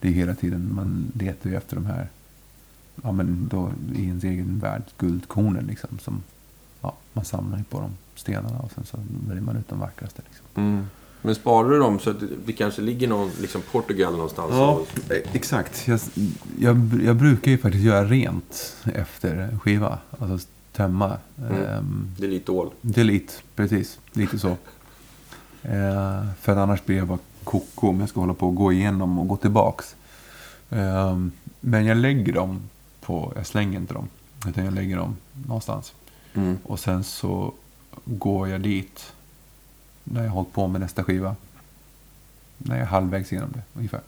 Det 0.00 0.08
är 0.08 0.12
hela 0.12 0.34
tiden, 0.34 0.74
man 0.74 1.12
letar 1.14 1.50
efter 1.50 1.76
de 1.76 1.86
här, 1.86 2.08
ja 3.02 3.12
men 3.12 3.48
då 3.50 3.70
i 3.94 4.04
ens 4.04 4.24
egen 4.24 4.58
värld, 4.58 4.82
guldkornen 4.98 5.66
liksom. 5.66 5.98
Som, 5.98 6.22
ja, 6.80 6.94
man 7.12 7.24
samlar 7.24 7.58
ju 7.58 7.64
på 7.64 7.80
de 7.80 7.90
stenarna 8.14 8.58
och 8.58 8.72
sen 8.72 8.84
så 8.84 8.96
väljer 9.28 9.42
man 9.44 9.56
ut 9.56 9.68
de 9.68 9.80
vackraste. 9.80 10.22
Liksom. 10.28 10.46
Mm. 10.54 10.86
Men 11.22 11.34
sparar 11.34 11.70
du 11.70 11.78
dem 11.78 11.98
så 11.98 12.10
att 12.10 12.22
det 12.46 12.52
kanske 12.52 12.82
ligger 12.82 13.08
någon, 13.08 13.30
liksom 13.40 13.62
Portugal 13.72 14.12
någonstans? 14.12 14.50
Ja, 14.52 14.80
eh, 15.10 15.16
exakt. 15.32 15.88
Jag, 15.88 16.00
jag, 16.58 17.00
jag 17.04 17.16
brukar 17.16 17.50
ju 17.50 17.58
faktiskt 17.58 17.84
göra 17.84 18.04
rent 18.04 18.76
efter 18.94 19.58
skiva. 19.62 19.98
Alltså 20.18 20.48
tömma. 20.72 21.16
Mm. 21.38 21.62
Ehm, 21.62 22.10
Det 22.18 22.26
är 22.26 22.30
lite 22.30 22.52
ål. 22.52 22.70
Delete, 22.80 23.32
precis. 23.56 23.98
Lite 24.12 24.38
så. 24.38 24.56
Eh, 25.62 26.24
för 26.40 26.56
annars 26.56 26.84
blir 26.84 26.96
jag 26.96 27.06
bara 27.06 27.18
koko 27.44 27.88
om 27.88 28.00
jag 28.00 28.08
ska 28.08 28.20
hålla 28.20 28.34
på 28.34 28.46
och 28.46 28.54
gå 28.54 28.72
igenom 28.72 29.18
och 29.18 29.28
gå 29.28 29.36
tillbaks. 29.36 29.96
Eh, 30.70 31.18
men 31.60 31.86
jag 31.86 31.96
lägger 31.96 32.32
dem 32.32 32.60
på, 33.00 33.32
jag 33.36 33.46
slänger 33.46 33.78
inte 33.80 33.94
dem. 33.94 34.08
Utan 34.48 34.64
jag 34.64 34.74
lägger 34.74 34.96
dem 34.96 35.16
någonstans. 35.46 35.94
Mm. 36.34 36.58
Och 36.62 36.80
sen 36.80 37.04
så 37.04 37.52
går 38.04 38.48
jag 38.48 38.60
dit 38.60 39.12
när 40.04 40.20
jag 40.22 40.28
har 40.30 40.34
hållit 40.34 40.52
på 40.52 40.68
med 40.68 40.80
nästa 40.80 41.04
skiva. 41.04 41.36
När 42.58 42.74
jag 42.76 42.82
är 42.82 42.86
halvvägs 42.88 43.32
igenom 43.32 43.50
det 43.52 43.62
ungefär. 43.74 44.00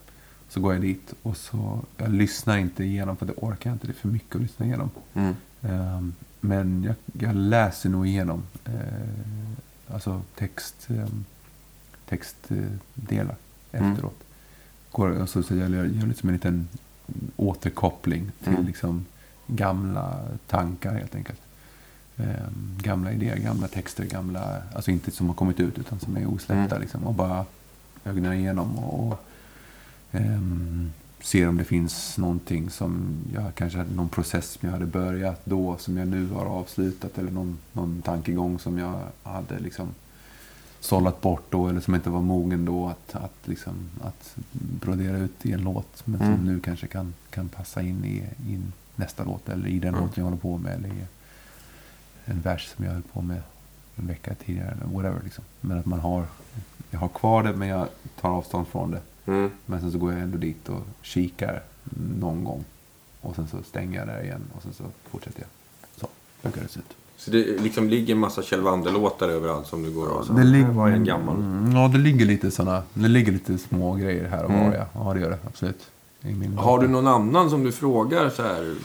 Så 0.49 0.59
går 0.59 0.73
jag 0.73 0.81
dit 0.81 1.13
och 1.23 1.37
så, 1.37 1.79
jag 1.97 2.11
lyssnar 2.11 2.57
inte 2.57 2.83
igenom 2.83 3.17
för 3.17 3.25
det 3.25 3.33
orkar 3.37 3.69
jag 3.69 3.75
inte. 3.75 3.87
Det 3.87 3.91
är 3.91 3.95
för 3.95 4.07
mycket 4.07 4.35
att 4.35 4.41
lyssna 4.41 4.65
igenom. 4.65 4.89
Mm. 5.13 5.35
Ehm, 5.61 6.13
men 6.39 6.83
jag, 6.83 6.95
jag 7.25 7.35
läser 7.35 7.89
nog 7.89 8.07
igenom 8.07 8.43
eh, 8.65 9.93
alltså 9.93 10.21
text, 10.35 10.87
eh, 10.89 11.05
textdelar 12.09 13.35
Mm. 13.71 13.91
efteråt. 13.91 14.23
Går, 14.91 15.09
och 15.09 15.29
så, 15.29 15.43
så 15.43 15.55
jag 15.55 15.69
gör, 15.69 15.85
gör 15.85 16.07
liksom 16.07 16.29
en 16.29 16.33
liten 16.35 16.67
återkoppling 17.35 18.31
till 18.43 18.53
Mm. 18.53 18.65
liksom 18.65 19.05
gamla 19.47 20.19
tankar 20.47 20.93
helt 20.93 21.15
enkelt. 21.15 21.39
Ehm, 22.17 22.77
gamla 22.81 23.11
idéer, 23.11 23.37
gamla 23.37 23.67
texter, 23.67 24.05
gamla, 24.05 24.61
alltså 24.75 24.91
inte 24.91 25.11
som 25.11 25.27
har 25.27 25.35
kommit 25.35 25.59
ut 25.59 25.77
utan 25.79 25.99
som 25.99 26.17
är 26.17 26.25
osläppta. 26.27 26.75
Mm. 26.75 26.81
Liksom, 26.81 27.03
och 27.03 27.13
bara 27.13 27.45
ögnar 28.05 28.33
igenom 28.33 28.79
och, 28.79 29.07
och 29.07 29.19
ehm, 30.11 30.91
ser 31.21 31.47
om 31.47 31.57
det 31.57 31.63
finns 31.63 32.17
någonting 32.17 32.69
som 32.69 33.17
jag 33.33 33.55
kanske 33.55 33.77
hade 33.77 33.95
någon 33.95 34.09
process 34.09 34.45
som 34.49 34.67
jag 34.69 34.73
hade 34.73 34.85
börjat 34.85 35.41
då 35.45 35.77
som 35.77 35.97
jag 35.97 36.07
nu 36.07 36.29
har 36.29 36.45
avslutat 36.45 37.17
eller 37.17 37.31
någon, 37.31 37.57
någon 37.73 38.01
tankegång 38.01 38.59
som 38.59 38.77
jag 38.77 38.99
hade 39.23 39.59
liksom 39.59 39.87
sållat 40.83 41.21
bort 41.21 41.43
då 41.49 41.67
eller 41.67 41.79
som 41.81 41.95
inte 41.95 42.09
var 42.09 42.21
mogen 42.21 42.65
då 42.65 42.87
att, 42.87 43.15
att, 43.15 43.47
liksom, 43.47 43.73
att 44.01 44.35
brodera 44.51 45.17
ut 45.17 45.45
i 45.45 45.51
en 45.51 45.61
låt 45.61 46.01
men 46.07 46.19
som 46.19 46.27
Mm. 46.27 46.45
nu 46.45 46.59
kanske 46.59 46.87
kan, 46.87 47.13
kan 47.29 47.49
passa 47.49 47.81
in 47.81 48.05
i, 48.05 48.17
i 48.53 48.61
nästa 48.95 49.23
låt 49.23 49.49
eller 49.49 49.67
i 49.67 49.79
den 49.79 49.89
Mm. 49.93 50.01
låt 50.07 50.17
jag 50.17 50.23
håller 50.23 50.37
på 50.37 50.57
med 50.57 50.73
eller 50.73 50.89
i 50.89 51.05
en 52.25 52.41
vers 52.41 52.73
som 52.75 52.85
jag 52.85 52.91
höll 52.91 53.01
på 53.01 53.21
med 53.21 53.41
en 53.95 54.07
vecka 54.07 54.35
tidigare 54.45 54.71
eller 54.71 54.85
whatever 54.85 55.21
liksom. 55.23 55.43
Men 55.61 55.79
att 55.79 55.85
man 55.85 55.99
har, 55.99 56.25
jag 56.91 56.99
har 56.99 57.07
kvar 57.09 57.43
det 57.43 57.53
men 57.55 57.67
jag 57.67 57.87
tar 58.21 58.29
avstånd 58.29 58.67
från 58.67 58.91
det. 58.91 59.01
Mm. 59.25 59.51
Men 59.65 59.81
sen 59.81 59.91
så 59.91 59.97
går 59.97 60.13
jag 60.13 60.21
ändå 60.21 60.37
dit 60.37 60.69
och 60.69 60.81
kikar 61.01 61.63
någon 62.19 62.43
gång. 62.43 62.63
Och 63.21 63.35
sen 63.35 63.47
så 63.47 63.63
stänger 63.63 63.99
jag 63.99 64.07
där 64.07 64.23
igen 64.23 64.41
och 64.55 64.63
sen 64.63 64.73
så 64.73 64.83
fortsätter 65.03 65.39
jag. 65.41 65.49
Så 66.01 66.07
brukar 66.41 66.61
det 66.61 66.67
se 66.67 66.79
ut. 66.79 66.95
Så 67.17 67.31
det 67.31 67.61
liksom 67.61 67.89
ligger 67.89 68.13
en 68.13 68.19
massa 68.19 68.41
Kjell 68.41 68.61
Wander-låtar 68.61 69.29
överallt 69.29 69.67
som 69.67 69.83
du 69.83 69.91
går 69.91 70.07
och 70.07 70.25
så. 70.25 70.33
det 70.33 70.43
ligger, 70.43 70.87
en 70.87 71.03
gammal. 71.03 71.35
Mm, 71.35 71.75
ja, 71.75 71.87
det 71.87 71.97
ligger 71.97 72.25
lite 72.25 72.51
såna, 72.51 72.83
det 72.93 73.07
ligger 73.07 73.31
lite 73.31 73.57
små 73.57 73.93
grejer 73.95 74.27
här 74.27 74.43
och 74.43 74.49
Mm. 74.49 74.65
var. 74.65 74.73
Ja. 74.77 74.85
ja, 74.93 75.13
det 75.13 75.19
gör 75.19 75.29
det 75.29 75.39
absolut. 75.47 75.89
Har 76.57 76.79
du 76.81 76.87
någon 76.87 77.07
annan 77.07 77.49
som 77.49 77.63
du 77.63 77.71
frågar 77.71 78.29
så 78.29 78.43
här? 78.43 78.75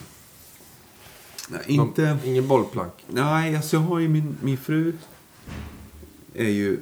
Nej, 1.48 1.60
inte... 1.66 2.02
Någon, 2.09 2.18
ingen 2.24 2.48
bollplank? 2.48 2.92
Nej, 3.06 3.56
alltså 3.56 3.76
jag 3.76 3.80
har 3.82 3.98
ju 3.98 4.09
min, 4.09 4.36
min 4.42 4.56
fru 4.56 4.92
är 6.34 6.48
ju, 6.48 6.80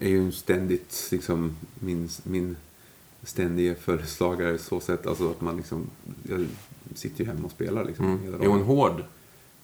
är 0.00 0.08
ju 0.08 0.32
ständigt 0.32 1.08
liksom 1.10 1.56
min, 1.74 2.08
min 2.22 2.56
ständiga 3.22 3.74
följeslagare 3.74 4.58
så 4.58 4.80
sätt. 4.80 5.06
Alltså 5.06 5.30
att 5.30 5.40
man 5.40 5.56
liksom, 5.56 5.86
jag 6.28 6.46
sitter 6.94 7.24
ju 7.24 7.30
hemma 7.30 7.44
och 7.44 7.50
spelar 7.50 7.84
liksom 7.84 8.04
Mm. 8.06 8.22
hela 8.22 8.38
Är 8.44 8.48
hon 8.48 8.62
hård? 8.62 9.04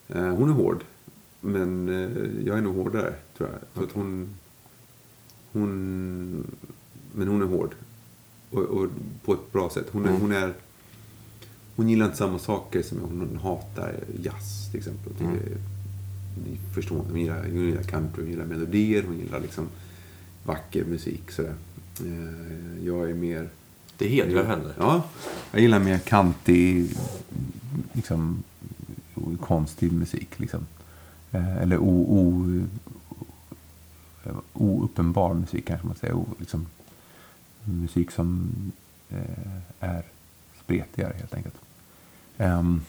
Eh, 0.09 0.23
hon 0.23 0.49
är 0.51 0.55
hård. 0.55 0.81
Men 1.47 1.89
eh, 1.89 2.47
jag 2.47 2.59
är 2.59 2.63
nog 2.63 2.77
hårdare, 2.77 3.15
tror 3.37 3.49
jag. 3.51 3.59
För 3.73 3.85
att 3.85 3.93
hon, 3.93 4.29
hon... 5.53 6.47
Men 7.15 7.29
hon 7.29 7.43
är 7.43 7.47
hård. 7.47 7.75
Och, 8.51 8.63
och 8.63 8.89
på 9.25 9.33
ett 9.35 9.53
bra 9.53 9.71
sätt. 9.71 9.87
Hon, 9.93 10.05
är, 10.05 10.09
Mm. 10.09 10.21
hon 10.21 10.33
är... 10.33 10.55
Hon 11.77 11.89
gillar 11.89 12.05
inte 12.07 12.17
samma 12.19 12.39
saker 12.39 12.83
som 12.83 12.99
jag. 12.99 13.07
Hon 13.07 13.39
hatar 13.43 13.95
jazz, 14.23 14.71
till 14.71 14.79
exempel. 14.79 15.13
Mm. 15.21 15.37
Ni 16.47 16.59
förstår, 16.75 16.97
hon 17.11 17.21
gillar, 17.21 17.43
hon 17.45 17.67
gillar 17.67 17.83
country, 17.83 18.23
hon 18.23 18.31
gillar 18.31 18.45
melodier, 18.45 19.03
hon 19.07 19.19
gillar 19.19 19.41
liksom 19.41 19.69
vacker 20.45 20.85
musik. 20.85 21.31
Sådär. 21.31 21.55
Eh, 22.01 22.87
jag 22.87 23.11
är 23.11 23.15
mer... 23.15 23.49
Det 23.99 24.09
hedrar 24.09 24.45
henne. 24.45 24.73
Ja, 24.79 25.05
jag 25.53 25.63
gillar 25.63 25.79
mer 25.79 25.99
kantig, 25.99 26.91
liksom, 27.93 28.43
konstig 29.41 29.93
musik. 29.93 30.29
Liksom. 30.37 30.67
Eh, 31.33 31.57
eller 31.57 31.79
o, 31.79 32.05
o, 32.09 32.47
ouppenbar 34.53 35.35
musik 35.35 35.67
kanske 35.67 35.87
man 35.87 35.97
säger. 35.97 36.15
O, 36.15 36.27
liksom, 36.39 36.67
musik 37.65 38.11
som 38.11 38.53
eh, 39.11 39.57
är 39.81 40.03
spretigare 40.65 41.13
helt 41.19 41.35
enkelt. 41.35 41.55
Ehm, 42.39 42.81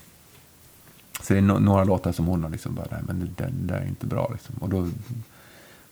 så 1.21 1.33
det 1.33 1.39
är 1.39 1.41
no 1.41 1.59
några 1.59 1.83
låtar 1.83 2.11
som 2.11 2.25
hon 2.25 2.43
har 2.43 2.49
liksom 2.49 2.75
bara, 2.75 2.87
nej 2.91 3.01
men 3.07 3.33
det, 3.37 3.49
där 3.51 3.75
är 3.81 3.87
inte 3.87 4.05
bra 4.05 4.29
liksom. 4.33 4.55
Och 4.59 4.69
då, 4.69 4.89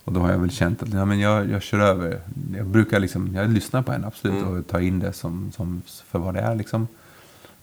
Och 0.04 0.12
då 0.12 0.20
har 0.20 0.30
jag 0.30 0.38
väl 0.38 0.50
känt 0.50 0.82
att 0.82 0.92
ja, 0.92 1.04
men 1.04 1.18
jag, 1.20 1.50
jag 1.50 1.62
kör 1.62 1.78
över. 1.78 2.20
Jag 2.56 2.66
brukar 2.66 3.00
liksom, 3.00 3.34
jag 3.34 3.50
lyssnar 3.50 3.82
på 3.82 3.92
henne 3.92 4.06
absolut 4.06 4.42
Mm. 4.42 4.48
och 4.58 4.66
tar 4.66 4.80
in 4.80 4.98
det 4.98 5.12
som, 5.12 5.52
som 5.52 5.82
för 5.86 6.18
vad 6.18 6.34
det 6.34 6.40
är 6.40 6.54
liksom. 6.54 6.88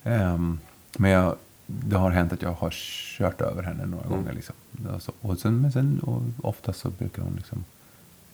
Ehm, 0.03 0.60
men 0.97 1.11
jag, 1.11 1.35
det 1.68 1.95
har 1.97 2.11
hänt 2.11 2.34
att 2.34 2.41
jag 2.41 2.51
har 2.53 2.69
kört 3.18 3.41
över 3.41 3.64
henne 3.64 3.85
några 3.85 4.05
Mm. 4.05 4.18
gånger 4.18 4.34
liksom. 4.34 4.55
Alltså, 4.94 5.12
och 5.22 5.40
sen, 5.40 5.62
men 5.62 5.72
sen 5.72 6.00
och 6.00 6.22
ofta 6.48 6.74
så 6.74 6.90
brukar 6.90 7.22
hon 7.22 7.36
liksom 7.36 7.64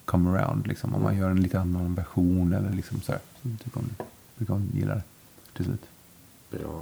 come 0.06 0.30
around 0.30 0.68
liksom. 0.68 0.96
Om 0.96 1.04
man 1.04 1.18
gör 1.18 1.30
en 1.30 1.42
lite 1.42 1.60
annan 1.60 1.96
version 1.96 2.54
eller 2.54 2.72
liksom 2.72 3.02
så 3.02 3.12
här. 3.12 3.22
Så 3.42 3.50
tycker 3.64 3.80
hon, 3.80 3.96
brukar 4.38 4.54
hon 4.54 4.72
gilla 4.74 4.96
det 4.96 5.04
till 5.54 5.66
slut. 5.66 5.82
Bra. 6.52 6.82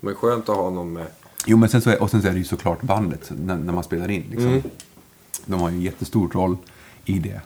Men 0.00 0.14
skönt 0.14 0.48
att 0.48 0.56
ha 0.56 0.70
någon 0.70 0.92
med. 0.92 1.06
Jo, 1.46 1.56
men 1.56 1.68
sen 1.68 1.82
så 1.82 1.90
är, 1.90 2.02
och 2.02 2.10
sen 2.10 2.22
så 2.22 2.28
är 2.28 2.32
det 2.32 2.38
ju 2.38 2.44
såklart 2.44 2.82
bandet 2.82 3.32
när, 3.44 3.56
när 3.56 3.72
man 3.72 3.84
spelar 3.84 4.10
in. 4.10 4.22
Liksom. 4.30 4.48
Mm. 4.48 4.62
De 5.46 5.60
har 5.60 5.70
ju 5.70 5.76
en 5.76 5.82
jättestor 5.82 6.28
roll 6.28 6.56
i 7.04 7.18
det. 7.18 7.40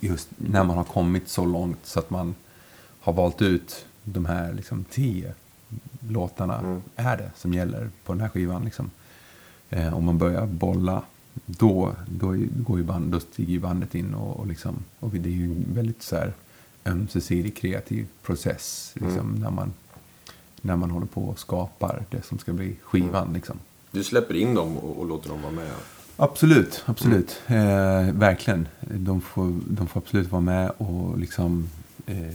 Just 0.00 0.28
när 0.36 0.64
man 0.64 0.76
har 0.76 0.84
kommit 0.84 1.28
så 1.28 1.44
långt 1.44 1.78
så 1.86 1.98
att 1.98 2.10
man 2.10 2.34
har 3.00 3.12
valt 3.12 3.42
ut 3.42 3.86
de 4.04 4.26
här 4.26 4.52
liksom, 4.52 4.84
tio 4.84 5.34
låtarna. 6.08 6.58
Mm. 6.58 6.82
Är 6.96 7.16
det 7.16 7.30
som 7.36 7.54
gäller 7.54 7.90
på 8.04 8.12
den 8.12 8.20
här 8.20 8.28
skivan. 8.28 8.64
Liksom. 8.64 8.90
Eh, 9.70 9.96
om 9.96 10.04
man 10.04 10.18
börjar 10.18 10.46
bolla, 10.46 11.02
då, 11.46 11.94
då, 12.06 12.36
går 12.56 12.78
ju 12.78 12.84
band, 12.84 13.12
då 13.12 13.20
stiger 13.20 13.52
ju 13.52 13.60
bandet 13.60 13.94
in. 13.94 14.14
Och, 14.14 14.40
och, 14.40 14.46
liksom, 14.46 14.84
och 15.00 15.10
det 15.10 15.28
är 15.28 15.32
ju 15.32 15.44
en 15.44 15.64
väldigt 15.74 16.02
så 16.02 16.16
här, 16.16 16.32
ömsesidig 16.86 17.56
kreativ 17.56 18.06
process. 18.22 18.94
Liksom, 18.94 19.34
när, 19.34 19.50
man, 19.50 19.72
när 20.60 20.76
man 20.76 20.90
håller 20.90 21.06
på 21.06 21.24
och 21.24 21.38
skapar 21.38 22.04
det 22.10 22.22
som 22.22 22.38
ska 22.38 22.52
bli 22.52 22.76
skivan. 22.82 23.32
Liksom. 23.32 23.58
Du 23.90 24.04
släpper 24.04 24.34
in 24.34 24.54
dem 24.54 24.76
och, 24.78 24.98
och 24.98 25.06
låter 25.06 25.28
dem 25.28 25.42
vara 25.42 25.52
med. 25.52 25.70
Absolut, 26.16 26.82
absolut. 26.86 27.42
Eh, 27.46 28.12
verkligen. 28.12 28.68
De 28.80 29.20
får, 29.20 29.60
de 29.68 29.86
får 29.86 30.00
absolut 30.00 30.30
vara 30.30 30.42
med 30.42 30.72
och 30.78 31.18
liksom 31.18 31.68
eh, 32.06 32.34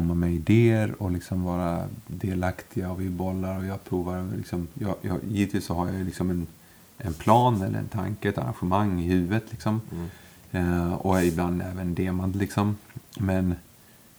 komma 0.00 0.14
med 0.14 0.34
idéer 0.34 1.02
och 1.02 1.10
liksom 1.10 1.42
vara 1.42 1.88
delaktiga. 2.06 2.90
Och 2.90 3.00
vi 3.00 3.10
bollar 3.10 3.58
och 3.58 3.64
jag 3.64 3.84
provar. 3.84 4.18
och 4.18 4.36
Liksom, 4.36 4.68
jag, 4.74 4.94
jag, 5.02 5.18
givetvis 5.28 5.64
så 5.64 5.74
har 5.74 5.88
jag 5.88 6.06
liksom 6.06 6.30
en, 6.30 6.46
en 6.98 7.14
plan 7.14 7.62
eller 7.62 7.78
en 7.78 7.88
tanke, 7.88 8.28
ett 8.28 8.38
arrangemang 8.38 9.00
i 9.00 9.08
huvudet. 9.08 9.44
Liksom. 9.50 9.80
Eh, 10.52 10.92
och 10.92 11.24
ibland 11.24 11.62
även 11.62 11.94
demad. 11.94 12.36
Liksom. 12.36 12.76
Men, 13.18 13.54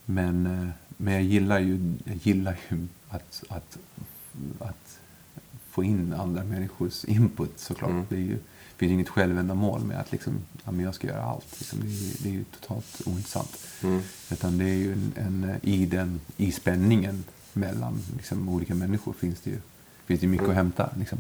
men, 0.06 0.46
eh, 0.46 0.68
men 0.98 1.14
jag 1.14 1.24
gillar 1.24 1.60
ju, 1.60 1.96
jag 2.04 2.16
gillar 2.16 2.58
ju 2.70 2.88
att, 3.10 3.44
att, 3.50 3.78
att 4.60 5.00
få 5.70 5.84
in 5.84 6.14
andra 6.14 6.44
människors 6.44 7.06
input 7.06 7.60
såklart. 7.60 7.90
Mm. 7.90 8.06
Det 8.10 8.16
är 8.16 8.20
ju, 8.20 8.38
finns 8.82 8.90
ju 8.90 8.94
inget 8.94 9.10
självändamål 9.10 9.82
med 9.84 10.00
att 10.00 10.12
liksom, 10.12 10.34
ja, 10.66 10.72
men 10.72 10.86
jag 10.86 10.96
ska 10.96 11.08
göra 11.08 11.24
allt. 11.24 11.46
Liksom. 11.60 11.80
Det, 11.80 11.86
är, 11.88 12.24
det 12.24 12.30
är 12.30 12.34
ju 12.34 12.44
totalt 12.44 13.02
ointressant. 13.06 13.58
Mm. 13.84 14.02
Utan 14.32 14.58
det 14.58 14.64
är 14.66 14.76
ju 14.76 14.94
en, 14.94 15.14
en, 15.16 15.56
i, 15.62 15.86
den, 15.86 16.22
i 16.38 16.52
spänningen 16.52 17.24
mellan 17.54 18.00
liksom, 18.18 18.50
olika 18.50 18.76
människor 18.76 19.14
finns 19.14 19.40
det 19.42 19.50
ju, 19.50 19.58
finns 20.06 20.22
det 20.22 20.28
mycket 20.28 20.44
Mm. 20.46 20.52
att 20.52 20.58
hämta. 20.58 20.90
Liksom. 21.00 21.20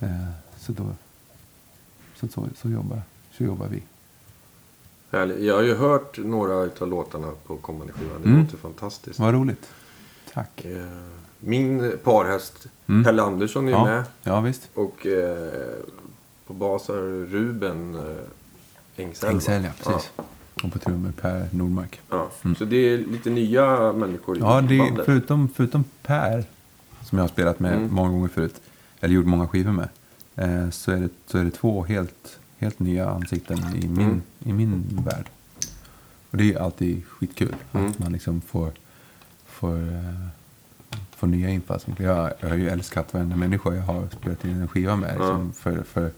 Eh, 0.00 0.24
så, 0.58 0.72
då, 0.72 0.86
så, 2.16 2.28
så, 2.28 2.48
så, 2.56 2.68
jobbar, 2.70 3.02
så 3.32 3.44
jobbar 3.44 3.66
vi. 3.68 3.82
Härligt. 5.10 5.40
Jag 5.40 5.54
har 5.54 5.62
ju 5.62 5.74
hört 5.74 6.18
några 6.18 6.54
av 6.54 6.88
låtarna 6.88 7.32
på 7.46 7.56
kommande 7.56 7.92
skivan. 7.92 8.22
Det 8.22 8.28
Mm. 8.28 8.42
låter 8.42 8.56
fantastiskt. 8.56 9.18
Vad 9.18 9.34
roligt. 9.34 9.68
Tack. 10.32 10.64
Eh, 10.64 10.86
Min 11.42 11.92
parhäst 12.04 12.66
Mm. 12.88 13.04
Pelle 13.04 13.22
Andersson 13.22 13.68
är 13.68 13.72
Ja, 13.72 13.84
med. 13.84 14.04
ja 14.22 14.40
visst. 14.40 14.68
Och 14.74 15.06
eh, 15.06 15.52
på 16.50 16.54
bas 16.54 16.88
har 16.88 17.26
Ruben 17.26 17.94
eh, 17.94 19.02
Engsell. 19.04 19.28
va? 19.28 19.32
Engsell, 19.34 19.64
ja, 19.64 19.70
precis. 19.84 20.10
Och 20.62 20.72
på 20.72 20.78
trummor 20.78 21.12
Per 21.20 21.48
Nordmark. 21.52 22.00
Ja. 22.10 22.30
Mm. 22.42 22.54
Så 22.56 22.64
det 22.64 22.76
är 22.76 22.98
lite 22.98 23.30
nya 23.30 23.92
människor 23.92 24.36
i 24.36 24.40
Ja, 24.40 24.60
det 24.60 24.78
bandet. 24.78 25.06
förutom, 25.06 25.48
förutom 25.48 25.84
Per, 26.02 26.44
som 27.04 27.18
jag 27.18 27.22
har 27.22 27.28
spelat 27.28 27.60
med 27.60 27.72
Mm. 27.74 27.94
många 27.94 28.10
gånger 28.10 28.28
förut, 28.28 28.60
eller 29.00 29.14
gjort 29.14 29.26
många 29.26 29.48
skivor 29.48 29.72
med, 29.72 29.88
eh, 30.36 30.70
så, 30.70 30.90
är 30.92 30.96
det, 31.00 31.08
så 31.26 31.38
är 31.38 31.44
det 31.44 31.50
två 31.50 31.84
helt, 31.84 32.38
helt 32.58 32.78
nya 32.78 33.10
ansikten 33.10 33.58
i 33.58 33.88
min, 33.88 34.00
Mm. 34.00 34.22
i 34.38 34.52
min 34.52 35.02
värld. 35.04 35.26
Och 36.30 36.36
det 36.36 36.52
är 36.54 36.58
alltid 36.62 37.06
skitkul 37.06 37.54
Mm. 37.72 37.86
att 37.90 37.98
man 37.98 38.12
liksom 38.12 38.40
får, 38.40 38.70
får, 39.46 39.76
eh, 39.76 40.26
får 41.16 41.26
nya 41.26 41.48
infallsvinklar. 41.50 42.06
Jag, 42.06 42.32
jag 42.40 42.48
har 42.48 42.56
ju 42.56 42.68
älskat 42.68 43.14
varenda 43.14 43.36
människa 43.36 43.74
jag 43.74 43.82
har 43.82 44.08
spelat 44.20 44.44
in 44.44 44.60
en 44.60 44.68
skiva 44.68 44.96
med. 44.96 45.10
Liksom, 45.18 45.52
för, 45.52 45.82
för, 45.82 46.10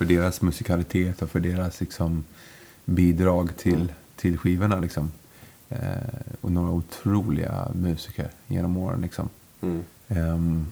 för 0.00 0.04
deras 0.04 0.42
musikalitet 0.42 1.22
och 1.22 1.30
för 1.30 1.40
deras 1.40 1.80
liksom, 1.80 2.24
bidrag 2.84 3.56
till, 3.56 3.92
till 4.16 4.38
skivorna. 4.38 4.80
Liksom. 4.80 5.12
Eh, 5.68 5.78
och 6.40 6.52
några 6.52 6.70
otroliga 6.70 7.68
musiker 7.74 8.30
genom 8.46 8.76
åren. 8.76 9.00
Liksom. 9.00 9.28
Mm. 9.60 9.82
Ehm, 10.08 10.66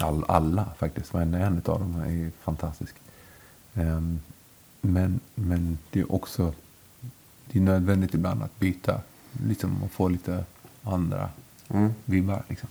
all, 0.00 0.24
alla 0.28 0.68
faktiskt, 0.78 1.12
varenda 1.12 1.38
en 1.38 1.56
av 1.56 1.80
dem 1.80 2.00
är 2.00 2.30
fantastisk. 2.42 2.94
Ehm, 3.74 4.20
men, 4.80 5.20
men 5.34 5.78
det 5.90 6.00
är 6.00 6.12
också 6.12 6.54
det 7.46 7.58
är 7.58 7.62
nödvändigt 7.62 8.14
ibland 8.14 8.42
att 8.42 8.58
byta 8.58 9.00
liksom, 9.46 9.82
och 9.82 9.90
få 9.90 10.08
lite 10.08 10.44
andra 10.82 11.28
Mm. 11.68 11.92
vibbar. 12.04 12.42
Liksom. 12.48 12.68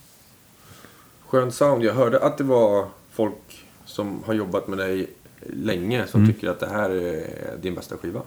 Skön 1.28 1.52
sound. 1.52 1.84
Jag 1.84 1.94
hörde 1.94 2.20
att 2.26 2.38
det 2.38 2.44
var 2.44 2.88
folk 3.12 3.66
som 3.86 4.24
har 4.26 4.34
jobbat 4.34 4.68
med 4.68 4.78
dig 4.78 5.08
länge 5.48 6.08
som 6.08 6.22
Mm. 6.24 6.34
tycker 6.34 6.50
att 6.50 6.60
det 6.60 6.70
här 6.70 6.90
är 6.90 7.58
din 7.62 7.76
bästa 7.76 7.98
skiva. 7.98 8.22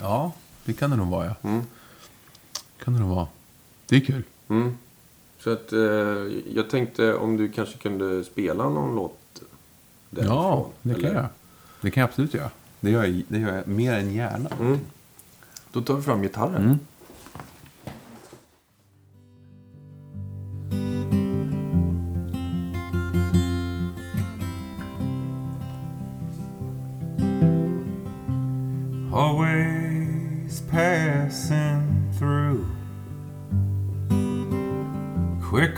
Ja, 0.00 0.32
det 0.64 0.72
kan 0.72 0.90
det 0.90 0.96
nog 0.96 1.08
vara. 1.08 1.26
Ja. 1.26 1.34
Mm. 1.48 1.62
kan 2.84 2.94
det 2.94 3.00
nog 3.00 3.08
vara. 3.14 3.26
Det 3.86 3.96
är 3.96 4.00
kul. 4.00 4.22
Mm. 4.48 4.76
Så 5.38 5.50
att 5.52 5.72
eh, 5.72 5.78
jag 6.54 6.70
tänkte 6.70 7.14
om 7.14 7.36
du 7.36 7.48
kanske 7.48 7.78
kunde 7.78 8.24
spela 8.24 8.68
någon 8.68 8.94
låt 8.96 9.18
därifrån. 10.10 10.36
Ja, 10.36 10.68
det 10.82 10.94
kan 10.94 11.04
eller? 11.04 11.14
jag. 11.14 11.26
Det 11.80 11.90
kan 11.90 12.00
jag 12.00 12.08
absolut 12.08 12.34
göra. 12.34 12.50
Det 12.80 12.90
gör 12.90 13.04
jag, 13.04 13.22
det 13.28 13.38
gör 13.38 13.56
jag 13.56 13.66
mer 13.68 13.92
än 13.92 14.12
gärna. 14.14 14.50
Mm. 14.60 14.78
Då 15.72 15.80
tar 15.82 15.94
vi 15.94 16.02
fram 16.02 16.22
gitarren. 16.22 16.80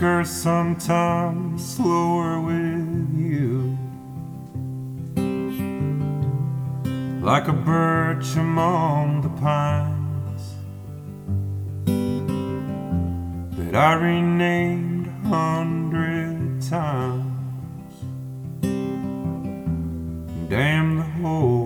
Quicker 0.06 0.24
sometimes, 0.24 1.74
slower 1.74 2.40
with 2.40 3.12
you. 3.18 3.76
Like 7.20 7.48
a 7.48 7.52
birch 7.52 8.36
among 8.36 9.22
the 9.22 9.30
pines 9.40 10.44
that 13.58 13.74
I 13.74 13.94
renamed 13.94 15.08
a 15.08 15.28
hundred 15.28 16.62
times. 16.62 17.94
Damn 20.48 20.98
the 20.98 21.02
horse. 21.02 21.65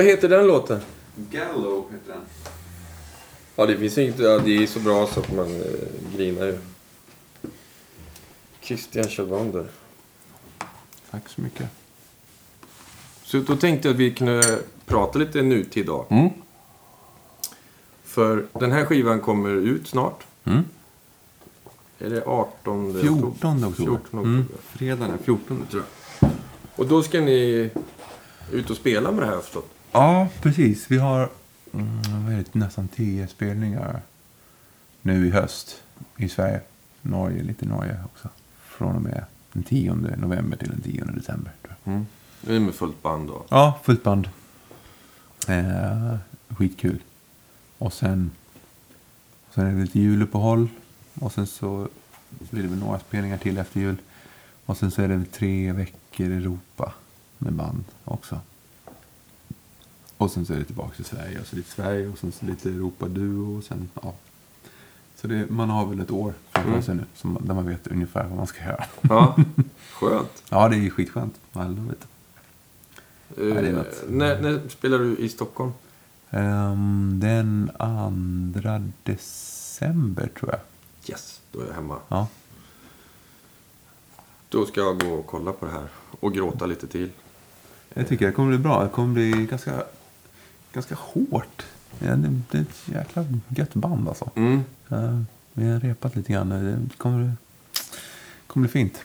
Vad 0.00 0.06
heter 0.06 0.28
den 0.28 0.46
låten? 0.46 0.80
Gallow 1.16 1.84
heter 1.92 2.12
den. 2.12 2.22
Ja, 3.56 3.66
det 3.66 3.76
finns 3.76 3.98
inget... 3.98 4.18
Ja, 4.18 4.38
det 4.38 4.62
är 4.62 4.66
så 4.66 4.80
bra 4.80 5.06
så 5.06 5.20
att 5.20 5.32
man 5.32 5.46
eh, 5.46 6.16
grinar 6.16 6.46
ju. 6.46 6.58
Christian 8.60 9.08
Kjellvander. 9.08 9.66
Tack 11.10 11.28
så 11.28 11.40
mycket. 11.40 11.68
Så 13.22 13.38
då 13.38 13.56
tänkte 13.56 13.88
jag 13.88 13.94
att 13.94 14.00
vi 14.00 14.14
kunde 14.14 14.58
prata 14.86 15.18
lite 15.18 15.42
nutid 15.42 15.86
då. 15.86 16.06
Mm. 16.10 16.30
För 18.04 18.46
den 18.52 18.72
här 18.72 18.84
skivan 18.84 19.20
kommer 19.20 19.50
ut 19.50 19.88
snart. 19.88 20.24
Mm. 20.44 20.64
Är 21.98 22.10
det 22.10 22.22
18 22.26 23.00
14 23.00 23.64
oktober. 23.64 23.76
14 23.76 23.94
oktober. 23.98 24.28
Mm. 24.28 24.48
Fredagen 24.62 25.14
är 25.14 25.18
14 25.24 25.66
tror 25.70 25.82
jag. 26.20 26.30
Och 26.76 26.86
då 26.86 27.02
ska 27.02 27.20
ni 27.20 27.70
ut 28.52 28.70
och 28.70 28.76
spela 28.76 29.12
med 29.12 29.22
det 29.22 29.26
här 29.26 29.40
förstått. 29.40 29.70
Ja, 29.92 30.28
precis. 30.40 30.90
Vi 30.90 30.98
har 30.98 31.28
mm, 31.72 32.26
det, 32.26 32.54
nästan 32.54 32.88
10 32.88 33.28
spelningar 33.28 34.00
nu 35.02 35.26
i 35.26 35.30
höst 35.30 35.82
i 36.16 36.28
Sverige. 36.28 36.60
Norge, 37.02 37.42
lite 37.42 37.66
Norge 37.66 38.00
också. 38.04 38.28
Från 38.60 38.96
och 38.96 39.02
med 39.02 39.24
den 39.52 39.62
10 39.62 39.94
november 39.94 40.56
till 40.56 40.68
den 40.68 40.80
10 40.80 41.04
december. 41.04 41.52
Tror 41.62 41.78
jag. 41.84 42.04
Det 42.40 42.56
är 42.56 42.60
med 42.60 42.74
fullt 42.74 43.02
band 43.02 43.28
då. 43.28 43.44
Ja, 43.48 43.80
fullt 43.84 44.02
band. 44.02 44.28
Eh, 45.48 46.16
skitkul. 46.48 47.02
Och 47.78 47.92
sen, 47.92 48.30
sen 49.54 49.66
är 49.66 49.72
det 49.72 49.80
lite 49.80 49.98
juluppehåll. 49.98 50.68
Och 51.14 51.32
sen 51.32 51.46
så 51.46 51.88
blir 52.50 52.62
det 52.62 52.68
väl 52.68 52.78
några 52.78 52.98
spelningar 52.98 53.38
till 53.38 53.58
efter 53.58 53.80
jul. 53.80 53.96
Och 54.66 54.76
sen 54.76 54.90
så 54.90 55.02
är 55.02 55.08
det 55.08 55.16
väl 55.16 55.26
tre 55.26 55.72
veckor 55.72 56.30
i 56.30 56.36
Europa 56.36 56.92
med 57.38 57.52
band 57.52 57.84
också. 58.04 58.40
Och 60.20 60.30
sen 60.30 60.46
så 60.46 60.52
är 60.52 60.58
det 60.58 60.64
tillbaka 60.64 60.94
till 60.96 61.04
Sverige. 61.04 61.40
Och 61.40 61.46
så 61.46 61.56
lite 61.56 61.70
Sverige 61.70 62.08
och 62.08 62.18
sen 62.18 62.32
så 62.32 62.46
lite 62.46 62.68
Europa-duo. 62.68 63.58
Och 63.58 63.64
sen, 63.64 63.88
ja. 64.02 64.14
Så 65.16 65.26
det, 65.26 65.50
man 65.50 65.70
har 65.70 65.86
väl 65.86 66.00
ett 66.00 66.10
år 66.10 66.34
framför 66.50 66.70
Mm. 66.70 66.82
sig 66.82 66.94
nu. 66.94 67.04
Som, 67.14 67.38
där 67.40 67.54
man 67.54 67.66
vet 67.66 67.86
ungefär 67.86 68.24
vad 68.28 68.36
man 68.36 68.46
ska 68.46 68.64
göra. 68.64 68.84
Ja, 69.00 69.36
skönt. 69.92 70.42
Ja, 70.50 70.68
det 70.68 70.76
är 70.76 70.90
skitskönt. 70.90 71.34
I 71.54 71.58
love 71.58 71.92
it. 71.92 72.06
Eh, 73.38 73.72
något. 73.74 74.04
när, 74.08 74.40
när 74.42 74.68
spelar 74.68 74.98
du 74.98 75.16
i 75.16 75.28
Stockholm? 75.28 75.72
Ehm, 76.30 77.20
den 77.22 77.70
2 78.62 78.92
december 79.02 80.30
tror 80.38 80.50
jag. 80.50 80.60
Yes, 81.10 81.40
då 81.52 81.60
är 81.60 81.66
jag 81.66 81.74
hemma. 81.74 81.98
Ja. 82.08 82.26
Då 84.48 84.66
ska 84.66 84.80
jag 84.80 85.00
gå 85.00 85.08
och 85.14 85.26
kolla 85.26 85.52
på 85.52 85.66
det 85.66 85.72
här. 85.72 85.88
Och 86.20 86.34
gråta 86.34 86.66
lite 86.66 86.86
till. 86.86 87.10
Jag 87.94 88.08
tycker 88.08 88.26
det 88.26 88.32
kommer 88.32 88.48
bli 88.48 88.58
bra. 88.58 88.82
Det 88.84 88.88
kommer 88.90 89.14
bli 89.14 89.30
ganska, 89.50 89.84
ganska 90.72 90.94
hårt. 90.98 91.62
Ja, 91.98 92.16
det, 92.16 92.40
det 92.50 92.58
är 92.58 92.62
ett 92.62 92.82
jäkla 92.94 93.24
gött 93.48 93.74
band 93.74 94.08
alltså. 94.08 94.30
Mm. 94.34 94.60
Vi 95.52 95.68
har 95.68 95.80
repat 95.80 96.16
lite 96.16 96.32
grann. 96.32 96.48
Det 96.48 96.96
kommer, 96.96 97.32
kommer 98.46 98.66
bli 98.68 98.72
fint. 98.72 98.98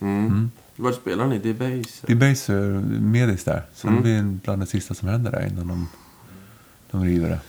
Mm. 0.00 0.26
Mm. 0.26 0.50
Var 0.76 0.92
spelar 0.92 1.26
ni? 1.26 1.38
Det 1.38 1.48
är 1.50 1.54
Base? 1.54 2.06
Det 2.06 2.52
är 2.52 3.00
Medis 3.00 3.44
där. 3.44 3.62
Så 3.74 3.88
Mm. 3.88 3.96
det 3.96 4.02
blir 4.02 4.22
bland 4.44 4.62
det 4.62 4.66
sista 4.66 4.94
som 4.94 5.08
händer 5.08 5.30
där 5.30 5.46
innan 5.46 5.68
de, 5.68 5.88
de 6.90 7.04
river 7.04 7.28
det. 7.28 7.40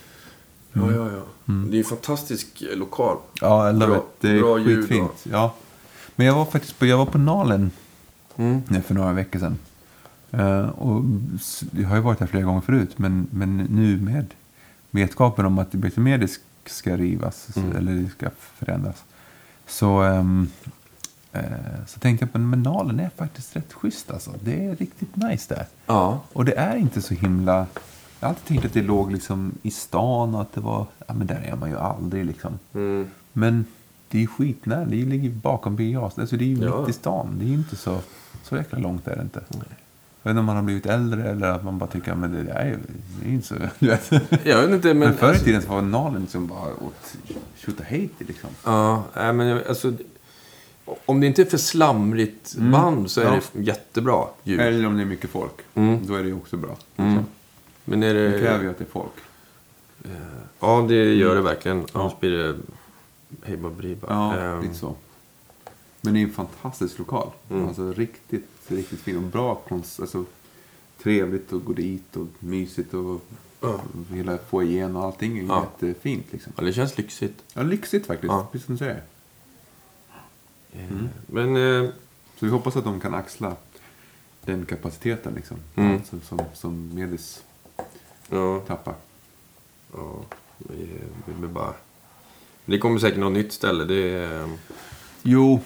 Ja, 0.74 0.92
ja, 0.92 1.12
ja. 1.12 1.24
Mm. 1.54 1.72
Det 1.72 1.78
är 1.78 1.80
en 1.80 1.84
fantastisk 1.86 2.62
eh, 2.72 2.78
lokal. 2.78 3.18
Ja, 3.42 3.72
love 3.72 3.88
Bra-. 3.88 4.06
Det 4.20 4.30
är 4.30 4.40
bra 4.42 4.60
ljud 4.60 4.80
skitfint. 4.80 5.26
Ja. 5.32 5.54
Men 6.16 6.28
jag 6.28 6.36
var 6.36 6.46
faktiskt 6.46 6.80
på, 6.80 6.86
jag 6.86 6.98
var 6.98 7.06
på 7.06 7.18
Nalen 7.18 7.72
Mm. 8.40 8.62
för 8.84 8.94
några 8.94 9.14
veckor 9.14 9.40
sedan. 9.40 9.58
Eh, 10.38 10.70
och 10.70 11.04
jag 11.72 11.88
har 11.90 11.96
ju 11.96 12.02
varit 12.02 12.20
här 12.20 12.28
flera 12.28 12.44
gånger 12.44 12.62
förut, 12.62 12.98
men, 13.00 13.28
men 13.32 13.58
nu 13.58 13.98
med 14.02 14.26
vetskapen 14.92 15.46
om 15.46 15.60
att 15.60 15.72
Bete 15.72 16.00
Medisk 16.00 16.42
ska 16.66 16.98
rivas, 16.98 17.58
Mm. 17.58 17.76
eller 17.76 17.92
det 17.94 18.10
ska 18.10 18.30
förändras, 18.54 19.04
så, 19.68 20.02
ehm, 20.02 20.48
eh, 21.32 21.42
så 21.88 22.00
tänkte 22.00 22.24
jag 22.26 22.32
på 22.34 22.40
men 22.40 22.64
Nalen 22.64 23.00
är 23.00 23.10
faktiskt 23.16 23.56
rätt 23.56 23.74
schysst 23.74 24.12
alltså. 24.12 24.32
Det 24.44 24.66
är 24.66 24.76
riktigt 24.76 25.16
nice 25.16 25.56
där. 25.56 25.66
Ja. 25.86 26.20
Och 26.34 26.46
det 26.46 26.58
är 26.58 26.76
inte 26.76 27.02
så 27.02 27.14
himla... 27.14 27.66
Jag 28.20 28.28
har 28.28 28.30
alltid 28.30 28.46
tänkt 28.46 28.66
att 28.66 28.74
det 28.74 28.82
låg 28.82 29.12
liksom 29.12 29.52
i 29.62 29.72
stan 29.72 30.36
och 30.36 30.42
att 30.42 30.54
det 30.54 30.62
var... 30.62 30.86
Ja, 31.08 31.14
men 31.14 31.28
där 31.28 31.42
är 31.52 31.56
man 31.56 31.70
ju 31.70 31.78
aldrig 31.78 32.26
liksom. 32.26 32.60
Mm. 32.74 33.08
Men 33.34 33.66
det 34.10 34.18
är 34.18 34.22
ju 34.22 34.28
skitnära. 34.28 34.86
Det 34.86 34.96
ligger 35.06 35.30
bakom 35.30 35.76
Jarlsberg. 35.80 36.24
Alltså 36.24 36.38
det 36.38 36.44
är 36.44 36.48
ju 36.48 36.64
Ja. 36.66 36.80
mitt 36.80 36.90
i 36.90 36.94
stan. 36.94 37.36
Det 37.40 37.46
är 37.46 37.50
ju 37.50 37.54
inte 37.54 37.76
så, 37.76 38.00
så 38.44 38.56
jäkla 38.58 38.80
långt 38.80 39.08
är 39.08 39.16
det 39.16 39.22
inte. 39.22 39.42
Jag 40.24 40.30
vet 40.30 40.32
inte 40.32 40.40
om 40.40 40.46
man 40.46 40.56
har 40.56 40.64
blivit 40.64 40.86
äldre 40.86 41.30
eller 41.32 41.48
att 41.48 41.64
man 41.64 41.78
bara 41.78 41.90
tycker 41.90 42.12
att 42.12 42.22
det 42.22 42.52
är 42.52 42.66
ju 42.66 42.78
det 43.22 43.30
är 43.30 43.34
inte 43.34 43.48
så... 43.48 43.56
Du 43.80 43.88
vet. 43.88 44.12
Jag 44.46 44.62
vet 44.62 44.70
inte, 44.70 44.88
men... 44.88 44.98
Men 45.00 45.18
förr 45.18 45.28
i 45.28 45.30
alltså- 45.30 45.46
tiden 45.46 45.62
så 45.62 45.68
var 45.70 45.82
Nalen 45.82 46.22
liksom 46.22 46.48
bara 46.48 46.74
åt 46.74 47.16
tjotahejti 47.58 48.24
liksom. 48.26 48.50
Ja, 48.64 49.04
nej, 49.16 49.34
men 49.34 49.48
jag- 49.48 49.68
alltså... 49.68 49.94
Om 51.06 51.20
det 51.20 51.28
inte 51.28 51.42
är 51.42 51.46
för 51.46 51.58
slamrigt 51.58 52.56
band 52.56 53.12
så 53.12 53.22
är 53.22 53.26
Ja. 53.26 53.40
det 53.54 53.62
jättebra 53.62 54.24
ljud. 54.44 54.60
Eller 54.60 54.88
om 54.88 54.96
det 54.98 55.04
är 55.04 55.06
mycket 55.06 55.30
folk. 55.30 55.54
Mm. 55.74 56.08
Då 56.08 56.16
är 56.16 56.24
det 56.24 56.34
också 56.34 56.58
bra. 56.58 56.76
Mm. 56.98 57.24
Men 57.86 58.04
är 58.04 58.14
Det 58.14 58.40
kräver 58.40 58.58
det... 58.58 58.64
ju 58.64 58.70
att 58.70 58.78
det 58.78 58.84
är 58.84 58.90
folk. 58.90 59.12
Ja, 60.60 60.86
det 60.90 60.96
gör 61.14 61.36
det 61.36 61.42
verkligen. 61.42 61.86
Annars 61.94 62.20
blir 62.20 62.32
det... 62.32 62.56
Hej 63.44 63.58
Baberiba. 63.58 64.08
Ja, 64.10 64.36
Ehm, 64.38 64.62
lite 64.62 64.74
så. 64.76 64.96
Men 66.02 66.14
det 66.14 66.20
är 66.20 66.24
en 66.24 66.30
fantastisk 66.34 67.00
lokal. 67.00 67.30
Mm. 67.50 67.68
Alltså 67.68 67.92
riktigt, 67.94 68.50
riktigt 68.72 69.00
fin 69.00 69.18
och 69.18 69.24
bra 69.24 69.56
konst. 69.56 70.00
Alltså, 70.00 70.26
trevligt 71.04 71.54
att 71.54 71.66
gå 71.66 71.74
dit 71.74 72.16
och 72.18 72.28
mysigt 72.40 72.94
och 72.94 73.22
Ja. 73.62 73.82
hela 74.12 74.38
foajén 74.38 74.96
och 74.96 75.04
allting 75.04 75.38
är 75.40 75.44
Ja. 75.44 75.68
jättefint 75.82 76.26
liksom. 76.32 76.54
Ja, 76.58 76.64
det 76.64 76.74
känns 76.74 76.98
lyxigt. 76.98 77.44
Ja, 77.54 77.64
lyxigt 77.64 78.06
faktiskt. 78.08 78.32
Ja. 78.32 78.48
Precis 78.52 78.66
som 78.66 78.76
du 78.76 78.80
säger. 78.80 79.04
Men 81.28 81.56
eh, 81.56 81.90
Så 82.40 82.46
vi 82.46 82.52
hoppas 82.52 82.76
att 82.76 82.84
de 82.84 83.00
kan 83.00 83.14
axla 83.14 83.56
den 84.46 84.66
kapaciteten 84.66 85.34
liksom. 85.34 85.58
Mm. 85.76 86.04
Som, 86.04 86.22
som, 86.22 86.40
som 86.54 86.92
Medis 86.96 87.44
ja, 88.30 88.60
tappar. 88.60 88.96
ja, 89.94 90.20
vi, 90.58 90.90
vi 91.26 91.34
blir 91.34 91.50
bara... 91.50 91.74
Det 92.66 92.80
kommer 92.80 93.00
säkert 93.00 93.20
något 93.20 93.34
nytt 93.34 93.54
ställe. 93.54 93.86
Det 93.86 94.10
är... 94.10 94.50
Jo, 95.24 95.62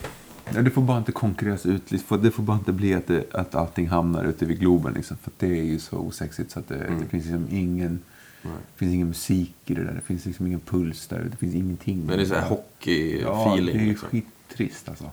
ja, 0.56 0.62
det 0.62 0.72
får 0.72 0.82
bara 0.82 0.98
inte 0.98 1.12
konkurreras 1.12 1.66
ut. 1.66 1.84
Det 2.22 2.32
får 2.32 2.44
bara 2.44 2.58
inte 2.58 2.72
bli 2.72 2.94
att, 2.94 3.08
det, 3.08 3.34
att 3.34 3.56
allting 3.56 3.88
hamnar 3.88 4.24
ute 4.24 4.46
vid 4.46 4.60
Globen. 4.60 4.94
Liksom. 4.94 5.18
För 5.18 5.32
det 5.38 5.60
är 5.60 5.64
ju 5.64 5.80
så 5.80 5.98
osexigt 5.98 6.52
så 6.52 6.60
att 6.60 6.68
det, 6.68 6.76
det 7.00 7.06
finns 7.06 7.26
liksom 7.26 7.48
ingen... 7.52 8.00
Nej. 8.42 8.54
Det 8.74 8.80
finns 8.80 8.94
ingen 8.94 9.08
musik 9.08 9.56
i 9.66 9.74
det 9.74 9.84
där. 9.84 9.94
Det 9.94 10.02
finns 10.02 10.26
liksom 10.26 10.48
ingen 10.48 10.60
puls 10.60 11.08
där. 11.08 11.28
Det 11.32 11.38
finns 11.38 11.56
ingenting. 11.56 12.06
Men 12.06 12.18
det 12.18 12.24
är 12.24 12.28
så 12.28 12.36
här 12.36 12.48
Ja, 12.50 12.56
hockey-feeling. 12.56 13.66
det 13.78 13.84
är 13.84 13.86
liksom. 13.86 14.10
skittrist 14.10 14.90
alltså. 14.90 15.12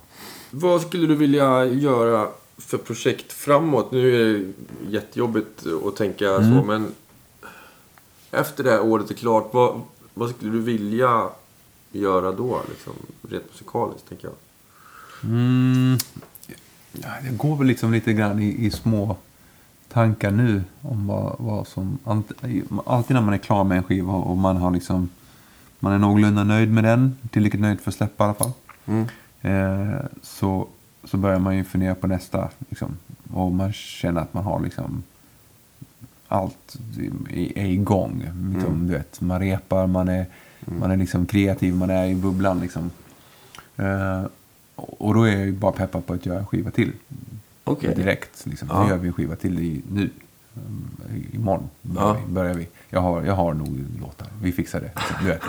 Vad 0.51 0.83
skulle 0.83 1.07
du 1.07 1.15
vilja 1.15 1.65
göra 1.65 2.29
för 2.57 2.79
projekt 2.79 3.33
framåt? 3.33 3.93
Nu 3.93 4.15
är 4.15 4.33
det 4.39 4.53
jättejobbigt 4.91 5.67
att 5.87 5.97
tänka 5.97 6.37
så, 6.37 6.65
men 6.67 6.93
efter 8.31 8.65
det 8.65 8.71
här 8.71 8.81
året 8.81 9.11
är 9.11 9.15
klart, 9.15 9.49
vad, 9.55 9.81
vad 10.15 10.31
skulle 10.31 10.53
du 10.53 10.61
vilja 10.61 11.29
göra 11.93 12.33
då? 12.33 12.63
Liksom, 12.69 12.93
rent 13.31 13.45
musikaliskt, 13.53 14.09
tänker 14.09 14.29
jag. 14.29 14.35
Mm, 15.25 15.99
ja, 16.93 17.09
det 17.23 17.37
går 17.37 17.57
väl 17.57 17.67
liksom 17.67 17.93
lite 17.93 18.13
grann 18.13 18.43
i, 18.43 18.67
i 18.67 18.71
små 18.71 19.17
tankar 19.89 20.31
nu 20.31 20.63
om 20.83 21.07
vad, 21.07 21.37
vad 21.39 21.67
som... 21.67 21.99
Alltid, 22.05 23.15
när 23.15 23.21
man 23.21 23.35
är 23.35 23.39
klar 23.39 23.65
med 23.65 23.79
en 23.79 23.85
skiva 23.85 24.13
och 24.13 24.37
man 24.37 24.57
har 24.57 24.71
liksom... 24.71 25.09
Man 25.81 25.93
är 25.93 25.99
någorlunda 25.99 26.45
nöjd 26.45 26.73
med 26.73 26.85
den, 26.85 27.17
tillräckligt 27.31 27.63
nöjd 27.63 27.81
för 27.81 27.91
att 27.91 27.95
släppa 27.95 28.25
i 28.25 28.27
alla 28.27 28.35
fall. 28.35 28.53
Eh, 29.41 30.01
så, 30.23 30.69
så 31.05 31.17
börjar 31.17 31.39
man 31.39 31.57
ju 31.57 31.65
fundera 31.65 31.95
på 31.95 32.07
nästa. 32.07 32.49
Liksom, 32.69 32.97
och 33.33 33.53
man 33.53 33.73
känner 33.73 34.21
att 34.21 34.35
man 34.35 34.45
har 34.45 34.61
liksom 34.61 35.03
allt 36.29 36.77
är, 37.31 37.67
igång. 37.67 38.25
Liksom, 38.55 38.87
du 38.87 38.93
vet, 38.93 39.21
man 39.21 39.41
repar, 39.41 39.87
man 39.87 40.09
är, 40.09 40.27
man 40.61 40.91
är 40.91 40.97
liksom 40.97 41.27
kreativ, 41.27 41.75
man 41.75 41.91
är 41.91 42.07
i 42.07 42.15
bubblan. 42.15 42.61
Liksom. 42.61 42.91
Eh, 43.77 44.23
och 44.79 45.15
då 45.15 45.23
är 45.23 45.33
jag 45.37 45.47
ju 45.47 45.53
bara 45.53 45.73
peppad 45.73 46.07
på 46.07 46.13
att 46.13 46.27
göra 46.27 46.39
en 46.39 46.47
skiva 46.47 46.71
till. 46.71 46.93
Okej. 47.65 47.95
Direkt. 47.95 48.47
Liksom. 48.47 48.69
Ja. 48.71 48.83
Nu 48.83 48.89
gör 48.91 48.97
vi 48.97 49.09
en 49.09 49.15
skiva 49.15 49.37
till 49.37 49.59
i, 49.59 49.83
nu. 49.93 50.11
Um, 50.55 50.91
Imorgon 51.33 51.71
börjar, 51.83 52.09
Ja. 52.09 52.17
vi, 52.27 52.33
börjar 52.33 52.55
vi. 52.55 52.69
Jag 52.91 53.01
har, 53.01 53.23
jag 53.23 53.35
har 53.35 53.55
nog 53.55 53.85
låtar. 54.01 54.29
Vi 54.43 54.53
fixar 54.53 54.81
det. 54.81 54.91
Du 55.21 55.27
vet. 55.27 55.43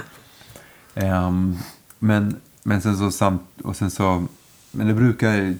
Ehm, 0.95 1.57
men, 1.99 2.35
men 2.63 2.81
sen 2.81 2.97
så 2.97 3.11
samt, 3.11 3.41
och 3.63 3.75
sen 3.75 3.91
så, 3.91 4.25
men 4.71 4.87
det 4.87 4.93
brukar 4.93 5.55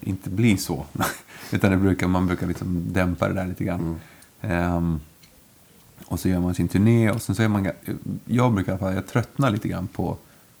inte 0.00 0.30
bli 0.30 0.56
så. 0.56 0.84
Utan 1.52 1.70
det 1.70 1.76
brukar, 1.76 2.06
man 2.08 2.26
brukar 2.26 2.46
liksom 2.46 2.84
dämpa 2.92 3.28
det 3.28 3.34
där 3.34 3.46
lite 3.46 3.64
grann. 3.64 4.00
Ehm, 4.40 5.00
och 6.06 6.20
så 6.20 6.28
gör 6.28 6.40
man 6.40 6.54
sin 6.54 6.68
turné 6.68 7.10
och 7.10 7.22
sen 7.22 7.34
så 7.34 7.42
är 7.42 7.48
man, 7.48 7.68
jag 8.24 8.52
brukar 8.52 8.72
i 8.72 8.74
alla 8.74 8.78
fall, 8.78 8.94
jag 8.94 9.06
tröttnar 9.06 9.50
lite 9.50 9.68
grann 9.68 9.86
på, 9.86 10.16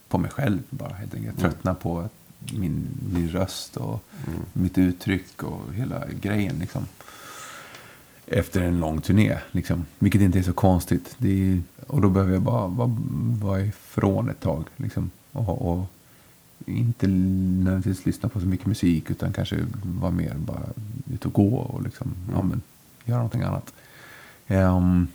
på 0.08 0.18
mig 0.18 0.30
själv 0.30 0.58
bara 0.70 0.92
helt 0.94 1.14
enkelt. 1.14 1.40
Jag 1.40 1.50
tröttnar 1.50 1.74
på 1.74 2.08
min, 2.38 2.88
min 3.12 3.28
röst 3.28 3.76
och 3.76 4.04
mitt 4.52 4.78
uttryck 4.78 5.42
och 5.42 5.74
hela 5.74 6.04
grejen 6.20 6.58
liksom. 6.58 6.86
Efter 8.26 8.62
en 8.62 8.80
lång 8.80 9.00
turné 9.00 9.38
liksom. 9.52 9.86
Vilket 9.98 10.20
inte 10.20 10.38
är 10.38 10.42
så 10.42 10.52
konstigt. 10.52 11.16
Är, 11.24 11.62
och 11.86 12.00
då 12.00 12.08
behöver 12.08 12.32
jag 12.32 12.42
bara 12.42 12.66
vara, 12.66 12.96
vara 13.40 13.60
ifrån 13.60 14.30
ett 14.30 14.40
tag 14.40 14.64
liksom. 14.76 15.10
Och, 15.32 15.72
och 15.72 15.86
inte 16.66 17.06
nödvändigtvis 17.06 18.06
lyssna 18.06 18.28
på 18.28 18.40
så 18.40 18.46
mycket 18.46 18.66
musik 18.66 19.10
utan 19.10 19.32
kanske 19.32 19.56
vara 19.82 20.10
mer 20.10 20.34
bara 20.34 20.62
ut 21.12 21.26
och 21.26 21.32
gå 21.32 21.56
och 21.56 21.82
liksom, 21.82 22.14
ja, 22.34 22.42
men, 22.42 22.62
göra 23.04 23.18
någonting 23.18 23.42
annat. 23.42 23.72
Ehm, 24.46 25.08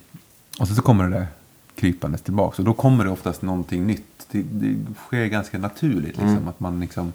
och 0.60 0.68
sen 0.68 0.76
så 0.76 0.82
kommer 0.82 1.10
det 1.10 1.18
där 1.18 1.28
krypandes 1.76 2.22
tillbaka. 2.22 2.62
Och 2.62 2.66
då 2.66 2.74
kommer 2.74 3.04
det 3.04 3.10
oftast 3.12 3.42
någonting 3.42 3.88
nytt. 3.88 4.28
Det, 4.32 4.42
det 4.42 4.78
sker 4.96 5.26
ganska 5.26 5.58
naturligt. 5.60 6.18
Liksom, 6.18 6.48
Att 6.48 6.60
man 6.60 6.80
liksom... 6.80 7.14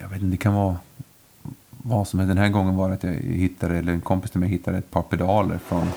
Jag 0.00 0.08
vet 0.08 0.22
inte, 0.22 0.30
det 0.30 0.36
kan 0.36 0.54
vara 0.54 0.76
vad 1.70 2.08
som 2.08 2.18
helst. 2.20 2.28
Den 2.28 2.38
här 2.38 2.48
gången 2.48 2.76
var 2.76 2.88
det 2.88 2.94
att 2.94 3.02
jag 3.04 3.12
hittade, 3.12 3.78
eller 3.78 3.92
en 3.92 4.00
kompis 4.00 4.30
till 4.30 4.40
mig 4.40 4.48
hittade 4.48 4.78
ett 4.78 4.90
par 4.90 5.02
pedaler 5.02 5.58
från, 5.58 5.88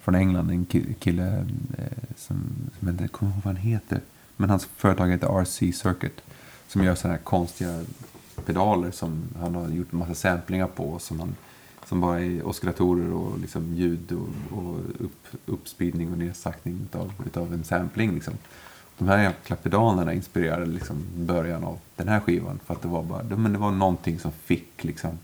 från 0.00 0.14
England. 0.14 0.50
En 0.50 0.66
ki- 0.66 0.94
kille 0.94 1.36
eh, 1.78 1.84
som, 2.16 2.36
som 2.78 2.88
jag 2.88 2.94
inte 2.94 3.08
kommer 3.08 3.32
ihåg 3.32 3.40
vad 3.44 3.54
han 3.54 3.62
heter. 3.62 4.00
Men 4.36 4.50
hans 4.50 4.64
företag 4.76 5.08
heter 5.08 5.40
RC 5.42 5.58
Circuit. 5.72 6.20
Som 6.68 6.84
gör 6.84 6.94
sådana 6.94 7.16
här 7.16 7.24
konstiga 7.24 7.80
pedaler 8.46 8.90
som 8.90 9.22
han 9.40 9.54
har 9.54 9.68
gjort 9.68 9.92
en 9.92 9.98
massa 9.98 10.14
samplingar 10.14 10.66
på. 10.66 10.98
Som, 10.98 11.20
han, 11.20 11.34
som 11.94 12.00
bara 12.00 12.20
är 12.20 12.46
oscillatorer 12.46 13.12
och 13.12 13.38
liksom 13.38 13.74
ljud 13.74 14.12
och, 14.12 14.58
och 14.58 14.78
upp, 14.98 15.26
uppspeedning 15.46 16.12
och 16.12 16.18
nedsaktning 16.18 16.80
utav, 16.82 17.12
utav 17.26 17.52
en 17.52 17.64
sampling. 17.64 18.14
Liksom. 18.14 18.34
De 18.98 19.08
här 19.08 19.22
jäkla 19.22 19.56
pedalerna 19.56 20.12
inspirerade 20.12 20.66
liksom 20.66 21.04
början 21.16 21.64
av 21.64 21.78
den 21.96 22.08
här 22.08 22.20
skivan. 22.20 22.60
För 22.66 22.74
att 22.74 22.82
det 22.82 22.88
var 22.88 23.02
bara, 23.02 23.22
men 23.22 23.52
det 23.52 23.58
var 23.58 23.70
någonting 23.70 24.18
som 24.18 24.32
fick 24.32 24.84
liksom 24.84 25.18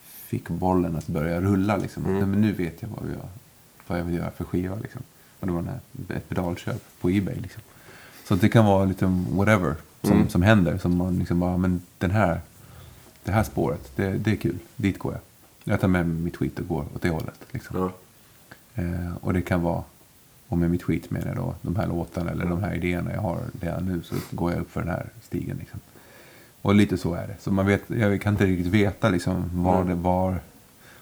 fick 0.00 0.48
bollen 0.48 0.96
att 0.96 1.06
börja 1.06 1.40
rulla 1.40 1.76
liksom. 1.76 2.02
Nej, 2.02 2.26
men 2.26 2.40
nu 2.40 2.52
vet 2.52 2.82
jag 2.82 2.88
vad 2.88 3.10
jag, 3.10 3.28
vad 3.86 3.98
jag 3.98 4.04
vill 4.04 4.14
göra 4.14 4.30
för 4.30 4.44
skiva 4.44 4.76
liksom. 4.82 5.02
Och 5.40 5.46
det 5.46 5.52
var 5.52 5.62
den 5.62 5.70
här, 5.70 6.16
ett 6.16 6.28
pedalköp 6.28 6.82
på 7.00 7.10
Ebay 7.10 7.36
liksom. 7.36 7.62
Så 8.28 8.34
det 8.34 8.48
kan 8.48 8.66
vara 8.66 8.84
lite 8.84 9.06
whatever 9.30 9.74
som, 10.02 10.28
som 10.28 10.42
händer. 10.42 10.78
Som 10.78 10.96
man 10.96 11.18
liksom 11.18 11.40
bara, 11.40 11.56
men 11.56 11.82
den 11.98 12.10
här, 12.10 12.40
det 13.24 13.32
här 13.32 13.44
spåret, 13.44 13.92
det, 13.96 14.10
det 14.10 14.30
är 14.30 14.36
kul. 14.36 14.58
Dit 14.76 14.98
går 14.98 15.12
jag. 15.12 15.20
Jag 15.68 15.80
tar 15.80 15.88
med 15.88 16.06
mig 16.06 16.22
mitt 16.22 16.36
skit 16.36 16.58
och 16.58 16.68
går 16.68 16.84
åt 16.94 17.02
det 17.02 17.10
hållet. 17.10 17.40
Liksom. 17.50 17.76
Ja. 17.76 17.92
Eh, 18.82 19.16
och 19.20 19.32
det 19.32 19.42
kan 19.42 19.62
vara, 19.62 19.84
och 20.48 20.58
med 20.58 20.70
mitt 20.70 20.82
skit 20.82 21.10
menar 21.10 21.26
jag 21.26 21.36
då 21.36 21.54
de 21.62 21.76
här 21.76 21.86
låtarna 21.86 22.30
eller 22.30 22.44
de 22.44 22.62
här 22.62 22.74
idéerna 22.74 23.12
jag 23.12 23.20
har 23.20 23.38
redan 23.60 23.84
nu 23.84 24.02
så 24.02 24.14
går 24.30 24.52
jag 24.52 24.60
upp 24.60 24.70
för 24.70 24.80
den 24.80 24.90
här 24.90 25.06
stigen. 25.22 25.56
Liksom. 25.56 25.80
Och 26.62 26.74
lite 26.74 26.98
så 26.98 27.14
är 27.14 27.26
det. 27.26 27.36
Så 27.40 27.50
man 27.50 27.66
vet, 27.66 27.82
jag 27.86 28.20
kan 28.20 28.34
inte 28.34 28.46
riktigt 28.46 28.72
veta 28.72 29.08
liksom, 29.08 29.62
var, 29.62 29.84
det, 29.84 29.94
var, 29.94 30.40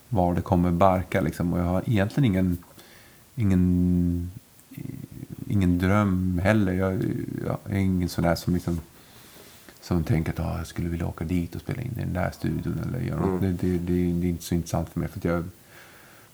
var 0.08 0.34
det 0.34 0.40
kommer 0.40 0.70
barka. 0.70 1.20
Liksom. 1.20 1.52
Och 1.52 1.58
jag 1.58 1.64
har 1.64 1.82
egentligen 1.86 2.24
ingen, 2.24 2.58
ingen, 3.34 4.30
ingen 5.48 5.78
dröm 5.78 6.40
heller. 6.44 6.72
Jag, 6.72 6.92
jag 7.46 7.58
är 7.64 7.78
ingen 7.78 8.08
sån 8.08 8.24
där 8.24 8.34
som 8.34 8.54
liksom 8.54 8.80
som 9.84 10.04
tänker 10.04 10.32
att 10.32 10.40
ah, 10.40 10.58
jag 10.58 10.66
skulle 10.66 10.88
vilja 10.88 11.06
åka 11.06 11.24
dit 11.24 11.54
och 11.54 11.60
spela 11.60 11.82
in 11.82 11.92
i 11.96 12.00
den 12.00 12.12
där 12.12 12.30
studion. 12.30 12.80
Eller 12.86 13.00
göra 13.00 13.20
något. 13.20 13.40
Det, 13.40 13.52
det, 13.52 13.78
det, 13.78 14.12
det 14.12 14.26
är 14.26 14.30
inte 14.30 14.44
så 14.44 14.54
intressant 14.54 14.88
för 14.88 15.00
mig. 15.00 15.08
För 15.08 15.28
jag, 15.28 15.44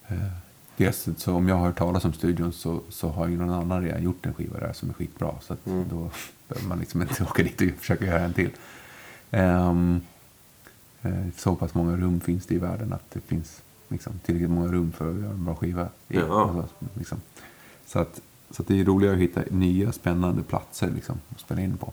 eh, 0.09 0.31
dels, 0.77 1.09
så 1.17 1.35
om 1.35 1.49
jag 1.49 1.57
har 1.57 1.67
hört 1.67 1.79
talas 1.79 2.05
om 2.05 2.13
studion 2.13 2.53
så, 2.53 2.81
så 2.89 3.09
har 3.09 3.29
ju 3.29 3.37
någon 3.37 3.51
annan 3.51 3.83
redan 3.83 4.03
gjort 4.03 4.27
en 4.27 4.35
skiva 4.35 4.61
där 4.61 4.73
som 4.73 4.91
är 4.91 4.95
skitbra. 4.95 5.35
Så 5.41 5.53
att 5.53 5.65
då 5.65 6.11
behöver 6.49 6.69
man 6.69 6.79
liksom 6.79 7.03
inte 7.03 7.23
åka 7.31 7.43
dit 7.43 7.61
och 7.61 7.79
försöka 7.79 8.05
göra 8.05 8.21
en 8.21 8.33
till. 8.33 8.51
Eh, 9.31 9.75
så 11.37 11.57
pass 11.57 11.75
många 11.75 11.97
rum 11.97 12.21
finns 12.21 12.47
det 12.47 12.55
i 12.55 12.59
världen 12.59 12.93
att 12.93 13.11
det 13.11 13.21
finns 13.21 13.63
liksom, 13.89 14.13
tillräckligt 14.25 14.51
många 14.51 14.73
rum 14.73 14.93
för 14.93 15.11
att 15.11 15.21
göra 15.21 15.31
en 15.31 15.45
bra 15.45 15.55
skiva. 15.55 15.89
Ja. 16.09 16.51
Alltså, 16.51 16.75
liksom. 16.95 17.19
Så, 17.87 17.99
att, 17.99 18.21
så 18.51 18.63
att 18.63 18.69
det 18.69 18.81
är 18.81 18.85
roligare 18.85 19.15
att 19.15 19.23
hitta 19.23 19.43
nya 19.51 19.93
spännande 19.93 20.43
platser 20.43 20.91
liksom, 20.95 21.21
att 21.29 21.41
spela 21.41 21.61
in 21.61 21.77
på. 21.77 21.93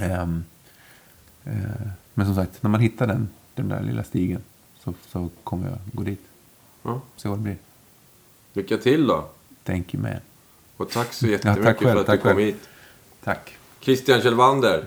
Ehm, 0.00 0.44
eh, 1.44 1.52
men 2.14 2.26
som 2.26 2.34
sagt, 2.34 2.62
när 2.62 2.70
man 2.70 2.80
hittar 2.80 3.06
den, 3.06 3.28
den 3.54 3.68
där 3.68 3.82
lilla 3.82 4.04
stigen 4.04 4.40
så, 4.84 4.94
så 5.08 5.28
kommer 5.44 5.68
jag 5.70 5.78
gå 5.92 6.02
dit. 6.02 6.20
Ja. 6.82 7.00
Se 7.16 7.28
vad 7.28 7.38
det 7.38 7.42
blir. 7.42 7.56
Lycka 8.52 8.76
till 8.78 9.06
då. 9.06 9.28
Thank 9.64 9.94
you 9.94 10.02
man. 10.02 10.12
Och 10.76 10.90
tack 10.90 11.12
så 11.12 11.26
Ja, 11.26 11.30
jättemycket 11.30 11.64
tack 11.64 11.78
själv, 11.78 11.92
för 11.92 12.00
att 12.00 12.06
du 12.06 12.16
kom 12.18 12.28
själv. 12.28 12.38
hit. 12.40 12.68
Tack. 13.24 13.56
Christian 13.80 14.20
Kjellvander. 14.20 14.84